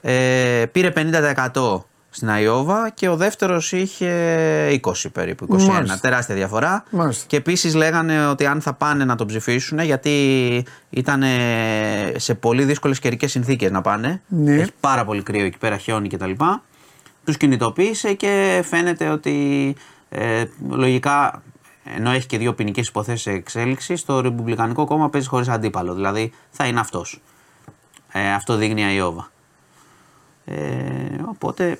[0.00, 5.64] Ε, πήρε 50% στην Αϊόβα και ο δεύτερος είχε 20 περίπου, 21.
[5.64, 5.98] Μάλιστα.
[5.98, 6.84] Τεράστια διαφορά.
[6.90, 7.24] Μάλιστα.
[7.26, 12.64] Και επίσης λέγανε ότι αν θα πάνε να τον ψηφίσουν, γιατί ήταν ε, σε πολύ
[12.64, 14.22] δύσκολες καιρικές συνθήκες να πάνε.
[14.28, 14.54] Ναι.
[14.54, 16.30] Έχει πάρα πολύ κρύο εκεί πέρα, χιόνι κτλ.
[17.24, 19.76] Τους κινητοποίησε και φαίνεται ότι
[20.08, 21.42] ε, λογικά
[21.84, 25.94] ενώ έχει και δύο ποινικές υποθέσεις σε εξέλιξης, το Ρεπουμπλικανικό κόμμα παίζει χωρίς αντίπαλο.
[25.94, 27.20] Δηλαδή θα είναι αυτός.
[28.12, 29.30] Ε, αυτό δείχνει η Αϊόβα.
[30.44, 30.54] Ε,
[31.28, 31.78] οπότε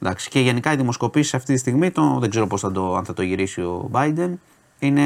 [0.00, 0.28] εντάξει.
[0.28, 3.12] Και γενικά οι δημοσκοπήσει αυτή τη στιγμή, το, δεν ξέρω πώς θα το, αν θα
[3.14, 4.32] το γυρίσει ο Biden,
[4.78, 5.02] είναι,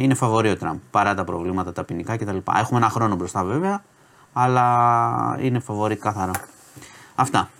[0.00, 2.36] είναι φαβορή ο Τραμπ παρά τα προβλήματα τα ποινικά κτλ.
[2.56, 3.84] Έχουμε ένα χρόνο μπροστά βέβαια,
[4.32, 6.32] αλλά είναι φαβορή καθαρά.
[7.14, 7.50] Αυτά.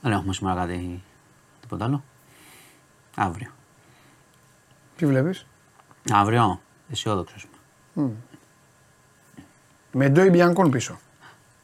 [0.00, 1.02] Δεν έχουμε σήμερα κάτι
[1.60, 2.02] τίποτα άλλο.
[3.16, 3.50] Αύριο.
[4.96, 5.46] Τι βλέπεις;
[6.12, 6.60] Αύριο.
[6.90, 7.46] Αισιόδοξος.
[9.92, 10.98] Με Ντόι Μπιανκόν πίσω.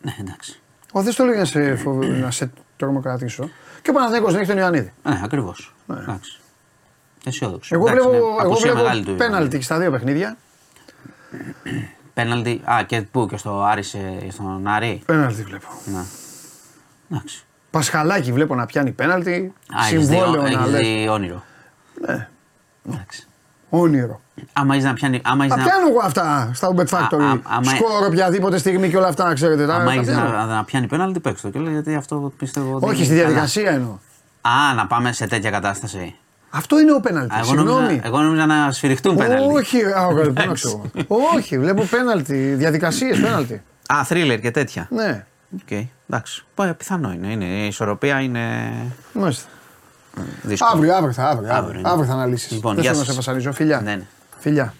[0.00, 0.60] Ναι, εντάξει.
[0.92, 2.04] Ο δεν στο λέει να σε, φοβ...
[2.04, 3.50] να σε τρομοκρατήσω.
[3.82, 4.92] Και ο Παναθηναϊκός δεν έχει τον Ιωαννίδη.
[5.02, 5.74] Ναι, ακριβώς.
[5.90, 6.40] Εντάξει.
[7.24, 7.74] Αισιόδοξο.
[7.74, 10.36] Εγώ Εντάξει, βλέπω, είναι εγώ απουσία βλέπω μεγάλη του πέναλτι και στα δύο παιχνίδια.
[12.14, 12.62] Πέναλτι.
[12.70, 15.02] Α, και πού και στο Άρη, σε- στον Άρη.
[15.06, 15.66] Πέναλτι βλέπω.
[15.84, 16.02] Ναι.
[17.10, 17.44] Εντάξει.
[17.70, 19.52] Πασχαλάκι βλέπω να πιάνει πέναλτι.
[19.80, 20.98] Α, έχεις δει, Συμβόλαιο να έχεις λέει.
[21.02, 21.42] δει όνειρο.
[22.06, 22.28] Ναι.
[22.88, 23.26] Εντάξει.
[23.70, 24.20] Όνειρο.
[24.52, 25.20] Άμα είσαι να πιάνει.
[25.24, 27.20] Άμα Τα είσαι να, πιάνω εγώ αυτά στα Bet Factory.
[27.22, 29.66] Α, α, άμα- Σκόρ οποιαδήποτε στιγμή και όλα αυτά να ξέρετε.
[29.66, 30.28] Τα, άμα τα έχεις πιάνω.
[30.28, 31.58] να, να πιάνει πέναλτι, παίξτε το.
[31.58, 32.78] Και λέω, γιατί αυτό πιστεύω.
[32.78, 33.26] δεν Όχι, είναι στη καλά.
[33.28, 33.98] διαδικασία εννοώ.
[34.40, 36.14] Α, να πάμε σε τέτοια κατάσταση.
[36.50, 37.34] Αυτό είναι ο πέναλτι.
[37.34, 38.00] Α, εγώ, νόμιζα, Συγγνώμη.
[38.04, 39.54] εγώ νόμιζα να σφυριχτούν πέναλτι.
[39.54, 40.90] Όχι, α, όχι, δεν ξέρω.
[41.36, 42.34] Όχι, βλέπω πέναλτι.
[42.54, 43.62] Διαδικασίες πέναλτι.
[43.94, 44.86] Α, θρίλερ και τέτοια.
[44.90, 45.24] Ναι,
[45.62, 46.44] Οκ, εντάξει.
[46.54, 47.26] Πα- Πιθανό είναι.
[47.26, 47.44] είναι.
[47.44, 48.72] Η ισορροπία είναι
[49.12, 49.48] μάλιστα.
[50.42, 50.70] δύσκολη.
[50.74, 51.88] Αύριο, αύριο θα, αύριο, Αύριο αύριο, είναι.
[51.88, 52.50] αύριο θα αναλύσεις.
[52.52, 53.14] Λοιπόν, δεν γεια θέλω να σας.
[53.14, 53.52] σε βασανίζω.
[53.52, 53.80] Φιλιά.
[53.80, 54.02] Ναι, ναι.
[54.38, 54.74] Φιλιά.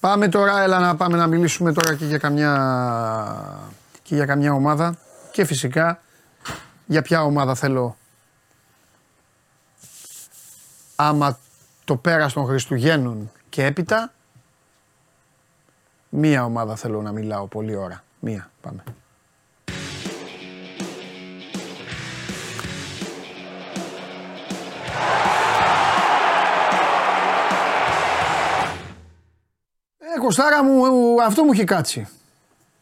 [0.00, 3.70] Πάμε τώρα, έλα να πάμε να μιλήσουμε τώρα και για καμιά,
[4.02, 4.94] και για καμιά ομάδα
[5.32, 6.00] και φυσικά
[6.86, 7.96] για ποια ομάδα θέλω
[10.96, 11.38] άμα
[11.84, 14.12] το πέρας των Χριστουγέννων και έπειτα
[16.08, 18.04] μία ομάδα θέλω να μιλάω πολλή ώρα.
[18.20, 18.84] Μία, πάμε.
[30.22, 30.82] Κωστάρα μου,
[31.22, 32.08] αυτό μου έχει κάτσει.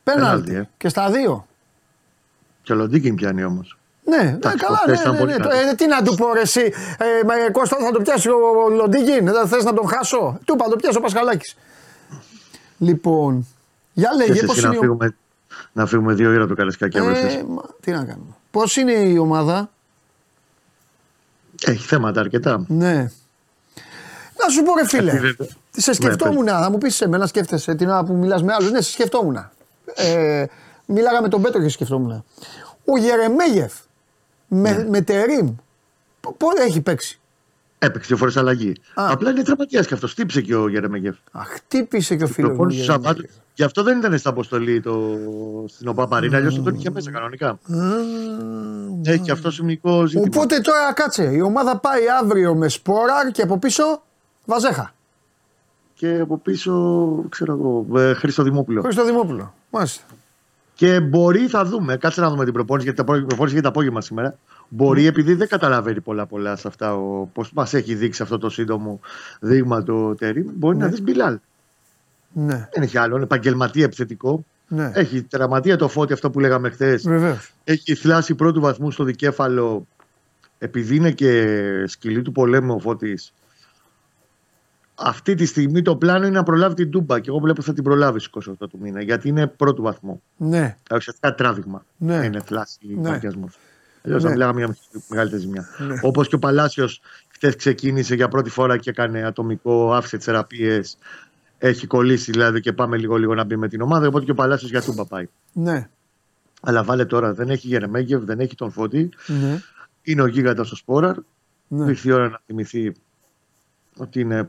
[0.03, 0.25] Πέναλτι.
[0.51, 0.69] Πέναλτι, ε.
[0.77, 1.47] Και στα δύο.
[2.63, 3.79] Και ο Λοντίκιν πιάνει όμως.
[4.05, 5.39] Ναι, ναι, Εντάξει, καλά, χθες ναι, ήταν ναι, πολύ ναι.
[5.39, 5.69] καλή.
[5.69, 6.61] Ε, τι να του πω ρε εσύ,
[6.99, 10.39] ε, μα, ε, Κώστα θα το πιάσει ο, ο Λοντίγκιν, δεν θες να τον χάσω;
[10.45, 11.57] Του είπα, το πιάσει ο Πασχαλάκης.
[12.79, 13.47] Λοιπόν,
[13.93, 15.17] για λέγε Και πώς εσύ είναι να η ο- φύγουμε,
[15.73, 17.35] να φύγουμε δύο ώρα το Καρασκάκι αύριο θες.
[17.35, 18.35] ε, μα, τι να κάνουμε.
[18.51, 19.71] Πώς είναι η ομάδα,
[21.67, 22.65] Έχει θέματα αρκετά.
[22.69, 22.95] ναι.
[24.43, 25.21] Να σου πω ρε φίλε,
[25.71, 28.53] Επειδή- σε Ναι, σκεφτόμουν, θα μου πεις σε μένα σκέφτεσαι την ώρα που μιλάς με
[28.53, 29.51] άλλους, ναι σε σκεφτόμουν.
[29.95, 30.45] Ε,
[30.87, 32.25] μίλαγα με τον Πέτρο και σκεφτόμουν.
[32.85, 33.73] Ο Γερεμέγεφ
[34.49, 34.85] με, Ναι.
[34.89, 35.55] με Τερίμ,
[36.21, 37.21] πότε έχει παίξει;
[37.83, 38.75] Έπαιξε δύο φορές αλλαγή.
[38.95, 39.07] Α.
[39.11, 40.15] Απλά είναι τραυματίας και αυτός.
[40.15, 41.17] Τύψε και ο Γερεμέγεφ.
[41.33, 42.57] Αχ, χτύπησε και ο φίλος μου.
[42.57, 43.15] Προπόνηση του Σαββάτου.
[43.21, 43.39] Γερεμέγεφ.
[43.55, 45.19] Γι' αυτό δεν ήταν στην αποστολή το...
[45.69, 47.59] στην ΟΠΑΠΑΡΗΝΑ, αλλιώς θα τον είχε μέσα κανονικά.
[49.05, 50.25] Έχει και αυτό σημαντικό ζήτημα.
[50.35, 51.23] Οπότε τώρα κάτσε.
[51.33, 54.03] Η ομάδα πάει αύριο με Σπόραρ και από πίσω
[54.45, 54.95] Βαζέχα.
[56.01, 58.83] Και από πίσω, ξέρω εγώ, ε, Χρήστο Δημόπουλο.
[58.83, 59.55] Χρήστο Δημόπουλο.
[59.71, 60.05] Μάλιστα.
[60.75, 64.39] Και μπορεί, θα δούμε, κάτσε να δούμε την προπόνηση, γιατί η προπόνηση γίνεται απόγευμα σήμερα.
[64.69, 66.97] Μπορεί, επειδή δεν καταλαβαίνει πολλά πολλά σε αυτά,
[67.33, 69.01] πώς μας έχει δείξει αυτό το σύντομο
[69.41, 71.39] δείγμα το Τερήμ, μπορεί να δεις Μπιλάλ.
[72.33, 73.15] Ναι, Δεν έχει άλλο.
[73.15, 74.45] Είναι επαγγελματία επιθετικό.
[74.69, 74.91] ναι.
[74.95, 77.03] Έχει τερματία το φώτι, αυτό που λέγαμε χθες.
[77.03, 77.53] Βεβαίως.
[77.65, 79.87] Έχει θλάση πρώτου βαθμού στο δικέφαλο.
[80.59, 83.33] Επειδή είναι και σκυλή του πολέμου ο Φώτης,
[85.03, 87.21] αυτή τη στιγμή το πλάνο είναι να προλάβει την Τούμπα.
[87.21, 89.03] Και εγώ βλέπω θα την προλάβει στις 28 του μήνα.
[89.03, 90.23] Γιατί είναι πρώτου βαθμού.
[90.37, 91.85] Ναι, Ουσιαστικά τράβηγμα.
[91.97, 92.17] Ναι.
[92.19, 93.11] Δεν είναι θλάση ή Ναι.
[93.11, 93.51] καρδιασμό.
[94.05, 94.29] Αλλιώς Ναι.
[94.29, 94.77] θα μιλάγαμε για
[95.09, 95.67] μεγαλύτερη ζημιά.
[95.79, 95.95] Ναι.
[96.03, 100.99] Όπως και ο Παλάσιος χθες ξεκίνησε για πρώτη φορά και έκανε ατομικό, άφησε τι θεραπείες.
[101.59, 104.07] Έχει κολλήσει δηλαδή και πάμε λίγο-λίγο να μπει με την ομάδα.
[104.07, 105.29] Οπότε και ο Παλάσιος για Τούμπα πάει.
[105.53, 105.89] ναι,
[106.61, 109.09] Αλλά βάλε τώρα, δεν έχει Γερεμέγεφ, δεν έχει τον Φώτη.
[109.27, 109.61] ναι.
[110.03, 111.17] Είναι ο γίγαντας ο Σπόραρ.
[111.69, 111.91] ναι.
[111.91, 112.93] Ήρθε η ώρα να θυμηθεί
[113.97, 114.49] ότι είναι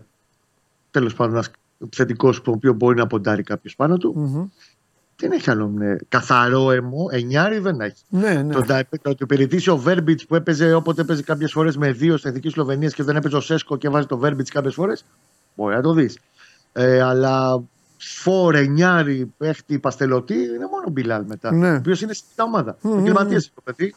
[0.92, 1.52] τέλος πάντων ένας
[1.90, 4.14] θετικός που ο οποίο μπορεί να ποντάρει κάποιος πάνω του.
[4.16, 4.48] Μμμ.
[5.16, 8.04] Δεν έχει άλλο ναι, καθαρό αιμο, εννιάρι δεν έχει.
[8.10, 8.54] Ναι, ναι.
[8.54, 12.18] Το, το, το, το υπηρετήσει ο Βέρμπιτς που έπαιζε όποτε έπαιζε κάποιες φορές με δύο
[12.18, 15.06] στην εθνική Σλοβενίας και δεν έπαιζε ο Σέσκο και βάζει το Βέρμπιτς κάποιες φορές.
[15.56, 16.20] Μπορεί να το δεις.
[16.74, 17.64] Ε, αλλά
[17.98, 21.52] φόρ, εννιάρι, παίχτη, παστελωτή είναι μόνο ο Μπιλάλ μετά.
[21.52, 21.72] Ναι.
[21.72, 22.78] Ο οποίος είναι στην ομάδα.
[22.82, 23.54] Μμμ, Επαγγελματία μμμ.
[23.56, 23.96] το παιδί.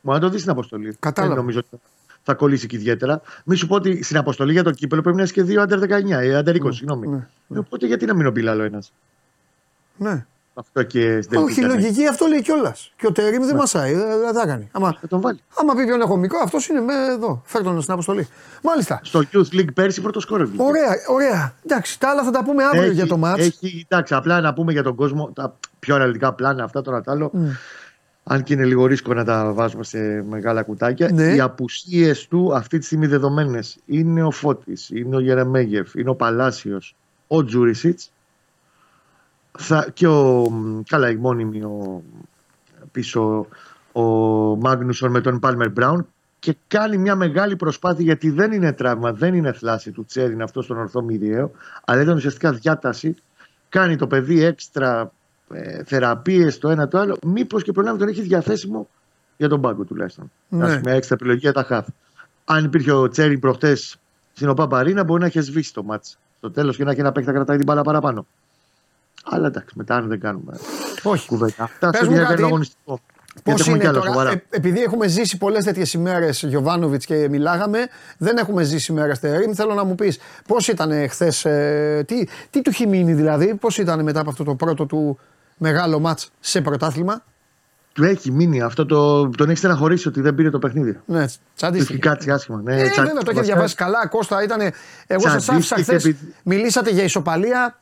[0.00, 0.96] Μπορεί να το δεις στην αποστολή.
[0.98, 1.34] Κατάλαβα.
[1.34, 1.82] Δεν νομίζω ότι
[2.28, 3.20] θα κολλήσει και ιδιαίτερα.
[3.44, 5.78] Μη σου πω ότι στην αποστολή για το κύπελο πρέπει να είσαι και δύο άντερ
[5.78, 7.06] 19, ε, άντερ 20, συγγνώμη.
[7.06, 7.16] ναι,
[7.54, 8.92] Ε, Οπότε γιατί να μην ο Μπιλάλ ο ένας;
[9.96, 10.26] ναι.
[10.54, 12.92] Αυτό και στην Όχι, τελική λογική αυτό λέει κιόλας.
[12.96, 14.68] Και ο Τερήμ δεν μασάει, δεν δεν θα κάνει.
[14.72, 15.38] Άμα, Θα τον βάλει.
[15.60, 17.42] άμα πει ποιον έχω μικρό, αυτός είναι με εδώ.
[17.44, 18.28] Φέρ τον στην αποστολή.
[18.62, 19.00] Μάλιστα.
[19.02, 20.62] Στο Youth League πέρσι πρώτο σκόρε βγήκε.
[20.62, 21.54] Ωραία, ωραία.
[21.64, 23.46] Εντάξει, τα άλλα θα τα πούμε αύριο Έχει- για το μάτς.
[23.46, 27.12] Έχει, εντάξει, απλά να πούμε για τον κόσμο τα πιο αναλυτικά πλάνα, αυτά τώρα τα
[27.12, 27.30] άλλο.
[28.30, 31.10] Αν και είναι λίγο ρίσκο να τα βάζουμε σε μεγάλα κουτάκια.
[31.12, 31.34] Ναι.
[31.34, 36.14] Οι απουσίες του αυτή τη στιγμή δεδομένες είναι ο Φώτης, είναι ο Γερεμέγεφ, είναι ο
[36.14, 36.94] Παλάσιος,
[37.26, 38.12] ο Τζούρισιτς.
[39.92, 40.52] Και ο.
[40.88, 42.02] Καλά, η μόνιμη ο,
[42.92, 43.46] πίσω
[43.92, 44.02] ο
[44.56, 46.06] Μάγνουσον με τον Πάλμερ Μπράουν
[46.38, 50.64] και κάνει μια μεγάλη προσπάθεια γιατί δεν είναι τραύμα, δεν είναι θλάση του Τσέριν αυτός
[50.64, 51.50] στον ορθό μυριαίο,
[51.84, 53.14] αλλά ήταν ουσιαστικά διάταση.
[53.68, 55.12] Κάνει το παιδί έξτρα
[55.52, 58.88] ε, θεραπείες το ένα το άλλο, μήπως και προλάβει τον έχει διαθέσιμο
[59.36, 60.30] για τον πάγκο τουλάχιστον.
[60.48, 60.64] Ναι.
[60.64, 61.86] Ας πούμε, έξτρα επιλογή για τα χαφ.
[62.44, 63.96] Αν υπήρχε ο Τσέριν προχτές
[64.32, 66.18] Στην Οπαπαρίνα μπορεί να έχει σβήσει το μάτς.
[66.36, 68.26] Στο τέλος και να έχει ένα παίκτη να κρατάει την μπάλα παραπάνω.
[69.24, 70.58] Αλλά εντάξει, μετά αν δεν κάνουμε
[71.02, 71.26] Όχι.
[71.26, 71.62] κουβέντα.
[71.62, 72.40] Αυτά Πες στο μου διάρκεια κάτι.
[72.40, 73.00] του αγωνιστικό.
[73.44, 74.30] Πώς Γιατί έχουμε είναι κι άλλα τώρα, σοβαρά.
[74.30, 77.78] ε, επειδή έχουμε ζήσει πολλές τέτοιες ημέρες, Γιωβάνοβιτς και μιλάγαμε,
[78.18, 79.52] δεν έχουμε ζήσει ημέρα Τερήμ.
[79.52, 83.78] Θέλω να μου πεις πώς ήταν χθες, ε, τι, τι του έχει μείνει δηλαδή, πώς
[83.78, 85.18] ήταν μετά από αυτό το πρώτο του
[85.58, 87.24] μεγάλο μάτς σε πρωτάθλημα.
[87.92, 89.28] Του έχει μείνει αυτό το.
[89.28, 91.00] Τον έχει στεναχωρήσει ότι δεν πήρε το παιχνίδι.
[91.06, 91.98] Ναι, Του έχει τσαντίστηκε.
[91.98, 92.60] κάτσει άσχημα.
[92.62, 94.06] Ναι, Ε, τσα- βέβαια, το είχε βασικά- διαβάσει καλά.
[94.06, 94.60] Κώστα ήταν.
[95.06, 96.04] Εγώ σας άφησα Τσαντίστηκε χθες.
[96.04, 97.78] επειδή- Μιλήσατε για ισοπαλία.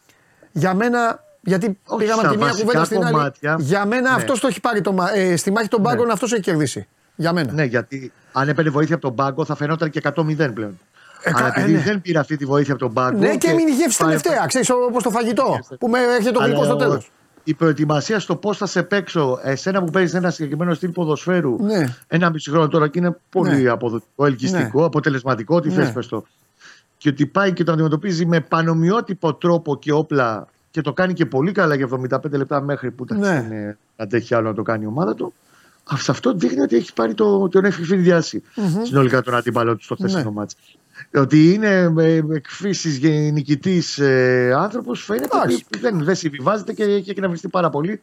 [0.53, 1.25] Για μένα.
[1.41, 3.13] Γιατί Όχι, πήγαμε στα από τη μία βασικά κουβέντα στην άλλη.
[3.13, 4.17] κομμάτια, Για μένα ναι.
[4.17, 4.93] αυτός το έχει πάρει το.
[4.93, 6.87] μα- Ε, στη μάχη των πάγκων αυτός έχει κερδίσει.
[7.15, 7.53] Για μένα.
[7.53, 10.79] Ναι, γιατί αν έπαιρνε βοήθεια από τον πάγκο θα φαινόταν και 100-0 πλέον.
[11.23, 11.83] Ε, Αλλά κα- επειδή ε, ναι.
[11.83, 13.19] δεν πήρε αυτή τη βοήθεια από τον πάγκο.
[13.19, 14.47] Ναι, και έμεινε η γεύση πάει- τελευταία.
[14.47, 15.59] Ξέρεις όπως το φαγητό.
[15.79, 17.11] Που με έρχεται το Αλλά γλυκό στο ο- τέλος.
[17.49, 21.97] Η προετοιμασία στο πώς θα σε παίξω, εσένα που παίζεις ένα συγκεκριμένο στυλ ποδοσφαίρου, Ναι.
[22.07, 23.69] ένα μισή χρόνο τώρα και είναι πολύ Ναι.
[23.71, 25.75] αποδοτικό, ελκυστικό, αποτελεσματικό, τι Ναι.
[25.75, 26.25] θες πες το.
[26.99, 31.27] Και ότι πάει και το αντιμετωπίζει με πανομοιότυπο τρόπο και όπλα και το κάνει και
[31.27, 33.19] πολύ καλά για 75 λεπτά μέχρι που Ναι.
[33.19, 33.47] ναι.
[33.49, 35.35] δεν αντέχει άλλο να το κάνει η ομάδα του.
[35.93, 38.43] Α, Σε αυτό δείχνει ότι έχει πάρει το, τον έχει συνδυάσει
[38.83, 40.31] συνολικά τον αντίπαλό του στο χθεσινό Ναι.
[40.31, 40.55] μάτς.
[41.15, 43.01] Ότι είναι ε, εκφύσης
[43.33, 45.65] νικητής ε, άνθρωπος φαίνεται Εντάξει.
[45.67, 48.01] ότι δεν, δεν συμβιβάζεται και έχει εκνευριστεί πάρα πολύ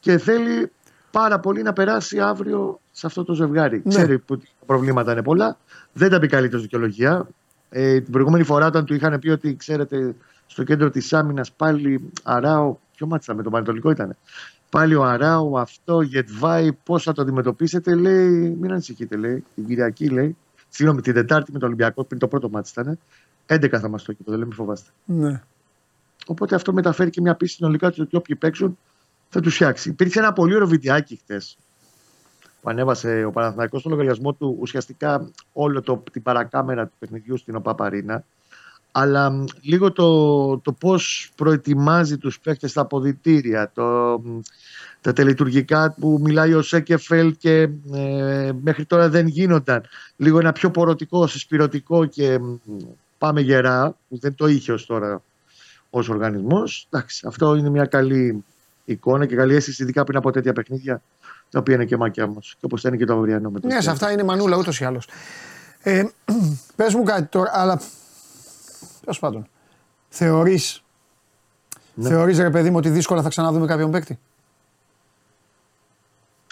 [0.00, 0.70] και θέλει
[1.10, 3.82] πάρα πολύ να περάσει αύριο σε αυτό το ζευγάρι.
[3.84, 3.94] Ναι.
[3.94, 5.58] Ξέρει που τα προβλήματα είναι πολλά.
[5.92, 7.28] Δεν τα επικαλείται ως δικαιολογία.
[7.70, 10.14] Ε, την προηγούμενη φορά όταν του είχαν πει ότι ξέρετε
[10.46, 12.76] στο κέντρο της άμυνας πάλι Αράο.
[12.96, 14.16] Ποιο μάτσα με τον Πανετολικό ήταν.
[14.70, 18.56] Πάλι ο Αράο, αυτό, Γετβάη, πώς θα το αντιμετωπίσετε, λέει.
[18.60, 19.44] Μην ανησυχείτε, λέει.
[19.54, 20.36] Την Κυριακή, λέει.
[20.70, 22.98] Συγγνώμη, την Τετάρτη με τον Ολυμπιακό, πριν το πρώτο μάτι ήταν.
[23.46, 24.90] 11 θα μας το κήπο, δεν μην φοβάστε.
[25.04, 25.42] Ναι.
[26.26, 28.78] Οπότε αυτό μεταφέρει και μια πίστη συνολικά του ότι όποιοι παίξουν
[29.28, 29.88] θα τους φτιάξει.
[29.88, 31.58] Υπήρξε ένα πολύ ωραίο βιντεάκι χτες
[32.62, 37.54] που ανέβασε ο Παναθηναϊκός στο λογαριασμό του ουσιαστικά όλο το, την παρακάμερα του παιχνιδιού στην
[37.54, 38.24] ΟΠΑΠΑΡΗΝΑ
[38.92, 43.82] αλλά μ, λίγο το, το πώς προετοιμάζει τους παίχτες στα αποδητήρια, το,
[44.24, 44.38] μ,
[45.00, 49.82] τα τελετουργικά που μιλάει ο Σέκεφελ και ε, μέχρι τώρα δεν γίνονταν.
[50.16, 52.54] Λίγο ένα πιο πορωτικό, συσπηρωτικό και μ,
[53.18, 55.22] πάμε γερά, που δεν το είχε ως τώρα
[55.90, 56.86] ως οργανισμός.
[56.90, 58.44] Εντάξει, αυτό είναι μια καλή
[58.84, 61.02] εικόνα και καλή αίσθηση, ειδικά πριν από τέτοια παιχνίδια,
[61.50, 62.54] τα οποία είναι και μάκια μας.
[62.58, 64.80] Και όπως θα είναι και το αυριανό με το Ναι, σε αυτά είναι μανούλα ούτως
[64.80, 65.08] ή άλλως.
[65.82, 66.04] Ε,
[66.76, 67.80] Πες μου κάτι τώρα, αλλά.
[69.00, 69.46] Τέλος πάντων.
[70.08, 70.82] Θεωρείς.
[71.94, 72.08] Ναι.
[72.08, 74.18] Θεωρείς ρε παιδί μου ότι δύσκολα θα ξαναδούμε κάποιον παίκτη;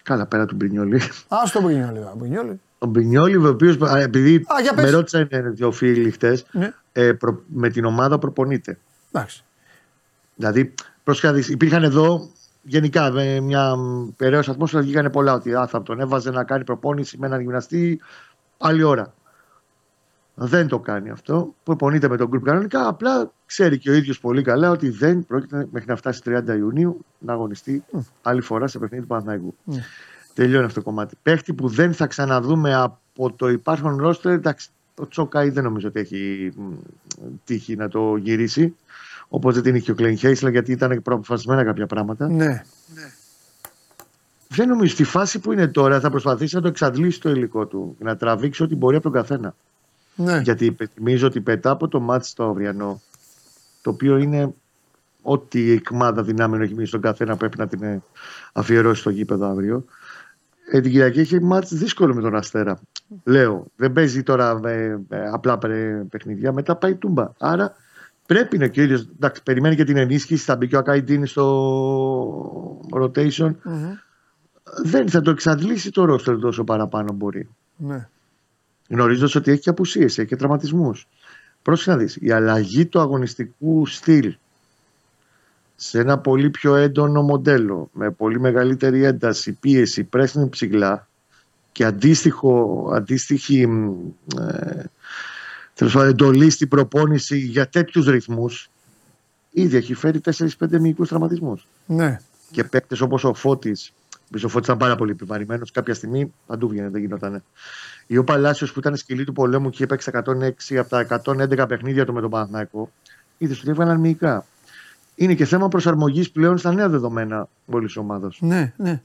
[0.03, 1.01] Καλά, πέρα του Μπρινιόλη.
[1.29, 1.99] Α τον Μπρινιόλι.
[1.99, 2.61] α, Μπρινιόλι.
[2.79, 4.85] Ο Μπρινιόλη, ο οποίος επειδή Α, για πες.
[4.85, 6.73] με ρώτησαν ε, δύο φίλοι χτες, Ναι.
[6.93, 8.79] ε, προ- με την ομάδα προπονείται.
[9.13, 9.45] Εντάξει.
[10.35, 12.31] Δηλαδή, πρόσεχα, δεις, υπήρχαν εδώ
[12.63, 13.75] γενικά με μια
[14.17, 18.01] περαίω ατμόσφαιρα βγήκαν πολλά ότι α, θα τον έβαζε να κάνει προπόνηση με έναν γυμναστή
[18.59, 19.15] άλλη ώρα.
[20.41, 21.55] Δεν το κάνει αυτό.
[21.65, 22.89] Προπονείται με τον γκρουπ κανονικά.
[22.89, 27.05] Απλά ξέρει και ο ίδιος πολύ καλά ότι δεν πρόκειται μέχρι να φτάσει 30 Ιουνίου
[27.19, 27.85] να αγωνιστεί
[28.23, 29.55] άλλη φορά σε παιχνίδι του Παναθηναϊκού.
[30.35, 31.17] Τελειώνει αυτό το κομμάτι.
[31.23, 36.01] Παίχτη που δεν θα ξαναδούμε από το υπάρχον ρόστερ, εντάξει, ο Τσόκαη δεν νομίζω ότι
[36.01, 36.73] έχει μ,
[37.45, 38.77] τύχη να το γυρίσει.
[39.29, 42.29] Όπω δεν την είχε ο Κλέν Χέισλα γιατί ήταν προφασμένα κάποια πράγματα.
[42.29, 42.63] Ναι.
[44.49, 47.95] Δεν νομίζω στη φάση που είναι τώρα θα προσπαθήσει να το εξαντλήσει το υλικό του
[47.99, 49.55] και να τραβήξει ό,τι μπορεί από τον καθένα.
[50.19, 50.41] Ναι.
[50.41, 53.01] Γιατί υπενθυμίζω ότι πετά από το μάτι στο αυριανό,
[53.83, 54.55] το οποίο είναι
[55.23, 58.03] ό,τι η εκμάδα δυνάμεων έχει μείνει στον καθένα πρέπει να την ε,
[58.53, 59.85] αφιερώσει στο γήπεδο αύριο.
[60.71, 62.81] Ε, την Κυριακή έχει μάτς δύσκολο με τον Αστέρα.
[63.25, 67.33] Λέω, δεν παίζει τώρα ε, ε, απλά ε, παιχνιδιά, μετά πάει τούμπα.
[67.39, 67.75] Άρα
[68.27, 71.27] πρέπει να και ο ίδιος, εντάξει, περιμένει και την ενίσχυση, θα μπει και ο Ακαϊντίνη
[71.27, 73.55] στο rotation.
[74.85, 77.49] Δεν θα το εξαντλήσει το ρόστερ τόσο παραπάνω μπορεί.
[77.77, 78.09] ναι.
[78.89, 81.07] Γνωρίζοντας ότι έχει και απουσίες, έχει και τραυματισμούς.
[81.63, 82.19] Πρόσεχε να δεις.
[82.21, 84.37] Η αλλαγή του αγωνιστικού στυλ
[85.77, 91.09] σε ένα πολύ πιο έντονο μοντέλο, με πολύ μεγαλύτερη ένταση, πίεση, πρέσινη ψηλά
[91.73, 93.93] και αντίστοιχο, αντίστοιχη μ,
[94.39, 94.85] ε,
[95.75, 98.71] τέλος πάντων, εντολή στην προπόνηση για τέτοιους ρυθμούς,
[99.51, 101.67] ήδη έχει φέρει 4-5 μυϊκούς τραυματισμούς.
[101.87, 102.21] ναι.
[102.51, 103.93] Και παίκτες όπως ο Φώτης,
[104.45, 107.43] ο Φώτης ήταν πάρα πολύ επιβαρημένος, κάποια στιγμή παντού βγαίνει, δεν γινόταν.
[108.11, 111.65] Ή ο Παλάσιο που ήταν σκυλή του πολέμου και είχε παίξει 106 από τα 111
[111.69, 112.91] παιχνίδια του με τον Παναθναϊκό,
[113.39, 114.45] είδες ότι έβγαλαν μυϊκά.
[115.15, 118.37] Είναι και θέμα προσαρμογής πλέον στα νέα δεδομένα όλης της ομάδας.
[118.41, 119.01] Ναι, ναι.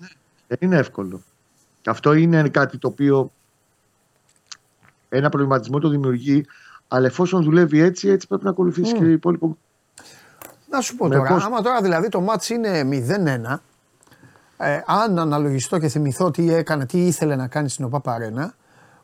[0.47, 1.21] Δεν είναι εύκολο.
[1.81, 3.31] Και αυτό είναι κάτι το οποίο
[5.09, 6.45] ένα προβληματισμό το δημιουργεί,
[6.87, 9.57] αλλά εφόσον δουλεύει έτσι, έτσι πρέπει να ακολουθήσει και η υπόλοιπο.
[10.69, 13.61] Να σου πω Με τώρα, πώς- άμα τώρα δηλαδή το μάτς είναι 0-1,
[14.57, 18.53] ε, αν αναλογιστώ και θυμηθώ τι έκανε, τι ήθελε να κάνει στην ΟΠΑ Παρένα,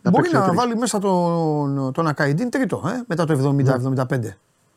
[0.01, 0.59] Να Μπορεί παίξει με να τρεις.
[0.59, 4.19] βάλει μέσα τον, τον Ακαϊντίν τρίτο, ε, μετά το 70-75.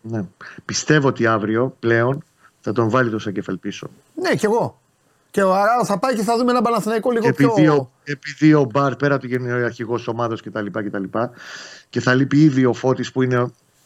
[0.01, 0.25] Ναι.
[0.65, 2.25] Πιστεύω ότι αύριο πλέον
[2.61, 3.87] θα τον βάλει το Σακεφελ πίσω.
[4.15, 4.81] Ναι, κι εγώ.
[5.31, 7.75] Και ο Αράο θα πάει και θα δούμε ένα Παναθηναϊκό λίγο Και επειδή, πιο.
[7.75, 10.67] ο, επειδή ο Μπαρ πέρα του γενικό αρχηγός ομάδα κτλ.
[10.67, 11.03] κτλ.
[11.91, 13.37] Και θα λείπει ήδη ο Φώτης που είναι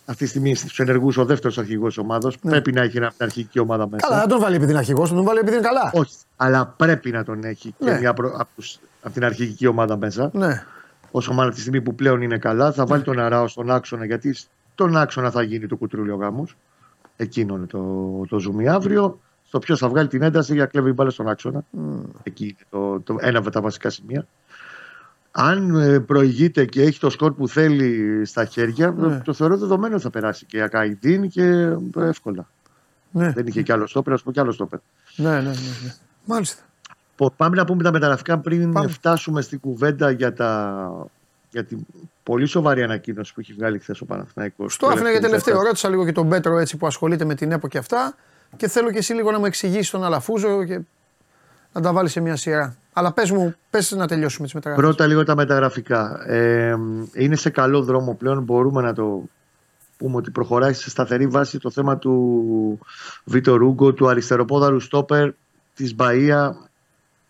[0.06, 2.32] αυτή τη στιγμή στους ενεργούς ο δεύτερος αρχηγός ομάδα.
[2.42, 3.94] Πρέπει να έχει ένα- την αρχική ομάδα μέσα.
[3.96, 4.00] Ναι.
[4.08, 5.90] Καλά, δεν τον βάλει επειδή είναι αρχηγός, τον βάλει επειδή είναι καλά.
[5.94, 7.92] Όχι, αλλά πρέπει να τον έχει Ναι.
[7.92, 8.28] και μια προ...
[8.36, 10.30] από, τους- από την αρχική ομάδα μέσα.
[10.32, 10.64] Ναι.
[11.16, 14.34] Όσο μάλλον τη στιγμή που πλέον είναι καλά, θα βάλει τον Αράο στον άξονα γιατί
[14.74, 16.56] στον άξονα θα γίνει το κουτρούλιο γάμος.
[17.16, 19.20] Εκείνο είναι το, το ζουμί αύριο.
[19.47, 21.64] Στο ποιος θα βγάλει την ένταση για κλέβει μπάλα στον άξονα.
[22.22, 24.26] Εκεί είναι το, το, ένα από τα βασικά σημεία.
[25.30, 29.20] Αν ε, προηγείται και έχει το σκορ που θέλει στα χέρια, Ναι.
[29.20, 32.48] το θεωρώ δεδομένο ότι θα περάσει και για Καϊντίν και ε, εύκολα.
[33.10, 33.32] Ναι.
[33.32, 34.78] Δεν είχε κι άλλο στόπερ, ας πούμε κι άλλο στόπερ.
[35.16, 35.51] Ναι, ναι, ναι,
[35.84, 35.94] ναι.
[36.24, 36.62] Μάλιστα.
[37.16, 38.88] Πο- Πάμε να πούμε τα μεταγραφικά πριν Πάμε.
[38.88, 40.88] φτάσουμε στην κουβέντα για, τα,
[41.51, 41.78] για την
[42.22, 44.76] πολύ σοβαρή ανακοίνωση που έχει βγάλει χθες ο Παναθηναϊκός.
[44.76, 45.30] Το άφηνα για τελευταίο.
[45.30, 45.62] Τελευταίο.
[45.62, 48.14] Ρώτησα λίγο και τον Πέτρο έτσι που ασχολείται με την ΕΠΟ και αυτά.
[48.56, 50.80] Και θέλω και εσύ λίγο να μου εξηγήσεις τον Αλαφούζο και
[51.72, 52.76] να τα βάλεις σε μια σειρά.
[52.93, 54.86] Αλλά πες μου, πες να τελειώσουμε τις μεταγραφές.
[54.88, 56.24] Πρώτα λίγο τα μεταγραφικά.
[56.26, 56.76] Ε,
[57.14, 58.43] είναι σε καλό δρόμο πλέον.
[58.43, 59.22] Μπορούμε να το
[59.97, 62.78] πούμε ότι προχωράει σε σταθερή βάση το θέμα του
[63.24, 65.30] Βίτο Ρούγκο, του αριστεροπόδαρου στόπερ
[65.74, 66.51] της Μπαΐα,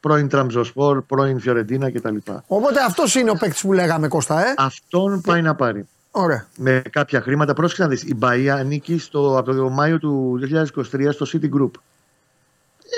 [0.07, 2.17] πρώην Τραμζοσπορ, πρώην Φιωρεντίνα κτλ.
[2.47, 5.89] Οπότε αυτός είναι ο παίκτης που λέγαμε Κώστα, ε; Αυτόν πάει να πάρει.
[6.11, 6.47] Ωραία.
[6.57, 7.55] με κάποια χρήματα.
[7.55, 10.41] Πρόσεξε να δεις, η Μπαία ανήκει στο, από το Μάιο του
[10.75, 11.71] 2023 στο City Group.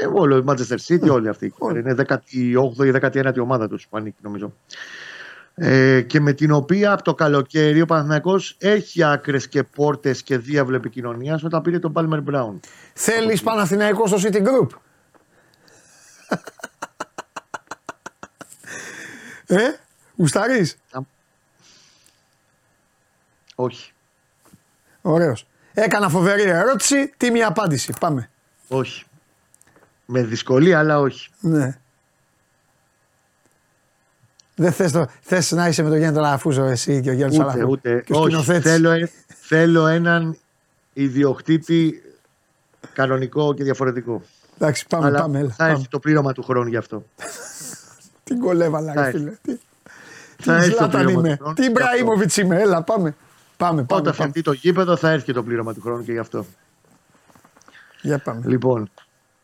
[0.02, 1.55] Ε, όλο η Manchester City, όλοι αυτοί.
[1.59, 1.78] Όλοι.
[1.78, 4.52] Είναι 18η ή 19η ομάδα τους που ανήκει νομίζω.
[5.55, 10.39] Ε, και με την οποία από το καλοκαίρι ο Παναθηναϊκός έχει άκρες και πόρτες και
[10.39, 12.55] διάβλο επικοινωνίας όταν πήρε τον Palmer Brown.
[12.94, 14.68] Θέλεις Παναθηναϊκό στο City Group;
[19.48, 19.58] Ε,
[20.16, 20.76] γουστάρεις;
[23.54, 23.92] Όχι,
[25.02, 25.46] Ωραίος.
[25.74, 27.92] Έκανα φοβερή ερώτηση, τίμη απάντηση.
[28.00, 28.30] Πάμε.
[28.68, 29.04] όχι.
[30.10, 31.28] Με δυσκολία, αλλά όχι.
[31.40, 31.78] Ναι.
[34.54, 37.44] Δεν θες, το, θες να είσαι με τον Γιάννη Αλαφούζο εσύ και ο Γιάννης Ούτε,
[37.50, 37.68] Αλαφούζο.
[37.72, 38.02] ούτε.
[38.06, 38.70] Και ο Όχι, σκηνοθέτης.
[38.70, 40.38] θέλω, ε- θέλω έναν
[40.92, 42.02] ιδιοκτήτη
[42.92, 44.22] κανονικό και διαφορετικό.
[44.58, 45.38] Εντάξει, πάμε, αλλά πάμε.
[45.38, 45.70] Έλα, θα πάμε.
[45.70, 47.04] έρθει το πλήρωμα του χρόνου γι' αυτό.
[48.28, 49.18] Τι κολέβαλα, Θα ρε έρθει.
[49.18, 49.30] φίλε.
[49.42, 49.52] Τι,
[50.38, 51.36] Θα τι έρθει το Ζλάταν πλήρωμα είμαι.
[51.36, 51.84] του χρόνου Τι γι' αυτό.
[51.84, 52.60] Μπραήμοβιτς είμαι.
[52.60, 53.14] Έλα, πάμε.
[53.56, 53.82] Πάμε, πάμε.
[53.82, 54.12] Όταν πάμε.
[54.12, 56.46] φτιαχτεί το γήπεδο θα έρθει και το πλήρωμα του χρόνου και γι' αυτό.
[58.02, 58.40] Για πάμε.
[58.46, 58.90] Λοιπόν,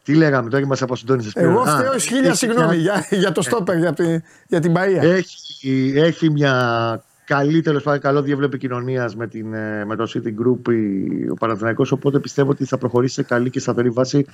[0.03, 1.47] τι λέγαμε τώρα και μας αποσυντώνησε πριν.
[1.47, 2.77] Εγώ Α, φταίω χίλια έχει συγγνώμη μια-
[3.09, 5.03] για, για το στόπερ, για, τη- για την Παία.
[5.03, 10.27] Έχει, έχει μια καλή τέλος πάντων καλό διεύλο επικοινωνίας με, την, ε, με το City
[10.29, 14.27] Group η- ο Παναθηναϊκός οπότε πιστεύω ότι θα προχωρήσει σε καλή και σταθερή βάση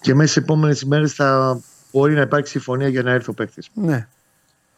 [0.00, 1.60] και μέσα στις επόμενες ημέρε θα
[1.92, 3.70] μπορεί να υπάρξει συμφωνία για να έρθει ο παίκτης.
[3.74, 4.08] Ναι.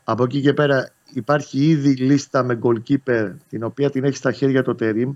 [0.05, 4.63] Από εκεί και πέρα υπάρχει ήδη λίστα με goalkeeper την οποία την έχει στα χέρια
[4.63, 5.13] το Τερίμ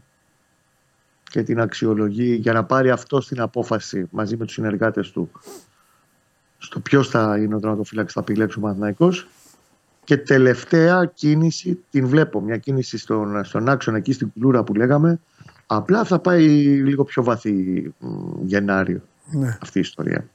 [1.23, 5.31] και την αξιολογεί για να πάρει αυτό την απόφαση μαζί με τους συνεργάτες του
[6.59, 9.29] στο ποιος θα είναι ο τερματοφύλακας που θα επιλέξει ο Παναθηναϊκός
[10.05, 15.21] και τελευταία κίνηση την βλέπω μια κίνηση στον, στον άξονα εκεί στην κουλούρα που λέγαμε
[15.67, 16.47] απλά θα πάει
[16.83, 17.53] λίγο πιο βαθύ
[17.99, 18.09] μ,
[18.45, 19.59] Γενάριο ναι.
[19.63, 20.29] αυτή η ιστορία.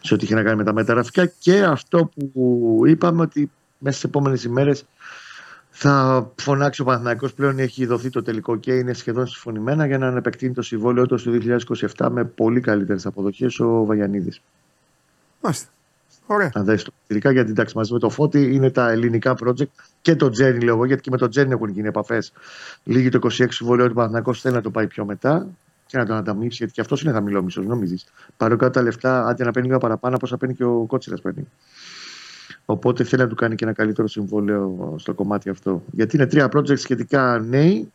[0.00, 4.08] Σε ό,τι είχε να κάνει με τα μεταγραφικά και αυτό που είπαμε ότι μέσα στις
[4.08, 4.84] επόμενες ημέρες
[5.70, 10.06] θα φωνάξει ο Παναθηναϊκός πλέον έχει δοθεί το τελικό και είναι σχεδόν συμφωνημένα για να
[10.06, 11.58] επεκτείνει το συμβόλαιό του το
[11.96, 14.40] 2027 με πολύ καλύτερες αποδοχές ο Βαγιανίδης.
[15.40, 15.68] Μάλιστα.
[16.26, 16.50] Ωραία.
[16.54, 19.68] Αν δέσει το ειδικά γιατί εντάξει μαζί με το Φώτη είναι τα ελληνικά project
[20.00, 22.32] και το Τζέρι λέω εγώ γιατί και με το Τζέρι έχουν γίνει επαφές.
[22.84, 25.46] Λίγη το 26 συμβόλαιο του Παναθηναϊκός θέλει να το πάει πιο μετά
[25.90, 28.04] και να τον ανταμείψει γιατί και αυτός είναι χαμηλό μισό, νομίζεις.
[28.36, 31.20] Πάρω κάτω τα λεφτά, άντε να παίρνει λίγο παραπάνω από όσα παίρνει και ο Κότσιρας
[31.20, 31.48] παίρνει.
[32.64, 35.82] Οπότε θέλει να του κάνει και ένα καλύτερο συμβόλαιο στο κομμάτι αυτό.
[35.92, 37.92] Γιατί είναι τρία project σχετικά νέοι,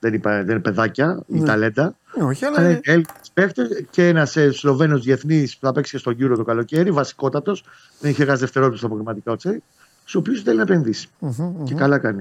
[0.00, 1.46] δεν, είπα, δεν είναι παιδάκια ή Ναι.
[1.46, 1.96] ταλέντα.
[2.14, 5.90] Ε, όχι, αλλά Αλλά είναι- είναι Έλληνες παίχτες και ένας Σλοβαίνος διεθνής που θα παίξει
[5.92, 7.64] και στον Euro το καλοκαίρι, βασικότατος.
[8.00, 9.62] Δεν είχε χάσει δευτερόλεπτο στα προγραμματικά ο Τσέι,
[10.00, 11.08] στους οποίους θέλει να επενδύσει.
[11.18, 11.64] Μμμ, μμμ.
[11.64, 12.20] Και καλά κάνει.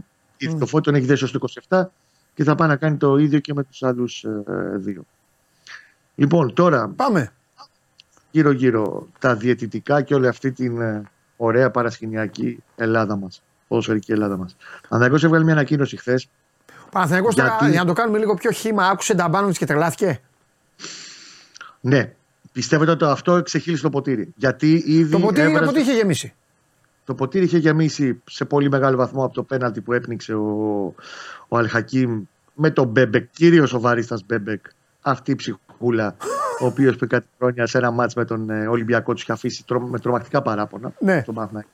[0.59, 1.37] Το Φώτη τον έχει δέσει ως το
[1.69, 1.91] 27
[2.37, 4.25] και θα πάει να κάνει το ίδιο και με τους άλλους
[4.75, 5.03] δύο.
[6.15, 7.31] Λοιπόν, τώρα Πάμε.
[8.31, 11.03] γύρω-γύρω τα διαιτητικά και όλη αυτή την ε,
[11.37, 13.41] ωραία παρασκηνιακή Ελλάδα μας.
[13.67, 14.55] Ποδοσφαιρική Ελλάδα μας.
[14.89, 16.27] Αναγκώ έβγαλε μια ανακοίνωση χθες.
[16.85, 19.65] Ο Παναθηναϊκός τώρα, Γιατί- για να το κάνουμε λίγο πιο χύμα, άκουσε τα μπάνου και
[19.65, 20.19] τρελάθηκε;
[21.79, 22.13] Ναι,
[22.51, 24.33] πιστεύετε ότι αυτό ξεχείλισε το ποτήρι.
[24.35, 26.33] Γιατί ήδη Το ποτήρι έβρασε- από τι είχε γεμίσει.
[27.07, 30.45] Το ποτήρι είχε γεμίσει σε πολύ μεγάλο βαθμό από το πέναλτι που έπνιξε ο,
[31.47, 32.21] ο Αλχακίμ
[32.53, 34.65] με τον Μπέμπεκ, κυρίως ο Βαρίστα Μπέμπεκ.
[35.01, 36.15] Αυτή η ψυχούλα,
[36.61, 39.63] ο οποίος πριν κάτι χρόνια σε ένα μάτς με τον ε, Ολυμπιακό τους είχε αφήσει
[39.67, 40.91] τρο- με τρομακτικά παράπονα.
[40.99, 41.21] Ναι.
[41.25, 41.69] Τον Παναθηναϊκό.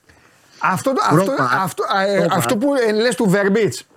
[0.62, 1.50] Αυτό, το- αυτό, Πρόπα.
[1.64, 2.36] αυτό, α, ε, Πρόπα.
[2.36, 3.88] αυτό που ε, λες του Βερμπίτς.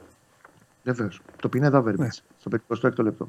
[0.82, 1.20] Βεβαίως.
[1.40, 2.12] Το Πινέδα Βέρμπιτ.
[2.38, 3.28] Στο 56ο λεπτό.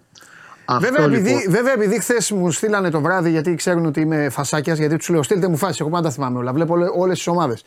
[0.65, 0.97] Αυτό, Ναι.
[0.97, 4.77] Βέβαια, επειδή, λοιπόν, βέβαια, επειδή χθες μου στείλανε το βράδυ, γιατί ξέρουν ότι είμαι φασάκιας,
[4.77, 5.77] γιατί τους λέω: Στείλτε μου φάση.
[5.81, 6.53] Εγώ πάντα τα θυμάμαι όλα.
[6.53, 7.63] Βλέπω όλες τις ομάδες.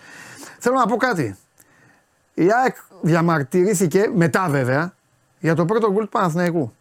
[0.61, 1.37] Θέλω να πω κάτι.
[2.35, 4.95] Η ΑΕΚ διαμαρτυρήθηκε μετά, βέβαια,
[5.39, 6.73] για το πρώτο γκολ του Παναθηναϊκού.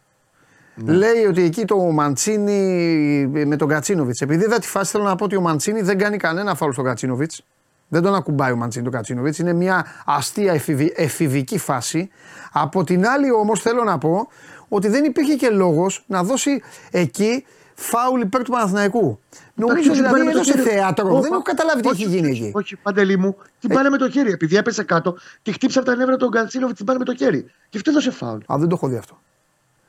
[0.74, 0.92] Ναι.
[0.92, 4.20] Λέει ότι εκεί το Μαντσίνη με τον Κατσίνοβιτς.
[4.20, 6.84] Επειδή είδα τη φάση, θέλω να πω ότι ο Μαντσίνη δεν κάνει κανένα φάουλ στον
[6.84, 7.44] Κατσίνοβιτς.
[7.88, 9.38] Δεν τον ακουμπάει ο Μαντσίνη τον Κατσίνοβιτς.
[9.38, 12.10] Είναι μια αστεία εφηβη- εφηβική φάση.
[12.52, 14.28] Από την άλλη, όμως, θέλω να πω
[14.68, 17.44] ότι δεν υπήρχε και λόγος να δώσει εκεί
[17.80, 19.20] φάουλ υπέρ του Παναθηναϊκού.
[19.54, 20.68] Νομίζω Εντάξει, δηλαδή την πάνε με το έδωσε χέρι.
[20.76, 21.12] θέατρο.
[21.12, 22.46] Όχι, δεν έχω καταλάβει τι όχι, έχει γίνει όχι, εκεί.
[22.48, 22.50] Ε.
[22.54, 23.36] Όχι, παντελή μου.
[23.60, 24.30] Την πάνε με το χέρι.
[24.32, 27.50] Επειδή έπεσε κάτω και χτύψε από τα νεύρα τον Γκατσίνοβιτ, την πάνε με το χέρι.
[27.68, 28.38] Και αυτό έδωσε φάουλ.
[28.52, 29.20] Α, δεν το έχω δει αυτό.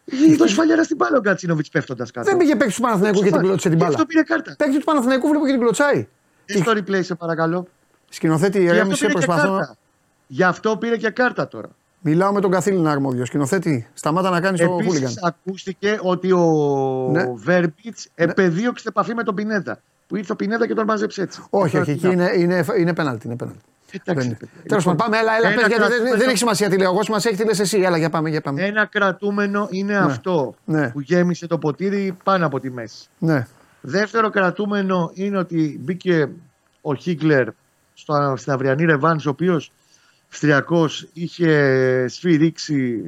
[0.06, 2.28] Είχε δώσει φαλιάρα στην μπάλα ο Γκατσίνοβιτ πέφτοντας κάτω.
[2.30, 3.44] Δεν πήγε παίκτης του Παναθηναϊκού και την Σοφά.
[3.48, 3.94] κλώτσε την Γι' μπάλα.
[3.96, 4.56] αυτό πήρε κάρτα.
[4.58, 6.08] Παίκτης του Παναθηναϊκού βλέπω και την κλωτσάει.
[6.46, 7.68] Τι στο replay, σε παρακαλώ.
[8.10, 9.56] Σκηνοθέτη, Γι' αυτό ηρέμησε, πήρε και προσπαθώ.
[9.58, 9.76] κάρτα.
[10.28, 11.70] Γι' αυτό πήρε και κάρτα τώρα.
[12.04, 13.28] Μιλάω με τον καθήλυνα αρμόδιος.
[13.28, 14.96] Σκηνοθέτη, σταμάτα να κάνεις το χούλιγκαν.
[15.04, 16.46] Επίση, ακούστηκε ότι ο
[17.12, 17.24] Ναι.
[17.36, 19.80] Βέρμπιτς επεδίωξε επαφή με τον Πινέδα.
[20.08, 21.42] Που ήρθε ο Πινέδα και τον μάζεψε έτσι.
[21.50, 23.28] Όχι, Αυτό όχι, τι εκεί να- είναι, είναι, είναι πέναλτι.
[23.28, 23.60] Είναι πέναλτι.
[24.06, 24.56] Εντάξει, Δεν- παιδιά.
[24.68, 26.78] Τέλος πάντων, Λοιπόν, πάμε, έλα, έλα, ένα πες, γιατί δεν, κρατούμενο- δεν έχει σημασία τι
[26.78, 26.92] λέω.
[26.92, 27.80] Εγώ σημασία έχει τι λες εσύ.
[27.82, 28.62] Έλα, για πάμε, για πάμε.
[28.64, 30.90] Ένα κρατούμενο είναι αυτό Ναι.
[30.90, 33.08] που γέμισε το ποτήρι πάνω από τη μέση.
[33.18, 33.48] Ναι.
[33.82, 36.30] Δεύτερο κρατούμενο είναι ότι μπήκε
[36.82, 37.48] ο Χίγκλερ
[37.94, 39.72] στο, στην αυριανή Ρεβάνς, ο οποίος
[40.34, 43.02] Στριακό είχε σφυρίξει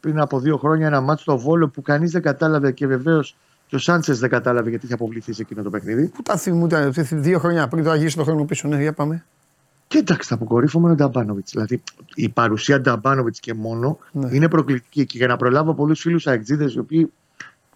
[0.00, 3.76] πριν από δύο χρόνια ένα μάτσο στο Βόλο που κανείς δεν κατάλαβε και βεβαίως και
[3.76, 6.06] ο Σάντσες δεν κατάλαβε γιατί είχε αποβληθεί σε εκείνο το παιχνίδι.
[6.06, 8.68] Πού τα θυμούνται, δύο χρόνια πριν το αγίσει το χρόνο πίσω.
[8.68, 9.24] Ναι, για πάμε.
[9.88, 11.50] Και εντάξει, τα αποκορύφωμα είναι ο Νταμπάνοβιτς.
[11.52, 11.82] Δηλαδή
[12.14, 14.28] η παρουσία Νταμπάνοβιτς και μόνο Ναι.
[14.32, 15.06] είναι προκλητική.
[15.06, 17.12] Και για να προλάβω πολλούς φίλους αεξίδες οι οποίοι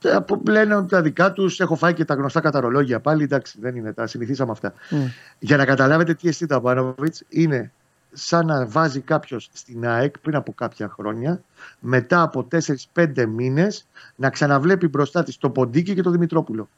[0.02, 3.22] ε, από- λένε τα δικά τους, έχω φάει και τα γνωστά καταρολόγια πάλι.
[3.22, 4.72] Εντάξει, δεν είναι, τα συνηθίσαμε αυτά.
[4.90, 4.98] Μμ.
[5.38, 7.72] Για να καταλάβετε τι εστί Νταμπάνοβιτς, είναι
[8.12, 11.42] σαν να βάζει κάποιος στην ΑΕΚ πριν από κάποια χρόνια,
[11.80, 12.48] μετά από
[12.94, 16.68] 4-5 μήνες, να ξαναβλέπει μπροστά της το Ποντίκι και το Δημητρόπουλο.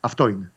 [0.00, 0.52] Αυτό είναι.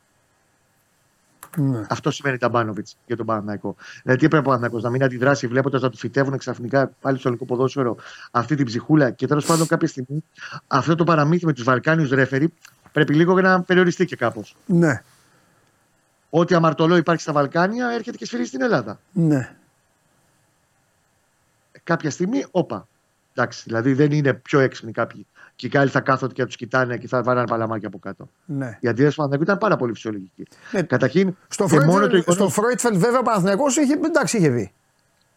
[1.57, 1.85] Ναι.
[1.89, 3.75] Αυτό σημαίνει Ταμπάνοβιτ για τον Παναθηναϊκό.
[4.01, 7.27] Δηλαδή, τι έπρεπε ο Παναθηναϊκός να μην αντιδράσει βλέποντας να του φυτεύουν ξαφνικά πάλι στο
[7.27, 7.95] ελληνικό ποδόσφαιρο
[8.31, 9.11] αυτή την ψυχούλα.
[9.11, 10.23] Και τέλος πάντων, κάποια στιγμή
[10.67, 12.53] αυτό το παραμύθι με τους Βαλκάνιου ρέφερι
[12.91, 14.55] πρέπει λίγο να περιοριστεί και κάπως.
[14.65, 15.03] Ναι.
[16.29, 18.99] Ό,τι αμαρτωλό υπάρχει στα Βαλκάνια έρχεται και σφυρίζει στην Ελλάδα.
[19.11, 19.55] Ναι.
[21.83, 22.87] Κάποια στιγμή, όπα.
[23.35, 25.25] Εντάξει, δηλαδή δεν είναι πιο έξυπνοι κάποιοι.
[25.55, 28.29] Και οι άλλοι θα κάθονται και θα τους κοιτάνε και θα βαράνε παλαμάκια από κάτω.
[28.45, 28.77] ναι.
[28.79, 30.47] Η αντίδραση του Παναθηναϊκού ήταν πάρα πολύ φυσιολογική.
[30.71, 30.81] Ναι.
[30.81, 34.49] Καταρχήν, Στο και μόνο το Φρόιτφελ, στο εικονικό- Φρόιτφελ, βέβαια, ο Παναθηναϊκός είχε, εντάξει, είχε
[34.49, 34.71] δει.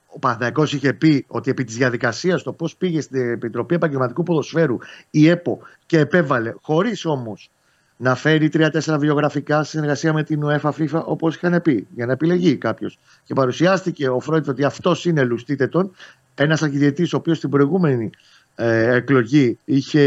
[0.06, 4.76] Ο Παναθηναϊκός είχε πει ότι επί της διαδικασίας το πώς πήγε στην Επιτροπή Επαγγελματικού Ποδοσφαίρου
[5.10, 7.50] η ΕΠΟ και επέβαλε, χωρίς όμως
[7.96, 12.12] να φέρει τρία-τέσσερα βιογραφικά στη συνεργασία με την UEFA FIFA, όπως είχαν πει, για να
[12.12, 12.98] επιλεγεί κάποιος.
[13.24, 15.94] Και παρουσιάστηκε ο Φρόιτ ότι αυτός είναι λουστίτετον,
[16.34, 18.10] ένας αρχιδιετής ο οποίος στην προηγούμενη
[18.54, 20.02] ε, εκλογή είχε,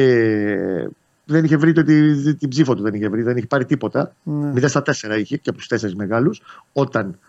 [1.25, 4.15] δεν είχε βρει το, την, την ψήφο του, δεν είχε βρει, δεν είχε πάρει τίποτα.
[4.23, 4.51] Ναι.
[4.55, 6.41] 0 στα 4 είχε και από τους τέσσερις μεγάλους,
[6.73, 7.19] όταν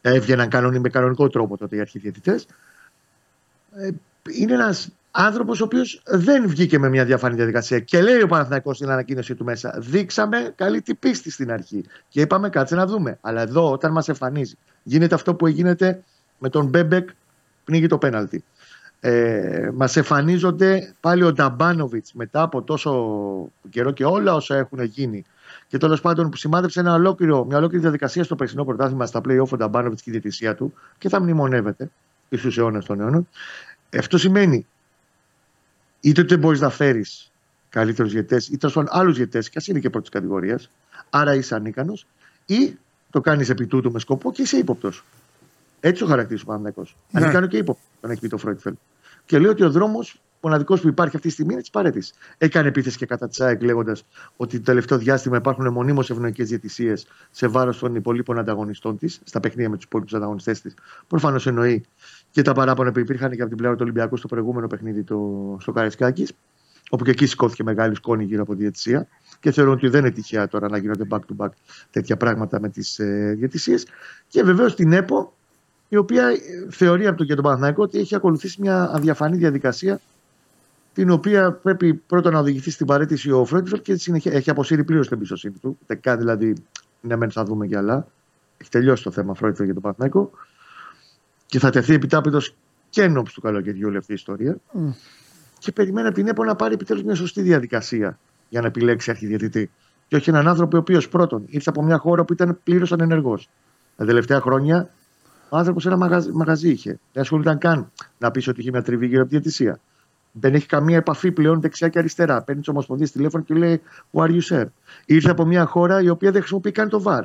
[0.00, 2.46] έβγαιναν κανονι, με κανονικό τρόπο τότε οι αρχιδιαιτητές.
[3.76, 3.90] Ε,
[4.32, 7.78] είναι ένας άνθρωπος ο οποίος δεν βγήκε με μια διαφανή διαδικασία.
[7.78, 11.84] Και λέει ο Παναθηναϊκός στην ανακοίνωσή του μέσα: Δείξαμε καλή την πίστη στην αρχή.
[12.08, 13.18] Και είπαμε κάτσε να δούμε.
[13.20, 16.02] Αλλά εδώ, όταν μας εμφανίζει, γίνεται αυτό που γίνεται
[16.38, 17.08] με τον Μπέμπεκ,
[17.66, 18.44] πνίγει το πέναλτι.
[19.00, 22.92] Ε, μας εμφανίζονται πάλι ο Νταμπάνοβιτς μετά από τόσο
[23.70, 25.24] καιρό και όλα όσα έχουν γίνει
[25.68, 29.48] και τέλος πάντων που σημάδεψε ένα ολόκληρο, μια ολόκληρη διαδικασία στο περσινό πρωτάθλημα στα play-off
[29.48, 31.90] ο Νταμπάνοβιτς και η διαιτησία του και θα μνημονεύεται
[32.28, 33.28] εις τους αιώνες των αιώνων.
[33.98, 34.66] Αυτό σημαίνει
[36.00, 37.30] είτε δεν μπορείς να φέρεις
[37.68, 40.70] καλύτερους διαιτέ ή τέλος πάντων άλλους διαιτέ, και ας είναι και πρώτης κατηγορίας,
[41.10, 42.06] άρα είσαι ανίκανος,
[42.46, 42.76] ή
[43.10, 45.04] το κάνεις επί τούτου με σκοπό και είσαι ύποπτος.
[45.80, 46.86] Έτσι το χαρακτηρίζει ο Παναγιακό.
[47.10, 47.24] Ναι.
[47.24, 48.74] Ανίκανο και ύποπτο, τον έχει πει το Φρόιτφελ.
[49.24, 52.12] Και λέει ότι ο δρόμος μοναδικός που υπάρχει αυτή τη στιγμή είναι της παρέτηση.
[52.38, 54.04] Έκανε επίθεση και κατά της ΑΕΚ λέγοντας
[54.36, 59.40] ότι το τελευταίο διάστημα υπάρχουν μονίμως ευνοϊκές διαιτησίες σε βάρος των υπολείπων ανταγωνιστών της, στα
[59.40, 60.74] παιχνίδια με τους υπόλοιπους ανταγωνιστές της.
[61.06, 61.84] Προφανώς εννοεί
[62.30, 65.56] και τα παράπονα που υπήρχαν και από την πλευρά του Ολυμπιακού στο προηγούμενο παιχνίδι το,
[65.60, 66.26] στο Καρεσκάκη,
[66.90, 69.08] όπου και εκεί σηκώθηκε μεγάλη σκόνη γύρω από τη διαιτησία.
[69.40, 71.48] Και θεωρώ ότι δεν είναι τυχαία τώρα να γίνονται back-to-back
[71.90, 73.86] τέτοια πράγματα με τις ε, διαιτησίες.
[74.28, 75.35] Και βεβαίως την ΕΠΟ,
[75.88, 76.36] η οποία ε,
[76.70, 80.00] θεωρεί από τον και τον Παναθηναϊκό ότι έχει ακολουθήσει μια αδιαφανή διαδικασία
[80.94, 85.06] την οποία πρέπει πρώτα να οδηγηθεί στην παραίτηση ο Φρόιντφελντ και συνεχεία, έχει αποσύρει πλήρως
[85.08, 85.78] την εμπιστοσύνη του.
[85.86, 86.54] Δεν κάνει δηλαδή,
[87.00, 88.06] ναι, μεν θα δούμε κι άλλα.
[88.56, 90.30] Έχει τελειώσει το θέμα Φρόιντφελντ για τον Παναθηναϊκό
[91.46, 92.54] και θα τεθεί επί τάπητος
[92.90, 94.56] και ενόψει του καλοκαιριού όλη αυτή η ιστορία.
[94.72, 94.90] Μμ.
[95.58, 98.18] Και περιμένει από την ΕΠΟ να πάρει επιτέλους μια σωστή διαδικασία
[98.48, 99.70] για να επιλέξει αρχιδιαιτητή.
[100.08, 103.48] Και όχι έναν άνθρωπο ο οποίος πρώτον ήρθε από μια χώρα που ήταν πλήρως ανενεργός.
[103.96, 104.90] Τα τελευταία χρόνια
[105.48, 106.98] Ο άνθρωπος ένα μαγαζί, μαγαζί είχε.
[107.12, 109.80] Δεν ασχολούνταν καν να πεις ότι είχε μια τριβή γύρω από τη διαιτησία.
[110.32, 112.42] Δεν έχει καμία επαφή πλέον δεξιά και αριστερά.
[112.42, 113.82] Παίρνει τις ομοσπονδίες τηλέφωνο και λέει
[114.12, 114.64] Who are you, sir?
[115.04, 117.22] Ήρθε από μια χώρα η οποία δεν χρησιμοποιεί καν το VAR.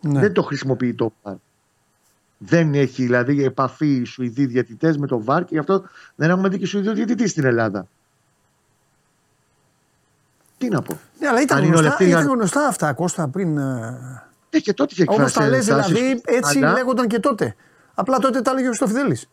[0.00, 0.20] Ναι.
[0.20, 1.34] Δεν το χρησιμοποιεί το VAR.
[2.38, 5.84] Δεν έχει δηλαδή επαφή οι Σουηδοί διαιτητές με το VAR και γι' αυτό
[6.14, 7.86] δεν έχουμε δει και Σουηδό διαιτητής στην Ελλάδα.
[10.58, 10.98] Τι να πω.
[11.20, 13.58] Ναι, αλλά ήταν Αν είναι γνωστά, όλοι αυτοί, ήταν αν- γνωστά αυτά, Κώστα, πριν.
[14.54, 17.18] Ε, Ναι, και τότε είχε Όπω εκφράσει τα λε, ενστάσεις, δηλαδή, έτσι αλλά- λέγονταν και
[17.18, 17.54] τότε.
[17.94, 19.28] Απλά τότε τα έλεγε ο Χριστοφιδέλης.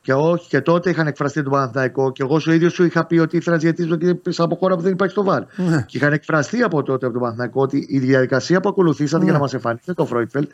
[0.00, 3.18] Και όχι, και τότε είχαν εκφραστεί τον Παναθηναϊκό και εγώ ο ίδιος σου είχα πει
[3.18, 5.42] ότι ήθελα να ζητήσω και από χώρα που δεν υπάρχει στο βαρ.
[5.56, 5.82] Ναι.
[5.88, 9.38] Και είχαν εκφραστεί από τότε από τον Παναθηναϊκό ότι η διαδικασία που ακολουθήσατε για Ναι.
[9.38, 10.50] να μας εμφανίσετε το Φρόιτφελτ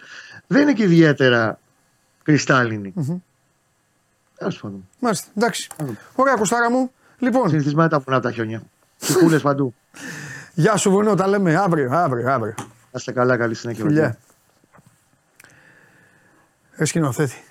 [0.47, 1.59] δεν είναι και ιδιαίτερα
[2.23, 2.93] κρυστάλλινη.
[4.39, 4.89] Τέλος πάντων.
[4.99, 5.69] Μάλιστα, εντάξει.
[6.15, 6.91] Ωραία, Κωστάρα μου.
[7.19, 8.63] Λοιπόν, Συνηθισμένα τα βουνά από τα χιόνια.
[8.99, 9.75] Τσικούλε παντού.
[10.55, 12.55] γεια σου βουνό, τα λέμε αύριο, αύριο, αύριο.
[12.93, 13.85] Να είστε καλά, καλή συνέχεια.
[13.85, 14.19] Φιλιά.
[16.77, 17.45] Ρε σκηνοθέτη.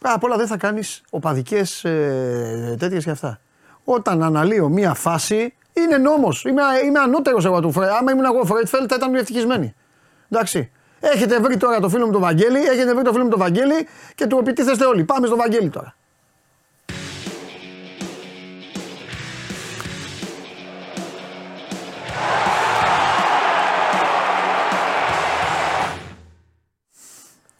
[0.00, 3.40] Απ' όλα δεν θα κάνεις οπαδικές ε, τέτοιες και αυτά.
[3.84, 6.44] Όταν αναλύω μία φάση, είναι νόμος.
[6.44, 7.90] Είμαι, είμαι ανώτερος εγώ του Φρέ.
[7.90, 9.74] Άμα ήμουν εγώ Φρέτφελ, θα ήταν ευτυχισμένοι.
[10.28, 10.70] Εντάξει.
[11.00, 13.88] Έχετε βρει τώρα το φίλο μου τον Βαγγέλη, έχετε βρει το φίλο μου τον Βαγγέλη
[14.14, 15.04] και του επιτίθεστε όλοι.
[15.04, 15.94] Πάμε στο Βαγγέλη τώρα.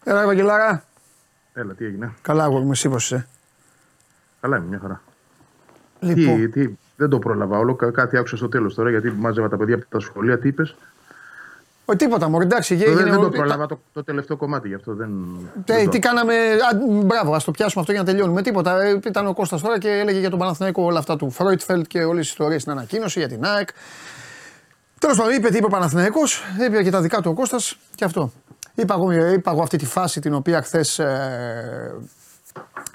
[0.04, 0.84] Έλα, ρε Βαγγελάρα.
[1.54, 3.26] Έλα, τι έγινε; Καλά, εγώ είμαι εσύ πώς είσαι.
[4.40, 5.02] Καλά είμαι, μια χαρά.
[6.00, 7.74] Λοιπόν, Τι, τι, δεν το πρόλαβα όλο.
[7.74, 10.38] Κα- Κάτι άκουσα στο τέλος τώρα γιατί μάζευα τα παιδιά από τα σχολεία.
[10.38, 10.76] Τι είπες;
[11.84, 12.74] ο, τίποτα μωρέ, εντάξει.
[12.74, 15.10] Δεν, έγινε δεν το όλο- πρόλαβα το, το τελευταίο κομμάτι γι' αυτό δεν.
[15.66, 16.34] Ε, δεν το- τι κάναμε.
[16.34, 18.42] Α, μπράβο, ας το πιάσουμε αυτό για να τελειώνουμε.
[18.42, 18.82] Τίποτα.
[18.82, 22.02] Ε, ήταν ο Κώστας τώρα και έλεγε για τον Παναθηναϊκό όλα αυτά του Φρόιτφελτ και
[22.04, 23.68] όλες τις ιστορίες στην ανακοίνωση για την ΑΕΚ.
[24.98, 28.04] Τέλος πάντων, είπε τι είπε ο Παναθηναϊκός, είπε και τα δικά του ο Κώστας και
[28.04, 28.32] αυτό.
[28.74, 30.98] Είπα εγώ, είπα εγώ αυτή τη φάση την οποία χθες.
[30.98, 31.94] Ε,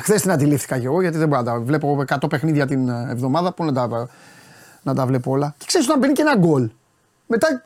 [0.02, 3.08] Χθες την αντιλήφθηκα κι εγώ γιατί δεν μπορώ να τα βλέπω 100 παιχνίδια την ε,
[3.10, 3.54] εβδομάδα.
[3.54, 4.10] Πού να τα,
[4.84, 5.54] να τα βλέπω όλα.
[5.58, 6.70] Και ξέρεις όταν μπαίνει και ένα γκολ.
[7.28, 7.64] Μετά,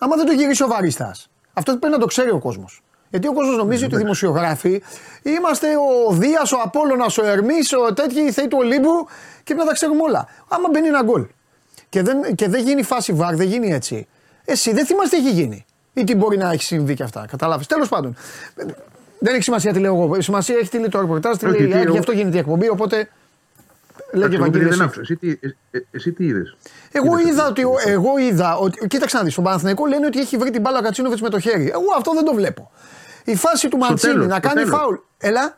[0.00, 1.14] άμα δεν το γυρίσει ο βαρίστα,
[1.52, 2.82] αυτό πρέπει να το ξέρει ο κόσμος.
[3.10, 4.82] Γιατί ο κόσμος νομίζει ότι οι δημοσιογράφοι
[5.22, 5.66] είμαστε
[6.08, 9.06] ο Δίας, ο Απόλογα, ο Ερμής, ο τέτοιοι, οι θεοί του Ολύμπου
[9.44, 10.28] και να τα ξέρουμε όλα.
[10.48, 11.26] Άμα μπαίνει ένα γκολ
[11.88, 14.08] και δεν, και δεν γίνει φάση βαρ, δεν γίνει έτσι.
[14.44, 15.64] Εσύ δεν θυμάσαι τι έχει γίνει.
[15.94, 17.26] Ή τι μπορεί να έχει συμβεί και αυτά.
[17.30, 17.64] Κατάλαβε.
[17.68, 18.16] Τέλος πάντων.
[19.18, 20.20] Δεν έχει σημασία τι λέω εγώ.
[20.20, 22.12] Σημασία έχει τι λέει το ρεπορτάζ, τι Όχι, λέει η τι, ΑΕΚ, εγώ- γι' αυτό
[22.12, 22.68] γίνεται η εκπομπή.
[22.68, 22.96] Οπότε.
[24.12, 24.62] Λέγε Εντάξει, εγώ Βαγγέλη.
[24.64, 24.82] δεν εσύ.
[24.82, 25.00] άκουσα.
[25.00, 26.56] Εσύ τι, ε, ε, εσύ τι είδες;
[26.92, 28.86] Εγώ είδα, ότι, εγώ είδα ότι.
[28.86, 29.32] Κοίταξε να δεις.
[29.32, 31.70] Στον Παναθηναϊκό λένε ότι έχει βρει την μπάλα ο Κατσίνοβιτς με το χέρι.
[31.74, 32.70] Εγώ αυτό δεν το βλέπω.
[33.24, 34.78] Η φάση του Μαντσίνη τέλος, να στο κάνει τέλος.
[34.78, 34.94] φάουλ.
[35.18, 35.56] Έλα.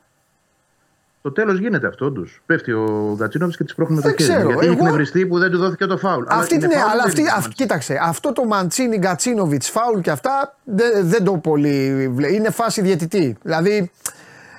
[1.25, 2.41] Το τέλος γίνεται αυτό όντως.
[2.47, 4.33] Πέφτει ο Γκατσίνοβιτ και της πρόχνει με το Δεν χέρι.
[4.33, 6.25] ξέρω, Γιατί εγώ- έχει νευριστεί που δεν του δόθηκε το φάουλ.
[6.29, 7.55] Αυτή είναι την, ναι, φάουλ, αλλά δεν αυτή, είναι αυ- Μαντσίνη.
[7.55, 12.09] κοίταξε, αυτό το Μαντσίνη, Γκατσίνοβιτ, φάουλ και αυτά δεν, δεν το πολύ.
[12.15, 13.37] βλέ- Είναι φάση διαιτητή.
[13.43, 13.91] Δηλαδή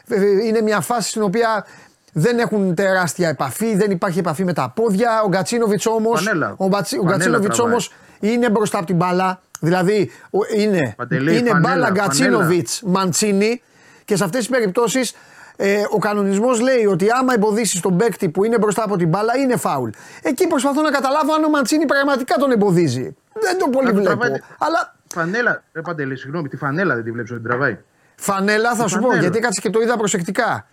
[0.08, 1.66] ε, είναι μια φάση στην οποία
[2.14, 5.22] δεν έχουν τεράστια επαφή, δεν υπάρχει επαφή με τα πόδια.
[5.26, 6.16] Ο Γκατσίνοβιτ όμω.
[6.16, 6.54] Φανέλα.
[6.58, 7.72] Ο, Μπατσι- ο Φανέλα Γκατσίνοβιτ τραβάει.
[7.72, 9.42] όμως είναι μπροστά από την μπάλα.
[9.60, 11.90] Δηλαδή ο- είναι, Παντελή, είναι φανέλα, μπάλα φανέλα.
[11.90, 13.62] Γκατσίνοβιτ Μαντσίνη
[14.06, 15.14] και σε αυτές τις περιπτώσεις
[15.56, 19.38] ε, ο κανονισμός λέει ότι άμα εμποδίσεις τον παίκτη που είναι μπροστά από την μπάλα
[19.38, 19.90] είναι φάουλ.
[20.22, 23.15] Εκεί προσπαθώ να καταλάβω αν ο Μαντσίνη πραγματικά τον εμποδίζει.
[23.34, 24.19] Δεν το πολύ Αν του βλέπω.
[24.19, 27.77] τραβάει- Αλλά Φανέλα, ρε Παντελή, συγγνώμη, τη φανέλα δεν τη βλέπεις ότι την τραβάει.
[28.15, 29.22] φανέλα θα σου πω φανέλα.
[29.22, 30.68] γιατί κάτσε και το είδα προσεκτικά.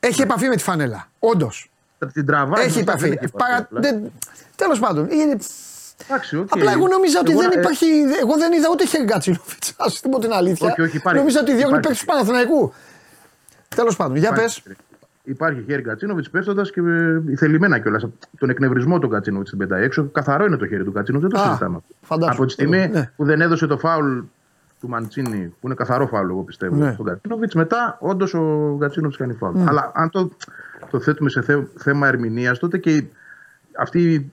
[0.00, 1.08] Έχει επαφή με τη φανέλα.
[1.18, 1.70] Όντως.
[2.12, 2.64] Την τραβάει.
[2.64, 3.08] Έχει μπροστά, επαφή.
[3.08, 3.56] δεν έχει Παρα...
[3.56, 3.80] απλά.
[3.80, 4.12] δεν...
[4.56, 5.10] Τέλος πάντων.
[5.10, 5.36] Είναι...
[6.06, 6.48] Εντάξει, οκ.
[6.50, 7.86] Απλά εγώ νόμιζα ότι Εγώ, δεν ε, υπάρχει.
[8.20, 9.64] Εγώ δεν είδα ούτε χέρι Γκατσίνοβιτς.
[9.76, 10.68] Α σου πω την αλήθεια.
[10.70, 11.18] Όχι, όχι, υπάρχει.
[11.18, 11.86] Νόμιζα ότι διώχνει Υπάρχει.
[11.88, 12.72] παίκτης του Παναθηναϊκού.
[13.76, 14.56] Τέλος πάντων, για πες.
[14.56, 14.80] Υπάρχει,
[15.24, 18.06] Υπάρχει χέρι Γκατσίνοβιτ πέφτοντας και ε, θελημένα κιόλας.
[18.38, 20.04] Τον εκνευρισμό του Γκατσίνοβιτ την πετάει έξω.
[20.12, 21.78] Καθαρό είναι το χέρι του Γκατσίνοβιτ, δεν το Α, συζητάμε.
[22.00, 22.32] φαντάσου.
[22.32, 23.10] Από τη στιγμή Ναι.
[23.16, 24.18] που δεν έδωσε το φάουλ
[24.80, 26.92] του Μαντσίνη, που είναι καθαρό φάουλ, εγώ πιστεύω, Ναι.
[26.92, 29.58] στον Γκατσίνοβιτ, μετά όντως ο Γκατσίνοβιτ κάνει φάουλ.
[29.66, 30.30] Αλλά αν το,
[30.90, 33.10] το θέτουμε σε θε- θέμα ερμηνείας, τότε και η-
[33.78, 34.32] αυτή η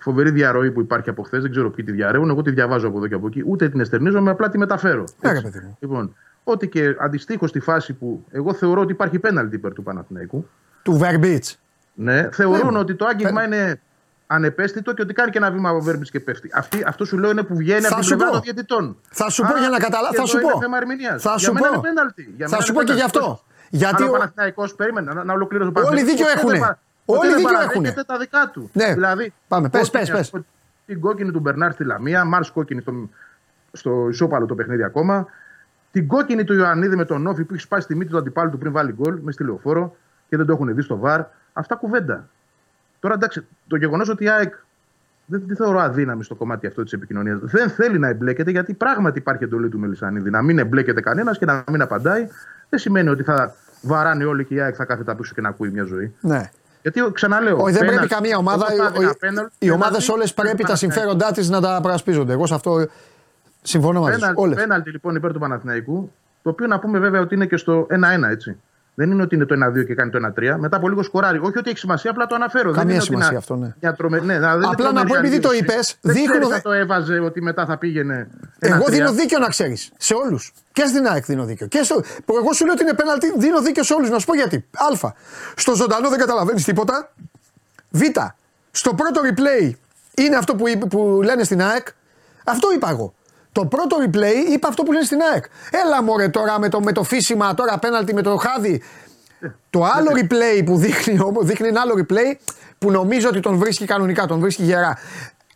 [0.00, 2.96] φοβερή διαρροή που υπάρχει από χθες, δεν ξέρω ποιοι τη διαρρέουν, εγώ τη διαβάζω από
[2.96, 5.04] εδώ και από εκεί, ούτε την εστερνίζομαι, απλά τη μεταφέρω.
[5.20, 5.50] Ναι, ρε Έτσι.
[5.50, 5.76] παιδί μου.
[5.80, 6.14] Λοιπόν,
[6.52, 10.48] ότι και αντιστοίχως στη φάση που εγώ θεωρώ ότι υπάρχει πέναλτι υπέρ του Παναθηναϊκού,
[10.82, 11.58] Του Βερμπίτς.
[11.94, 12.78] ναι, θεωρούν Ναι.
[12.78, 13.80] ότι το άγγιγμα είναι
[14.26, 16.50] ανεπαίσθητο και ότι κάνει και ένα βήμα από βέρμπης και πέφτει.
[16.54, 18.32] Αυτή, αυτό σου λέω είναι που βγαίνει Θα από την σου πλευρά πω.
[18.32, 18.96] των διαιτητών.
[19.10, 20.10] Θα σου πω Α, για να καταλάβω.
[20.10, 20.60] και Θα εδώ σου είναι πω.
[20.60, 21.22] θέμα ερμηνείας.
[21.22, 21.72] Θα Για σου μένα πω.
[21.74, 22.32] είναι πέναλτι.
[22.36, 23.18] Για Θα μένα σου είναι πω και γι' πέναλτι.
[23.18, 23.42] αυτό.
[23.70, 25.68] Γιατί Αλλά ο- ο Παναθηναϊκός, περίμενα να, να ολοκληρώσω.
[25.76, 26.58] Όλοι Παναθηναϊκός δίκιο ποτέ έχουνε.
[26.58, 28.04] δεν πα- Όλοι ποτέ δεν δίκιο παραδέχεται έχουνε.
[28.04, 28.70] τα δικά του.
[28.72, 28.92] Ναι.
[28.94, 30.20] Δηλαδή, Πάμε, πες, κόκκινη, πες, πες.
[30.20, 30.44] ας πω,
[30.86, 32.92] Την κόκκινη του Μπερνάρ στη Λαμία, Μάρς κόκκινη στο,
[33.72, 35.26] στο ισόπαλο το παιχνίδι ακόμα.
[35.92, 38.58] Την κόκκινη του Ιωαννίδη με τον Νόφι που έχει σπάσει τη μύτη του αντιπάλου του
[38.58, 39.96] πριν βάλει γκολ μες στη λεωφόρο
[40.28, 41.20] και δεν το έχουν δει στο βαρ.
[41.52, 42.28] Αυτά κουβέντα.
[43.00, 44.54] Τώρα εντάξει, το γεγονός ότι η ΑΕΚ
[45.26, 47.38] δεν τη θεωρώ αδύναμη στο κομμάτι αυτό της επικοινωνίας.
[47.42, 50.30] Δεν θέλει να εμπλέκεται γιατί πράγματι υπάρχει εντολή του Μελισανίδη.
[50.30, 52.28] Να μην εμπλέκεται κανένας και να μην απαντάει
[52.68, 55.48] δεν σημαίνει ότι θα βαράνε όλοι και η ΑΕΚ θα κάθεται απ' έξω και να
[55.48, 56.14] ακούει μια ζωή.
[56.20, 56.50] Ναι.
[56.82, 57.56] Γιατί ξαναλέω.
[57.56, 58.64] Όχι, δεν πέναλ- πρέπει καμία ομάδα.
[58.64, 61.00] όπως θα οι- έδινα οι- πέναλ, Οι πέναλτι, ομάδε όλες υπέρ πρέπει του τα Παναθηναϊκού.
[61.00, 62.32] συμφέροντά της να τα προασπίζονται.
[62.32, 62.86] Εγώ σε αυτό
[63.68, 64.18] συμφωνώ μαζί σου.
[64.20, 64.56] Πέναλτι, Όλες.
[64.56, 66.12] πέναλτι λοιπόν υπέρ του Παναθηναϊκού.
[66.42, 68.56] Το οποίο να πούμε βέβαια ότι είναι και στο 1-1 έτσι.
[68.94, 70.56] Δεν είναι ότι είναι το 1-2 και κάνει το 1-3.
[70.58, 71.38] Μετά από λίγο σκοράρει.
[71.38, 72.70] Όχι ότι έχει σημασία, απλά το αναφέρω.
[72.72, 73.74] Καμία δεν είναι ότι σημασία να- αυτό, ναι.
[73.80, 74.20] Μια τρομε...
[74.20, 75.74] ναι, να- δεν είναι Απλά να πω, τρομερή επειδή το αντίληψη.
[75.74, 78.28] είπες, δεν δείχνω- ξέρεις αν το έβαζε ότι μετά θα πήγαινε.
[78.58, 78.90] Εγώ 1-3.
[78.90, 79.90] δίνω δίκιο να ξέρεις.
[79.96, 80.52] Σε όλους.
[80.72, 81.66] Και στην ΑΕΚ δίνω δίκιο.
[81.66, 82.02] Και στο...
[82.40, 84.10] Εγώ σου λέω ότι είναι πέναλτι, δίνω δίκιο σε όλους.
[84.10, 84.56] Να σου πω γιατί.
[85.06, 85.12] Α.
[85.56, 87.12] Στο ζωντανό δεν καταλαβαίνεις τίποτα.
[87.90, 88.00] Β.
[88.70, 89.70] Στο πρώτο replay
[90.14, 91.86] είναι αυτό που, είπε- που λένε στην ΑΕΚ.
[92.44, 93.14] Αυτό είπα εγώ.
[93.52, 95.44] Το πρώτο replay είπα αυτό που λένε στην ΑΕΚ.
[95.70, 98.82] Έλα μωρέ τώρα με το, με το φύσιμα, τώρα πέναλτι με το χάδι.
[99.70, 102.36] Το άλλο replay που δείχνει, όμως, δείχνει ένα άλλο replay
[102.78, 104.98] που νομίζω ότι τον βρίσκει κανονικά, τον βρίσκει γερά.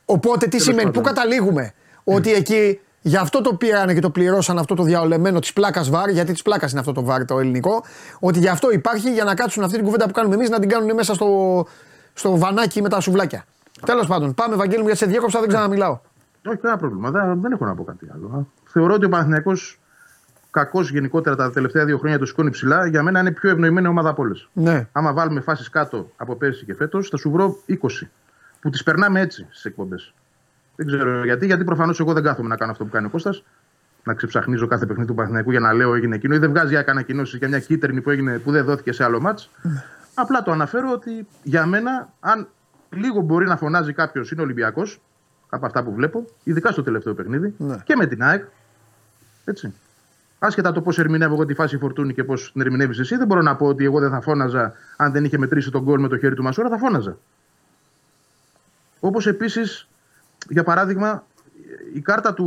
[0.04, 1.14] Οπότε τι σημαίνει, πού πάντων.
[1.14, 1.72] καταλήγουμε,
[2.04, 6.08] ότι εκεί γι' αυτό το πήρανε και το πληρώσαν αυτό το διαολεμένο της πλάκας βάρ,
[6.08, 7.84] γιατί της πλάκας είναι αυτό το βάρ το ελληνικό,
[8.20, 10.68] ότι γι' αυτό υπάρχει για να κάτσουν αυτή την κουβέντα που κάνουμε εμείς να την
[10.68, 11.66] κάνουν μέσα στο,
[12.14, 13.44] στο βανάκι με τα σουβλάκια.
[13.86, 15.98] Τέλος πάντων, πάμε Βαγγέλη μου γιατί σε διέκοψα, δεν ξαναμιλάω.
[16.46, 17.10] Όχι, κανένα πρόβλημα.
[17.10, 18.48] Δεν, δεν έχω να πω κάτι άλλο.
[18.64, 19.80] Θεωρώ ότι ο Παναθηναϊκός
[20.50, 22.86] κακός γενικότερα τα τελευταία δύο χρόνια το σηκώνει ψηλά.
[22.86, 24.48] Για μένα είναι η πιο ευνοημένη ομάδα από όλες.
[24.52, 24.88] Ναι.
[24.92, 27.74] Άμα βάλουμε φάσεις κάτω από πέρσι και φέτος, θα σου βρω 20.
[28.60, 30.14] Που τις περνάμε έτσι στις εκπομπές.
[30.76, 33.44] Δεν ξέρω γιατί, γιατί προφανώς εγώ δεν κάθομαι να κάνω αυτό που κάνει ο Κώστας
[34.04, 37.38] Να ξεψαχνίζω κάθε παιχνίδι του Παναθηναϊκού για να λέω έγινε εκείνο ή δεν βγάζει ανακοινώσεις
[37.38, 39.50] για μια κίτρινη που, έγινε, που δεν δόθηκε σε άλλο μάτς.
[40.14, 42.48] Απλά το αναφέρω ότι για μένα, αν
[42.90, 45.00] λίγο μπορεί να φωνάζει κάποιος είναι Ολυμπιακός,
[45.54, 47.76] από αυτά που βλέπω, ειδικά στο τελευταίο παιχνίδι, Ναι.
[47.84, 48.44] και με την ΑΕΚ.
[49.44, 49.74] Έτσι.
[50.38, 53.42] Άσχετα το πώς ερμηνεύω εγώ τη φάση φορτούνη και πώς την ερμηνεύεις εσύ, δεν μπορώ
[53.42, 56.18] να πω ότι εγώ δεν θα φώναζα αν δεν είχε μετρήσει τον γκολ με το
[56.18, 57.18] χέρι του Μασούρα, θα φώναζα.
[59.00, 59.88] Όπως επίσης,
[60.48, 61.26] για παράδειγμα,
[61.94, 62.46] η κάρτα του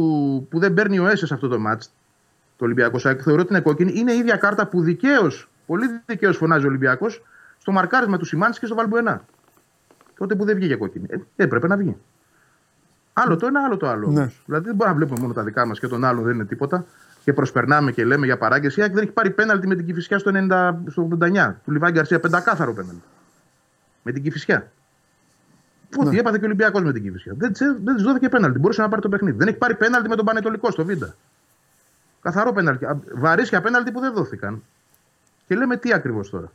[0.49, 1.91] που δεν παίρνει ο Έσες σε αυτό το μάτς,
[2.57, 6.37] το Ολυμπιακός ΣΑΕΚ, θεωρώ ότι είναι κόκκινη, είναι η ίδια κάρτα που δικαίως, πολύ δικαίως
[6.37, 7.23] φωνάζει ο Ολυμπιακός
[7.57, 9.25] στο μαρκάρισμα του Σιμάνσκι και στο Βαλμπουενά.
[10.17, 11.05] Τότε που δεν βγήκε κόκκινη.
[11.09, 11.97] Ε, έπρεπε να βγει.
[13.17, 14.11] Άλλο το ένα, άλλο το άλλο.
[14.11, 14.19] Ναι.
[14.19, 14.41] όμως.
[14.45, 16.85] Δηλαδή δεν μπορούμε να βλέπουμε μόνο τα δικά μας και τον άλλον δεν είναι τίποτα.
[17.23, 18.75] Και προσπερνάμε και λέμε για παράγκες.
[18.77, 21.55] Η ΑΕΚ δεν έχει πάρει πέναλτι με την κυφισιά στο, 90, στο 89.
[21.63, 23.01] Του Λιβάη Γκαρσία, πεντακάθαρο πέναλτι.
[24.03, 24.71] Με την κυφισιά.
[25.97, 26.19] Ό,τι Ναι.
[26.19, 27.33] έπαθε και ο Ολυμπιακός με την κυφισιά.
[27.37, 28.59] Δεν, της- δεν της δόθηκε πέναλτι.
[28.59, 29.37] Μπορούσε να πάρει το παιχνίδι.
[29.37, 30.89] Δεν έχει πάρει πέναλτι με τον Πανετολικό στο Β.
[32.21, 32.85] Καθαρό πέναλτι.
[32.85, 34.63] Α, Βαρύσια πέναλτι που δεν δόθηκαν.
[35.47, 36.51] Και λέμε τι ακριβώς τώρα.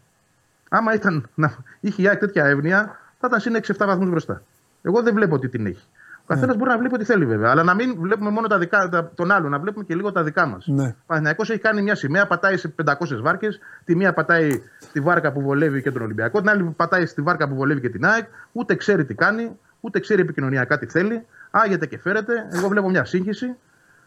[0.68, 4.42] Άμα ήταν, να, είχε η ΑΕΚ τέτοια εύνοια, θα ήταν συν 6-7 βαθμούς μπροστά.
[4.82, 5.86] Εγώ δεν βλέπω ότι την έχει.
[6.30, 7.50] Ο καθένα μπορεί να βλέπει ό,τι θέλει βέβαια.
[7.50, 10.22] Αλλά να μην βλέπουμε μόνο τα δικά, τα, τον άλλον, να βλέπουμε και λίγο τα
[10.22, 10.66] δικά μας.
[10.66, 10.84] Ναι.
[10.84, 13.58] Ο Παναθηναϊκός έχει κάνει μια σημαία, πατάει σε 500 βάρκες.
[13.84, 17.48] Τη μία πατάει στη βάρκα που βολεύει και τον Ολυμπιακό, την άλλη πατάει στη βάρκα
[17.48, 18.26] που βολεύει και την ΑΕΚ.
[18.52, 21.26] Ούτε ξέρει τι κάνει, ούτε ξέρει επικοινωνιακά τι θέλει.
[21.50, 22.48] Άγεται και φέρεται.
[22.52, 23.56] Εγώ βλέπω μια σύγχυση.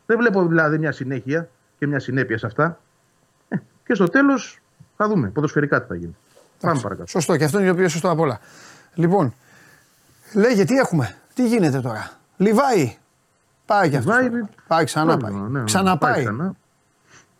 [0.06, 2.80] Δεν βλέπω δηλαδή μια συνέχεια και μια συνέπεια σε αυτά.
[3.48, 3.56] Ε,
[3.86, 4.62] και στο τέλος
[4.98, 6.16] θα δούμε ποδοσφαιρικά τι θα γίνει.
[6.60, 7.08] Πάμε παρακάτω.
[7.08, 8.40] Σωστό και αυτό είναι το πιο σωστό απ' όλα.
[8.94, 9.34] Λοιπόν,
[10.34, 12.96] λέγε τι έχουμε, τι γίνεται τώρα; Λιβάη.
[13.66, 14.20] Πάει κι αυτός.
[14.22, 15.18] Λιβάη, Πάει ξανά πάει.
[15.18, 16.24] πρόβλημα, ναι, Ξαναπάει.
[16.24, 16.56] ξανά.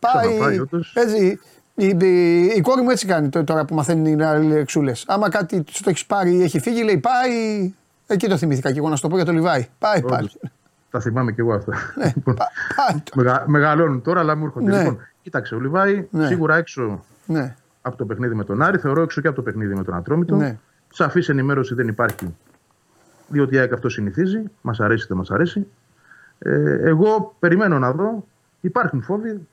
[0.00, 0.22] Πάει.
[0.26, 0.92] Ξαναπάει, όντως.
[0.96, 1.40] Έτσι.
[1.74, 4.16] Η, η, η κόρη μου έτσι κάνει τ- τώρα που μαθαίνει οι
[4.46, 4.92] λεξούλε.
[5.06, 7.72] Άμα κάτι της το έχεις πάρει ή έχει φύγει, λέει πάει.
[8.06, 9.66] Εκεί το θυμήθηκα και εγώ να σου το πω για το Λιβάη.
[9.78, 10.14] Πάει πάλι.
[10.14, 10.38] Όντως.
[10.90, 11.72] Τα θυμάμαι κι εγώ αυτά.
[12.14, 13.12] Λοιπόν, Πα- πάει το.
[13.14, 14.70] μεγα- μεγαλώνουν τώρα, αλλά μου έρχονται.
[14.70, 14.78] Ναι.
[14.78, 16.26] Λοιπόν, κοίταξε, ο Λιβάη Ναι.
[16.26, 19.74] σίγουρα έξω Ναι, από το παιχνίδι με τον Άρη, θεωρώ έξω και από το παιχνίδι
[19.74, 20.36] με τον Ατρόμητο.
[20.36, 20.56] Ναι.
[20.92, 22.34] Σαφής ενημέρωση δεν υπάρχει.
[23.28, 24.42] Διότι η ΑΕΚ αυτό συνηθίζει.
[24.60, 25.66] Μας αρέσει, δεν μας αρέσει.
[26.38, 28.24] Ε, εγώ περιμένω να δω.
[28.60, 29.46] Υπάρχουν φόβοι.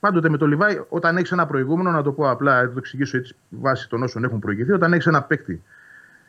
[0.00, 3.16] Πάντοτε με το Λιβάη, όταν έχεις ένα προηγούμενο, να το πω απλά, να το εξηγήσω
[3.16, 5.62] έτσι βάσει των όσων έχουν προηγηθεί, όταν έχεις ένα παίκτη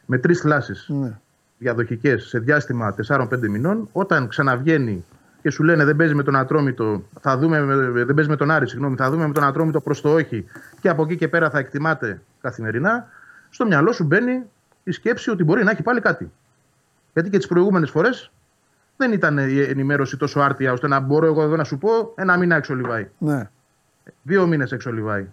[0.06, 1.18] με τρεις θλάσεις ναι.
[1.58, 5.06] διαδοχικές σε διάστημα 4-5 μηνών, όταν ξαναβγαίνει
[5.42, 8.52] και σου λένε δεν παίζει με τον Ατρόμητο, θα δούμε, με- δεν παίζει με τον
[8.52, 10.46] Άρη, συγγνώμη, θα δούμε με τον Ατρόμητο προς το όχι
[10.82, 13.08] και από εκεί και πέρα θα εκτιμάται καθημερινά,
[13.50, 14.44] στο μυαλό σου μπαίνει
[14.84, 16.32] η σκέψη ότι μπορεί να έχει πάλι κάτι.
[17.16, 18.32] Γιατί και τις προηγούμενες φορές
[18.98, 22.38] δεν ήταν η ενημέρωση τόσο άρτια ώστε να μπορώ εγώ εδώ να σου πω ένα
[22.38, 23.10] μήνα έξω Λιβάη.
[23.18, 23.50] ναι.
[24.22, 25.28] Δύο μήνες έξω Λιβάη.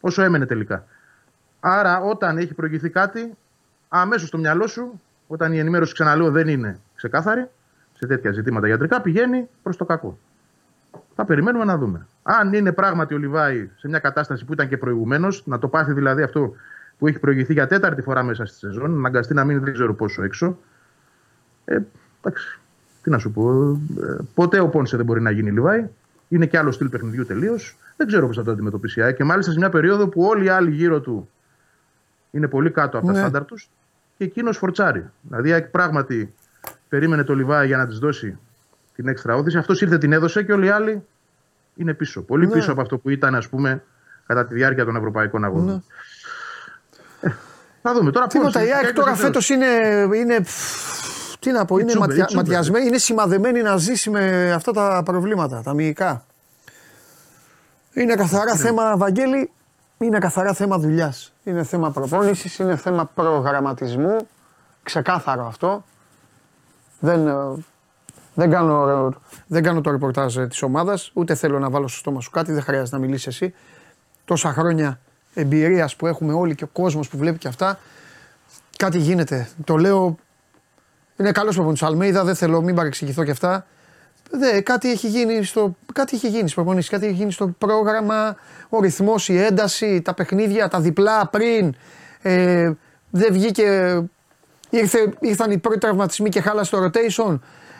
[0.00, 0.84] Όσο έμενε τελικά.
[1.60, 3.36] Άρα, όταν έχει προηγηθεί κάτι,
[3.88, 7.48] αμέσως στο μυαλό σου, όταν η ενημέρωση, ξαναλέω, δεν είναι ξεκάθαρη
[7.92, 10.18] σε τέτοια ζητήματα ιατρικά, πηγαίνει προς το κακό.
[11.14, 12.06] Θα περιμένουμε να δούμε.
[12.22, 15.92] Αν είναι πράγματι ο Λιβάη σε μια κατάσταση που ήταν και προηγουμένως, να το πάθει
[15.92, 16.54] δηλαδή αυτό
[16.98, 19.94] που έχει προηγηθεί για τέταρτη φορά μέσα στη σεζόν, να αναγκαστεί να μείνει δεν ξέρω
[19.94, 20.58] πόσο έξω.
[21.68, 21.78] Ε,
[22.22, 22.58] εντάξει.
[23.02, 23.70] Τι να σου πω.
[24.00, 25.84] Ε, ποτέ ο Πόνσε δεν μπορεί να γίνει Λιβάη.
[26.28, 27.76] Είναι και άλλο στυλ παιχνιδιού τελείως.
[27.96, 29.16] Δεν ξέρω πώς θα το αντιμετωπίσει η ΑΕΚ.
[29.16, 31.28] Και μάλιστα σε μια περίοδο που όλοι οι άλλοι γύρω του
[32.30, 33.12] είναι πολύ κάτω από Ναι.
[33.12, 33.70] τα στάνταρ τους
[34.18, 35.10] και εκείνος φορτσάρει.
[35.22, 36.34] Δηλαδή η ΑΕΚ πράγματι
[36.88, 38.38] περίμενε το Λιβάη για να της δώσει
[38.94, 39.58] την έξτρα όθηση.
[39.58, 41.04] Αυτός ήρθε, την έδωσε και όλοι οι άλλοι
[41.74, 42.22] είναι πίσω.
[42.22, 42.52] Πολύ Ναι.
[42.52, 43.82] πίσω από αυτό που ήταν, ας πούμε,
[44.26, 45.66] κατά τη διάρκεια των Ευρωπαϊκών Αγώνων.
[45.74, 47.28] Ναι.
[47.28, 47.32] Ε,
[47.82, 48.58] θα δούμε τώρα Τίποτα.
[48.58, 48.68] πώς.
[48.68, 49.66] Η ΑΕΚ τώρα φέτος είναι.
[50.14, 50.40] είναι
[51.48, 52.46] τι να πω, είναι τσούμπερ, ματια, είναι τσούμπερ.
[52.46, 56.24] ματιασμένη, είναι σημαδεμένη να ζήσει με αυτά τα προβλήματα, τα μυϊκά.
[57.92, 59.50] Είναι καθαρά θέμα, Βαγγέλη,
[59.98, 61.32] είναι καθαρά θέμα δουλειάς.
[61.44, 64.28] Είναι θέμα προπόνησης, είναι θέμα προγραμματισμού.
[64.82, 65.84] Ξεκάθαρο αυτό.
[67.00, 67.34] Δεν, ε,
[68.34, 69.12] δεν, κάνω,
[69.46, 72.62] δεν κάνω το ρεπορτάζ της ομάδας, ούτε θέλω να βάλω στο στόμα σου κάτι, δεν
[72.62, 73.54] χρειάζεται να μιλήσεις εσύ.
[74.24, 75.00] Τόσα χρόνια
[75.34, 77.78] εμπειρίας που έχουμε όλοι και ο κόσμος που βλέπει και αυτά,
[78.76, 79.48] κάτι γίνεται.
[79.64, 80.18] Το λέω.
[81.20, 83.66] Είναι καλός προπονητή Αλμέιδα, δεν θέλω, μην παρεξηγηθώ και αυτά.
[84.30, 88.36] Δε, κάτι έχει γίνει στο, κάτι έχει γίνει στις προπονήσεις, κάτι έχει γίνει στο πρόγραμμα,
[88.68, 91.74] ο ρυθμός, η ένταση, τα παιχνίδια, τα διπλά πριν.
[92.22, 92.70] Ε,
[93.10, 94.00] δεν βγήκε,
[94.70, 97.38] ήρθε, ήρθαν οι πρώτοι τραυματισμοί και χάλασε το rotation.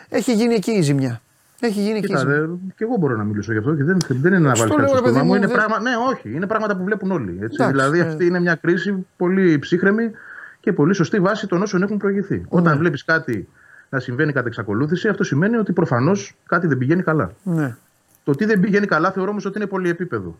[0.09, 1.21] Έχει γίνει εκεί η ζημιά.
[1.59, 2.35] Έχει γίνει εκεί η Κοίτα, ζημιά.
[2.35, 2.45] δε,
[2.75, 4.77] και εγώ μπορώ να μιλήσω γι' αυτό και δεν, δεν είναι να Στο βάλεις λέω,
[4.77, 5.35] κάτι στο ρε παιδί στόμα μου, μου.
[5.35, 6.31] Είναι δεν- πράγμα, ναι, όχι.
[6.35, 7.39] Είναι πράγματα που βλέπουν όλοι.
[7.41, 7.57] Έτσι.
[7.59, 8.01] Εντάξει, δηλαδή ε.
[8.01, 10.11] αυτή είναι μια κρίση πολύ ψύχρεμη
[10.59, 12.45] και πολύ σωστή βάση των όσων έχουν προηγηθεί.
[12.49, 12.79] Όταν Ναι.
[12.79, 13.47] βλέπεις κάτι
[13.89, 17.31] να συμβαίνει κατά εξακολούθηση, αυτό σημαίνει ότι προφανώς κάτι δεν πηγαίνει καλά.
[17.43, 17.75] Ναι.
[18.23, 20.39] Το τι δεν πηγαίνει καλά θεωρώ όμως ότι είναι πολυεπίπεδο.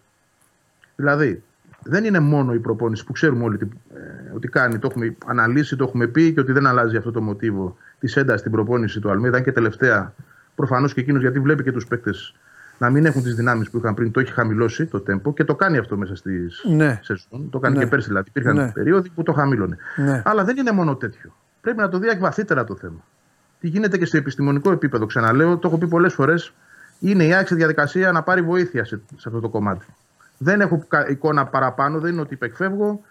[0.95, 1.43] Δηλαδή,
[1.83, 3.65] δεν είναι μόνο η προπόνηση που ξέρουμε όλοι τι,
[3.95, 7.21] ε, ότι κάνει, το έχουμε αναλύσει, το έχουμε πει και ότι δεν αλλάζει αυτό το
[7.21, 9.37] μοτίβο της έντασης στην προπόνηση του Αλμίδα.
[9.37, 10.13] Αν και τελευταία,
[10.55, 12.35] προφανώς και εκείνος γιατί βλέπει και τους παίκτες
[12.79, 15.55] να μην έχουν τις δυνάμεις που είχαν πριν, το έχει χαμηλώσει το τέμπο και το
[15.55, 16.99] κάνει αυτό μέσα στη Ναι.
[17.03, 17.49] σεζόν.
[17.49, 17.83] Το κάνει Ναι.
[17.83, 18.27] και πέρσι δηλαδή.
[18.29, 18.71] Υπήρχαν Ναι.
[18.71, 19.77] περίοδοι που το χαμήλωνε.
[19.95, 20.21] Ναι.
[20.25, 21.35] Αλλά δεν είναι μόνο τέτοιο.
[21.61, 23.03] Πρέπει να το δει βαθύτερα το θέμα.
[23.59, 26.53] Τι γίνεται και σε επιστημονικό επίπεδο, ξαναλέω, το έχω πει πολλές φορές.
[26.99, 29.85] Είναι η άξια διαδικασία να πάρει βοήθεια σε, σε αυτό το κομμάτι.
[30.37, 33.01] Δεν έχω κα- εικόνα παραπάνω, δεν είναι ότι υπεκφεύγω.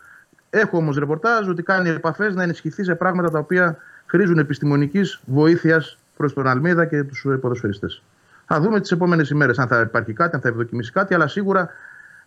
[0.51, 3.77] Έχω όμως ρεπορτάζ ότι κάνει επαφές να ενισχυθεί σε πράγματα τα οποία
[4.07, 8.03] χρήζουν επιστημονικής βοήθειας προς τον Αλμίδα και τους ποδοσφαιριστές.
[8.51, 11.71] Θα δούμε τις επόμενες ημέρες αν θα υπάρχει κάτι, αν θα ευδοκιμήσει κάτι, αλλά σίγουρα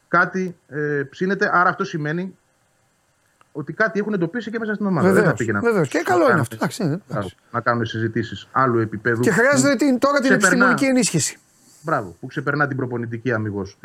[0.08, 1.50] κάτι ε, ψήνεται.
[1.54, 2.38] Άρα αυτό σημαίνει
[3.52, 5.02] ότι κάτι έχουν εντοπίσει και μέσα στην ομάδα.
[5.06, 5.88] δεν θα Βεβαίως, πήγαιναν βεβαίως.
[5.90, 6.56] Και να καλό είναι κάνουν- αυτό.
[6.56, 7.36] Εντάξει, είναι, εντάξει.
[7.52, 9.22] Να κάνουν συζητήσεις άλλου επίπεδου.
[9.22, 10.48] Και χρειάζεται την, τώρα την Ξεπερνά.
[10.48, 11.38] επιστημονική ενίσχυση.
[11.82, 13.78] Μπράβο, που ξεπερνά την προπονητική αμυγός.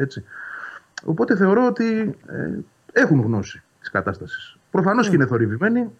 [1.05, 2.51] Οπότε θεωρώ ότι ε,
[2.93, 4.57] έχουν γνώση της κατάστασης.
[4.71, 5.91] Προφανώς και είναι θορυβημένοι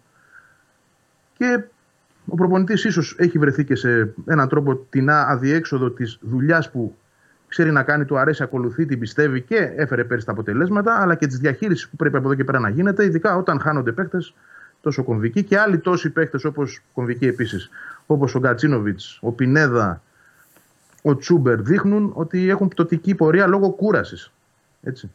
[1.37, 1.63] και
[2.27, 6.95] ο προπονητής ίσως έχει βρεθεί και σε έναν τρόπο την αδιέξοδο της δουλειάς που
[7.47, 11.27] ξέρει να κάνει, του αρέσει, ακολουθεί, την πιστεύει και έφερε πέρυσι τα αποτελέσματα, αλλά και
[11.27, 14.17] τη διαχείριση που πρέπει από εδώ και πέρα να γίνεται, ειδικά όταν χάνονται παίχτε
[14.81, 17.69] τόσο κομβικοί και άλλοι τόσοι παίχτε όπως κομβικοί επίσης,
[18.05, 20.01] όπως ο Γκατσίνοβιτς, ο Πινέδα,
[21.01, 24.31] ο Τσούμπερ δείχνουν ότι έχουν πτωτική πορεία λόγω κούρασης.
[24.81, 25.11] Έτσι.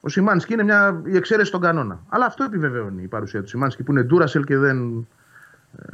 [0.00, 2.00] Ο Σιμάνσκι είναι μια, η εξαίρεση στον κανόνα.
[2.08, 5.06] Αλλά αυτό επιβεβαιώνει η παρουσία του Σιμάνσκι που είναι ντούρασελ και δεν, ε,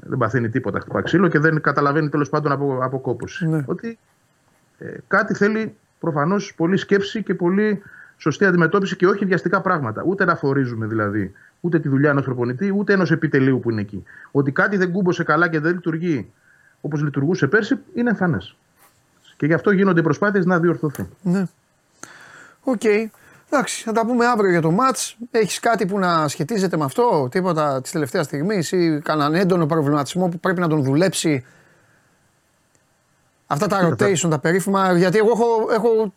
[0.03, 3.49] δεν παθαίνει τίποτα χτυπά ξύλο και δεν καταλαβαίνει τέλος πάντων από, από κόπωση.
[3.49, 3.63] Ναι.
[3.67, 3.99] Ότι
[4.79, 7.83] ε, κάτι θέλει προφανώς πολύ σκέψη και πολύ
[8.17, 10.03] σωστή αντιμετώπιση και όχι βιαστικά πράγματα.
[10.07, 14.05] Ούτε να φορίζουμε δηλαδή ούτε τη δουλειά ενός προπονητή, ούτε ενός επιτελείου που είναι εκεί.
[14.31, 16.33] Ότι κάτι δεν κούμπωσε καλά και δεν λειτουργεί
[16.81, 18.57] όπως λειτουργούσε πέρσι είναι εμφανές.
[19.37, 21.09] Και γι' αυτό γίνονται οι προσπάθειες να διορθωθεί.
[21.23, 21.47] Ναι.
[22.63, 22.83] Οκ.
[23.55, 24.97] Εντάξει, θα τα πούμε αύριο για το ματς.
[25.31, 30.29] Έχεις κάτι που να σχετίζεται με αυτό, τίποτα της τελευταίας στιγμής ή κανέναν έντονο προβληματισμό
[30.29, 31.45] που πρέπει να τον δουλέψει;
[33.47, 34.93] Αυτά τα rotation, τα περίφημα.
[34.99, 36.15] Γιατί εγώ έχω, έχω,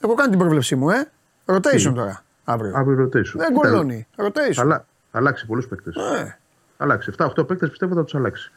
[0.00, 1.10] έχω κάνει την πρόβλεψή μου, ε.
[1.46, 2.22] Rotation Τι; τώρα.
[2.44, 2.72] Αύριο.
[2.76, 3.34] Αύριο rotation.
[3.36, 4.06] Δεν κολώνει.
[4.16, 4.52] Rotation.
[4.54, 5.94] Θα, αλλα- θα αλλάξει πολλούς παίκτες.
[5.96, 6.38] Ε.
[6.76, 7.12] Θα αλλάξει.
[7.18, 8.52] 7-8 παίκτες πιστεύω θα τους αλλάξει.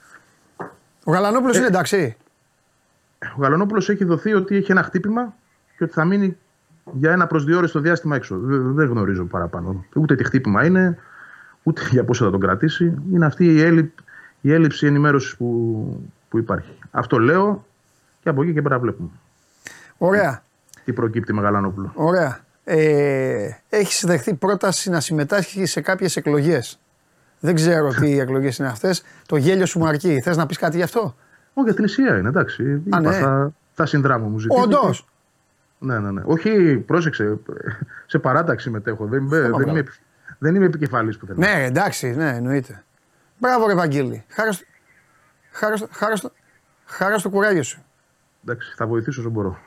[1.03, 1.57] Ο Γαλανόπουλος Ε.
[1.59, 2.17] είναι εντάξει.
[3.37, 5.33] Ο Γαλανόπουλος έχει δοθεί ότι έχει ένα χτύπημα
[5.77, 6.37] και ότι θα μείνει
[6.93, 8.37] για ένα προσδιορίστο διάστημα έξω.
[8.39, 9.85] Δε- Δεν γνωρίζω παραπάνω.
[9.95, 10.97] Ούτε τι χτύπημα είναι,
[11.63, 12.93] ούτε για πόσο θα τον κρατήσει.
[13.13, 13.93] Είναι αυτή η, έλλει-
[14.41, 16.71] η έλλειψη ενημέρωσης που, που υπάρχει.
[16.91, 17.65] Αυτό λέω
[18.23, 19.09] και από εκεί και πέρα βλέπουμε.
[19.97, 20.43] Ωραία.
[20.85, 21.91] Τι προκύπτει με Γαλανόπουλο.
[21.93, 22.39] Ωραία.
[22.63, 26.79] Ε, έχεις δεχθεί πρόταση να συμμετάσχεις σε κάποιες εκλογές;
[27.39, 29.03] Δεν ξέρω τι εκλογές είναι αυτές.
[29.25, 30.21] Το γέλιο σου μου αρκεί.
[30.21, 31.15] Θες να πεις κάτι γι' αυτό;
[31.53, 32.81] Όχι, για την Ισία είναι, εντάξει.
[32.85, 33.11] Είπα, ναι.
[33.11, 34.67] θα, θα συνδράμω μου ζητήθηκε.
[35.79, 35.93] Όντω.
[35.93, 36.21] Ναι, ναι, ναι.
[36.25, 37.37] Όχι, πρόσεξε.
[38.05, 39.05] Σε παράταξη μετέχω.
[39.07, 39.83] Δεν, είμαι- δεν, είμαι,
[40.37, 41.37] δεν είμαι επικεφαλής που θέλω.
[41.39, 42.83] Ναι, εντάξει, ναι, εννοείται.
[43.37, 44.25] Μπράβο, ρε Βαγγέλη.
[44.29, 44.65] Χάρα στο,
[45.51, 46.31] χάρα στο, χάρα στο,
[46.85, 47.83] χάρα στο κουράγιο σου.
[48.43, 49.59] Εντάξει, θα βοηθήσω όσο μπορώ.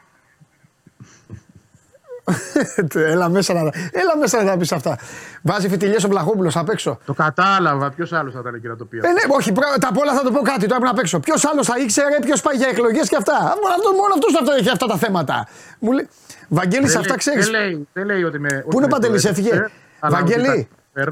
[2.95, 3.61] έλα, μέσα να,
[3.93, 4.99] έλα μέσα να τα πεις αυτά.
[5.43, 6.99] Βάζει φιτιλιές ο Βλαχόπουλος απ' έξω.
[7.07, 7.91] Το κατάλαβα.
[7.91, 8.97] Ποιος άλλος θα ήταν εκεί να το πει.
[8.97, 10.67] Ε, αυτό; ναι, όχι, πρώτα απ' όλα θα το πω κάτι.
[10.67, 11.21] Τώρα πρέπει να παίξω.
[11.21, 13.39] Ποιος άλλος θα ήξερε, ποιος πάει για εκλογές και αυτά.
[13.63, 15.49] Μόνο αυτό μόνο αυτός αυτό έχει αυτά τα θέματα.
[15.79, 16.09] Μου λέει,
[16.49, 17.45] Βαγγέλη, σε Δεν αυτά λέει- ξέρεις.
[17.45, 18.65] Δεν λέει, δεν λέει ότι με.
[18.69, 19.71] Πού είναι ο Παντελής, έφυγε;
[20.01, 20.69] Βαγγέλη.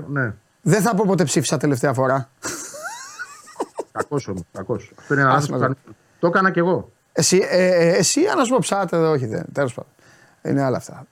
[0.06, 0.32] Ναι.
[0.62, 2.28] Δεν θα πω πότε ψήφισα τελευταία φορά.
[3.92, 4.42] Κακός όμως.
[4.52, 4.92] Κακός.
[4.98, 5.74] Αυτό είναι ένας λάθος Άσμα, που κάνω.
[6.18, 6.90] Το έκανα κι εγώ.
[7.12, 9.44] Εσύ, ε, ε, εσύ, αν να σου πω ψάτε, όχι, δεν.
[9.52, 9.90] Τέλος πάντων.
[10.42, 11.06] Είναι άλλα αυτά.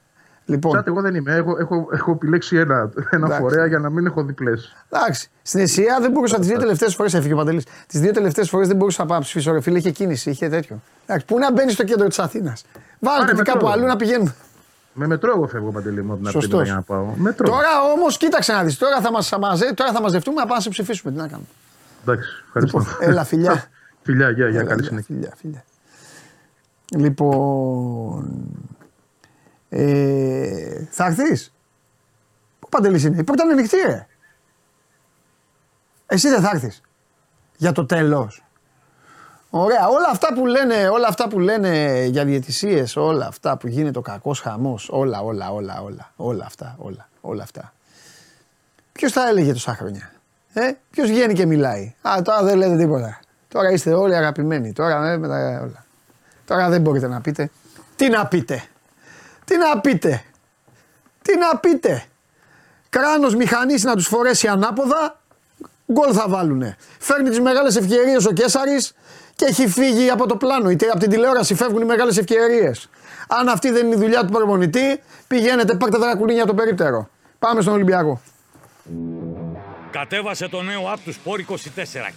[0.44, 1.34] Λοιπόν, Ψάτε, εγώ δεν είμαι.
[1.34, 2.74] Έχω, έχω, έχω επιλέξει ένα,
[3.10, 3.40] ένα Εντάξει.
[3.40, 4.76] φορέα για να μην έχω διπλές.
[4.90, 5.30] εντάξει.
[5.42, 7.64] Στην Εσία δεν μπορούσα τις δύο τελευταίες φορές, έφυγε ο Παντελής.
[7.86, 9.52] Τις δύο τελευταίες φορές δεν μπορούσα να πάω να ψηφίσω.
[9.52, 10.80] Ρε φίλε, είχε κίνηση, είχε τέτοιο.
[11.06, 12.64] Εντάξει, πού να μπαίνεις στο κέντρο της Αθήνας;
[12.98, 13.52] Βάλτε Πάρε τη μετρό.
[13.52, 14.34] κάπου αλλού να πηγαίνουν.
[14.92, 16.44] Με μετρό εγώ φεύγω παντελή μου από την Σωστός.
[16.60, 17.04] Αθήνα για να πάω.
[17.16, 17.46] Μετρό.
[17.48, 18.78] Τώρα όμως, κοίταξε να δεις.
[18.78, 21.12] Τώρα, θα μας, μαζε, τώρα θα μαζευτούμε να πάμε να σε ψηφίσουμε.
[21.12, 21.46] Τι να κάνουμε.
[22.02, 22.78] Εντάξει, ευχαριστώ.
[22.78, 23.64] Λοιπόν, έλα, φιλιά.
[24.04, 25.32] Φιλιά, γεια, γεια, Έλα, καλή φιλιά, συνέχεια.
[25.40, 25.62] φιλιά,
[26.90, 27.04] φιλιά.
[27.04, 28.42] Λοιπόν.
[29.68, 31.52] Ε, θα έρθεις;
[32.58, 34.06] Πού παντελής είναι, η πόρτα είναι ανοιχτή, ρε.
[36.06, 36.80] Εσύ δεν θα έρθεις.
[37.56, 38.42] Για το τέλος.
[39.50, 43.98] Ωραία, όλα αυτά που λένε, όλα αυτά που λένε για διαιτησίες, όλα αυτά που γίνεται
[43.98, 47.72] ο κακός χαμός, όλα, όλα, όλα, όλα, όλα αυτά, όλα, όλα αυτά.
[48.92, 50.12] Ποιος τα έλεγε τόσα χρόνια.
[50.52, 53.20] Ε, ποιος βγαίνει και μιλάει; Α, τώρα δεν λέτε τίποτα.
[53.48, 54.72] Τώρα είστε όλοι αγαπημένοι.
[54.72, 55.84] Τώρα, ε, με τα, όλα.
[56.44, 57.50] τώρα δεν μπορείτε να πείτε.
[57.96, 58.62] Τι να πείτε;
[59.48, 60.22] Τι να πείτε.
[61.22, 62.04] Τι να πείτε.
[62.88, 65.20] Κράνος μηχανής να τους φορέσει ανάποδα,
[65.92, 66.76] γκολ θα βάλουνε.
[66.98, 68.94] Φέρνει τις μεγάλες ευκαιρίες ο Κέσαρης
[69.36, 70.70] και έχει φύγει από το πλάνο.
[70.70, 72.90] Είτε από την τηλεόραση φεύγουν οι μεγάλες ευκαιρίες.
[73.28, 77.08] Αν αυτή δεν είναι η δουλειά του προπονητή, πηγαίνετε πάρτε δρακουλίνια από το περίπτερο.
[77.38, 78.20] Πάμε στον Ολυμπιακό.
[79.90, 81.56] Κατέβασε το νέο app του Sport 24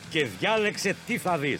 [0.09, 1.59] και διάλεξε τι θα δεις.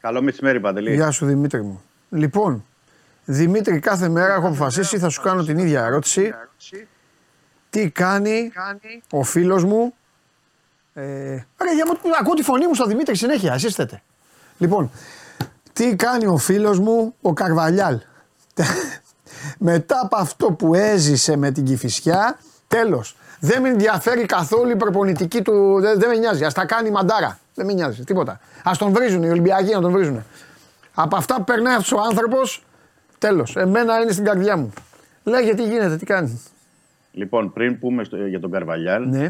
[0.00, 0.94] Καλό μεσημέρι, Παντελή.
[0.94, 1.82] Γεια σου Δημήτρη μου.
[2.10, 2.64] Λοιπόν,
[3.24, 6.34] Δημήτρη, κάθε μέρα έχω αποφασίσει θα σου κάνω την ίδια ερώτηση.
[7.70, 8.52] Τι κάνει
[9.10, 9.94] ο φίλος μου;
[10.94, 11.02] Ε,
[11.32, 14.02] ρε, για, μου- ακούω τη φωνή μου στο Δημήτρη συνέχεια, εσείς θέτε.
[14.58, 14.90] Λοιπόν,
[15.72, 18.00] τι κάνει ο φίλος μου ο Καρβαλιάλ;
[19.58, 23.16] Μετά από αυτό που έζησε με την Κηφισιά, τέλος.
[23.40, 26.44] Δεν με ενδιαφέρει καθόλου η προπονητική του, δεν, δεν με νοιάζει.
[26.44, 27.38] Ας τα κάνει μαντάρα.
[27.54, 28.40] Δεν με νοιάζει, τίποτα.
[28.64, 30.24] Ας τον βρίζουν οι Ολυμπιακοί να τον βρίζουν.
[30.94, 32.64] Από αυτά που περνάει αυτός ο άνθρωπος,
[33.18, 33.56] τέλος.
[33.56, 34.72] Εμένα είναι στην καρδιά μου.
[35.24, 36.42] Λέγε τι γίνεται, τι κάνει.
[37.12, 39.24] Λοιπόν, πριν πούμε στο- για τον Καρβαλιάλ, Ναι.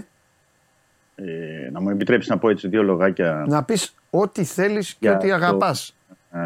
[1.15, 5.15] ε, να μου επιτρέψεις να πω έτσι δύο λογάκια Να πεις ό,τι θέλεις και Για
[5.15, 5.95] ό,τι το- αγαπάς.
[6.33, 6.39] ε,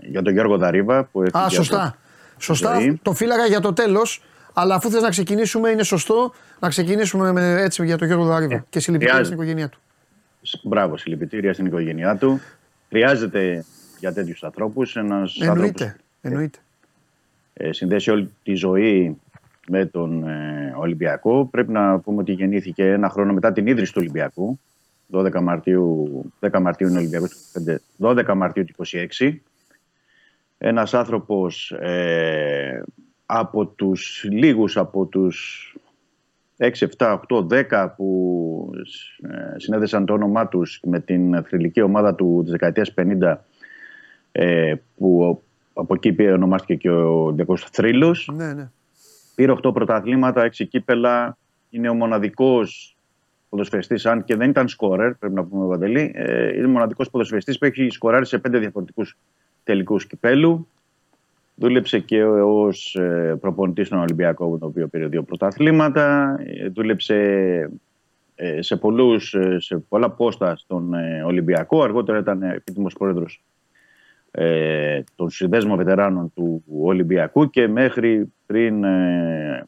[0.00, 1.04] για τον Γιώργο Δαρίβα.
[1.04, 1.96] Που έφυγε Α, από- σωστά.
[2.38, 2.98] Σωστά, ζωή.
[3.02, 4.22] το φύλαγα για το τέλος,
[4.52, 8.54] αλλά αφού θες να ξεκινήσουμε, είναι σωστό να ξεκινήσουμε με, έτσι για τον Γιώργο Δαρίβα.
[8.54, 9.42] Ε, και συλληπιτήρια στην χρειάζεται.
[9.42, 9.78] οικογένειά του.
[10.42, 12.40] Σ- Μπράβο, συλληπιτήρια στην οικογένειά του.
[12.88, 13.64] Χρειάζεται
[13.98, 15.96] για τέτοιους ανθρώπους ένας άνθρωπος Εννοείται.
[16.20, 16.58] Εννοείται.
[17.54, 19.16] ε, συνδέσει όλη τη ζωή
[19.68, 21.48] με τον ε, Ολυμπιακό.
[21.50, 24.58] Πρέπει να πούμε ότι γεννήθηκε ένα χρόνο μετά την ίδρυση του Ολυμπιακού.
[25.12, 28.84] 12 Μαρτίου, 10 Μαρτίου είναι Ολυμπιακός, του 25, 12 Μαρτίου του
[29.18, 29.32] 26.
[30.58, 32.82] Ένας άνθρωπος ε,
[33.26, 35.68] από τους λίγους, από τους
[36.58, 38.70] 6, 7, 8, 10 που
[39.22, 43.36] ε, συνέδεσαν το όνομά τους με την θρηλυκή ομάδα του της δεκαετίας 50
[44.32, 45.42] ε, που
[45.74, 48.30] από εκεί πήρε ονομάστηκε και ο Ολυμπιακός Θρύλος.
[48.34, 48.70] Ναι, ναι.
[49.34, 51.36] Πήρε 8 πρωταθλήματα, 6 κύπελα.
[51.70, 52.96] Είναι ο μοναδικός
[53.48, 57.58] ποδοσφαιριστής, αν και δεν ήταν σκόρερ, πρέπει να πούμε Βαντελή, ε, είναι ο μοναδικός ποδοσφαιριστής
[57.58, 59.16] που έχει σκοράρει σε 5 διαφορετικούς
[59.64, 60.68] τελικούς κυπέλου.
[61.54, 62.98] Δούλεψε και ως
[63.40, 66.36] προπονητής στον Ολυμπιακό, με τον οποίο πήρε δύο πρωταθλήματα.
[66.44, 67.16] Ε, Δούλεψε
[68.34, 71.82] ε, σε, πολλούς, ε, σε πολλά πόστα στον ε, Ολυμπιακό.
[71.82, 73.42] Αργότερα ήταν επίτιμος πρόεδρος
[74.30, 79.66] ε, των συνδέσμων βετεράνων του Ολυμπιακού και μέχρι πριν ε,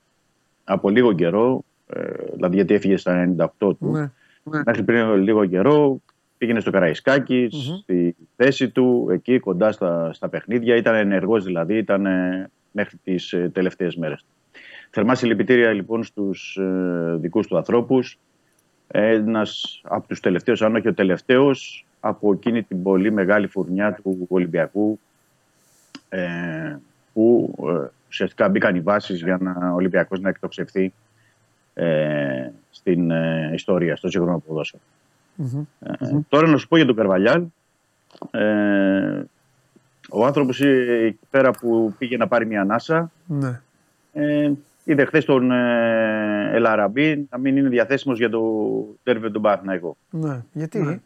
[0.65, 2.03] από λίγο καιρό, ε,
[2.35, 4.11] δηλαδή γιατί έφυγε στα 98 του, ναι.
[4.65, 6.01] μέχρι πριν λίγο καιρό
[6.39, 7.49] πήγαινε στο καραισκακι
[7.83, 10.77] στη θέση του, εκεί κοντά στα, στα παιχνίδια.
[10.77, 14.25] Ήταν ενεργός δηλαδή, ήταν ε, μέχρι τις ε, τελευταίες μέρες.
[14.91, 18.19] Θερμά συλληπιτήρια λοιπόν στους ε, δικούς του ανθρώπους.
[18.89, 24.27] Ένας από τους τελευταίους, αν όχι ο τελευταίος, από εκείνη την πολύ μεγάλη φουρνιά του
[24.29, 24.99] Ολυμπιακού
[26.09, 26.77] ε,
[27.13, 30.93] που ε, ουσιαστικά μπήκαν οι βάσεις για να ο Ολυμπιακός να εκτοξευθεί
[31.75, 34.83] ε, στην ε, ιστορία, στο σύγχρονο ποδόσφαιρο.
[35.81, 37.45] Ε, τώρα να σου πω για τον Καρβαλιάλ.
[38.31, 39.23] Ε,
[40.11, 43.61] ο άνθρωπος ε, εκεί πέρα που πήγε να πάρει μια ανάσα ναι.
[44.13, 44.53] ε,
[44.85, 48.43] είδε χθες τον ε, Ελαραμπή να μην είναι διαθέσιμος για το
[49.03, 49.97] τέρβι του Παναθηναϊκό.
[50.11, 50.43] Ναι.
[50.53, 51.03] Γιατί;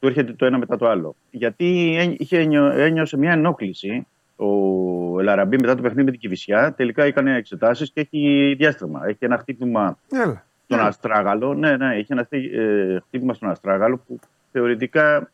[0.00, 1.14] Του έρχεται το ένα μετά το άλλο.
[1.30, 4.06] Γιατί έ- είχε, ένιω- ένιωσε μια ενόχληση
[4.36, 6.72] ο Ελαραμπή μετά το παιχνίδι με την Κυβισιά.
[6.72, 9.00] Τελικά έκανε εξετάσεις και έχει διάστρεμα.
[9.06, 10.46] Έχει ένα χτύπημα Έλα.
[10.68, 11.54] Στον Αστράγαλο.
[11.54, 14.18] Ναι, ναι, είχε ένα χτύ- ε, χτύπημα στον Αστράγαλο που
[14.52, 15.30] θεωρητικά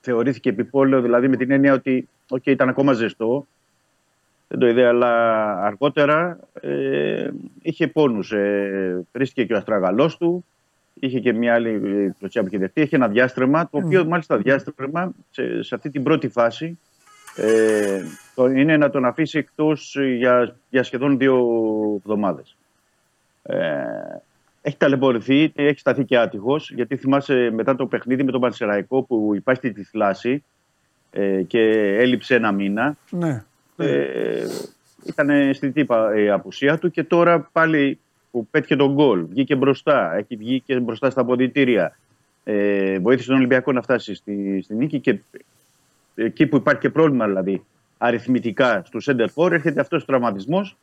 [0.00, 3.46] θεωρήθηκε επιπόλαιο, δηλαδή με την έννοια ότι okay, ήταν ακόμα ζεστό.
[4.48, 7.30] Δεν το είδε, αλλά αργότερα ε,
[7.62, 8.32] είχε πόνους.
[8.32, 10.44] Ε, βρίσκηκε και ο Αστράγαλός του.
[10.94, 12.80] Είχε και μια άλλη ε, κλωτσιά που είχε δεχτεί.
[12.80, 16.78] Είχε ένα διάστρεμα, το οποίο μάλιστα διάστρεμα σε, σε αυτή την πρώτη φάση
[17.36, 18.02] ε,
[18.34, 21.36] το, είναι να τον αφήσει εκτός για, για σχεδόν δύο
[21.96, 22.56] εβδομάδες.
[23.50, 24.22] Ε,
[24.62, 29.32] έχει ταλαιπωρηθεί, έχει σταθεί και άτυχος, γιατί θυμάσαι μετά το παιχνίδι με τον Πανσεραϊκό που
[29.34, 30.44] υπάρχει τη θλάση
[31.10, 31.60] ε, και
[31.98, 32.96] έλειψε ένα μήνα.
[33.10, 33.44] Ναι.
[33.76, 34.46] Ε,
[35.04, 37.98] ήταν αισθητή πα- η απουσία του και τώρα πάλι
[38.30, 41.96] που πέτυχε τον γκολ, βγήκε μπροστά, έχει βγει και μπροστά στα αποδητήρια.
[42.44, 45.18] Ε, βοήθησε τον Ολυμπιακό να φτάσει στη, στη νίκη και
[46.14, 47.64] εκεί που υπάρχει και πρόβλημα δηλαδή
[47.98, 50.76] αριθμητικά στο center for έρχεται αυτός ο τραυματισμός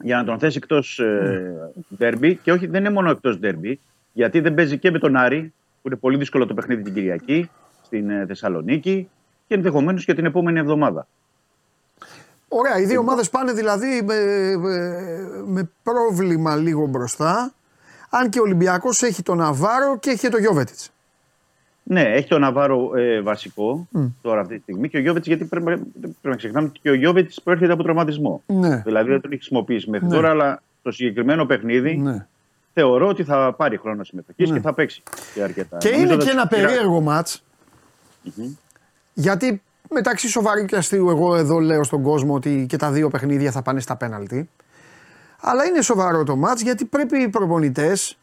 [0.00, 3.74] για να τον θέσει εκτός ε, derby και όχι δεν είναι μόνο εκτός derby
[4.12, 5.52] γιατί δεν παίζει και με τον Άρη
[5.82, 7.50] που είναι πολύ δύσκολο το παιχνίδι την Κυριακή
[7.82, 9.08] στην ε, Θεσσαλονίκη
[9.46, 11.06] και ενδεχομένως και την επόμενη εβδομάδα.
[12.48, 14.14] Ωραία, οι δύο ομάδες πάνε δηλαδή με,
[14.56, 17.52] με- με πρόβλημα λίγο μπροστά.
[18.10, 20.90] Αν και ο Ολυμπιακός έχει τον Ναβάρο και έχει και τον Γιώβετιτς.
[21.88, 23.88] Ναι, έχει τον Ναβάρο ε, βασικό
[24.22, 26.94] τώρα αυτή τη στιγμή και ο Γιώβετ, γιατί πρέπει, πρέπει να ξεχνάμε ότι και ο
[26.94, 28.42] Γιώβετ προέρχεται από τραυματισμό.
[28.46, 28.76] Ναι.
[28.84, 30.14] Δηλαδή δεν τον έχει χρησιμοποιήσει μέχρι Ναι.
[30.14, 32.26] τώρα, αλλά το συγκεκριμένο παιχνίδι Ναι.
[32.72, 34.56] θεωρώ ότι θα πάρει χρόνο συμμετοχής Ναι.
[34.56, 35.02] και θα παίξει
[35.34, 35.76] και αρκετά.
[35.76, 37.42] Και Νομίζω είναι θα και του ένα πειρά- περίεργο μάτς,
[39.14, 43.50] γιατί μεταξύ σοβαρού και αστείου εγώ εδώ λέω στον κόσμο ότι και τα δύο παιχνίδια
[43.50, 44.48] θα πάνε στα πέναλτι.
[45.40, 48.18] Αλλά είναι σοβαρό το μάτς γιατί πρέπει οι προπονητές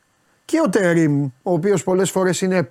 [0.46, 2.70] και ο Τερίμ, ο οποίος πολλές φορές είναι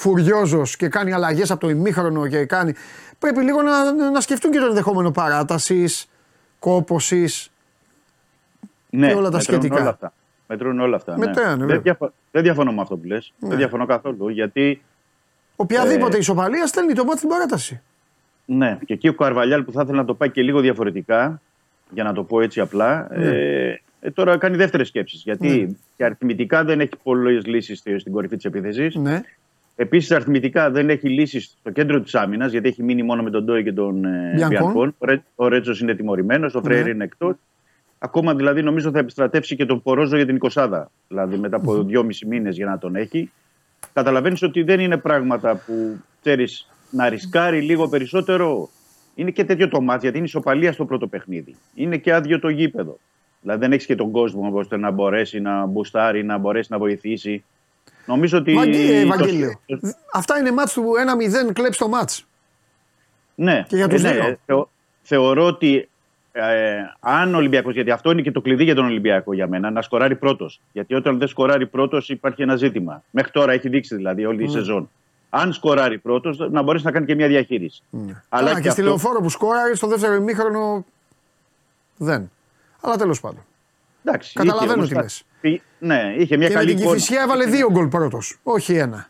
[0.00, 2.74] φουριόζος και κάνει αλλαγές από το ημίχρονο και κάνει...
[3.18, 6.08] Πρέπει λίγο να, να σκεφτούν και το ενδεχόμενο παράτασης,
[6.58, 7.50] κόπωσης.
[8.90, 9.80] ναι, και όλα τα μετρούν σχετικά.
[9.80, 10.12] Όλα αυτά.
[10.46, 11.16] Μετρούν όλα αυτά.
[11.18, 11.56] Μετράνε, ναι.
[11.56, 11.66] βέβαια.
[11.74, 13.32] δεν, διαφο- δεν διαφωνώ με αυτό που λες.
[13.38, 13.48] Ναι.
[13.48, 14.28] Δεν διαφωνώ καθόλου.
[14.28, 14.82] Γιατί
[15.56, 17.80] Οποιαδήποτε Ε, ισοπαλίας στέλνει το μάτι στην παράταση.
[18.44, 21.40] Ναι, και εκεί ο Καρβαλιάλ που θα ήθελε να το πάει και λίγο διαφορετικά,
[21.90, 23.24] για να το πω έτσι απλά, Ναι.
[23.26, 25.22] ε, ε, τώρα κάνει δεύτερες σκέψεις.
[25.22, 28.94] Γιατί και αριθμητικά δεν έχει πολλές λύσεις στην κορυφή της επίθεσης.
[28.94, 29.20] Ναι.
[29.80, 33.44] Επίσης, αριθμητικά δεν έχει λύσει στο κέντρο της άμυνας, γιατί έχει μείνει μόνο με τον
[33.44, 34.48] Ντόι και τον ε, Μπιανκόν.
[34.48, 34.94] Μπιανκόν.
[34.98, 36.90] Ο, Ρέ, ο Ρέτσος είναι τιμωρημένος, ο Φρέιρ Ναι.
[36.90, 37.34] είναι εκτός.
[37.98, 42.26] Ακόμα δηλαδή νομίζω θα επιστρατεύσει και τον Πορόζο για την 20 Δηλαδή μετά από δυόμισι
[42.26, 43.30] μήνες για να τον έχει.
[43.92, 48.68] Καταλαβαίνεις ότι δεν είναι πράγματα που ξέρεις να ρισκάρει λίγο περισσότερο.
[49.14, 51.54] Είναι και τέτοιο το μάτι, γιατί είναι ισοπαλία στο πρώτο παιχνίδι.
[51.74, 52.98] Είναι και άδειο το γήπεδο.
[53.40, 57.44] Δηλαδή δεν έχεις και τον κόσμο ώστε να μπορέσει να μπουστάρει, να μπορέσει να βοηθήσει.
[58.06, 58.54] Νομίζω ότι.
[58.54, 59.60] Βαγγί- ε, το- Βαγγέλιο,
[60.12, 60.84] Αυτά είναι μάτς του
[61.48, 62.26] 1-0 κλέψει το μάτς.
[63.34, 64.36] Ναι, Και για τους ναι, δύο.
[64.46, 64.70] θεω-
[65.02, 65.88] θεωρώ ότι
[66.32, 69.70] ε, αν ο Ολυμπιακό, γιατί αυτό είναι και το κλειδί για τον Ολυμπιακό για μένα,
[69.70, 70.60] να σκοράρει πρώτος.
[70.72, 73.02] Γιατί όταν δεν σκοράρει πρώτος υπάρχει ένα ζήτημα.
[73.10, 74.50] Μέχρι τώρα έχει δείξει δηλαδή όλη η Ναι.
[74.52, 74.90] σεζόν.
[75.30, 77.82] Αν σκοράρει πρώτος, να μπορέσει να κάνει και μια διαχείριση.
[77.92, 80.84] Αλλά Αλλά και, και στη αυτό- λεωφόρο που σκόραρε στο δεύτερο ημίχρονο
[81.96, 82.30] δεν.
[82.80, 83.44] Αλλά τέλος πάντων.
[84.04, 85.24] Εντάξει, Καταλαβαίνω είχε τι όμως λες.
[85.40, 86.96] κα- Ναι, είχε μια Και με καλή την εικόνα.
[86.96, 88.38] Κυφυσιά έβαλε δύο γκολ πρώτος.
[88.42, 89.08] Όχι ένα.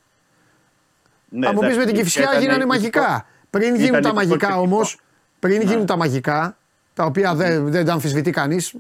[1.28, 3.26] Ναι, Θα μου πεις εντάξει, με την είχε Κυφυσιά κάνει- γίνανε μαγικά.
[3.50, 4.98] Πριν ήταν γίνουν τα υπό- μαγικά υπό- όμως,
[5.38, 5.64] πριν Ναι.
[5.64, 6.56] γίνουν τα μαγικά,
[6.94, 8.74] τα οποία δεν, δεν τα αμφισβητεί κανείς.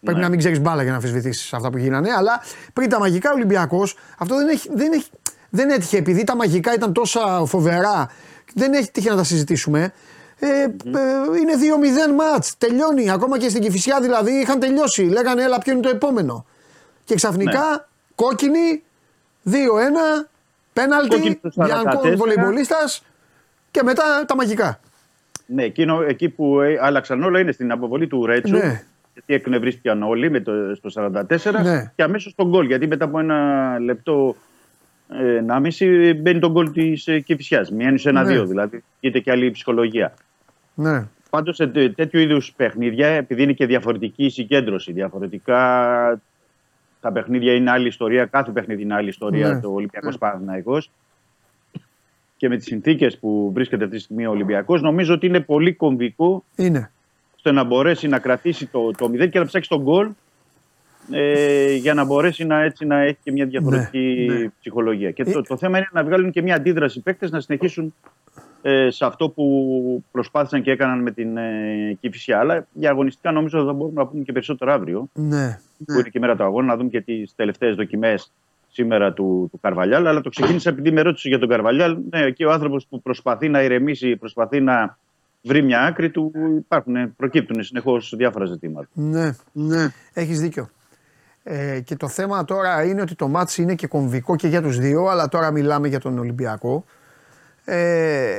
[0.00, 0.22] Πρέπει Ναι.
[0.24, 2.10] να μην ξέρεις μπάλα για να αμφισβητήσεις αυτά που γίνανε.
[2.12, 2.42] Αλλά
[2.72, 5.10] πριν τα μαγικά, ο Ολυμπιακός αυτό δεν, έχει, δεν, έχει,
[5.50, 5.96] δεν έτυχε.
[5.96, 8.10] Επειδή τα μαγικά ήταν τόσα φοβερά,
[8.54, 9.92] δεν έχει τύχει να τα συζητήσουμε.
[10.44, 10.68] Ε, ε,
[11.40, 11.52] είναι
[12.10, 13.10] 2-0 μάτς, τελειώνει.
[13.10, 15.02] Ακόμα και στην Κηφισιά δηλαδή είχαν τελειώσει.
[15.02, 16.46] Λέγανε έλα ποιο είναι το επόμενο.
[17.04, 17.76] Και ξαφνικά Ναι.
[18.14, 18.82] κόκκινη,
[19.44, 20.28] 2-1,
[20.72, 22.16] πέναλτι, Κόκκινη στους Μπιανκόν 44.
[22.16, 23.02] βολεϊμπολίστας
[23.70, 24.80] και μετά τα μαγικά.
[25.46, 28.56] Ναι, εκείνο, εκεί που ε, άλλαξαν όλα είναι στην αποβολή του Ρέτσου.
[28.56, 28.82] Ναι.
[29.12, 31.92] Γιατί εκνευρίστηκαν όλοι με το, στο 44 Ναι.
[31.96, 32.66] και αμέσως τον γκολ.
[32.66, 34.36] Γιατί μετά από ένα λεπτό,
[35.08, 37.70] ε, ένα μισή, μπαίνει τον γκολ της ε, Κυφυσιάς.
[37.70, 38.46] Μειώνει σε ένα-δύο Ναι.
[38.46, 38.84] δηλαδή.
[39.00, 40.14] Γίνεται και άλλη ψυχολογία.
[40.74, 41.06] Ναι.
[41.30, 45.58] Πάντως σε τέ- τέτοιου είδους παιχνίδια, επειδή είναι και διαφορετική η συγκέντρωση, διαφορετικά
[47.00, 49.60] τα παιχνίδια είναι άλλη ιστορία, κάθε παιχνίδι είναι άλλη ιστορία, Ναι.
[49.60, 50.90] το Ολυμπιακός Παναθηναϊκός
[52.36, 55.72] Και με τις συνθήκες που βρίσκεται αυτή τη στιγμή ο Ολυμπιακός, νομίζω ότι είναι πολύ
[55.72, 56.90] κομβικό Είναι.
[57.36, 60.08] ώστε να μπορέσει να κρατήσει το, το 0 και να ψάξει τον γκολ
[61.10, 64.48] ε, για να μπορέσει να, έτσι, να έχει και μια διαφορετική Ναι, ναι.
[64.60, 65.10] ψυχολογία.
[65.10, 67.94] Και Ε- το, το θέμα είναι να βγάλουν και μια αντίδραση οι παίκτες να συνεχίσουν
[68.62, 72.38] ε, σε αυτό που προσπάθησαν και έκαναν με την ε, Κηφισιά.
[72.38, 75.58] Αλλά για αγωνιστικά νομίζω θα μπορούμε να πούμε και περισσότερο αύριο, Ναι.
[75.86, 78.32] που είναι και η μέρα του αγώνα, να δούμε και τις τελευταίες δοκιμές
[78.70, 80.06] σήμερα του, του Καρβαλιάλ.
[80.06, 81.98] Αλλά το ξεκίνησα επειδή με ρώτησε για τον Καρβαλιάλ.
[82.10, 84.98] Ναι, και ο άνθρωπος που προσπαθεί να ηρεμήσει, προσπαθεί να
[85.42, 88.88] βρει μια άκρη του, υπάρχουν, προκύπτουν συνεχώς διάφορα ζητήματα.
[88.92, 89.92] Ναι, ναι.
[90.12, 90.68] Έχεις δίκιο.
[91.42, 94.78] Ε, και το θέμα τώρα είναι ότι το μάτς είναι και κομβικό και για τους
[94.78, 96.84] δύο, αλλά τώρα μιλάμε για τον Ολυμπιακό.
[97.64, 98.38] Ε,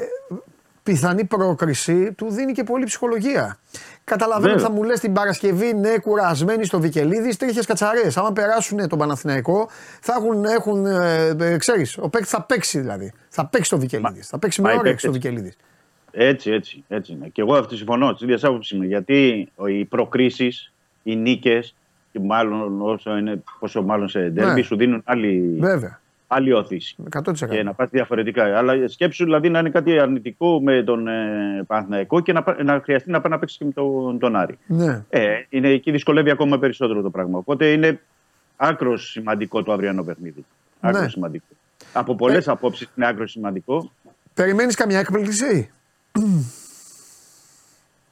[0.83, 3.57] πιθανή πρόκριση του δίνει και πολύ ψυχολογία.
[4.03, 4.75] Καταλαβαίνω ότι Βέβαια.
[4.75, 8.01] θα μου λες την Παρασκευή, ναι, κουρασμένοι στο Βικελίδης, τρίχες κατσαρέ.
[8.15, 9.69] Άμα περάσουν τον Παναθηναϊκό,
[10.01, 13.13] θα έχουν, έχουν ε, ε, ξέρεις, ο παίκτης θα παίξει δηλαδή.
[13.29, 14.27] Θα παίξει στο Βικελίδης.
[14.27, 15.57] Θα παίξει με μα οι όρεξη στο παίκτες- Βικελίδης.
[16.11, 17.27] Έτσι, έτσι, έτσι είναι.
[17.27, 18.85] Και εγώ αυτή συμφωνώ, της ίδιας άποψης είμαι.
[18.85, 20.73] Γιατί οι προκρίσεις,
[21.03, 21.75] οι νίκες,
[22.11, 24.61] και μάλλον όσο είναι, πόσο μάλλον σε ντέρμπι, Ναι.
[24.61, 26.01] σου δίνουν άλλη, Βέβαια.
[26.33, 26.95] Άλλη όθηση.
[27.23, 27.33] 100%.
[27.49, 28.57] Και να πας διαφορετικά.
[28.57, 32.79] Αλλά σκέψου δηλαδή να είναι κάτι αρνητικό με τον ε, Παναθηναϊκό και να, πά- να
[32.83, 34.57] χρειαστεί να πάει να παίξει και με τον, τον Άρη.
[34.67, 35.03] Ναι.
[35.09, 37.37] Ε, είναι, εκεί δυσκολεύει ακόμα περισσότερο το πράγμα.
[37.37, 37.99] Οπότε είναι
[38.55, 40.45] άκρο σημαντικό το αυριανό παιχνίδι.
[40.79, 41.07] Άκρο Ναι.
[41.09, 41.45] σημαντικό.
[41.93, 42.51] Από πολλές Ε.
[42.51, 43.91] απόψεις είναι άκρο σημαντικό.
[44.33, 45.69] Περιμένεις καμιά έκπληξη;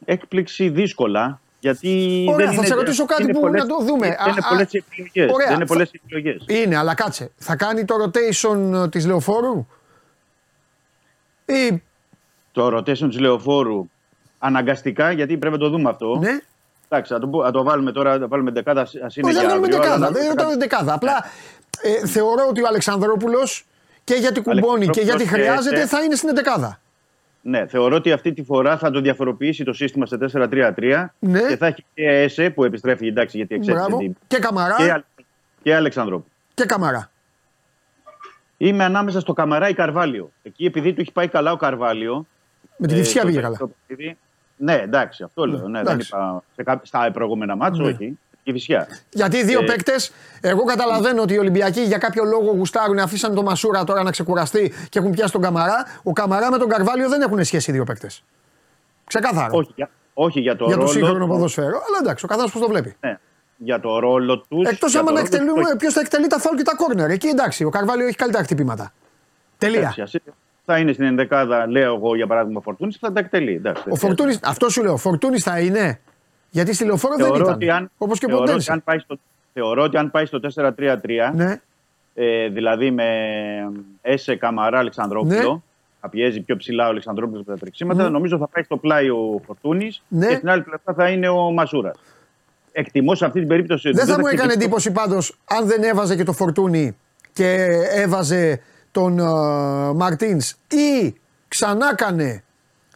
[0.06, 1.41] Έκπληξη δύσκολα.
[1.64, 4.08] Γιατί Ωραία, δεν θα είναι, σε ρωτήσω κάτι είναι που πολλές- να το δούμε.
[4.08, 5.32] Δεν είναι Α, πολλές α, επιλογές.
[5.34, 6.44] ωραία, Δεν είναι θα- πολλές επιλογές.
[6.48, 7.32] Είναι, αλλά κάτσε.
[7.38, 9.68] Θα κάνει το rotation της λεωφόρου;
[11.46, 11.84] Ή.
[12.52, 13.90] Το rotation της λεωφόρου
[14.40, 16.18] αναγκαστικά, γιατί πρέπει να το δούμε αυτό.
[16.22, 16.40] Ναι.
[16.90, 19.20] Εντάξει, θα το, πω- θα το βάλουμε τώρα, θα το βάλουμε δεκάδα, ας είναι Όχι,
[19.22, 20.12] για δεν βάλουμε αύριο, αλλά δεκάδα.
[20.12, 20.94] να- Δεν ρωτάω δεκάδα.
[20.94, 21.26] Απλά
[21.82, 23.66] ε, θεωρώ ότι ο Αλεξανδρόπουλος
[24.04, 26.80] και γιατί κουμπώνει και γιατί Αλεξανδρόπουλος χρειάζεται και- θα είναι στην δεκάδα.
[27.44, 31.40] Ναι, θεωρώ ότι αυτή τη φορά θα το διαφοροποιήσει το σύστημα σε 4-3-3 Ναι.
[31.48, 33.98] και θα έχει και ΕΣΕ που επιστρέφει εντάξει γιατί εξέφυγε Μπράβο.
[33.98, 35.04] την- Και Καμαρά και, και, Αλ-
[35.64, 36.26] και Αλεξανδρόπουλο.
[36.66, 37.12] Καμαρά.
[38.58, 40.32] Είμαι ανάμεσα στο Καμαρά ή Καρβάλιο.
[40.44, 42.26] Εκεί επειδή του έχει πάει καλά ο Καρβάλιο.
[42.78, 43.80] Με την ε, Κυφσιά το πήγε τελευταίο καλά.
[43.88, 44.18] παιχνίδι-
[44.58, 45.68] Ναι, εντάξει, αυτό λέω.
[45.68, 46.10] Ναι, δεν εντάξει.
[46.14, 47.90] είπα σε κά- στα προηγούμενα μάτια, Ναι.
[47.90, 48.20] όχι.
[48.44, 48.88] Η Φυσιά.
[49.10, 50.12] Γιατί οι δύο Ε, παίκτες,
[50.42, 54.74] εγώ καταλαβαίνω ότι οι Ολυμπιακοί για κάποιο λόγο γουστάρουν, αφήσαν τον Μασούρα τώρα να ξεκουραστεί
[54.90, 55.86] και έχουν πιάσει τον Καμαρά.
[56.04, 58.24] Ο Καμαρά με τον Καρβάλιο δεν έχουν σχέση οι δύο παίκτες.
[59.08, 59.50] Ξεκάθαρα.
[59.52, 60.94] Όχι, για, όχι για το για το ρόλο.
[60.94, 61.82] σύγχρονο ποδοσφαίρο.
[61.88, 62.96] Αλλά εντάξει, ο καθένας πώς το βλέπει.
[63.00, 63.20] Ναι,
[63.58, 64.68] για το ρόλο τους.
[64.70, 67.10] Εκτός άμα να εκτελούμε ποιος θα εκτελεί τα φάουλ και τα κόρνερ.
[67.10, 68.94] Εκεί εντάξει, ο Καρβάλιο έχει καλύτερα χτυπήματα.
[69.58, 69.96] Τελεία.
[70.66, 73.54] Θα είναι στην ενδεκάδα, λέω εγώ για παράδειγμα, ο Φορτούνης θα τα εκτελεί.
[73.54, 76.00] Εντάξει, Ο δεν Φορτούνη, αυτό σου λέω, ο Φορτούνης θα είναι.
[76.54, 77.78] Γιατί στη λεωφόρο δεν Θεωρώ ότι ήταν.
[77.78, 78.72] αν, Όπως και ο θεωρώ ότι Ποντένσε.
[78.72, 79.18] αν πάει στο,
[79.54, 81.62] θεωρώ ότι αν πάει στο 4-3-3, Ναι,
[82.14, 83.06] ε, δηλαδή με
[84.02, 85.62] Έσε Καμαρά Αλεξανδρόπουλο, Ναι.
[86.02, 89.42] θα πιέζει πιο ψηλά ο Αλεξανδρόπουλος με τα τρεξίματα, νομίζω θα πάει στο πλάι ο
[89.46, 90.28] Φορτούνης Ναι.
[90.28, 91.98] και στην άλλη πλευρά θα είναι ο Μασούρας.
[92.72, 93.92] Εκτιμώ σε αυτή την περίπτωση.
[93.92, 96.98] δεν θα μου έκανε χτυπήσω- εντύπωση πάντως αν δεν έβαζε και το Φορτούνη
[97.34, 97.54] και
[97.96, 98.62] έβαζε
[98.92, 101.16] τον uh, Μαρτίνς ή
[101.48, 102.44] ξανά έκανε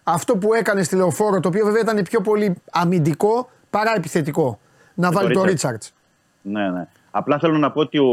[0.08, 4.60] αυτό που έκανε στη λεωφόρο, το οποίο βέβαια ήταν πιο πολύ αμυντικό παρά επιθετικό.
[4.94, 5.74] Να βάλει το Ρίτσαρτ.
[5.74, 5.94] Ρίτσαρτς.
[6.42, 6.88] Ναι, ναι.
[7.12, 8.06] Απλά θέλω να πω ότι ο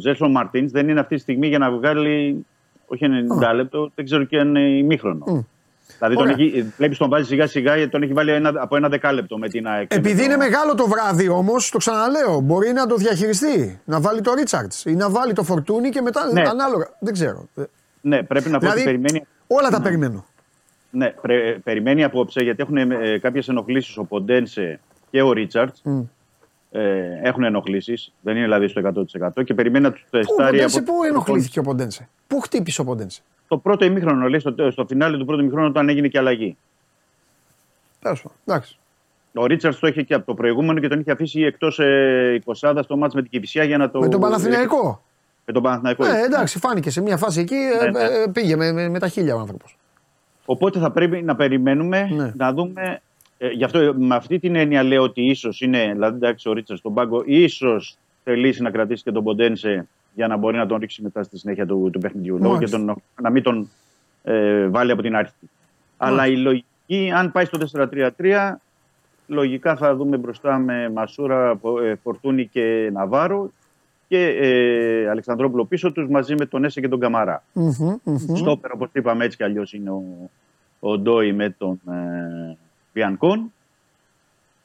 [0.00, 2.46] Ζέλσον Μαρτίνς δεν είναι αυτή τη στιγμή για να βγάλει
[2.86, 3.06] όχι
[3.40, 5.46] 90 λεπτό, δεν ξέρω και αν είναι ημίχρονο.
[5.98, 6.34] Δηλαδή τον Ωραία.
[6.38, 9.66] έχει, βλέπεις τον βάζει σιγά σιγά, τον έχει βάλει ένα, από ένα δεκάλεπτο με την
[9.68, 9.88] ΑΕΚ.
[9.88, 13.80] και με Επειδή το- είναι μεγάλο το βράδυ όμως, το ξαναλέω, μπορεί να το διαχειριστεί.
[13.84, 16.42] Να βάλει το Ρίτσαρτς ή να βάλει το Φορτούνη και μετά Ναι.
[16.48, 16.86] ανάλογα.
[16.98, 17.48] Δεν ξέρω.
[18.00, 20.24] Ναι, πρέπει να πω Δηλαδή, ότι περιμένει, όλα τα περιμένω.
[20.90, 25.80] Ναι, πρε- περιμένει απόψε γιατί έχουν ε, κάποιες ενοχλήσεις ο Ποντένσε και ο Ρίτσαρτς.
[25.84, 26.00] Μμ.
[26.70, 28.80] Ε, έχουν ενοχλήσεις, δεν είναι δηλαδή στο
[29.38, 30.50] 100% και περιμένει να τους Πού, ο τεστάρει.
[30.56, 34.70] Ποντένσε, από- πού ενοχλήθηκε ο Ποντένσε; Πού χτύπησε ο Ποντένσε; Το πρώτο ημίχρονο, λέει, στο,
[34.70, 36.56] στο φινάλε του πρώτου ημίχρονου, όταν έγινε και αλλαγή.
[38.02, 38.38] Τέλος πάντων.
[38.46, 38.78] Εντάξει.
[39.34, 42.78] Ο Ρίτσαρτς το είχε και από το προηγούμενο και τον είχε αφήσει εκτός ε, 20
[42.82, 44.00] στο μάτς με την Κυφυσιά για να το.
[44.00, 45.02] Με τον Παναθηναϊκό;
[45.44, 46.04] Με τον Παναθηναϊκό.
[46.04, 48.04] Ε, εντάξει, φάνηκε σε μια φάση εκεί, ε, Ναι, ναι.
[48.04, 49.76] ε, πήγε με, με, με τα χίλια ο άνθρωπος.
[50.50, 52.32] Οπότε θα πρέπει να περιμένουμε Ναι.
[52.36, 53.00] να δούμε.
[53.38, 55.90] Ε, γι' αυτό ε, με αυτή την έννοια λέω ότι ίσως είναι.
[55.92, 60.36] Δηλαδή, εντάξει, ο Ρίτσαρτ στον πάγκο, ίσως θελήσει να κρατήσει και τον Ποντένσε για να
[60.36, 62.34] μπορεί να τον ρίξει μετά στη συνέχεια του, του παιχνιδιού.
[62.36, 62.76] Λόγω και Μάλιστα.
[62.78, 63.70] τον, να μην τον
[64.24, 65.32] ε, βάλει από την αρχή.
[65.96, 67.58] Αλλά η λογική, αν πάει στο
[68.16, 68.54] 4-3-3,
[69.26, 73.52] λογικά θα δούμε μπροστά με Μασούρα, Φο- ε, Φορτούνη και Ναβάρο
[74.08, 77.42] και ε, Αλεξανδρόπουλο πίσω τους μαζί με τον Έσε και τον Καμαρά.
[77.52, 78.34] Μμμ, μμμ.
[78.36, 80.30] Στόπερ, όπως είπαμε έτσι κι αλλιώς είναι ο,
[80.80, 82.56] ο Ντόι με τον ε,
[82.92, 83.52] Βιανκόν.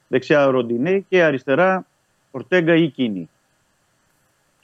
[0.07, 1.85] Δεξιά ο Ροντινέ και αριστερά
[2.31, 3.29] Ορτέγκα ή Κίνη.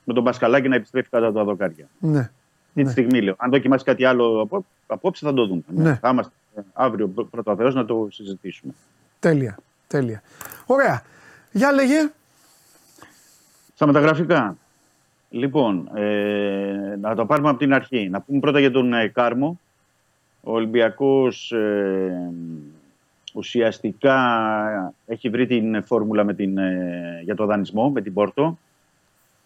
[0.03, 1.88] Με τον Πασκαλάκη να επιστρέφει κάτω από τα δοκάρια.
[1.99, 2.19] Ναι.
[2.68, 3.35] Αυτή τη στιγμή λέω.
[3.38, 5.61] Αν δοκιμάσει κάτι άλλο από- απόψε θα το δούμε.
[5.68, 5.95] Ναι.
[5.95, 8.73] Θα είμαστε ε, αύριο πρώτο Θεός να το συζητήσουμε.
[9.19, 9.57] Τέλεια.
[9.88, 10.22] Τέλεια.
[10.65, 11.01] Ωραία.
[11.51, 12.10] Για λέγε.
[13.76, 14.57] Στα μεταγραφικά.
[15.30, 18.10] Λοιπόν, ε, να το πάρουμε από την αρχή.
[18.10, 19.60] Να πούμε πρώτα για τον ε, Κάρμο.
[20.43, 22.31] Ο Ολυμπιακός ε,
[23.34, 28.57] ουσιαστικά έχει βρει την φόρμουλα με την, ε, για το δανεισμό με την Πόρτο.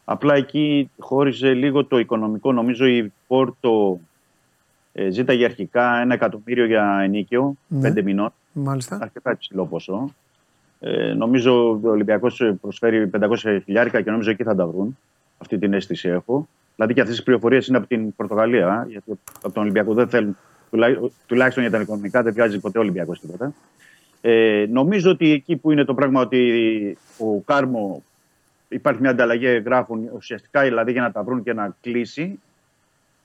[0.05, 2.51] Απλά εκεί χώριζε λίγο το οικονομικό.
[2.51, 3.99] Νομίζω η Πόρτο
[4.93, 7.81] ε, ζήταγε αρχικά ένα εκατομμύριο για ενίκαιο, Ναι.
[7.81, 8.34] πέντε μηνών.
[8.51, 8.97] Μάλιστα.
[9.01, 10.14] Αρκετά υψηλό ποσό.
[10.80, 14.97] Ε, νομίζω ο Ολυμπιακός προσφέρει 500 χιλιάρικα και νομίζω εκεί θα τα βρουν.
[15.43, 16.47] Αυτή την αίσθηση έχω.
[16.75, 18.85] Δηλαδή και αυτές τις πληροφορίες είναι από την Πορτογαλία.
[18.89, 20.37] Γιατί από τον Ολυμπιακό δεν θέλουν,
[20.69, 23.53] τουλάχιστον, τουλάχιστον για τα οικονομικά, δεν βγάζει ποτέ ο Ολυμπιακός τίποτα.
[24.21, 28.03] Ε, νομίζω ότι εκεί που είναι το πράγμα ότι ο Κάρμο
[28.67, 32.39] υπάρχει μια ανταλλαγή γράφουν ουσιαστικά δηλαδή για να τα βρουν και να κλείσει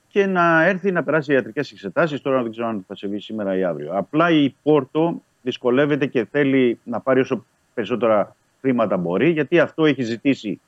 [0.08, 2.20] και να έρθει να περάσει ιατρικές εξετάσεις.
[2.20, 3.90] Τώρα δεν ξέρω αν θα συμβεί σήμερα ή αύριο.
[3.92, 10.02] Απλά η Πόρτο δυσκολεύεται και θέλει να πάρει όσο περισσότερα χρήματα μπορεί, γιατί αυτό έχει
[10.02, 10.60] ζητήσει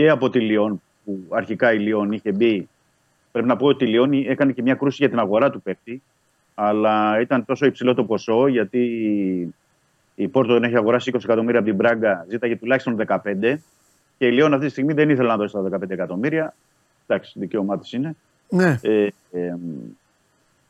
[0.00, 2.68] και από τη Λιόν, που αρχικά η Λιόν είχε μπει.
[3.32, 6.02] Πρέπει να πω ότι η Λιόν έκανε και μια κρούση για την αγορά του παίκτη,
[6.54, 8.82] αλλά ήταν τόσο υψηλό το ποσό, γιατί
[10.14, 13.56] η Πόρτο δεν έχει αγοράσει 20 εκατομμύρια από την Μπράγκα, ζήταγε τουλάχιστον 15.
[14.18, 16.54] Και η Λιόν αυτή τη στιγμή δεν ήθελε να δώσει τα 15 εκατομμύρια.
[17.06, 18.16] Εντάξει, δικαίωμά της είναι.
[18.48, 18.78] Ναι.
[18.82, 19.54] Ε, ε,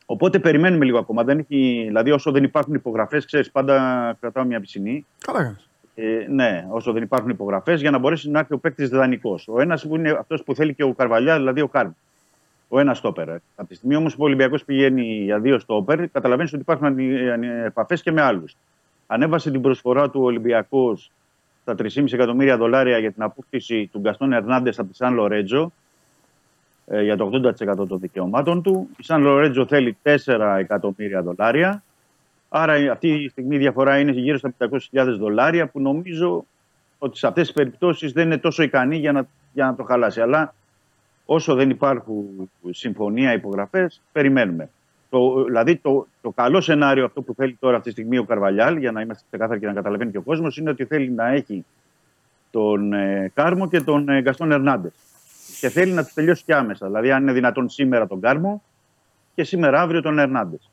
[0.05, 1.23] οπότε περιμένουμε λίγο ακόμα.
[1.23, 5.05] Δεν έχει, δηλαδή, όσο δεν υπάρχουν υπογραφές, ξέρεις, πάντα κρατάω μια πισινή.
[5.19, 5.69] Καλά κάνεις.
[5.95, 9.47] Ε, ναι, όσο δεν υπάρχουν υπογραφές, για να μπορέσει να έρθει ο παίκτης δανεικός.
[9.47, 11.91] Ο ένας που είναι αυτός που θέλει και ο Καρβαλιά, δηλαδή ο Κάρμ.
[12.67, 13.29] Ο ένας στόπερ.
[13.29, 16.99] Από τη στιγμή όμως που ο Ολυμπιακός πηγαίνει για δύο στόπερ, καταλαβαίνεις ότι υπάρχουν
[17.65, 18.55] επαφές και με άλλους.
[19.07, 21.11] Ανέβασε την προσφορά του Ολυμπιακός
[21.61, 25.71] στα 3,5 εκατομμύρια δολάρια για την απόκτηση του Γκαστόν Ερνάντες από τη Σαν Λορέτζο
[26.87, 28.89] ε, για το 80% των δικαιωμάτων του.
[28.97, 31.83] Η Σαν Λορέτζο θέλει 4 εκατομμύρια δολάρια.
[32.53, 36.45] Άρα αυτή τη στιγμή η διαφορά είναι γύρω στα 500.000 δολάρια που νομίζω
[36.97, 40.21] ότι σε αυτές τις περιπτώσεις δεν είναι τόσο ικανή για να, για να το χαλάσει.
[40.21, 40.53] Αλλά
[41.25, 42.25] όσο δεν υπάρχουν
[42.69, 44.69] συμφωνία, υπογραφές, περιμένουμε.
[45.09, 48.77] Το, δηλαδή το, το καλό σενάριο αυτό που θέλει τώρα αυτή τη στιγμή ο Καρβαλιάλ,
[48.77, 51.65] για να είμαστε ξεκάθαροι και να καταλαβαίνει και ο κόσμος, είναι ότι θέλει να έχει
[52.51, 54.93] τον ε, Κάρμο και τον ε, Γκαστόν Ερνάντες.
[55.59, 56.85] Και θέλει να τους τελειώσει και άμεσα.
[56.85, 58.63] Δηλαδή, αν είναι δυνατόν σήμερα τον Κάρμο
[59.35, 60.69] και σήμερα αύριο τον Ερνάντες.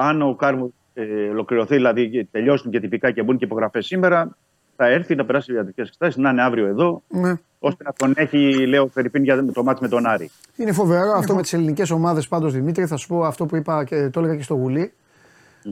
[0.00, 4.36] Αν ο Κάρμο ε, ολοκληρωθεί, δηλαδή και τελειώσουν και τυπικά και μπουν και υπογραφές σήμερα,
[4.76, 7.34] θα έρθει να περάσει ιατρικέ εξετάσει, να είναι αύριο εδώ, Ναι.
[7.58, 10.30] ώστε να τον έχει, λέω, Φερρυπίν για το μάτι με τον Άρη.
[10.56, 12.86] Είναι φοβερό αυτό με τις ελληνικές ομάδες πάντως Δημήτρη.
[12.86, 14.92] Θα σου πω αυτό που είπα και το έλεγα και στο γουλη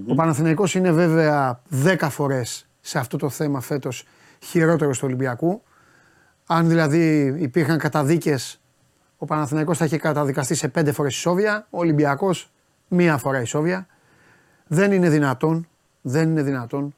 [0.08, 4.04] Ο Παναθηναϊκός είναι βέβαια 10 φορές σε αυτό το θέμα φέτος
[4.44, 5.62] χειρότερο του Ολυμπιακού.
[6.46, 8.60] Αν δηλαδή υπήρχαν καταδίκες,
[9.16, 11.66] ο Παναθηναϊκός θα είχε καταδικαστεί σε 5 φορές ισόβια.
[11.70, 12.50] Ο Ολυμπιακός
[12.88, 13.86] μία φορά ισόβια.
[14.68, 15.68] Δεν είναι δυνατόν.
[16.02, 16.94] Δεν είναι δυνατόν.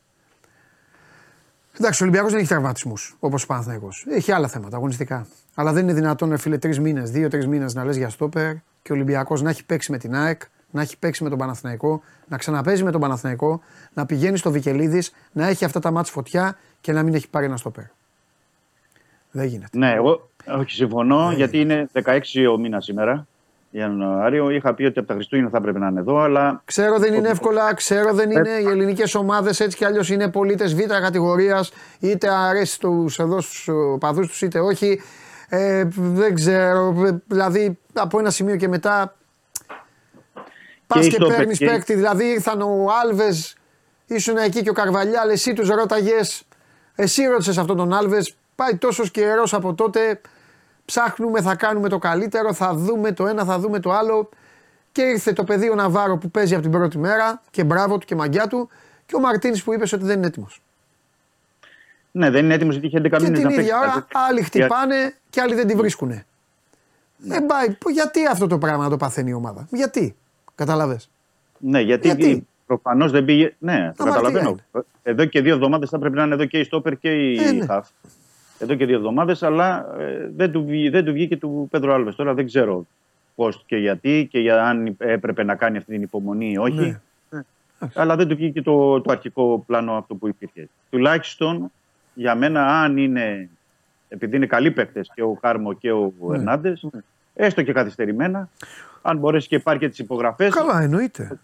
[1.78, 4.06] Εντάξει, ο Ολυμπιακός δεν έχει τραυματισμούς όπως ο Παναθηναϊκός.
[4.10, 5.26] Έχει άλλα θέματα αγωνιστικά.
[5.54, 8.92] Αλλά δεν είναι δυνατόν, ρε φίλε, τρεις μήνες, δύο-τρει μήνες να λες για στόπερ και
[8.92, 12.36] ο Ολυμπιακός να έχει παίξει με την ΑΕΚ, να έχει παίξει με τον Παναθηναϊκό, να
[12.36, 13.60] ξαναπέζει με τον Παναθηναϊκό,
[13.94, 17.46] να πηγαίνει στο Βικελίδης, να έχει αυτά τα μάτς φωτιά και να μην έχει πάρει
[17.46, 17.84] ένα στόπερ.
[19.30, 19.78] Δεν γίνεται.
[19.78, 22.20] Ναι, εγώ όχι συμφωνώ, γιατί είναι 16
[22.52, 23.26] ο μήνα σήμερα,
[23.70, 24.50] Ιανουάριο.
[24.50, 27.28] Είχα πει ότι από τα Χριστούγεννα θα έπρεπε να είναι εδώ, αλλά Ξέρω δεν είναι
[27.28, 28.50] εύκολα, ξέρω δεν είναι.
[28.50, 33.68] Οι ελληνικές ομάδες έτσι κι αλλιώς είναι πολίτες β' κατηγορίας, είτε αρέσει στους, εδώ στους
[34.00, 35.00] παδού τους είτε όχι.
[35.48, 36.94] Ε, δεν ξέρω.
[37.06, 39.14] ε, Δηλαδή από ένα σημείο και μετά.
[40.86, 41.94] Πας και, στο παίρνεις παιχνίδι- παίκτη.
[41.94, 43.56] Δηλαδή ήρθαν ο Άλβες,
[44.06, 46.42] ήσουν εκεί και ο Καρβαλιάλ, εσύ τους ρώταγες.
[46.94, 48.34] Εσύ ρώτησες αυτόν τον Άλβες.
[48.54, 50.20] Πάει τόσος καιρός από τότε.
[50.94, 54.28] Ψάχνουμε, θα κάνουμε το καλύτερο, θα δούμε το ένα, θα δούμε το άλλο.
[54.92, 58.06] Και ήρθε το παιδί ο Ναβάρο που παίζει από την πρώτη μέρα και μπράβο του
[58.06, 58.68] και μαγιά του.
[59.06, 60.60] Και ο Μαρτίνη που είπες ότι δεν είναι έτοιμος.
[62.10, 63.62] ναι, δεν είναι έτοιμος γιατί είχε 11 Και μήνε την να παίξει.
[63.64, 66.26] ίδια ώρα άλλοι χτυπάνε και άλλοι δεν τη βρίσκουνε.
[67.16, 67.70] Δεν πάει.
[67.70, 70.16] πο- Γιατί αυτό το πράγμα να το παθαίνει η ομάδα; Γιατί.
[70.54, 70.96] Κατάλαβε.
[71.58, 73.54] Ναι, γιατί, Γιατί; προφανώς δεν πήγε.
[73.58, 74.56] Ναι, το Αμαρτία καταλαβαίνω.
[75.02, 77.52] Εδώ και δύο εβδομάδες θα πρέπει να είναι εδώ και η Στόπερ και η Ε,
[77.52, 77.64] ναι.
[77.66, 77.88] Χαφ.
[78.60, 82.14] Εδώ και δύο εβδομάδες, αλλά ε, δεν, του, βγή- δεν του βγήκε του Πέντρο Άλβες.
[82.14, 82.86] Τώρα δεν ξέρω
[83.34, 86.96] πώς και γιατί και για αν έπρεπε να κάνει αυτή την υπομονή ή όχι.
[87.30, 87.42] Ναι.
[87.94, 90.68] Αλλά δεν του βγήκε το, το αρχικό πλάνο αυτό που υπήρχε.
[90.90, 91.72] Τουλάχιστον
[92.14, 93.48] για μένα, αν είναι.
[94.08, 96.36] Επειδή είναι καλοί παίκτες και ο Κάρμο και ο Ναι.
[96.36, 96.86] Ερνάντες,
[97.34, 98.48] έστω και καθυστερημένα,
[99.02, 100.54] αν μπορέσει και πάρει και τις υπογραφές.
[100.54, 101.38] Καλά, εννοείται.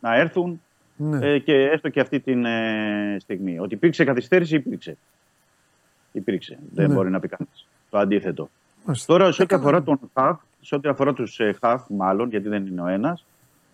[0.00, 0.60] να έρθουν
[0.96, 1.26] Ναι.
[1.26, 3.58] ε, και έστω και αυτή τη ε, στιγμή.
[3.58, 4.96] Ότι υπήρξε καθυστέρηση, υπήρξε.
[6.16, 6.58] Υπήρξε.
[6.74, 6.94] Δεν Ναι.
[6.94, 7.66] μπορεί να πει κανείς.
[7.90, 8.48] Το αντίθετο.
[8.84, 9.12] Μάλιστα.
[9.12, 9.60] Τώρα, σε ό,τι Ε, καλά.
[9.62, 13.24] αφορά τον Χαφ, σε ό,τι αφορά τους Χαφ, μάλλον, γιατί δεν είναι ο ένας,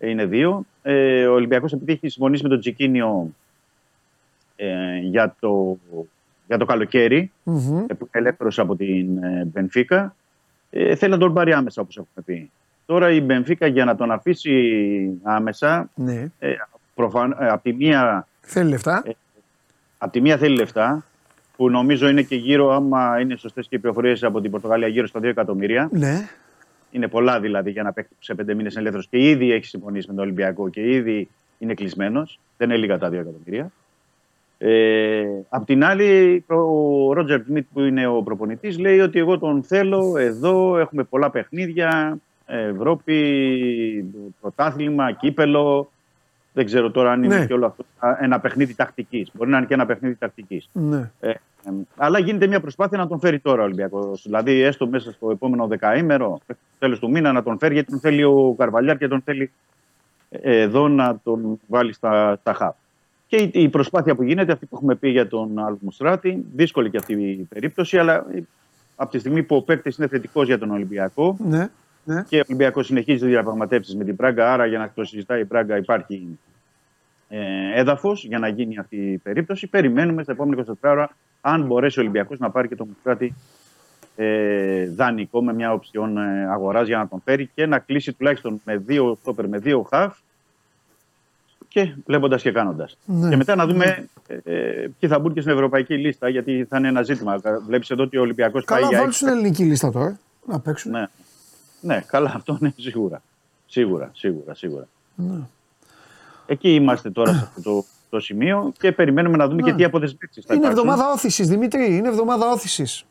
[0.01, 0.65] είναι δύο.
[0.83, 3.31] Ε, ο Ολυμπιακός, επειδή έχει συμφωνήσει με τον Τζικίνιο
[4.57, 5.79] ε, για, το,
[6.47, 7.79] για το καλοκαίρι, Μμμ.
[7.79, 10.15] ε, που είναι ελεύθερος από την ε, Μπενφίκα,
[10.71, 12.51] ε, θέλει να τον πάρει άμεσα, όπως έχουμε πει.
[12.87, 16.31] Τώρα η Μπενφίκα για να τον αφήσει άμεσα, Ναι.
[16.39, 16.55] ε,
[16.95, 17.37] προφαν...
[17.41, 19.03] ε, από, τη μία, Θέλει λεφτά.
[19.07, 19.11] Ε,
[19.99, 21.05] απ' τη μία θέλει λεφτά,
[21.61, 25.07] που νομίζω είναι και γύρω, άμα είναι σωστές και οι πληροφορίες από την Πορτογαλία, γύρω
[25.07, 25.89] στα 2 εκατομμύρια.
[25.93, 26.28] Ναι.
[26.91, 30.15] Είναι πολλά δηλαδή για να παίξει σε πέντε μήνες ελεύθερος και ήδη έχει συμφωνήσει με
[30.15, 31.28] τον Ολυμπιακό και ήδη
[31.59, 32.41] είναι κλεισμένος.
[32.57, 33.73] Δεν είναι λίγα τα 2 εκατομμύρια.
[34.59, 39.62] Ε, απ' την άλλη, ο Ρότζερ Σμιτ που είναι ο προπονητής λέει ότι εγώ τον
[39.62, 40.78] θέλω εδώ.
[40.78, 42.19] Έχουμε πολλά παιχνίδια.
[42.47, 44.05] Ευρώπη,
[44.41, 45.91] πρωτάθλημα, κύπελο.
[46.52, 47.47] Δεν ξέρω τώρα αν είναι Ναι.
[47.47, 47.85] και όλο αυτό
[48.20, 49.31] ένα παιχνίδι τακτικής.
[49.32, 50.68] Μπορεί να είναι και ένα παιχνίδι τακτικής.
[50.72, 51.10] ναι.
[51.20, 51.35] Ε, ε,
[51.97, 54.22] αλλά γίνεται μια προσπάθεια να τον φέρει τώρα ο Ολυμπιακός.
[54.22, 56.40] Δηλαδή, έστω μέσα στο επόμενο δεκαήμερο,
[56.78, 59.51] τέλος του μήνα, να τον φέρει, γιατί τον θέλει ο Καρβαλιάρ και τον θέλει
[60.31, 62.74] ε, εδώ να τον βάλει στα, στα χαπ.
[63.27, 66.97] Και η, η προσπάθεια που γίνεται, αυτή που έχουμε πει για τον Αλμουστράτη, δύσκολη και
[66.97, 68.40] αυτή η περίπτωση, αλλά ε,
[68.97, 71.68] από τη στιγμή που ο παίκτης είναι θετικός για τον Ολυμπιακό ναι.
[72.15, 72.23] Ναι.
[72.28, 75.45] και ο Ολυμπιακός συνεχίζει τις διαπραγματεύσεις με την Πράγκα, άρα για να το συζητάει η
[75.45, 76.39] Πράγκα υπάρχει
[77.28, 77.39] ε,
[77.74, 79.66] έδαφος για να γίνει αυτή η περίπτωση.
[79.66, 81.11] Περιμένουμε στα επόμενα 24 ώρα
[81.41, 83.35] αν μπορέσει ο Ολυμπιακός να πάρει και τον Μουστράτη
[84.16, 88.61] ε, δανεικό με μια οψιόν ε, αγοράς για να τον φέρει και να κλείσει τουλάχιστον
[88.65, 90.19] με δύο στόπερ, με δύο χαφ
[91.69, 92.97] και βλέποντας και κάνοντας.
[93.05, 93.28] Ναι.
[93.28, 96.78] Και μετά να δούμε ε, ε, ποιοι θα μπουν και στην ευρωπαϊκή λίστα, γιατί θα
[96.78, 97.41] είναι ένα ζήτημα.
[97.66, 100.19] Βλέπεις εδώ ότι ο Ολυμπιακός πάει Καλά, για βάλει έξι- στην ελληνική λίστα τώρα.
[100.47, 100.91] Να παίξουν.
[100.93, 101.07] ναι.
[101.81, 103.23] Ναι, καλά, αυτό είναι σίγουρα.
[103.66, 104.89] Σίγουρα, σίγουρα, σίγουρα.
[105.15, 105.40] Ναι.
[106.47, 109.70] Εκεί είμαστε τώρα σε αυτό το, το σημείο και περιμένουμε να δούμε Ναι.
[109.70, 110.89] και τι αποδεσμεύσεις θα Είναι υπάρξουν.
[110.89, 111.97] εβδομάδα όθησης, Δημήτρη.
[111.97, 113.05] Είναι εβδομάδα όθησης.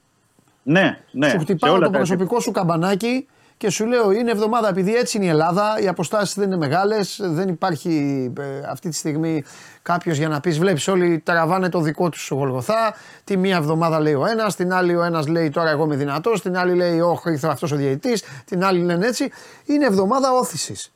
[0.64, 1.26] Ναι, ναι.
[1.26, 3.28] σου σε χτυπάω όλα το τα προσωπικό σου καμπανάκι
[3.60, 7.20] και σου λέω είναι εβδομάδα επειδή έτσι είναι η Ελλάδα, οι αποστάσεις δεν είναι μεγάλες,
[7.24, 7.94] δεν υπάρχει
[8.40, 9.44] ε, αυτή τη στιγμή
[9.82, 12.96] κάποιος για να πεις: Βλέπεις, όλοι τραβάνε το δικό τους στο Γολγοθά.
[13.24, 16.42] Τη μία εβδομάδα λέει ο ένας, την άλλη ο ένας λέει: Τώρα εγώ είμαι δυνατός,
[16.42, 19.32] την άλλη λέει: Όχι, ήρθε αυτός ο διαιτητής, την άλλη λένε έτσι.
[19.66, 20.92] Είναι εβδομάδα όθησης.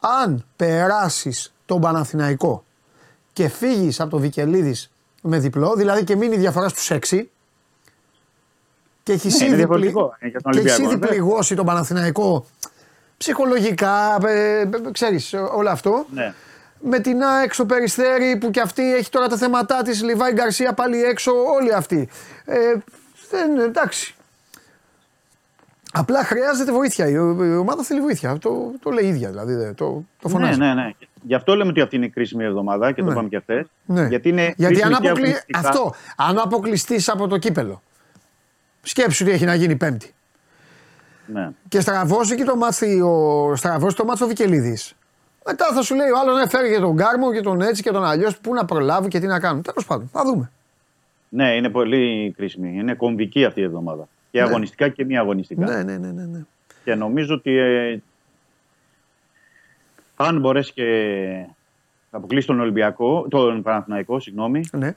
[0.00, 2.64] Αν περάσεις τον Παναθηναϊκό
[3.32, 4.90] και φύγεις από το Βικελίδης
[5.22, 7.22] με διπλό, δηλαδή και μείνει η διαφορά στους 6,
[9.06, 11.06] και έχεις Ναι, είναι ήδη, διαφορετικό, ε, για τον και έχεις Ολυμπιακό, ήδη ναι.
[11.06, 12.46] πληγώσει τον Παναθηναϊκό
[13.16, 16.06] ψυχολογικά, ε, ε, ξέρεις όλο αυτό.
[16.10, 16.34] Ναι.
[16.80, 20.72] Με την ΑΕΚ στο Περιστέρι που και αυτή έχει τώρα τα θέματα της, Λιβάη Γκαρσία
[20.72, 22.08] πάλι έξω, όλοι αυτοί.
[22.44, 22.56] Ε,
[23.30, 24.14] δεν, εντάξει.
[25.92, 27.08] Απλά χρειάζεται βοήθεια.
[27.08, 28.38] Η, η ομάδα θέλει βοήθεια.
[28.38, 29.54] Το, το λέει η ίδια δηλαδή.
[29.54, 29.84] δεν- Το,
[30.20, 30.58] το Ναι, φωνάζει.
[30.58, 30.90] ναι, ναι.
[31.22, 33.06] Γι' αυτό λέμε ότι αυτή είναι η κρίσιμη εβδομάδα και Ναι.
[33.06, 33.66] το είπαμε και χθε.
[33.84, 34.06] Ναι.
[34.06, 35.24] Γιατί είναι Γιατί κρίσιμη αν, και αποκλει...
[35.26, 35.58] αγωνιστικά.
[35.58, 37.82] Αυτό, αν αποκλειστείς από το κύπελο,
[38.86, 40.14] σκέψου τι έχει να γίνει Πέμπτη.
[41.26, 41.50] Ναι.
[41.68, 44.94] και στραβώσει και το μάτι ο, στραβώσει το μάτι ο Βικελίδης.
[45.46, 47.90] Μετά θα σου λέει ο άλλος ναι, φέρει και τον Κάρμο και τον έτσι και
[47.90, 48.38] τον αλλιώς.
[48.38, 49.62] Πού να προλάβει και τι να κάνουν.
[49.62, 50.50] Τέλος πάντων, θα δούμε.
[51.28, 52.78] ναι, είναι πολύ κρίσιμη.
[52.78, 54.08] Είναι κομβική αυτή η εβδομάδα.
[54.30, 55.66] Και αγωνιστικά και μη αγωνιστικά.
[55.66, 56.24] Ναι, ναι, ναι, ναι.
[56.24, 56.44] ναι.
[56.84, 57.98] Και νομίζω ότι ε,
[60.16, 60.84] αν μπορέσει και
[62.10, 64.94] θα αποκλείσει τον Ολυμπιακό, τον Παναθηναϊκό, συγγνώμη, ναι.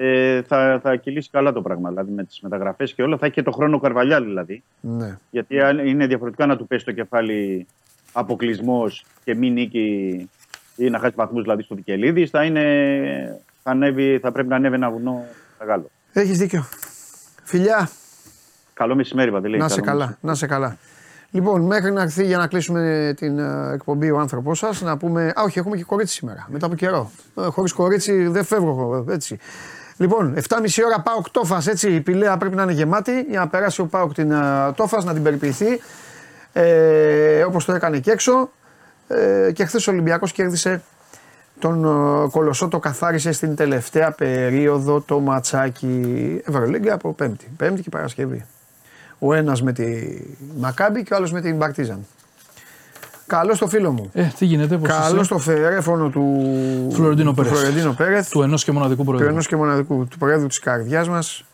[0.00, 1.88] Ε, θα, θα κυλήσει καλά το πράγμα.
[1.88, 3.16] Δηλαδή με τις μεταγραφές και όλα.
[3.16, 4.62] Θα έχει και το χρόνο Καρβαλιά δηλαδή.
[4.80, 5.18] ναι.
[5.30, 7.66] Γιατί αν είναι διαφορετικά να του πέσει το κεφάλι
[8.12, 10.28] αποκλεισμός και μη νίκη
[10.76, 12.62] ή να χάσει βαθμούς δηλαδή στο Βικελίδη, θα, είναι,
[13.62, 15.24] θα, ανέβει, θα πρέπει να ανέβει ένα βουνό
[15.58, 15.90] μεγάλο.
[16.12, 16.64] Έχεις δίκιο.
[17.44, 17.88] Φιλιά,
[18.74, 19.56] Καλό μεσημέρι, Παντελή.
[19.58, 20.18] να σε Καλό καλά.
[20.20, 20.76] Να σε καλά.
[21.30, 25.26] Λοιπόν, μέχρι να έρθει για να κλείσουμε την ε, εκπομπή ο άνθρωπό σας, να πούμε.
[25.28, 26.46] Α, όχι, έχουμε και κορίτσι σήμερα.
[26.50, 27.10] Μετά από καιρό.
[27.38, 29.38] Ε, Χωρίς κορίτσι δεν φεύγω εγώ, έτσι.
[29.98, 30.40] Λοιπόν, 7.30
[30.86, 31.92] ώρα πάω τόφας, έτσι.
[31.94, 35.12] Η πηλαία πρέπει να είναι γεμάτη για να περάσει ο Πάοκ την ε, τόφας, να
[35.12, 35.80] την περιποιηθεί.
[36.52, 38.50] Ε, Όπως το έκανε και έξω.
[39.08, 40.82] Ε, και χθες ο Ολυμπιακός κέρδισε
[41.58, 47.50] τον ε, Κολοσσό, το καθάρισε στην τελευταία περίοδο το ματσάκι Ευρωλίγκα από Πέμπτη.
[47.56, 48.44] Πέμπτη και Παρασκευή.
[49.18, 50.18] Ο ένας με τη
[50.58, 52.06] Μακάμπη και ο άλλος με την Μπαρτίζαν.
[53.28, 54.10] Καλό στο φίλο μου.
[54.12, 56.42] Ε, τι γίνεται, πώς Καλό στο φερέφωνο του
[56.92, 57.52] Φλωρεντίνο του Πέρεθ.
[57.52, 59.28] Φλωρεντίνο Πέρεθ, Του ενός και μοναδικού του προέδρου.
[59.28, 61.44] ενός και μοναδικού, του προέδρου της καρδιάς μας.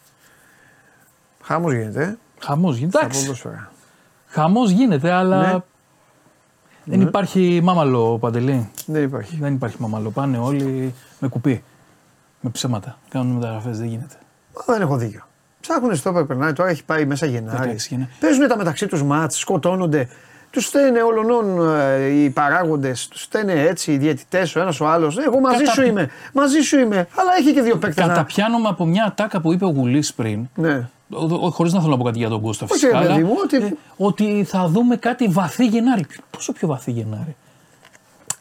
[1.43, 2.97] Χάμο γίνεται, ε, Χαμός γίνεται.
[2.97, 3.21] στα Εντάξει.
[3.25, 3.71] ποδόσφαιρα.
[4.27, 5.59] Χαμός γίνεται, αλλά Ναι.
[6.85, 8.71] δεν υπάρχει μάμαλο παντελή.
[8.87, 9.37] Δεν υπάρχει.
[9.41, 10.11] Δεν υπάρχει μάμαλο.
[10.11, 11.63] Πάνε όλοι με κουπί.
[12.41, 12.99] Με ψέματα.
[13.09, 14.15] Κάνουν μεταγραφές, δεν γίνεται.
[14.55, 15.23] Μα δεν έχω δίκιο.
[15.61, 17.63] Ψάχνουν στο όπερ, περνάει τώρα, έχει πάει μέσα Γενάρη.
[17.69, 18.11] Εντάξει, Γενάρη.
[18.21, 20.09] Παίζουν τα μεταξύ τους μάτς, σκοτώνονται.
[20.55, 25.19] Τους φταίνε όλων ε, οι παράγοντες, τους φταίνε έτσι οι διαιτητές, ο ένας ο άλλος.
[25.19, 26.97] Εγώ μαζί Κατα- σου είμαι, μαζί σου είμαι.
[26.97, 28.07] Αλλά έχει και δύο παίκτες.
[28.07, 30.49] Καταπιάνομαι από μια ατάκα που είπε ο Γουλής πριν.
[30.55, 30.89] Ναι.
[31.51, 32.99] Χωρίς να θέλω να πω κάτι για τον Κώστας Όχι, φυσικά.
[33.01, 36.07] ρε παιδί αλλά, μου, ότι- ε, ότι θα δούμε κάτι βαθύ Γενάρη.
[36.31, 37.37] Πόσο πιο βαθύ Γενάρη;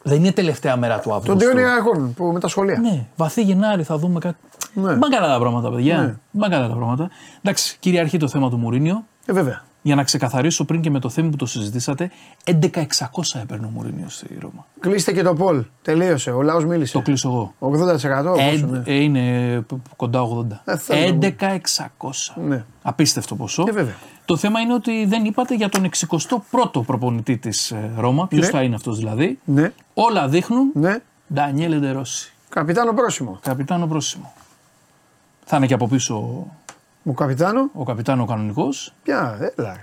[0.02, 1.30] Δεν είναι τελευταία μέρα του Αύγουστου.
[1.30, 2.78] Τον τριών Ιραγών που με τα σχολεία.
[2.78, 4.36] Ναι, βαθύ Γενάρη θα δούμε κάτι.
[4.74, 4.92] Ναι.
[4.94, 5.96] Μπαν καλά τα πράγματα, παιδιά.
[5.98, 6.14] Ναι.
[6.30, 7.10] Μπαν καλά τα πράγματα.
[7.42, 9.04] Εντάξει, κυριαρχεί το θέμα του Μουρίνιο.
[9.26, 9.62] Ε, βέβαια.
[9.86, 12.10] Για να ξεκαθαρίσω πριν και με το θέμα που το συζητήσατε,
[12.44, 12.82] 11.600
[13.42, 14.66] έπαιρνε ο Μουρίνιο στη Ρώμα.
[14.80, 15.64] Κλείστε και το Πολ.
[15.82, 16.30] Τελείωσε.
[16.30, 16.92] Ο λαός μίλησε.
[16.92, 17.54] Το κλείσω εγώ.
[17.78, 18.82] 80% Ε, πόσο, ναι.
[18.84, 20.46] ε, είναι π- κοντά 80.
[20.64, 21.28] Ε, θέλω να
[21.98, 22.10] 11.600.
[22.34, 22.64] Ναι.
[22.82, 23.64] Απίστευτο ποσό.
[23.68, 23.94] Ε, βέβαια.
[24.24, 25.90] Το θέμα είναι ότι δεν είπατε για τον
[26.74, 28.26] 61ο προπονητή της Ρώμα.
[28.28, 28.50] Ποιος Ναι.
[28.50, 29.38] θα είναι αυτός δηλαδή.
[29.44, 30.96] Ναι, Όλα δείχνουν ναι.
[31.34, 32.32] Ντανιέλε Ντερόση.
[32.48, 33.38] Καπιτάνο πρόσημο.
[33.42, 34.32] Καπιτάνο πρόσημο.
[35.44, 36.46] Θα είναι και από πίσω
[37.04, 38.94] Ο καπιτάνο; ο καπιτάνο κανονικός.
[39.02, 39.76] Πια, έλα.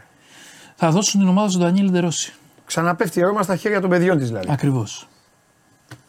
[0.75, 2.33] Θα δώσουν την ομάδα στον Ντανιέλε Ντερόση.
[2.65, 4.47] Ξαναπέφτει η Ρώμα στα χέρια των παιδιών της δηλαδή.
[4.51, 5.07] Ακριβώς.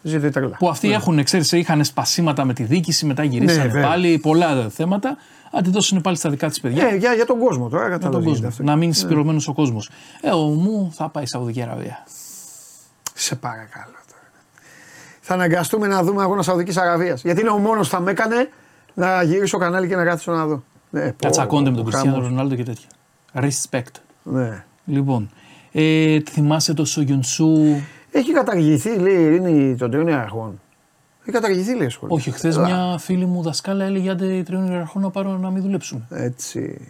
[0.02, 0.56] Ζήτω η τρέλα.
[0.56, 3.88] Που αυτοί έχουν, ξέρεις, είχαν σπασίματα με τη διοίκηση, μετά γυρίσανε Ναι, βέβαια.
[3.88, 5.16] πάλι πολλά θέματα.
[5.50, 6.86] Αν τη δώσουν πάλι στα δικά της παιδιά.
[6.88, 8.40] Ε, για, για τον κόσμο τώρα, για τον κατάλαβε.
[8.40, 8.64] κόσμο.
[8.66, 9.90] Να μείνει συσπηρωμένο ο κόσμος.
[10.20, 12.04] Ε, ο μου θα πάει Σαουδική Αραβία.
[13.14, 14.22] Σε παρακαλώ τώρα.
[15.20, 17.22] Θα αναγκαστούμε να δούμε αγώνα Σαουδικής Αραβίας.
[17.22, 18.48] Γιατί είναι ο μόνος που θα με έκανε
[18.94, 20.62] να γυρίσω κανάλι και να κάθισω να δω.
[20.92, 22.00] Ναι, Να πω, τσακώνται με τον χαμός.
[22.02, 22.88] Κριστιανό Ρονάλντο και τέτοια.
[23.34, 24.00] Respect.
[24.22, 24.64] Ναι.
[24.84, 25.30] Λοιπόν,
[25.72, 27.56] ε, θυμάσαι το Σογιονσού;
[28.10, 30.60] Έχει καταργηθεί, λέει, είναι των τριών ιεραρχών.
[31.22, 32.14] Έχει καταργηθεί, λέει, σχολείο.
[32.16, 32.66] Όχι, χθες Έλα.
[32.66, 36.06] μια φίλη μου δασκάλα έλεγε άντε οι τριών ιεραρχών να πάρω να μην δουλέψουν.
[36.10, 36.88] Έτσι.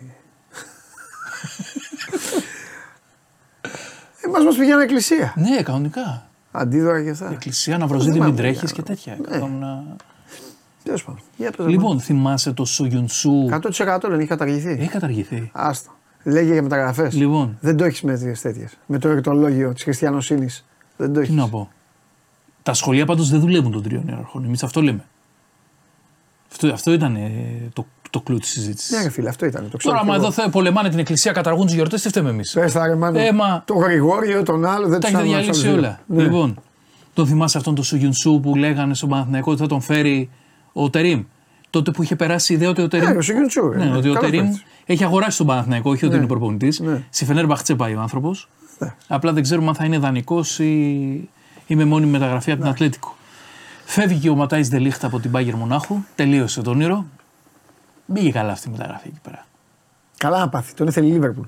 [4.24, 5.34] Εμάς μας πηγαίνει εκκλησία.
[5.36, 6.26] Ναι, κανονικά.
[6.52, 7.30] Αντίδωρα και αυτά.
[7.30, 8.82] Εκκλησία να βροζίδι Δεν μην θυμάμαι, τρέχει και ναι.
[8.86, 9.16] τέτοια.
[9.20, 9.26] Ναι.
[9.28, 9.96] Καθόμουν να-
[10.84, 11.20] Τέλος πάντων.
[11.36, 13.32] Για πες, Λοιπόν, θυμάσαι το Σογιονσού.
[13.50, 14.68] 100% δεν έχει καταργηθεί.
[14.80, 15.50] Έχει καταργηθεί.
[15.52, 15.90] Άστο.
[16.24, 17.14] Λέγε για μεταγραφές.
[17.14, 17.56] Λοιπόν.
[17.60, 18.78] Δεν το έχεις με τέτοιε τέτοιες.
[18.86, 20.46] Με το ερτολόγιο της χριστιανοσύνη.
[20.96, 21.32] Δεν το Τι έχει.
[21.34, 21.68] να πω.
[22.62, 24.44] Τα σχολεία πάντως δεν δουλεύουν των τριών ιεραρχών.
[24.44, 25.04] Εμείς αυτό λέμε.
[26.52, 27.30] Αυτό, αυτό ήταν ε,
[27.72, 28.90] το, το κλου της συζήτησης.
[28.96, 29.68] Ναι, ρε φίλε, αυτό ήταν.
[29.70, 29.94] Το ξέρω.
[29.94, 32.86] Τώρα, άμα εδώ θε, πολεμάνε την εκκλησία, καταργούν τι γιορτές, τι φταίμε εμείς; Πες τα
[32.86, 33.20] ρε μάνα.
[33.20, 34.88] Ε, μα- Το Γρηγόριο, τον άλλο.
[34.88, 36.00] Δεν Τα τους έχετε άκουγα διαλύσει τους άλλους όλα.
[36.06, 36.16] δύο.
[36.16, 36.22] Ναι.
[36.22, 36.60] Λοιπόν,
[37.14, 40.30] τον θυμάσαι αυτόν τον Σουγιουνσού που λέγανε στον Παναθηναϊκό ότι θα τον φέρει
[40.72, 41.22] ο Τερήμ.
[41.70, 43.10] Τότε που είχε περάσει η ιδέα ότι ο Τερήμ.
[43.10, 44.64] Ναι, ο Σουγιουντσού, ε, Ναι, ότι ο καλός Τερήμ παίκτης.
[44.86, 46.18] έχει αγοράσει τον Παναθηναϊκό, όχι ότι Ναι.
[46.20, 46.80] είναι προπονητής.
[46.80, 47.02] Ναι.
[47.10, 48.48] Στη Φενέρ Μπαχτσέ πάει ο άνθρωπος.
[48.78, 48.94] Ναι.
[49.08, 50.70] Απλά δεν ξέρουμε αν θα είναι δανεικός ή,
[51.66, 53.16] ή με μόνιμη μεταγραφή από την Ατλέτικο.
[53.84, 55.96] Φεύγει ο Ματάης Δελίχτα από την Πάγερ Μονάχου.
[56.14, 57.06] Τελείωσε τον όνειρο.
[58.06, 59.46] Μπήκε καλά αυτή η μεταγραφή εκεί πέρα.
[60.16, 60.74] Καλά να πάθει.
[60.74, 61.46] Τον ήθελε η Λίβερπουλ.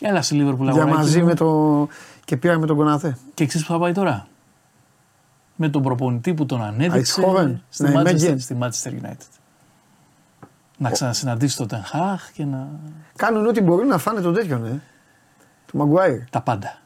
[0.00, 1.26] Έλα στη Λίβερπουλ Για αγοράκι μαζί μου.
[1.26, 1.88] με το.
[2.24, 3.16] και πήραμε τον Κοναθέ.
[3.34, 4.26] Και ξέρεις που θα πάει τώρα;
[5.62, 8.40] Με τον προπονητή που τον ανέδειξε Αιτχόβεν, στη, ναι, Manchester, Μέγεν.
[8.40, 9.26] στη Manchester United.
[10.76, 12.68] Να ξανασυναντήσει τον Τενχάχ και να.
[13.16, 14.80] Κάνουν ό,τι μπορούν να φάνε τον τέτοιον, ε.
[15.66, 16.24] Του Μαγκουάιρ.
[16.30, 16.78] Τα πάντα.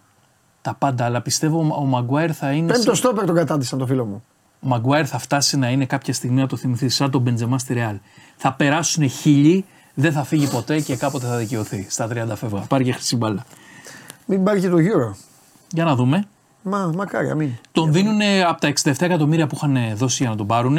[0.63, 2.67] Τα πάντα, αλλά πιστεύω ο- ο Μαγκουάιρ θα είναι.
[2.73, 4.25] Πέμπτο σε- στόπερ τον κατάντησαν το φίλο μου.
[4.61, 7.75] Ο Μαγκουάιρ θα φτάσει να είναι κάποια στιγμή να το θυμηθεί σαν τον Μπεντζεμά στη
[7.75, 7.97] Ρεάλ.
[8.37, 9.65] Θα περάσουν χίλιοι,
[9.95, 11.87] δεν θα φύγει ποτέ και κάποτε θα δικαιωθεί.
[11.91, 12.61] Στα 30 φεύγα.
[12.61, 13.45] Πάρει και χρυσή μπάλα.
[14.27, 15.15] Μην πάρει και το Euro.
[15.71, 16.25] Για να δούμε.
[16.67, 17.51] Μα, μακάρι, αμήν.
[17.73, 20.79] Τον δίνουν από τα 67 εκατομμύρια που είχαν δώσει για να τον πάρουν.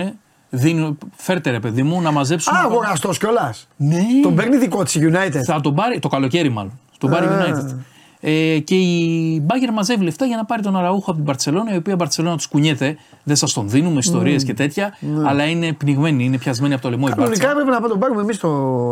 [0.50, 2.56] Δίνουν, φέρτε ρε παιδί μου να μαζέψουν.
[2.56, 3.68] Α, αγοραστός κιόλας.
[3.76, 4.02] Ναι.
[4.24, 5.40] Τον παίρνει δικό της United.
[5.46, 6.80] Θα τον πάρει το καλοκαίρι, μάλλον.
[6.98, 7.46] Τον πάρει Α.
[7.46, 7.76] United.
[8.20, 11.78] Ε, και η Μπάγκερ μαζεύει λεφτά για να πάρει τον Αραούχο από την Παρσελόνα, η
[11.78, 12.98] οποία Μπαρσελόνα τους κουνιέται.
[13.24, 14.98] Δεν σας τον δίνουμε, ιστορίες και τέτοια.
[15.26, 17.62] Αλλά είναι πνιγμένη, είναι πιασμένη από το λαιμό η Κανονικά Μπάρτσα.
[17.62, 18.50] έπρεπε να τον πάρουμε εμείς το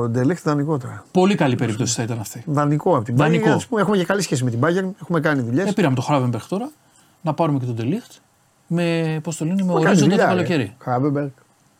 [0.09, 1.05] Ντελέχτ δανεικό τώρα.
[1.11, 2.43] Πολύ καλή περίπτωση θα ήταν αυτή.
[2.45, 3.49] Δανεικό από την Δανεικό.
[3.49, 3.55] Bayern.
[3.55, 4.89] Ας πούμε, έχουμε και καλή σχέση με την Bayern.
[5.01, 5.69] Έχουμε κάνει δουλειές.
[5.69, 6.69] Ε, πήραμε το Χράβενμπεργκ τώρα,
[7.23, 8.11] να πάρουμε και τον Τελίχτ.
[8.67, 10.75] Με, πώς το λένε, με ορίζοντα το καλοκαίρι.
[10.79, 11.29] Χάμπεμπεργκ,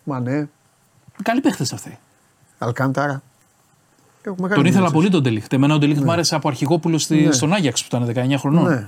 [0.03, 0.49] Μανέ,
[1.23, 1.97] Καλοί παίχτες αυτοί.
[2.57, 3.21] Αλκάνταρα.
[4.23, 4.91] Έχουμε κάνει Τον ήθελα δουλειές.
[4.91, 5.53] πολύ τον Τελίχτ.
[5.53, 7.31] Εμένα ο Τελίχτ μου άρεσε από αρχηγόπουλο στη, Ναι.
[7.31, 8.63] στον Άγιαξ που ήταν 19 χρονών.
[8.69, 8.87] Ναι.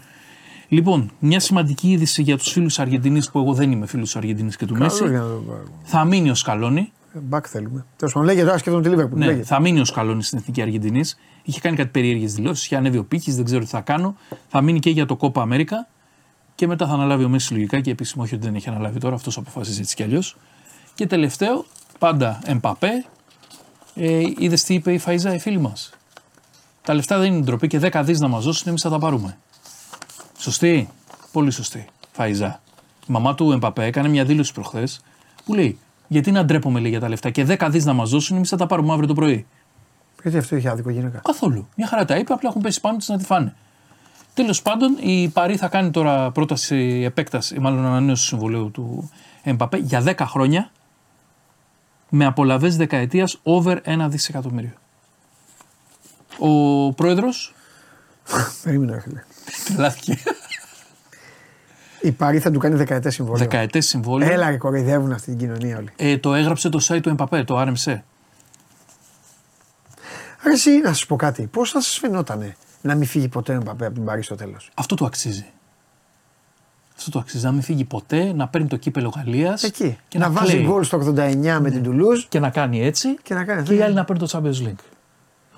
[0.67, 4.65] Λοιπόν, μια σημαντική είδηση για τους φίλους Αργεντινής που εγώ δεν είμαι φίλος Αργεντινής και
[4.65, 5.07] του Καλό Μέση.
[5.07, 5.67] για να τον πάρουμε.
[5.83, 6.91] Θα μείνει ο Σκαλόνι.
[7.15, 7.85] Ε, Μπακ θέλουμε.
[7.97, 9.19] Τέλος πάντων, λέγεται τώρα σκέφτομαι τη Λίβερπουλ.
[9.19, 9.43] Ναι, λέγεται.
[9.45, 11.17] θα μείνει ο Σκαλόνι στην εθνική Αργεντινής.
[11.43, 12.65] Είχε κάνει κάτι περίεργες δηλώσεις.
[12.65, 14.15] Είχε ανέβει ο Πίκης, δεν ξέρω τι θα κάνω.
[14.47, 15.87] Θα μείνει και για το Κόπα Αμέρικα.
[16.55, 19.15] Και μετά θα αναλάβει ο Μέση λογικά και επίσημο, όχι ότι δεν έχει αναλάβει τώρα,
[19.15, 20.37] αυτός αποφασίζει έτσι κι αλλιώς.
[20.95, 21.65] Και τελευταίο,
[21.99, 23.05] πάντα Εμπαπέ.
[23.95, 25.89] Ε, Είδες τι είπε η Φαϊζά, η φίλη μας.
[26.81, 29.37] Τα λεφτά δεν είναι ντροπή και 10 δις να μας δώσουν, εμείς θα τα πάρουμε.
[30.37, 30.89] Σωστή;
[31.31, 31.85] Πολύ σωστή.
[32.11, 32.61] Φαϊζά.
[33.07, 35.01] Η μαμά του Εμπαπέ έκανε μια δήλωση προχθές
[35.45, 38.35] που λέει: Γιατί να ντρέπομαι λέει, για τα λεφτά και 10 δις να μας δώσουν,
[38.35, 39.45] εμείς θα τα πάρουμε αύριο το πρωί.
[40.21, 41.67] Γιατί αυτό είχε άδικο γυναίκα; Καθόλου.
[41.75, 43.55] Μια χαρά τα είπε, απλά έχουν πέσει πάνω της να τη φάνε.
[44.35, 49.11] Τέλος πάντων, η Παρή θα κάνει τώρα πρόταση επέκταση, μάλλον ανανέωση του συμβολέου του
[49.43, 50.71] Εμπαπέ για 10 χρόνια
[52.09, 54.73] με απολαβέ δεκαετίας over 1 δισεκατομμύριο.
[56.39, 57.53] Ο πρόεδρος;
[58.63, 59.23] Περίμενε, ρε φίλε.
[59.65, 60.17] τρελάθηκε.
[62.01, 63.43] Η Παρή θα του κάνει δεκαετές συμβόλαιο.
[63.49, 64.31] Δεκαετές συμβόλαιο.
[64.31, 65.89] Έλα, ρε, κοροϊδεύουν αυτή την κοινωνία όλοι.
[65.95, 67.99] Ε, το έγραψε το site του Εμπαπέ, το RMC.
[70.43, 71.47] Ρε, εσύ να σα πω κάτι.
[71.47, 72.55] Πώς θα σας φαινότανε
[72.87, 74.69] να μην φύγει ποτέ ο Μπαπέ από την Παρή στο τέλος.
[74.73, 75.45] Αυτό το αξίζει.
[76.97, 77.45] Αυτό το αξίζει.
[77.45, 79.63] Να μην φύγει ποτέ, να παίρνει το κύπελο Γαλλίας.
[79.63, 79.97] Εκεί.
[80.07, 80.65] Και να, να, βάζει κλαίει.
[80.65, 83.15] γκολ στο 89 με την Τουλούζ Και να κάνει έτσι.
[83.23, 83.63] και να κάνει.
[83.63, 84.83] Και οι άλλοι να παίρνουν το Champions League.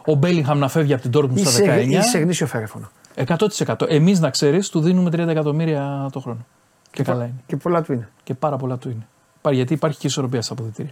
[0.05, 1.89] Ο Μπέλιγχαμ να φεύγει από την Dortmund στα Είσαι, 19.
[2.05, 2.89] είσαι γνήσιο φέρεφωνο.
[3.15, 3.75] 100%.
[3.87, 6.45] Εμείς να ξέρεις, του δίνουμε 30 εκατομμύρια το χρόνο.
[6.91, 7.33] Και, καλά είναι.
[7.45, 8.09] Και πολλά του είναι.
[8.23, 9.07] Και πάρα πολλά του είναι.
[9.41, 10.91] Πά- Γιατί υπάρχει και ισορροπία στα αποδητήρια.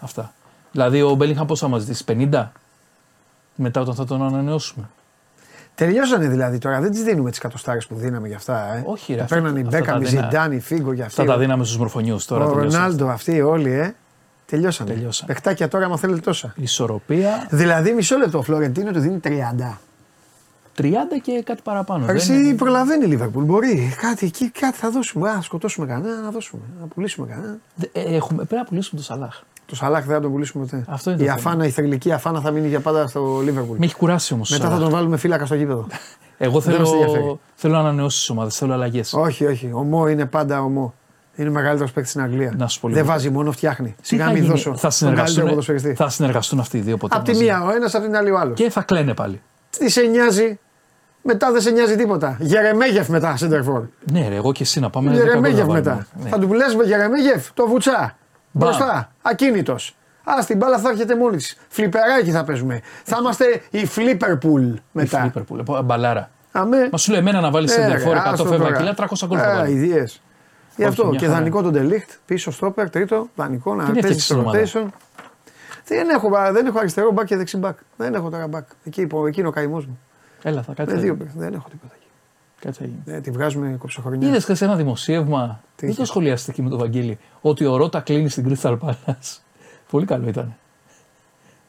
[0.00, 0.32] Αυτά.
[0.72, 2.52] Δηλαδή ο Μπέλιγχαμ πώ θα μας ζητήσει, 50
[3.54, 4.88] μετά όταν θα τον ανανεώσουμε.
[5.74, 6.80] Τελειώσανε δηλαδή τώρα.
[6.80, 8.74] Δεν τις δίνουμε τις κατοστάρε που δίναμε για αυτά.
[8.76, 8.82] Ε.
[8.86, 11.04] Όχι, ρε, Τα αυτά- Παίρνανε οι αυτά τα Μπέκαμ, οι δίνα- Ζιντάνι, οι Φίγκο για
[11.04, 11.20] αυτοί.
[11.20, 12.44] Αυτά τα δίναμε στους μορφωνιούς τώρα.
[12.44, 12.72] Ο τελειώσαμε.
[12.84, 13.94] Ρονάλντο, αυτοί όλοι, ε.
[14.46, 14.90] Τελειώσανε.
[14.90, 15.32] Τελειώσανε.
[15.32, 16.54] Παιχτάκια τώρα, άμα θέλετε τόσα.
[16.56, 19.78] Ισορροπία Δηλαδή, μισό λεπτό, ο Φλωρεντίνο του δίνει 30.
[20.76, 22.06] 30 και κάτι παραπάνω.
[22.06, 23.44] δεν Εσύ είναι- προλαβαίνει η Λίβερπουλ.
[23.44, 23.94] Μπορεί.
[24.00, 25.30] Κάτι εκεί, κάτι θα δώσουμε.
[25.30, 26.62] Α, σκοτώσουμε κανένα, να δώσουμε.
[26.80, 27.56] Να πουλήσουμε κανένα.
[27.74, 29.40] Δε- ε, έχουμε, πρέπει να πουλήσουμε τον Σαλάχ.
[29.66, 30.84] Το Σαλάχ δεν θα τον πουλήσουμε ποτέ.
[30.88, 31.40] Αυτό είναι η το θέμα.
[31.50, 33.76] Αφάνα, η θρηλυκή Αφάνα θα μείνει για πάντα στο Λίβερπουλ.
[33.78, 34.50] Με έχει κουράσει όμως.
[34.50, 35.86] Μετά θα τον βάλουμε φύλακα στο γήπεδο.
[36.38, 37.20] Εγώ Δεν μας ενδιαφέρει.
[37.20, 39.12] θέλω, θέλω ανανεώσεις τι ομάδες, θέλω αλλαγές.
[39.12, 39.70] όχι, όχι.
[39.74, 40.94] Ο Μο είναι πάντα ο Μο.
[41.36, 42.54] Είναι ο μεγαλύτερος παίκτης στην Αγγλία.
[42.56, 43.08] Να σου πω δεν λίγο.
[43.08, 43.88] βάζει μόνο, φτιάχνει.
[44.00, 44.76] Τι Σιγά θα μην γίνει, δώσω.
[44.76, 45.94] θα τον καλύτερο συνεργαστούν, ποδοσφαιριστή.
[45.94, 47.16] θα συνεργαστούν αυτοί οι δύο ποτέ.
[47.16, 48.56] Απ' τη μαζί; μία ο ένας, απ' την άλλη ο άλλος.
[48.56, 49.40] Και θα κλαίνε πάλι.
[49.78, 50.58] Τι σε νοιάζει;
[51.22, 52.36] Μετά δεν σε νοιάζει τίποτα.
[52.40, 53.82] Γερεμέγεφ μετά, Σέντερφορ.
[54.12, 55.10] Ναι, ρε, εγώ και εσύ να πάμε.
[55.10, 55.90] δέκα Γερεμέγεφ γκολ να μετά.
[55.90, 56.06] βάλουμε.
[56.22, 56.28] Ναι.
[56.28, 58.16] Θα του λε με Γερεμέγεφ το βουτσά.
[58.56, 58.68] Μπαμ.
[58.68, 59.12] Μπροστά.
[59.22, 59.96] Ακίνητος.
[60.24, 61.56] Α, την μπάλα θα έρχεται μόνη της.
[61.68, 62.80] Φλιπεράκι θα παίζουμε.
[63.04, 65.24] Θα είμαστε η Φλίπερπουλ Η μετά.
[65.24, 66.30] Λίβερπουλ, ε, μπαλάρα.
[66.52, 66.88] Αμέ.
[66.92, 68.76] Μα σου λέει εμένα να βάλεις Ε, σεντερφόρ ρε, 100 άστο φεύγα τώρα.
[68.76, 69.72] κιλά, 300 γκολ θα Ε, βάλει.
[69.72, 70.04] ιδέε.
[70.76, 71.38] Γι' αυτό μια και χαρά.
[71.38, 74.86] δανεικό τον Ντελίχτ, πίσω στόπερ, τρίτο, δανεικό, να είναι παίζει θέση στο στην ομάδα; rotation.
[75.84, 77.78] Δεν έχω, δεν έχω αριστερό μπακ και δεξί μπακ.
[77.96, 78.66] Δεν έχω τώρα μπακ.
[78.84, 79.98] Εκεί, υπό- εκεί είναι ο καημός μου.
[80.42, 80.94] Έλα, θα κάτσει.
[80.94, 81.34] Με δύο παίκτες.
[81.36, 81.94] Δεν έχω τίποτα
[82.68, 82.78] εκεί.
[82.78, 83.16] Κάτσε θα γίνει.
[83.16, 84.28] Ε, τη βγάζουμε κοψοχρονιά.
[84.28, 85.60] Είδες χθες ένα δημοσίευμα.
[85.76, 87.18] Τι δεν το είχε; σχολιάσετε εκεί με τον Βαγγέλη.
[87.40, 89.38] Ότι ο Ρότα κλείνει στην Crystal Palace.
[89.90, 90.56] Πολύ καλό ήταν.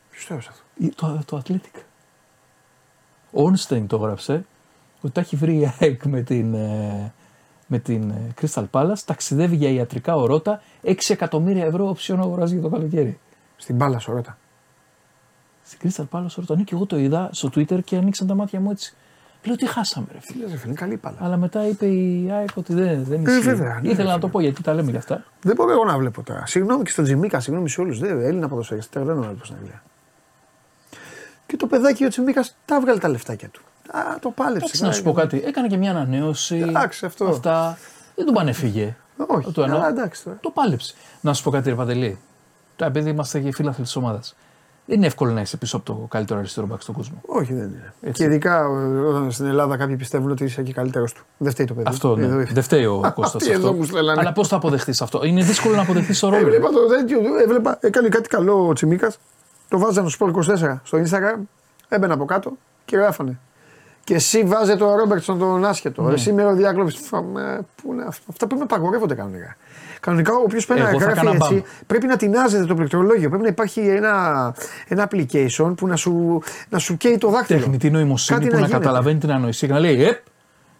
[0.09, 0.63] Ποιο το έδωσε αυτό.
[0.77, 1.81] Ή Το, το Athletic.
[3.31, 4.45] Ο Ornstein το έγραψε
[5.01, 7.13] ότι τα έχει βρει η ΑΕΚ με την, ε,
[7.67, 8.99] με την ε, Crystal Palace.
[9.05, 13.19] Ταξιδεύει για ιατρικά ο Ρότα 6 εκατομμύρια ευρώ οψιόν αγοράζει για το καλοκαίρι.
[13.57, 14.37] Στην μπάλα σου, ρώτα.
[15.63, 16.55] Στην Crystal Palace ο Ρότα.
[16.55, 18.95] Ναι, και εγώ το είδα στο Twitter και ανοίξαν τα μάτια μου έτσι.
[19.45, 20.33] Λέω τι χάσαμε, ρε φίλε.
[20.33, 21.17] Τι λες, ρε φίλε, είναι καλή μπάλα.
[21.19, 23.37] Αλλά μετά είπε η ΑΕΚ ότι δεν, δεν ισχύει.
[23.37, 25.23] Ε, βέβαια, ναι, Ήθελα ρε να το πω γιατί τα λέμε γι' αυτά.
[25.41, 26.45] Δεν μπορώ εγώ να βλέπω τώρα.
[26.45, 28.01] Συγγνώμη και στον Τζιμίκα, συγγνώμη σε όλους.
[28.01, 29.83] Έλληνα ποδοσφαιριστής, τώρα δεν βλέπω στην Αγγλία.
[31.47, 33.61] Και το παιδάκι ο Τσιμίκα τα βγάλε τα λεφτάκια του.
[33.91, 34.65] Α, το πάλεψε.
[34.65, 35.43] Εντάξει, να σου πω κάτι.
[35.45, 36.57] Έκανε και μια ανανέωση.
[36.57, 37.25] Εντάξει, αυτό.
[37.25, 37.77] Αυτά.
[38.15, 38.95] Δεν του πανεφύγε.
[39.27, 39.77] Όχι, Το εννοώ.
[39.77, 40.37] αλλά εντάξει τώρα.
[40.41, 40.93] Το πάλεψε.
[41.21, 42.19] Να σου πω κάτι, ρε Παντελή.
[42.75, 44.35] Τώρα, επειδή είμαστε και φίλαθλοι της ομάδας,
[44.85, 47.21] δεν είναι εύκολο να είσαι πίσω από το καλύτερο αριστερό μπακ στον κόσμο.
[47.25, 47.93] Όχι, δεν είναι.
[48.01, 48.21] Έτσι.
[48.23, 51.23] Και ειδικά ε, όταν στην Ελλάδα κάποιοι πιστεύουν ότι είσαι και καλύτερος του.
[51.37, 51.87] Δεν φταίει το παιδί.
[51.89, 52.25] Αυτό ναι.
[52.25, 53.73] Εδώ- Δεν φταίει ο Κώστας Αυτοί εδώ αυτό.
[53.79, 54.19] μου στέλνανε.
[54.19, 56.41] Αλλά πώς θα αποδεχτείς αυτό; Είναι δύσκολο να αποδεχτείς το ρόλο.
[56.47, 59.17] Έβλεπα το τέτοιο, έβλεπα, έκανε κάτι καλό ο Τσιμίκας.
[59.69, 60.43] Το βάζανε στο Sport
[60.73, 61.39] 24 στο Instagram.
[61.89, 62.51] Έμπαινα από κάτω
[62.85, 63.39] και γράφανε.
[64.03, 66.01] Και εσύ βάζε το Ρόμπερτσον τον άσχετο.
[66.01, 66.13] Ναι.
[66.13, 66.93] Εσύ με ο διάκλοπη.
[67.81, 68.23] Πού είναι αυτά.
[68.29, 69.55] Αυτά πρέπει να απαγορεύονται κανονικά.
[70.05, 71.61] Κανονικά, όποιο πρέπει να Εγώ θα γράφει έκανα έτσι, μπαμ.
[71.87, 73.27] πρέπει να τεινάζεται το πληκτρολόγιο.
[73.29, 74.53] Πρέπει να υπάρχει ένα,
[74.87, 77.59] ένα application που να σου, να σου καίει το δάκτυλο.
[77.59, 78.77] Τεχνητή νοημοσύνη Κάτι που να, γίνεται.
[78.83, 80.25] καταλαβαίνει την ανοησία και να λέει Επ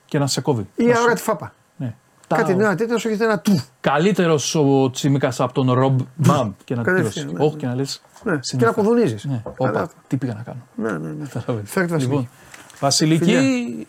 [0.06, 0.68] και να σε κόβει.
[0.76, 1.54] Ή Να σου- αόρατη φάπα.
[1.78, 1.94] Ναι.
[2.28, 3.64] Κάτι Τα- να τέτοιο να σου έχετε ένα του.
[3.82, 7.44] Καλύτερος ο Τσίμικας από τον Ρομπ Μπαμ και να την Κατευθείαν, πληρώσει.
[7.44, 8.02] ναι, Όχι και να λες.
[8.24, 8.40] Ναι.
[8.58, 9.16] Και να κουδουνίζει.
[9.24, 10.60] Ναι, όπα, τι πήγα να κάνω.
[10.76, 11.26] Ναι, ναι, ναι.
[11.34, 11.72] Καταλαβαίνεις.
[11.72, 12.28] Φέρτε
[12.80, 13.88] Βασιλική.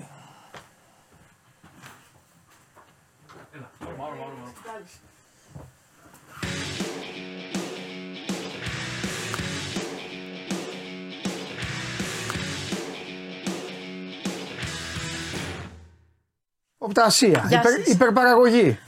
[16.86, 17.40] Λοιπόν, Βασιλική.
[17.40, 17.44] Οπτασία.
[17.48, 17.86] Γεια Υπερ, σας.
[17.94, 18.78] υπερπαραγωγή.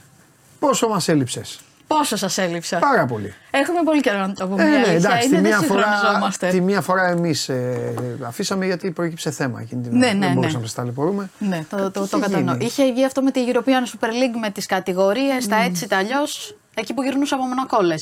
[0.59, 2.79] Πόσο μας έλειψες; Πόσο σας έλειψα.
[2.79, 3.33] Πάρα πολύ.
[3.51, 4.63] Έχουμε πολύ καιρό να το πούμε.
[4.63, 6.49] Ε, η ναι, αλήθεια εντάξει, είναι, τη δεν μία, φορά, συγχρονιζόμαστε.
[6.49, 7.93] τη μία φορά εμείς ε,
[8.27, 10.13] αφήσαμε γιατί προέκυψε θέμα εκείνη την Ναι, ώρα.
[10.13, 10.33] ναι, Δεν ναι.
[10.35, 11.29] μπορούσαμε να σας ταλαιπωρούμε.
[11.39, 12.53] Ναι, το, το, το, είχε κατανοώ.
[12.53, 13.59] γίνει; Είχε βγει αυτό με τη European
[13.99, 16.57] Super League με τις κατηγορίες, τα έτσι, τα αλλιώς.
[16.73, 17.95] Εκεί που γυρνούσα από μονακόλε.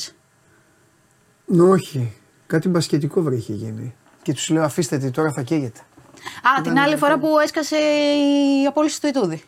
[1.70, 2.12] Όχι.
[2.46, 3.94] Κάτι μπασκετικό βρε είχε γίνει.
[4.22, 5.80] Και τους λέω αφήστε τη τώρα θα καίγεται.
[6.58, 7.76] Α, την άλλη φορά που έσκασε
[8.62, 9.42] η απόλυση του Ιτούδη.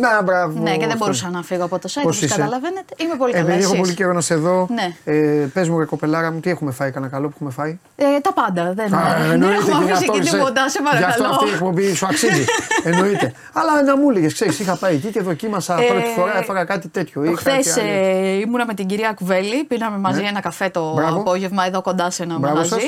[0.00, 0.60] Να, μπράβο.
[0.62, 0.98] Ναι, και δεν αυτό.
[0.98, 2.94] μπορούσα να φύγω από το site, Πώς όπως είσαι; καταλαβαίνετε.
[2.96, 3.44] Είμαι πολύ καλά.
[3.44, 4.66] Επειδή έχω εσείς; πολύ καιρός να σε δω.
[4.70, 4.94] Ναι.
[5.14, 8.04] Ε, Πες μου, ρε κοπελάρα μου, τι έχουμε φάει, κανένα καλό που έχουμε φάει; Ε,
[8.20, 8.72] τα πάντα.
[8.72, 11.00] Δεν, Α, δεν εννοείται έχω και γι' αφήσει αυτό και είσαι- τίποτα, σε Γι' αυτό
[11.00, 11.28] παρακαλώ.
[11.34, 12.44] αυτή η εκπομπή σου αξίζει.
[12.90, 13.32] Εννοείται.
[13.52, 16.88] Αλλά να μου έλεγες, ξέρεις, είχα πάει εκεί και δοκίμασα Ε, πρώτη φορά, έφαγα κάτι
[16.88, 17.24] τέτοιο.
[17.24, 18.40] ή Χθες κάτι άλλο.
[18.40, 21.00] ήμουνα με την κυρία Κουβέλη, πίναμε μαζί ένα καφέ το Ναι.
[21.02, 21.20] Μπράβο.
[21.20, 22.74] απόγευμα εδώ κοντά σε ένα Μπράβο μαγαζί.
[22.74, 22.82] σας.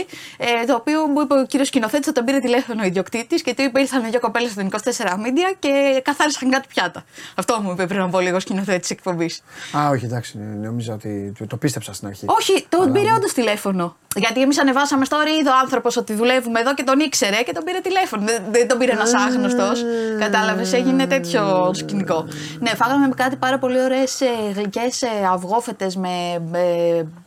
[0.63, 3.55] Ε, το οποίο μου είπε ο κύριος σκηνοθέτης ότι τον πήρε τηλέφωνο ο ιδιοκτήτης και
[3.55, 7.00] του είπε ήρθαν δύο κοπέλες στον 24 Media και καθάρισαν κάτι πιάτα.
[7.01, 7.35] Πράγματα.
[7.35, 9.43] Αυτό μου είπε πριν από λίγο σκηνοθέτης της εκπομπής.
[9.77, 12.25] Α, όχι, εντάξει, ναι, νόμιζα ότι το, το πίστεψα στην αρχή.
[12.29, 13.97] Όχι, τον Αλλά- πήρε όντως τηλέφωνο.
[14.17, 17.65] Γιατί εμείς ανεβάσαμε story, είδε ο άνθρωπος ότι δουλεύουμε εδώ και τον ήξερε και τον
[17.65, 18.25] πήρε τηλέφωνο.
[18.25, 19.83] Δεν, δεν τον πήρε ένας άγνωστος.
[20.19, 22.27] Κατάλαβες, έγινε τέτοιο σκηνικό.
[22.61, 24.19] Ναι, φάγαμε κάτι πάρα πολύ ωραίες
[24.55, 25.03] γλυκές
[25.33, 26.61] αυγόφετες με, με,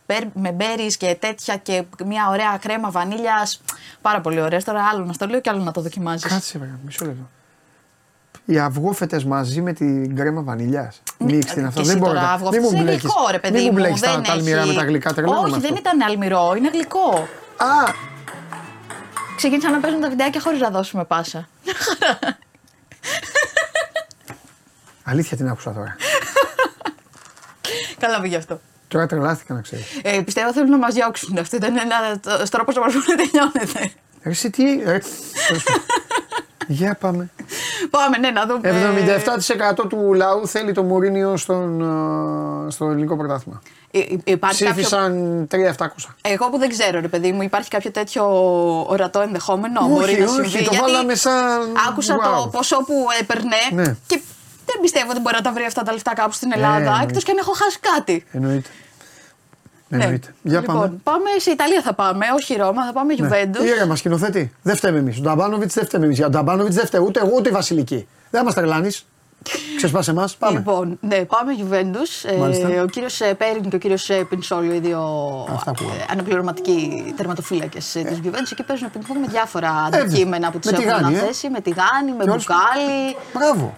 [0.07, 3.61] μπέρ- με μπέρις και τέτοια και μια ωραία κρέμα βανίλιας.
[4.01, 4.63] Πάρα πολύ ωραίες.
[4.63, 6.23] Τώρα άλλο να στο λέω και άλλο να το δοκιμάζεις.
[6.31, 7.29] Κάτσε, βέβαια, μισό λεπτό.
[8.45, 11.01] Οι αυγόφετες μαζί με την κρέμα βανιλιάς.
[11.17, 11.79] Ναι, Μίξ την αυτό.
[11.81, 13.01] και Δεν εσύ μπορώ τώρα να αυγόφετες Μην μου είναι μπλέκεις.
[13.03, 13.77] γλυκό, ρε παιδί Μην μου μου.
[13.77, 15.13] μπλέκεις τα, δεν τα αλμυρά έχει- με τα γλυκά.
[15.13, 15.89] Τρελαίνομαι Όχι, με δεν αυτό.
[15.89, 17.27] ήταν αλμυρό, είναι γλυκό.
[17.57, 17.93] Α,
[19.35, 21.47] Ξεκίνησαν να παίζουν τα βιντεάκια χωρίς να δώσουμε πάσα.
[25.03, 25.95] αλήθεια την άκουσα τώρα.
[27.99, 28.59] Καλά πήγε αυτό.
[28.87, 29.85] Τώρα τρελάθηκα να ξέρεις.
[30.03, 31.37] Ε, πιστεύω θέλουν να μας διώξουν.
[31.37, 33.91] Αυτό ήταν ένα τρόπο να μα πούνε τελειώνεται.
[34.21, 34.63] Εσύ τι.
[36.69, 36.77] ε, τέλος πάντων.
[36.77, 37.29] Για πάμε.
[37.89, 38.71] Πάμε, ναι, να δούμε.
[39.83, 41.81] 77% του λαού θέλει το Μουρίνιο στον,
[42.67, 43.61] ε, στο ελληνικό πρωτάθλημα.
[43.91, 44.83] Ε, ε, υπάρχει κάποιο...
[44.83, 45.87] Ψήφισαν 3.700.
[46.21, 48.25] Εγώ που δεν ξέρω, ρε παιδί μου, υπάρχει κάποιο τέτοιο
[48.89, 49.87] ορατό ενδεχόμενο.
[49.87, 50.51] μπορεί να όχι, συμβεί.
[50.51, 51.71] το γιατί βάλαμε σαν.
[51.89, 52.21] Άκουσα wow.
[52.21, 53.95] το ποσό που έπαιρνε Ναι.
[54.07, 54.21] και
[54.65, 56.97] δεν πιστεύω ότι μπορεί να τα βρει αυτά τα λεφτά κάπου στην Ελλάδα.
[56.97, 57.03] ναι.
[57.03, 58.25] Εκτός και αν έχω χάσει κάτι.
[58.31, 58.69] Εννοείται.
[59.97, 60.03] Ναι.
[60.03, 60.33] Εννοείται.
[60.41, 60.93] Για λοιπόν, πάμε.
[61.03, 63.59] πάμε σε Ιταλία θα πάμε, όχι Ρώμα, θα πάμε Juventus.
[63.61, 63.67] Ναι.
[63.67, 64.53] Ήρεμα, σκηνοθέτη.
[64.61, 65.17] Δεν φταίμε εμείς.
[65.17, 66.17] Ο Νταμπάνοβιτς δεν φταίμε εμείς.
[66.17, 68.07] Για τον Νταμπάνοβιτς δεν φταίει ούτε εγώ ούτε η Βασιλική.
[68.29, 69.05] Δεν μας τρελάνεις.
[69.75, 70.35] Ξεσπάς εμάς.
[70.35, 70.57] Πάμε.
[70.57, 72.37] Λοιπόν, ναι, πάμε Juventus.
[72.39, 72.67] Μάλιστα.
[72.73, 74.99] Ε, ο κύριος Πέριν και ο κύριος Πινσόλιο, οι δύο
[75.53, 75.95] Αυτά ακούγαμε.
[75.99, 78.51] ε, αναπληρωματικοί τερματοφύλακες της Juventus.
[78.51, 81.17] Εκεί παίζουν πινκ με διάφορα Ε, αντικείμενα που τους με έχουν τηγάνι, ε.
[81.17, 81.49] αναθέσει.
[81.49, 83.15] Με τηγάνι, με Ποιος; μπουκάλι.
[83.33, 83.77] Μπράβο.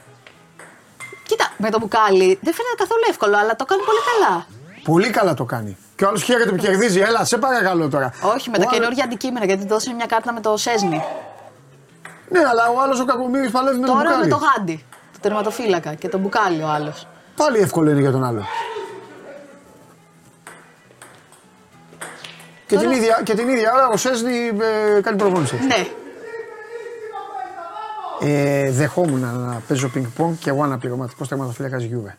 [1.27, 4.45] Κοίτα, με το μπουκάλι δεν φαίνεται καθόλου εύκολο, αλλά το κάνει πολύ καλά.
[4.83, 5.77] Πολύ καλά το κάνει.
[5.95, 6.99] Και ο άλλο χαίρεται που κερδίζει.
[6.99, 8.13] Έλα, σε παρακαλώ τώρα.
[8.35, 11.03] Όχι, με τα Ο άλλος- καινούργια αντικείμενα, γιατί του δώσανε μια κάρτα με το Σέσνη.
[12.29, 14.29] Ναι, αλλά ο άλλος ο Κακομοίρης παλεύει με το Τώρα με μπουκάλι.
[14.31, 17.07] το γάντι, το τερματοφύλακα και το μπουκάλι ο άλλος.
[17.35, 18.45] Πάλι εύκολο είναι για τον άλλο.
[22.67, 24.51] Και, την ίδια, και την ίδια ώρα ο Σέσνη
[24.97, 25.55] ε, κάνει προπόνηση.
[25.67, 25.87] Ναι,
[28.21, 32.17] Ε, δεχόμουν να παίζω πινκ-πονγκ και εγώ αναπληρωματικός τερματοφύλακας Γιούβε.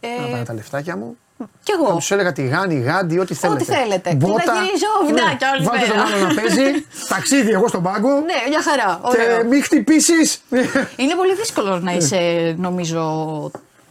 [0.00, 1.16] ε, Να πάρω τα λεφτάκια μου.
[1.62, 1.96] Κι Θα εγώ.
[2.08, 3.64] του έλεγα τηγάνι, γάντι, ό,τι θέλετε.
[3.64, 4.10] θέλετε.
[4.10, 4.42] Και Μπότα.
[4.44, 6.08] θα γυρίζω βιντεάκια όλη Βάλτε τον μέρα.
[6.08, 6.84] άλλο να παίζει.
[7.14, 8.08] ταξίδι εγώ στον πάγκο.
[8.08, 9.00] Ναι, μια χαρά.
[9.10, 9.44] Και Ωραίο.
[9.44, 10.40] μην χτυπήσεις.
[10.96, 13.02] Είναι πολύ δύσκολο να είσαι, νομίζω,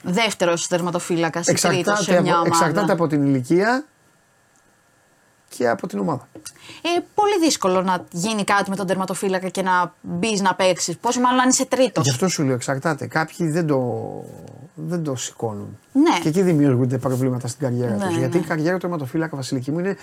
[0.01, 2.47] δεύτερος τερματοφύλακα ή τρίτος εξαρτάται, σε μια από, ομάδα.
[2.47, 3.83] εξαρτάται από την ηλικία
[5.57, 6.27] και από την ομάδα.
[6.81, 10.97] Ε, πολύ δύσκολο να γίνει κάτι με τον τερματοφύλακα και να μπεις να παίξεις.
[10.97, 12.03] Πόσο μάλλον αν είσαι τρίτος.
[12.03, 13.07] Γι' αυτό σου λέω εξαρτάται.
[13.07, 14.01] Κάποιοι δεν το,
[14.75, 15.77] δεν το σηκώνουν.
[15.91, 16.19] Ναι.
[16.21, 18.13] Και εκεί δημιουργούνται προβλήματα στην καριέρα Ναι, τους.
[18.13, 18.19] ναι.
[18.19, 19.97] Γιατί η καριέρα του τερματοφύλακα Βασιλική μου είναι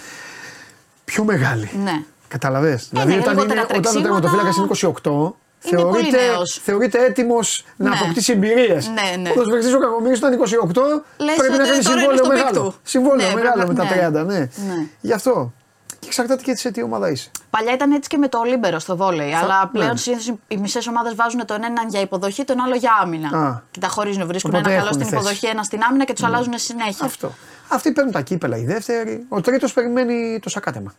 [1.04, 1.70] πιο μεγάλη.
[1.82, 2.02] Ναι.
[2.28, 2.88] Κατάλαβες.
[2.90, 4.20] δηλαδή ναι, όταν, λιγότερα είναι, όταν ο τρεξίματα.
[4.20, 5.32] τερματοφύλακας είναι 28,
[5.64, 6.60] Είναι πολύ θεωρείται, νέος.
[6.64, 7.96] θεωρείται έτοιμος να Ναι.
[8.00, 8.88] αποκτήσει εμπειρίες.
[8.88, 9.28] Ναι, ναι.
[9.30, 12.28] Ο ποδοσφαιριστής ο κακομοίρης ήταν 28, Λες πρέπει να ότι κάνει τώρα είναι συμβόλαιο στο
[12.28, 12.60] peak μεγάλο.
[12.62, 12.74] του.
[12.82, 14.38] Συμβόλαιο Ναι, μεγάλο πρέπει με να- τα 30, ναι.
[14.38, 14.86] Ναι.
[15.00, 15.52] Γι' αυτό.
[15.98, 17.30] Και εξαρτάται και σε τι ομάδα είσαι.
[17.50, 19.32] Παλιά ήταν έτσι και με το λίμπερο στο βόλεϊ.
[19.34, 19.96] Αλλά πλέον ναι.
[19.96, 23.38] συνήθως οι μισές ομάδες βάζουν τον έναν για υποδοχή, τον άλλο για άμυνα.
[23.38, 23.60] Α.
[23.70, 24.26] Και τα χωρίζουν.
[24.26, 25.22] Βρίσκουν Οπότε ένα καλό έχουν στην θέση.
[25.22, 27.06] υποδοχή, ένα στην άμυνα και τους αλλάζουν συνέχεια.
[27.06, 27.32] Αυτό.
[27.68, 29.24] Αυτοί παίρνουν τα κύπελα οι δεύτεροι.
[29.28, 30.94] Ο τρίτος περιμένει το σακάτεμα.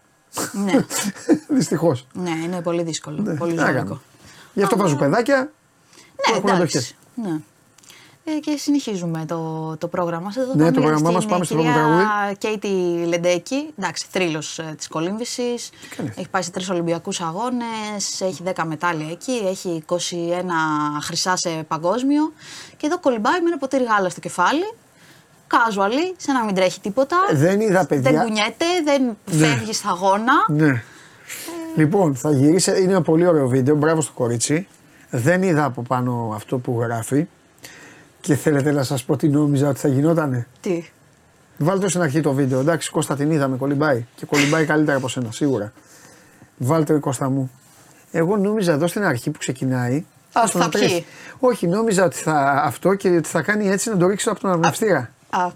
[0.51, 0.73] Ναι.
[1.57, 2.07] Δυστυχώς.
[2.13, 3.35] ναι, είναι πολύ δύσκολο.
[3.37, 3.77] πολύ τι να ζώρικο.
[3.83, 3.99] κάνουμε.
[4.53, 5.51] Γι' αυτό βάζουν παιδάκια
[6.15, 6.61] που Ναι, έχουν εντάξει.
[6.77, 6.95] αντοχές.
[7.15, 7.39] Ναι.
[8.23, 10.35] Ε, και συνεχίζουμε το, το πρόγραμμα μας.
[10.37, 12.07] Εδώ Ναι, πάμε το πρόγραμμά στην μας, πάμε στο κυρία επόμενο
[12.37, 12.67] Κέιτι
[13.07, 15.69] Λεντέκη, εντάξει, θρύλος ε, της κολύμβησης.
[15.97, 19.95] κάνεις; Έχει πάει σε τρεις Ολυμπιακούς αγώνες, έχει 10 μετάλλια εκεί, έχει 21
[21.01, 22.33] χρυσά σε παγκόσμιο.
[22.77, 24.73] Και εδώ κολυμπάει με ένα ποτήρι γάλα στο κεφάλι.
[25.51, 27.17] Casually, σαν να μην τρέχει τίποτα.
[27.31, 28.11] Δεν είδα παιδιά.
[28.11, 30.33] Δεν κουνιέται, δεν φεύγει στα αγώνα.
[30.47, 30.83] Ναι.
[31.75, 32.71] Λοιπόν, θα γυρίσει.
[32.81, 33.75] Είναι ένα πολύ ωραίο βίντεο.
[33.75, 34.67] Μπράβο στο κορίτσι.
[35.09, 37.27] Δεν είδα από πάνω αυτό που γράφει.
[38.21, 40.89] Και θέλετε να σας πω τι νόμιζα ότι θα γινότανε; Τι;
[41.57, 42.59] Βάλτε το στην αρχή το βίντεο.
[42.59, 44.05] Εντάξει, Κώστα την είδαμε, κολυμπάει.
[44.15, 45.73] Και κολυμπάει καλύτερα από σένα, σίγουρα.
[46.57, 47.51] Βάλτε το Κώστα μου.
[48.11, 50.05] Εγώ νόμιζα εδώ στην αρχή που ξεκινάει.
[50.33, 50.87] Άστο Θα να τρέχει.
[50.93, 51.05] πιει.
[51.39, 54.51] Όχι, νόμιζα ότι θα αυτό και ότι θα κάνει έτσι να το ρίξει από τον
[54.51, 55.09] αρνευστήρα.
[55.29, 55.47] Α,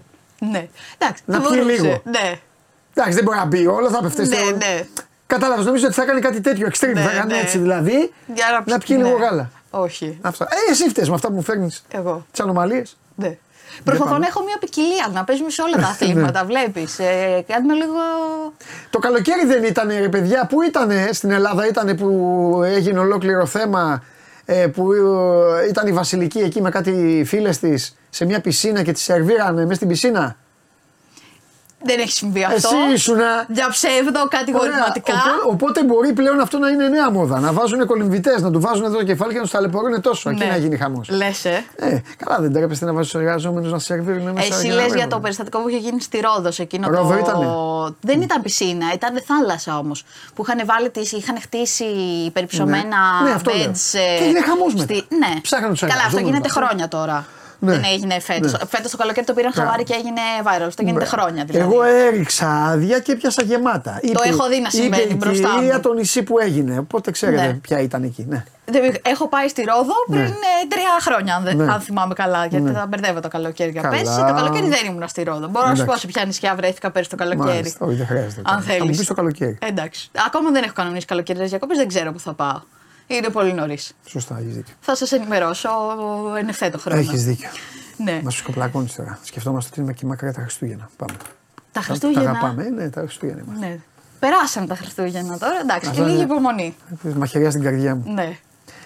[0.50, 0.68] ναι.
[0.98, 1.82] Εντάξει, Να θα πιει μπορούσε.
[1.82, 2.00] λίγο.
[2.04, 2.38] Ναι,
[2.94, 4.26] Εντάξει, δεν μπορεί να μπει όλο, θα πέφτει.
[4.28, 4.86] ναι, ναι.
[5.26, 6.92] Κατάλαβες, νομίζω ότι θα κάνει κάτι τέτοιο extreme.
[6.94, 7.38] Ναι, θα κάνει ναι.
[7.38, 8.12] έτσι δηλαδή.
[8.34, 9.24] Για Να πιει λίγο ναι.
[9.24, 9.50] γάλα.
[9.70, 10.18] Όχι.
[10.22, 10.44] Αυτά.
[10.50, 11.84] Ε, εσύ φταίει με αυτά που μου φέρνεις.
[11.90, 12.26] Εγώ.
[12.30, 12.96] Τις ανομαλίες.
[13.14, 13.36] Ναι.
[13.84, 14.18] Προσπαθώ πάμε.
[14.20, 16.44] να έχω μια ποικιλία, να παίζουμε σε όλα τα αθλήματα.
[16.44, 16.98] Βλέπεις.
[16.98, 17.92] Ε, κάνουμε λίγο.
[18.90, 24.02] Το καλοκαίρι δεν ήταν, ρε παιδιά, πού ήταν στην Ελλάδα, ήταν που έγινε ολόκληρο θέμα.
[24.44, 28.92] ε, που ε, ήταν η Βασιλική εκεί με κάτι φίλες της σε μια πισίνα και
[28.92, 30.36] τη σερβίρανε μέσα στην πισίνα;
[31.84, 32.54] Δεν έχει συμβεί αυτό.
[32.56, 33.44] Εσύ ήσουνα.
[33.48, 35.12] Για ψεύδο κατηγορηματικά.
[35.12, 37.40] Ωραία, οπό- οπότε μπορεί πλέον αυτό να είναι νέα μόδα.
[37.40, 40.30] Να βάζουν κολυμβητές, να του βάζουν εδώ το κεφάλι και να τους ταλαιπωρούν τόσο.
[40.30, 40.50] Εκεί Ναι.
[40.50, 41.08] να γίνει χαμός.
[41.08, 41.64] Λες, ε.
[41.76, 44.86] Ε, καλά, δεν τρέπεστε να βάζεις τους εργαζόμενους να σερβίρουν μέσα Εσύ για λες να
[44.86, 45.08] για μένουν.
[45.10, 46.58] το περιστατικό που είχε γίνει στη Ρόδος.
[46.58, 47.18] Εκείνο Ρόδο το...
[47.18, 47.46] ήτανε;
[48.00, 50.04] Δεν ήταν πισίνα, ήταν θάλασσα όμως.
[50.34, 51.84] Που είχαν, βάλει τις, είχαν χτίσει
[52.26, 53.28] υπερυψωμένα Ναι.
[53.28, 53.64] Ναι, αυτό λέω.
[53.66, 53.98] beds.
[53.98, 54.94] ε, Και έγινε χαμός μετά.
[54.94, 55.40] Ναι.
[55.40, 56.60] Ψάχναν τους Καλά, αυτό εργαζόμενους γίνεται αυτό.
[56.60, 57.26] χρόνια τώρα.
[57.58, 57.72] Ναι.
[57.72, 58.52] Δεν έγινε φέτος.
[58.52, 58.58] Ναι.
[58.68, 59.68] Φέτος το καλοκαίρι το πήραν Μπράβο.
[59.68, 60.66] χαμπάρι και έγινε viral.
[60.66, 61.72] Αυτό γίνεται χρόνια δηλαδή.
[61.72, 64.00] Εγώ έριξα άδεια και πιάσα γεμάτα.
[64.12, 65.58] Το έχω δει να συμβαίνει είπε η μπροστά μου.
[65.58, 66.78] κυρία το νησί που έγινε.
[66.78, 67.52] Οπότε ξέρετε Ναι.
[67.54, 68.26] ποια ήταν εκεί.
[68.28, 68.44] Ναι.
[68.64, 70.26] Δεν- Έχω πάει στη Ρόδο πριν Ναι.
[70.26, 71.72] ε, τρία χρόνια, αν, δεν- Ναι.
[71.72, 72.46] αν θυμάμαι καλά.
[72.46, 72.72] Γιατί Ναι.
[72.72, 73.70] θα μπερδεύω το καλοκαίρι.
[73.70, 73.96] για Καλά.
[73.96, 75.48] Πέρσι το καλοκαίρι δεν ήμουν στη Ρόδο.
[75.48, 76.00] Μπορώ να σου πω Εντάξει.
[76.00, 77.48] σε ποια νησιά βρέθηκα πέρσι το καλοκαίρι.
[77.54, 78.40] Μάλιστα, όχι, δεν χρειάζεται.
[78.44, 78.96] Αν Θα μου θέλεις.
[78.98, 79.58] πεις το καλοκαίρι.
[79.66, 80.10] Εντάξει.
[80.26, 82.60] Ακόμα δεν έχω κανονίσει καλοκαιρινέ διακοπέ, δεν ξέρω που θα πάω.
[83.06, 83.92] Είναι πολύ νωρίς.
[84.06, 84.74] Σωστά, έχεις δίκιο.
[84.80, 85.68] Θα σας ενημερώσω
[86.38, 87.00] εν ευθέτω χρόνο.
[87.00, 87.48] Έχεις δίκιο.
[87.96, 88.20] Ναι.
[88.24, 89.18] Μα σκοπλακώνει τώρα.
[89.22, 90.90] Σκεφτόμαστε ότι είναι και μακριά τα Χριστούγεννα.
[90.96, 91.12] Πάμε.
[91.18, 91.26] Τα
[91.72, 93.66] Τα Χριστούγεννα; αγαπάμε, ε, ναι, τα Χριστούγεννα είμαστε.
[93.66, 93.78] Ναι.
[94.18, 95.60] Περάσαν τα Χριστούγεννα τώρα.
[95.60, 96.24] Εντάξει, και Αυτό λίγη είναι.
[96.24, 96.76] υπομονή.
[97.16, 98.12] Μαχαιριά στην καρδιά μου.
[98.12, 98.38] Ναι.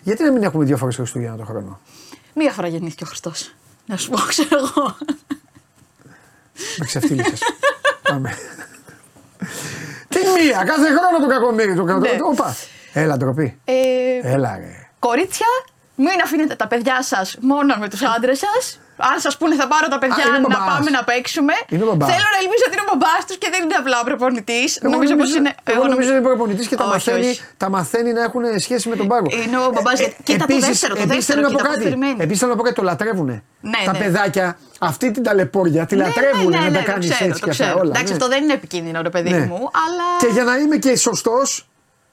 [0.03, 1.81] Γιατί να μην έχουμε δύο φορές Χριστούγεννα το χρόνο;
[2.35, 3.55] Μία φορά γεννήθηκε ο Χριστός.
[3.87, 4.97] Να σου πω, ξέρω εγώ.
[6.79, 7.37] Με ξεφτύλισε.
[8.03, 8.37] Πάμε.
[10.09, 11.85] Τι μία, κάθε χρόνο το κακομίρι του.
[11.85, 12.09] Ναι.
[12.31, 12.57] Όπα.
[12.93, 13.61] Έλα, ντροπή.
[13.65, 13.75] Ε,
[14.23, 14.89] Έλα, ρε.
[14.99, 15.47] κορίτσια,
[15.95, 18.81] μην αφήνετε τα παιδιά σας μόνο με τους άντρες σας.
[19.13, 20.75] Αν σας πούνε θα πάρω τα παιδιά Α, είναι ο να μπαμπάς.
[20.77, 21.53] πάμε να παίξουμε.
[21.69, 22.09] Είναι ο μπαμπάς.
[22.13, 24.71] Θέλω να ελπίζω ότι είναι ο μπαμπάς τους και δεν είναι απλά ο προπονητής.
[24.83, 25.51] Εγώ Νομίζω πως είναι.
[25.75, 27.41] Εγώ νομίζω είναι προπονητής και τα Όχι, μαθαίνει, όχι.
[27.63, 29.29] τα μαθαίνει να έχουν σχέση με τον πάγκο.
[29.45, 31.75] Είναι ο μπαμπάς, γιατί- κοίτα το δεύτερο, το επίσης δεύτερο, θέλω να πω κοίτα πώς
[31.75, 31.85] κάτι.
[31.89, 32.17] περιμένει.
[32.25, 33.37] Επίσης θέλω να πω κάτι, το λατρεύουνε.
[33.61, 33.99] Ναι, τα ναι.
[33.99, 34.47] παιδάκια
[34.81, 37.41] αυτή την ταλαιπώρια τη Ναι, λατρεύουν ναι, ναι, να ναι, τα το κάνεις ξέρω, έτσι
[37.41, 37.79] το και αυτά ξέρω.
[37.81, 37.91] όλα.
[37.95, 38.13] Εντάξει, ναι.
[38.19, 39.39] αυτό δεν είναι επικίνδυνο, ρε παιδί Ναι.
[39.39, 40.07] μου, αλλά.
[40.19, 41.70] Και για να είμαι και σωστός,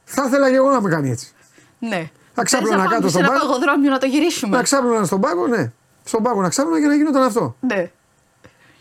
[0.09, 1.31] θα ήθελα και εγώ να με κάνει έτσι.
[1.79, 2.09] Ναι.
[2.35, 3.45] Να ξάπλωνα Θέλεις κάτω πάμε στον σε ένα πάγκο.
[3.47, 4.57] παγοδρόμιο να το γυρίσουμε.
[4.57, 5.71] Να ξάπλωνα στον πάγκο, ναι.
[6.03, 7.55] Στον πάγκο να ξάπλωνα και να γινόταν αυτό.
[7.59, 7.91] Ναι.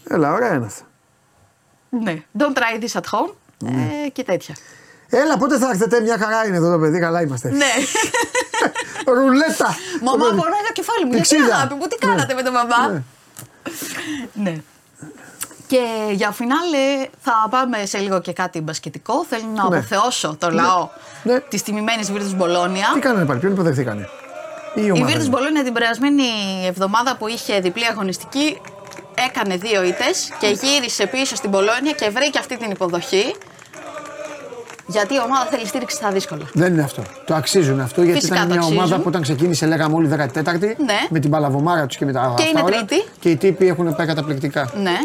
[0.09, 0.85] Έλα, ωραία είναι αυτό.
[1.91, 2.23] Ναι.
[2.39, 3.33] Don't try this at home.
[4.05, 4.55] Ε, και τέτοια.
[5.09, 7.51] Έλα, πότε θα έρθετε, μια χαρά είναι εδώ το παιδί, καλά είμαστε.
[7.51, 7.73] Ναι.
[9.15, 9.77] Ρουλέτα.
[10.03, 10.41] Μαμά, Το παιδί.
[10.41, 11.13] πονάει το κεφάλι μου.
[11.13, 11.55] Γιατί Πηξίδα.
[11.57, 12.89] αγάπη μου, τι κάνατε με τον μπαμπά.
[12.93, 13.03] Ναι.
[14.33, 14.57] Ναι.
[15.67, 19.25] Και για φινάλε θα πάμε σε λίγο και κάτι μπασκετικό.
[19.25, 19.77] Θέλω να Ναι.
[19.77, 20.89] αποθεώσω το λαό
[21.23, 21.41] Ναι.
[21.41, 22.91] της τιμημένης Βίρτους Μπολόνια.
[22.95, 24.09] Τι κάνανε πάλι, ποιον υποδεχθήκανε.
[24.75, 25.07] Η Η ομάδα.
[25.07, 26.23] Βίρτους Μπολόνια την περασμένη
[26.67, 28.61] εβδομάδα που είχε διπλή αγωνιστική
[29.15, 33.35] έκανε δύο ήττες και γύρισε πίσω στην Μπολόνια και βρήκε αυτή την υποδοχή.
[34.87, 36.45] Γιατί η ομάδα θέλει στήριξη στα δύσκολα.
[36.53, 37.03] Δεν είναι αυτό.
[37.27, 38.83] Το αξίζουν αυτό γιατί Φυσικά ήταν το μια αξίζουν.
[38.83, 40.99] ομάδα που όταν ξεκίνησε λέγαμε όλοι 14η Ναι.
[41.11, 42.71] με την παλαβομάρα τους και με τα αυτά είναι όλα.
[42.85, 43.05] τρίτη.
[43.19, 44.71] Και οι τύποι έχουν πάει καταπληκτικά.
[44.83, 44.97] Ναι.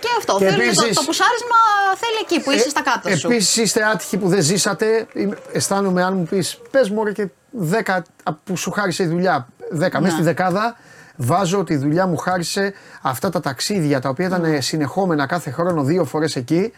[0.00, 0.36] Και αυτό.
[0.38, 1.56] Και θέλει το, επίσης- το πουσάρισμα
[1.96, 3.26] θέλει εκεί που είσαι στα κάτω σου.
[3.26, 5.06] Επίσης είστε άτυχοι που δεν ζήσατε.
[5.14, 8.02] Είμαι- Αισθάνομαι αν μου πεις πες μου και 10
[8.44, 9.46] που σου χάρισε η δουλειά.
[9.78, 10.76] 10 μέσα στη δεκάδα.
[11.16, 12.72] Βάζω ότι η δουλειά μου χάρισε
[13.02, 16.72] αυτά τα ταξίδια τα οποία ήταν συνεχόμενα κάθε χρόνο δύο φορές εκεί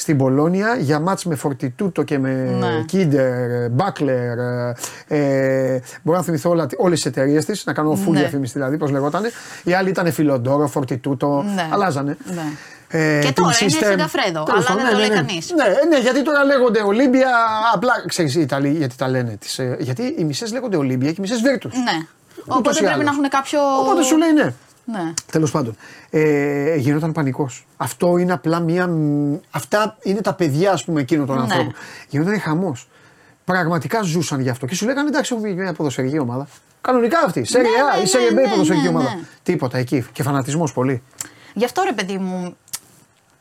[0.00, 2.82] στην Πολώνια για μάτς με Φορτιτούτο και με Ναι.
[2.86, 4.38] Κίντερ, Μπάκλερ.
[5.06, 8.18] Ε, μπορώ να θυμηθώ όλα, όλες τις εταιρείες της, να κάνω full Ναι.
[8.18, 9.30] διαφήμιση δηλαδή, πώς λεγότανε.
[9.64, 11.68] Οι άλλοι ήταν Φιλοντόρο, Φορτιτούτο, Ναι.
[11.72, 12.16] αλλάζανε.
[12.24, 12.42] Ναι.
[12.90, 13.84] Ε, Και την τώρα είναι System.
[13.86, 15.20] Σεγκαφρέδο, Τέλος αλλά πάντων, δεν το ναι, λέει ναι, ναι.
[15.26, 15.52] κανείς.
[15.56, 17.28] Ναι, ναι, γιατί τώρα λέγονται Ολύμπια.
[17.74, 19.36] Απλά ξέρεις οι Ιταλοί γιατί τα λένε.
[19.40, 21.74] Τις, ε, γιατί οι μισές λέγονται Ολύμπια και οι μισές Βίρτους.
[21.74, 22.06] Ναι.
[22.46, 23.04] Οπότε ή πρέπει άλλως.
[23.04, 23.58] να έχουν κάποιο.
[23.80, 24.52] Οπότε σου λέει ναι.
[24.92, 25.12] Ναι.
[25.32, 25.76] Τέλος πάντων.
[26.10, 27.66] Ε, γινόταν πανικός.
[27.76, 28.86] Αυτό είναι απλά μία.
[28.86, 31.42] μ, Αυτά είναι τα παιδιά, ας πούμε, εκείνων των Ναι.
[31.42, 31.72] ανθρώπων.
[32.08, 32.88] Γινόταν χαμός.
[33.44, 34.66] Πραγματικά ζούσαν γι' αυτό.
[34.66, 36.48] Και σου λέγανε εντάξει, έχουμε μια ποδοσφαιρική ομάδα.
[36.80, 37.44] Κανονικά αυτή.
[37.44, 39.14] Σέρια ναι, A ή ναι, Σέρια B ναι, ποδοσφαιρική ναι, ομάδα.
[39.14, 39.20] ναι.
[39.42, 40.06] Τίποτα εκεί.
[40.12, 41.02] Και φανατισμός πολύ.
[41.54, 42.56] Γι' αυτό ρε παιδί μου.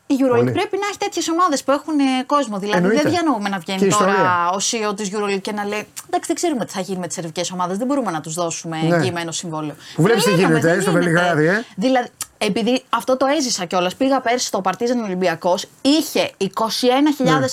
[0.09, 0.51] Η Euroleague Πολύ.
[0.51, 2.57] πρέπει να έχει τέτοιες ομάδες που έχουν ε, κόσμο.
[2.57, 3.01] Δηλαδή Εννοείται.
[3.01, 4.49] δεν διανοούμε να Και βγαίνει τώρα ιστορία.
[4.53, 4.57] ο
[4.91, 7.41] CEO της Euroleague και να λέει Εντάξει, δεν ξέρουμε τι θα γίνει με τις ελληνικέ
[7.53, 7.77] ομάδες.
[7.77, 8.95] Δεν μπορούμε να τους δώσουμε Ναι.
[8.95, 9.75] εγγυημένο συμβόλαιο.
[9.95, 11.05] Που βλέπεις τι Λέγαμε, γίνεται, δεν ε, στο γίνεται.
[11.09, 11.65] Βελιγράδι, ε.
[11.75, 16.47] Δηλαδή, επειδή αυτό το έζησα κιόλας, πήγα πέρσι στο Παρτίζαν Ολυμπιακός, είχε 21.000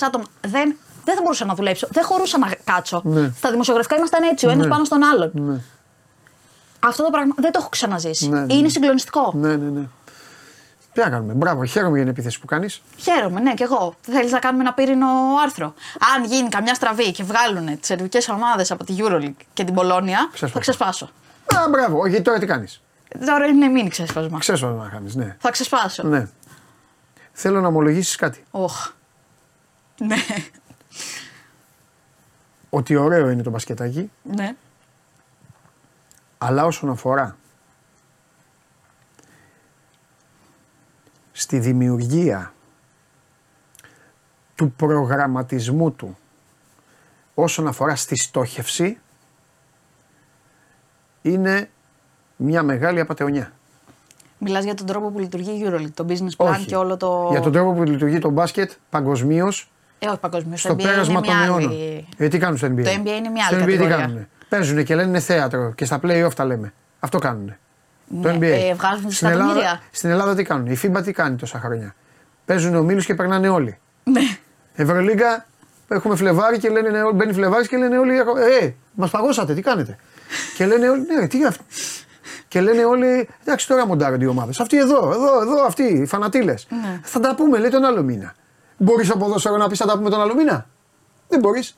[0.05, 0.23] άτομα.
[0.41, 0.75] Δεν,
[1.05, 1.87] δεν θα μπορούσα να δουλέψω.
[1.91, 3.01] Δεν χωρούσα να κάτσω.
[3.03, 3.31] Ναι.
[3.37, 4.71] Στα δημοσιογραφικά ήμασταν έτσι, ο ένας Ναι.
[4.71, 5.31] πάνω στον άλλον.
[5.33, 5.59] Ναι.
[6.79, 8.29] Αυτό το πράγμα δεν το έχω ξαναζήσει.
[8.29, 8.53] Ναι, ναι.
[8.53, 9.31] Είναι συγκλονιστικό.
[9.35, 9.85] Ναι, ναι, ναι.
[10.95, 11.33] Τι να κάνουμε.
[11.33, 12.81] Μπράβο, χαίρομαι για την επίθεση που κάνεις.
[12.97, 13.95] Χαίρομαι, ναι, και εγώ.
[14.01, 15.07] Θέλεις να κάνουμε ένα πύρινο
[15.43, 15.73] άρθρο.
[16.15, 20.17] Αν γίνει καμιά στραβή και βγάλουν τις ελληνικέ ομάδες από τη Euroleague και την Πολώνια,
[20.27, 20.49] Ξέσπασμα.
[20.53, 21.05] θα ξεσπάσω.
[21.55, 22.81] Α, μπράβο, όχι τώρα τι κάνεις;
[23.25, 24.39] Τώρα είναι μήνυ ξέσπασμα.
[24.39, 25.35] Ξέρω να κάνεις, ναι.
[25.39, 26.03] Θα ξεσπάσω.
[26.03, 26.27] ναι.
[27.31, 28.43] Θέλω να ομολογήσεις κάτι.
[28.51, 28.91] Οχ.
[29.97, 30.15] Ναι.
[32.69, 34.55] Ότι ωραίο είναι το μπασκετάκι, ναι.
[36.37, 37.37] αλλά όσον αφορά
[41.37, 42.53] στη δημιουργία
[44.55, 46.17] του προγραμματισμού του
[47.33, 48.97] όσον αφορά στη στόχευση
[51.21, 51.69] είναι
[52.35, 53.51] μια μεγάλη απατεωνιά.
[54.37, 56.65] Μιλάς για τον τρόπο που λειτουργεί η EuroLeague, το business plan Όχι.
[56.65, 57.27] και όλο το.
[57.31, 60.59] Για τον τρόπο που λειτουργεί το μπάσκετ παγκοσμίως Ε, όχι παγκοσμίως.
[60.61, 61.71] στο πέρασμα των αιώνων.
[62.17, 62.83] Ε, τι κάνουν στο NBA.
[62.83, 63.95] Το NBA; Είναι μια στο άλλη NBA τι κατηγορία.
[64.05, 64.27] κάνουν.
[64.49, 66.73] Παίζουν και λένε είναι θέατρο και στα play-off τα λέμε.
[66.99, 67.55] Αυτό κάνουν.
[68.21, 68.41] Το Ναι, NBA.
[68.43, 69.81] ε, βγάζουν στην, Ελλάδα, δισεκατομμύρια.
[69.91, 71.95] στην Ελλάδα τι κάνουν; Η FIBA τι κάνει τόσα χρόνια;
[72.45, 73.77] Παίζουν ομίλου και περνάνε όλοι.
[74.03, 74.21] Ναι.
[74.73, 75.45] Ευρωλίγκα
[75.87, 78.17] έχουμε Φλεβάρι και λένε όλοι, μπαίνει Φλεβάρι και λένε όλοι,
[78.61, 79.97] Ε, μας παγώσατε, τι κάνετε;
[80.57, 81.63] και λένε όλοι, Ναι, τι αυτό;
[82.47, 84.59] Και λένε όλοι, εντάξει τώρα μοντάρονται οι ομάδες.
[84.59, 86.67] Αυτοί εδώ, εδώ, εδώ, αυτοί, οι φανατήλες.
[86.69, 86.99] Ναι.
[87.03, 88.33] Θα τα πούμε, λέει τον άλλο μήνα.
[88.77, 90.65] Μπορείς στο ποδόσφαιρο να πεις θα τα πούμε τον άλλο μήνα.
[91.27, 91.77] Δεν μπορείς.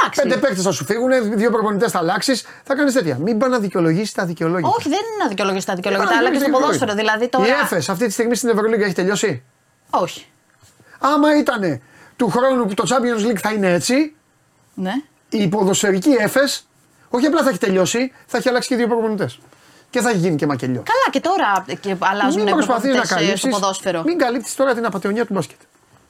[0.00, 0.22] Εντάξει.
[0.22, 3.16] Πέντε παίκτες θα σου φύγουν, δύο προπονητές θα αλλάξεις, θα κάνεις τέτοια.
[3.16, 4.68] Μην πά να δικαιολογήσεις τα δικαιολόγητα.
[4.76, 6.94] Όχι, δεν είναι να δικαιολογήσεις τα Ε, δικαιολογητά, αλλά και στο ποδόσφαιρο.
[6.94, 7.46] Δηλαδή τώρα.
[7.46, 9.42] Η ΕΦΕΣ αυτή τη στιγμή στην Ευρωλίγκα έχει τελειώσει;
[9.90, 10.26] Όχι.
[10.98, 11.80] Άμα ήταν
[12.16, 14.14] του χρόνου που το Champions League θα είναι έτσι,
[14.74, 14.92] Ναι.
[15.28, 16.68] η ποδοσφαιρική ΕΦΕΣ
[17.08, 19.38] όχι απλά θα έχει τελειώσει, θα έχει αλλάξει και δύο προπονητές.
[19.90, 20.82] Και θα έχει γίνει και μακελιό.
[20.84, 23.40] Καλά, και τώρα και αλλάζουν Μην προσπαθεί να προπονητές, ε, καλύψεις.
[23.40, 24.02] στο ποδόσφαιρο.
[24.02, 25.58] Μην καλύπτεις τώρα την απαταιωνία του μπάσκετ.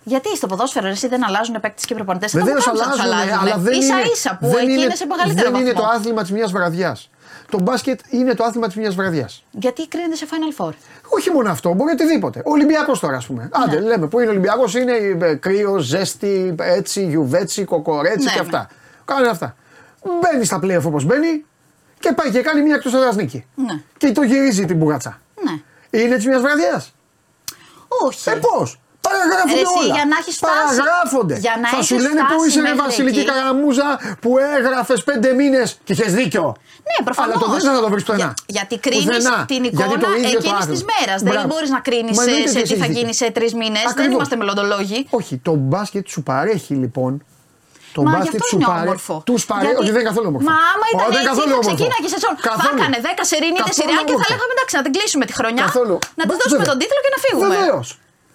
[0.03, 2.33] Γιατί στο ποδόσφαιρο εσύ δεν αλλάζουν παίκτες και προπονητές.
[2.33, 3.01] Βεβαίως αλλάζουν,
[3.41, 5.89] αλλά δεν ίσα είναι, ίσα που δεν εκεί είναι, είναι σε μεγαλύτερο δεν είναι βαθμό.
[5.89, 7.11] το άθλημα της μιας βραδιάς.
[7.51, 9.45] Το μπάσκετ είναι το άθλημα της μιας βραδιάς.
[9.51, 10.73] Γιατί κρίνεται σε Final Four;
[11.09, 12.39] Όχι μόνο αυτό, μπορεί οτιδήποτε.
[12.39, 13.49] Ο Ολυμπιακός τώρα, ας πούμε.
[13.53, 13.87] Άντε, Ναι.
[13.87, 18.45] λέμε που είναι Ολυμπιακός, είναι ε, κρύο, ζέστη, έτσι, γιουβέτσι, κοκορέτσι Ναι, και ναι.
[18.45, 18.69] αυτά.
[19.05, 19.57] Κάνουν αυτά.
[20.21, 21.45] Μπαίνει στα playoff όπως μπαίνει
[21.99, 23.47] και πάει και κάνει μια εκτός έδρας νίκη.
[23.55, 23.81] Ναι.
[23.97, 25.21] Και το γυρίζει την μπουγάτσα.
[25.45, 26.01] Ναι.
[26.01, 26.93] Είναι της μιας βραδιάς.
[28.05, 28.29] Όχι.
[28.31, 28.81] Ε, πώς;
[29.13, 29.95] Παραγράφονται Ρε, εσύ, όλα.
[29.97, 31.37] για να έχεις φτάσει- Παραγράφονται.
[31.47, 33.29] για να Θα σου έχεις λένε πού φτάσει είσαι, ρε μέχρι Βασιλική εκεί.
[33.31, 33.89] Καραμούζα,
[34.23, 36.47] που έγραφες πέντε μήνες και είχες δίκιο.
[36.89, 37.35] Ναι, προφανώς.
[37.35, 38.29] Αλλά το δεν θα το βρεις πουθενά.
[38.57, 39.37] γιατί κρίνεις Πουθενά.
[39.53, 40.93] την Γιατί εικόνα το ίδιο το εκείνης της άθλημα.
[40.99, 41.19] μέρας.
[41.27, 41.47] Δεν Μπράβο.
[41.51, 43.27] μπορείς να κρίνεις Μα εννοείται σε ότι τι εσύ θα έχεις γίνεις δίκιο.
[43.27, 43.83] σε τρεις μήνες.
[43.87, 44.15] Δεν Ακριβώς.
[44.17, 44.99] είμαστε μελλοντολόγοι.
[45.19, 47.13] Όχι, το μπάσκετ σου παρέχει λοιπόν.
[47.97, 48.87] Το Μα γι' μπάσκετ αυτό σου είναι παρέχει.
[48.89, 49.15] όμορφο.
[49.29, 49.67] Τους παρέχει.
[49.67, 50.47] Γιατί- Όχι, δεν είναι καθόλου όμορφο.
[50.51, 51.71] Μα άμα ήταν Ω, δεν είναι έτσι, καθόλου θα όμορφο.
[51.73, 52.35] ξεκίναγες η σεζόν.
[52.37, 52.79] Θα Καθόλου.
[52.81, 54.31] έκανε 10 σερίνιδες Καθόλου σειρά και θα όμορφο.
[54.33, 55.63] λέγαμε εντάξει, να την κλείσουμε τη χρονιά.
[55.69, 55.97] Καθόλου.
[56.19, 56.71] Να τη Μα, δώσουμε βέβαια.
[56.71, 57.47] τον τίτλο και να φύγουμε.
[57.55, 57.87] Βεβαίως.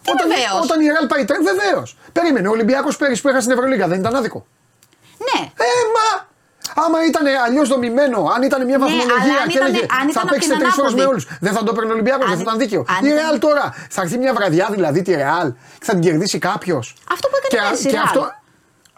[0.08, 1.88] Τι Όταν, βεβαίως; όταν η Ρεάλ πάει τρέχει, βεβαίως.
[2.18, 2.48] Περίμενε.
[2.48, 4.40] Ο Ολυμπιακός πέρυσι που έχασε στην Ευρωλίγα δεν ήταν άδικο.
[5.28, 5.40] Ναι.
[5.68, 6.08] Ε, μα.
[6.84, 10.00] Άμα ήταν αλλιώς δομημένο, αν ήταν μια Ναι, βαθμολογία αλλά αν και ήταν- έλεγε αν
[10.00, 11.10] θα ήταν απ' παίξετε την τρεις φορές με ανάποδη.
[11.12, 12.82] όλους, δεν θα το έπαιρνε ο Ολυμπιακός, δεν Αν- θα ήταν δίκαιο.
[12.98, 15.48] αν Η ήταν- Ρεάλ τώρα θα έρθει μια βραδιά δηλαδή τη Ρεάλ
[15.80, 16.86] και θα την κερδίσει κάποιος.
[17.14, 18.04] Αυτό που έκανε πέρσι η και Real.
[18.04, 18.22] αυτό.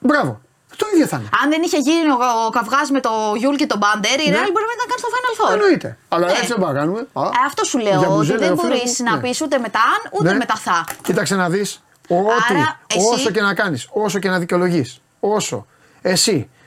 [0.01, 0.41] Μπράβο.
[0.81, 1.29] Το ίδιο θα είναι.
[1.41, 2.17] Αν δεν είχε γίνει ο,
[2.47, 4.35] ο καυγάς με το Γιούλ και τον Πάντερ, η Ναι.
[4.37, 5.51] Real μπορεί να ήταν κάνει στο Final Four.
[5.55, 5.89] Εννοείται.
[6.13, 6.31] Αλλά Ναι.
[6.31, 6.99] έτσι δεν μπορούμε να κάνουμε.
[7.13, 7.97] Α, Ε, Αυτό σου λέω.
[8.01, 9.21] για Ότι μπουζέλα, δεν ο φίλος μπορείς μου, να ναι.
[9.23, 10.37] πεις ούτε με τα αν ούτε Ναι.
[10.41, 10.77] με τα θα.
[11.07, 11.69] Κοίταξε να δεις.
[12.11, 15.65] Ό,τι, Άρα, εσύ- όσο και να κάνεις, όσο και να δικαιολογείς, όσο
[16.01, 16.58] εσύ α, ο-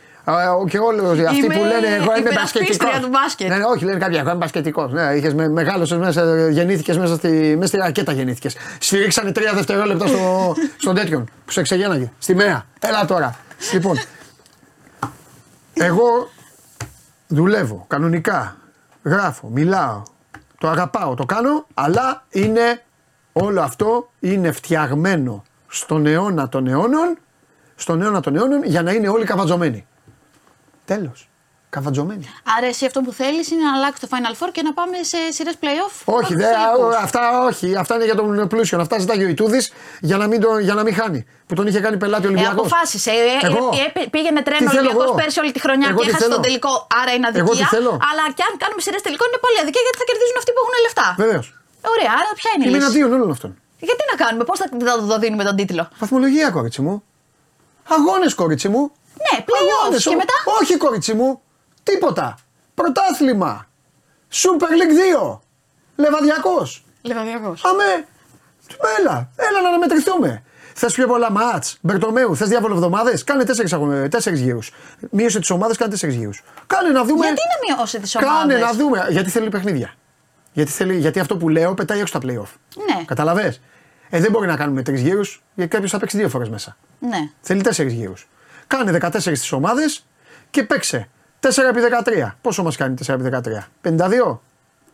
[0.68, 3.00] και όλοι αυτοί Είμαι που λένε Εγώ είμαι υπερασπίστρια μπασκετικό.
[3.00, 3.48] του μπάσκετ.
[3.48, 4.92] Ναι, ναι, όχι, λένε κάποιοι Εγώ είμαι μπασκετικός.
[4.92, 8.12] Ναι, είχες με, μεγάλωσες μέσα, γεννήθηκες μέσα στη, μέσα στη ρακέτα.
[8.12, 8.56] Γεννήθηκες.
[8.78, 12.10] Σφυρίξανε τρία δευτερόλεπτα στο, στον τέτοιον που σε ξεγέναγε.
[12.18, 12.66] Στη ΜΕΑ.
[12.80, 13.36] Έλα τώρα.
[13.72, 13.98] λοιπόν,
[15.74, 16.30] εγώ
[17.26, 18.56] δουλεύω κανονικά.
[19.04, 20.02] Γράφω, μιλάω,
[20.58, 22.82] το αγαπάω, το κάνω, αλλά είναι
[23.32, 27.18] όλο αυτό είναι φτιαγμένο στον αιώνα των αιώνων,
[27.74, 29.86] στον αιώνα των αιώνων για να είναι όλοι καβατζωμένοι.
[30.84, 31.26] Τέλος.
[31.76, 32.24] Καβατζωμένοι.
[32.56, 35.18] Άρα εσύ αυτό που θέλεις είναι να αλλάξει το Final Four και να πάμε σε
[35.36, 35.94] σειρές playoff.
[36.18, 36.94] Όχι, δε, Παναθηναϊκούς.
[36.94, 37.68] α, αυτά όχι.
[37.82, 38.76] Αυτά είναι για τον πλούσιο.
[38.84, 39.64] Αυτά ζητάει ο Ιτούδης
[40.08, 41.20] για, να μην το- για να μην χάνει.
[41.46, 42.58] Που τον είχε κάνει πελάτη ο Ε, Ολυμπιακός.
[42.66, 43.10] αποφάσισε.
[43.10, 43.64] Ε, Εγώ;
[43.96, 46.04] ε, ε, πήγαινε τρένο Τι ο θέλω Ολυμπιακός εγώ; πέρσι όλη τη χρονιά Εγώ και
[46.04, 46.72] τι έχασε θέλω; τον τελικό.
[47.00, 47.68] Άρα είναι Εγώ τι αδικία.
[47.76, 50.60] θέλω; Αλλά και αν κάνουμε σειρές τελικό είναι πολύ αδικία γιατί θα κερδίζουν αυτοί που
[50.62, 51.06] έχουν λεφτά.
[51.24, 51.46] Βεβαίως.
[51.94, 53.50] Ωραία, άρα ποια είναι η Είμαι λύση; εναντίον όλων αυτών.
[53.88, 56.94] Γιατί να κάνουμε, πώς θα θα το δίνουμε τον τίτλο; Βαθμολογία, κορίτσι μου.
[57.96, 58.82] Αγώνες, κορίτσι μου.
[59.24, 60.32] Ναι, playoffs Αγώνες, και ο- μετά.
[60.60, 61.40] Όχι, κορίτσι μου.
[61.82, 62.38] Τίποτα.
[62.74, 63.66] Πρωτάθλημα.
[64.32, 64.94] Super League
[65.26, 65.40] 2.
[65.96, 66.84] Λεβαδιακός.
[67.02, 67.64] Λεβαδιακός.
[67.64, 68.06] Αμέ.
[68.98, 70.42] Έλα, έλα να αναμετρηθούμε.
[70.74, 73.44] Θες πιο πολλά μάτς, Μπερτομέου, θες διάβολο εβδομάδες, κάνε
[74.08, 74.70] τέσσερις γύρους.
[75.10, 76.42] Μείωσε τις ομάδες, κάνε τέσσερις γύρους.
[76.66, 77.26] Κάνε να δούμε.
[77.26, 79.06] Γιατί να μειώσει τις Κάνε ομάδες; να δούμε.
[79.10, 79.94] Γιατί θέλει παιχνίδια.
[80.52, 82.48] Γιατί, θέλει, γιατί αυτό που λέω πετάει έξω τα playoff.
[82.76, 83.56] Ναι, Καταλαβέ.
[84.10, 86.76] Ε, δεν μπορεί να κάνουμε τρεις γύρους γιατί κάποιος θα παίξει δύο φορές μέσα.
[86.98, 87.18] ναι.
[87.40, 88.28] Θέλει τέσσερις γύρους.
[88.76, 90.04] Κάνε 14 τις ομάδες
[90.50, 91.08] και παίξε
[91.40, 92.30] 4x13.
[92.40, 94.40] Πόσο μας κάνει 4x13, 52.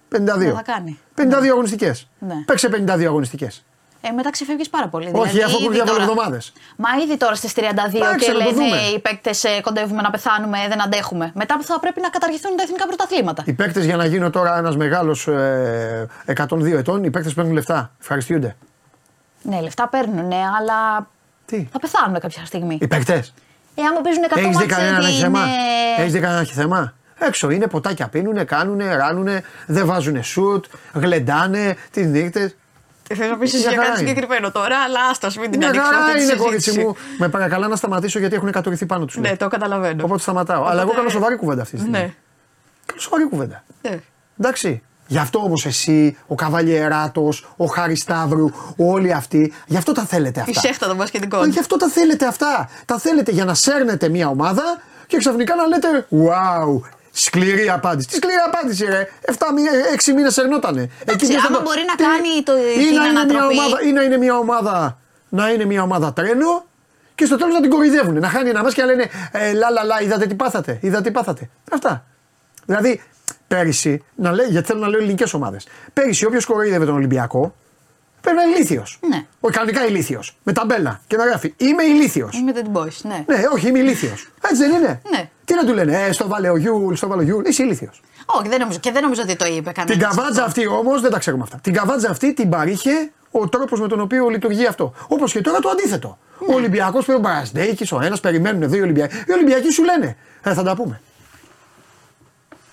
[0.08, 0.39] 52.
[0.39, 0.98] Δεν θα κάνει.
[1.15, 2.08] 52 αγωνιστικές.
[2.18, 2.34] Ναι.
[2.47, 3.65] Παίξε 52 αγωνιστικές.
[4.00, 5.05] Ε, μετά ξεφεύγεις πάρα πολύ.
[5.12, 6.52] Όχι, δηλαδή, αφού έχουν ήδη διάβολο τώρα- εβδομάδες.
[6.76, 7.60] Μα ήδη τώρα στις 32
[7.97, 8.76] Εντάξει, και να το λένε δούμε.
[8.94, 11.31] οι παίκτες κοντεύουμε να πεθάνουμε, δεν αντέχουμε.
[11.34, 13.42] Μετά θα πρέπει να καταργηθούν τα εθνικά πρωταθλήματα.
[13.47, 17.90] Οι παίκτες για να γίνω τώρα ένας μεγάλος ε, 102 ετών, οι παίκτες παίρνουν λεφτά.
[18.00, 18.57] Ευχαριστούνται.
[19.42, 21.08] Ναι, λεφτά παίρνουν, ναι, αλλά
[21.47, 22.78] Τι; θα πεθάνουν κάποια στιγμή.
[22.81, 23.34] Οι παίκτες;
[23.81, 25.40] Ε, άμα παίζουν 100 Έχεις δει μάτς, κανένα να έχει είναι- θέμα;
[25.98, 30.65] Έχεις δει κανένα να έχει θέμα; Έξω είναι ποτάκια πίνουνε, κάνουνε, ράνουνε, δεν βάζουνε σουτ,
[30.92, 32.57] γλεντάνε τις νύχτες.
[33.15, 34.08] Θέλω να πεις Μια για χαρά κάτι είναι.
[34.08, 36.44] συγκεκριμένο τώρα, αλλά άστα μην την Μια ανοίξω χαρά αυτή τη είναι, συζήτηση.
[36.48, 36.97] κορίτσι μου.
[37.18, 39.16] Με παρακαλά να σταματήσω γιατί έχουν κατορριθεί πάνω τους.
[39.16, 40.05] Ναι, το καταλαβαίνω.
[40.05, 40.65] Οπότε σταματάω.
[40.65, 41.98] Αλλά εγώ κάνω σοβαρή κουβέντα αυτή τη στιγμή.
[41.98, 42.12] Ναι.
[42.86, 43.65] Κάνω σοβαρή κουβέντα.
[43.82, 43.98] Ναι.
[44.40, 44.82] Εντάξει.
[45.10, 50.40] Γι' αυτό όμως εσύ, ο Καβαλιεράτος, ο Χάρης Σταύρου, όλοι αυτοί, γι' αυτό τα θέλετε
[50.40, 50.60] Η αυτά.
[50.60, 51.50] σέχτα των Ε, μπασκετικών.
[51.50, 52.68] Γι' αυτό τα θέλετε αυτά.
[52.84, 54.62] Τα θέλετε για να σέρνετε μια ομάδα
[55.06, 56.80] και ξαφνικά να λέτε Wow,
[57.12, 58.08] σκληρή απάντηση.
[58.08, 59.08] Τι σκληρή απάντηση, ρε.
[59.94, 60.90] 6 μήνες σερνότανε.
[61.02, 63.58] Εντάξει, μέσα άμα το- μπορεί να Τι- κάνει το- ή την να είναι μια ανατροπή.
[63.58, 66.64] ομάδα, ή να είναι μια ομάδα, να είναι μια ομάδα τρένο
[67.14, 68.18] και στο τέλος να την κοροϊδεύουν.
[68.18, 70.78] Να χάνει ένα ματς και να λένε ε, Λα, λα, λα, είδατε τι πάθατε.
[70.80, 71.48] Είδατε τι πάθατε.
[71.72, 72.04] Αυτά.
[72.66, 73.02] Δηλαδή,
[73.48, 75.66] πέρυσι, να λέει, γιατί θέλω να λέω ελληνικές ομάδες.
[75.92, 77.54] Πέρυσι, όποιος κοροϊδεύε τον Ολυμπιακό,
[78.20, 78.98] πρέπει να είναι ηλίθιος.
[79.08, 79.26] Ναι.
[79.40, 80.36] Ο κανονικά ηλίθιος.
[80.42, 82.36] Με ταμπέλα και να γράφει Είμαι ηλίθιος.
[82.36, 83.24] Είμαι δεν boys, ναι.
[83.26, 84.28] Ναι, όχι, είμαι ηλίθιος.
[84.50, 85.00] Έτσι δεν είναι.
[85.10, 85.28] Ναι.
[85.44, 87.44] Τι να του λένε, Ε, στο βάλε ο Γιούλ, στο βάλε ο Γιούλ.
[87.44, 88.00] Είσαι ηλίθιος.
[88.26, 89.96] Όχι, δεν νομίζω, και δεν νομίζω ότι το είπε κανένας.
[89.96, 91.58] Την καβάτζα αυτή όμως δεν τα ξέρουμε αυτά.
[91.62, 94.92] Την καβάτζα αυτή την παρήχε ο τρόπος με τον οποίο λειτουργεί αυτό.
[95.08, 96.18] Όπως και τώρα το αντίθετο.
[96.48, 99.16] Ο Ολυμπιακός πρέπει ο Παρασδέκη, ο ένας περιμένουν δύο Ολυμπιακοί.
[99.16, 101.00] Οι Ολυμπιακοί σου λένε, ε, θα τα πούμε.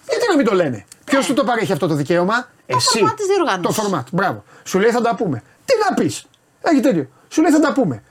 [0.10, 0.86] Γιατί να μην το λένε.
[1.06, 2.98] Ποιος σου το παρέχει αυτό το δικαίωμα, Εσύ.
[2.98, 3.76] φορμάτ της διοργάνωσης.
[3.76, 4.44] Το φορμάτ, μπράβο.
[4.64, 5.44] Σου λέει θα τα πούμε.
[5.66, 6.26] Τι να πεις.
[6.62, 7.08] Έχει τέτοιο.
[7.30, 8.04] Σου λέει θα τα πούμε.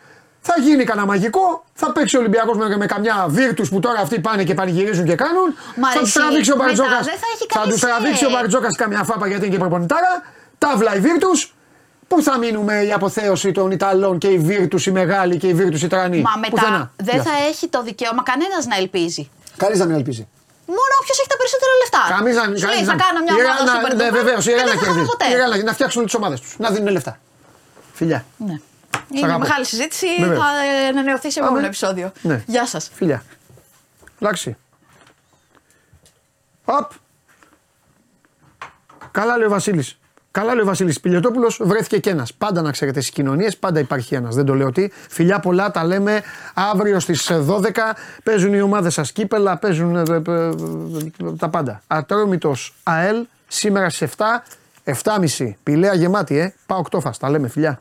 [0.46, 4.20] Θα γίνει κανένα μαγικό, θα παίξει ο Ολυμπιακός με, με καμιά βίρτου που τώρα αυτοί
[4.20, 5.48] πάνε και πανηγυρίζουν και κάνουν.
[5.76, 6.18] Μ' θα τους αρέσει.
[6.18, 6.88] τραβήξει ο Μετά Μπαρτζόκα.
[6.90, 9.60] δεν θα έχει Θα κανείς, τους τραβήξει ε, ο Μπαρτζόκας καμιά φάπα γιατί είναι και
[9.60, 10.22] προπονητάρα.
[10.58, 11.28] Ταύλα η βίρτου.
[12.08, 15.84] Πού θα μείνουμε η αποθέωση των Ιταλών και η βίρτου η μεγάλη και η βίρτου
[15.84, 16.92] η τρανή; Μα μετά Πουθενά.
[16.96, 17.22] δεν Γεια.
[17.22, 19.30] θα έχει το δικαίωμα κανένας να ελπίζει.
[19.56, 20.28] Κανείς να μην ελπίζει.
[20.66, 22.02] Μόνο όποιος έχει τα περισσότερα λεφτά.
[22.14, 24.08] Καμί να Σου λέει κανείς θα να- κάνω μια η ομάδα Real super να- Ναι,
[24.08, 25.10] duper βεβαίως, η και Real δεν να θα χάνω κερδίσει.
[25.12, 25.26] ποτέ.
[25.32, 26.52] Η Real να- Να φτιάξουν τις ομάδες τους.
[26.62, 27.12] Να δίνουν λεφτά.
[27.98, 28.20] Φιλιά.
[28.48, 28.56] Ναι.
[29.14, 29.38] Είναι αγαπώ.
[29.44, 30.06] μεγάλη συζήτηση.
[30.20, 30.38] Βεβαίως.
[30.44, 31.66] Θα ε, ανανεωθεί σε επόμενο Πάμε.
[31.72, 32.12] επεισόδιο.
[32.30, 32.42] Ναι.
[32.46, 32.90] Γεια σας.
[32.94, 33.18] Φιλιά.
[34.20, 34.56] Εντάξει.
[36.64, 36.90] Οπ.
[39.10, 39.98] Καλά λέει ο Βασίλης.
[40.34, 41.52] Καλά λέει ο Βασίλης Πιλιοτόπουλο.
[41.60, 42.34] Βρέθηκε και ένας.
[42.34, 44.34] Πάντα να ξέρετε στις κοινωνίες, πάντα υπάρχει ένας.
[44.34, 44.88] Δεν το λέω τι.
[45.08, 46.22] Φιλιά πολλά, τα λέμε
[46.54, 47.96] αύριο στις 12.
[48.22, 51.82] Παίζουν οι ομάδες σας κύπελα, παίζουν ε, ε, ε, τα πάντα.
[51.86, 54.42] Ατρόμητος ΑΕΛ σήμερα στις 7.
[55.38, 55.50] 7.30.
[55.62, 56.54] Πηλαία γεμάτη, ε.
[56.66, 57.78] Πάω 8 Τα λέμε, φιλιά.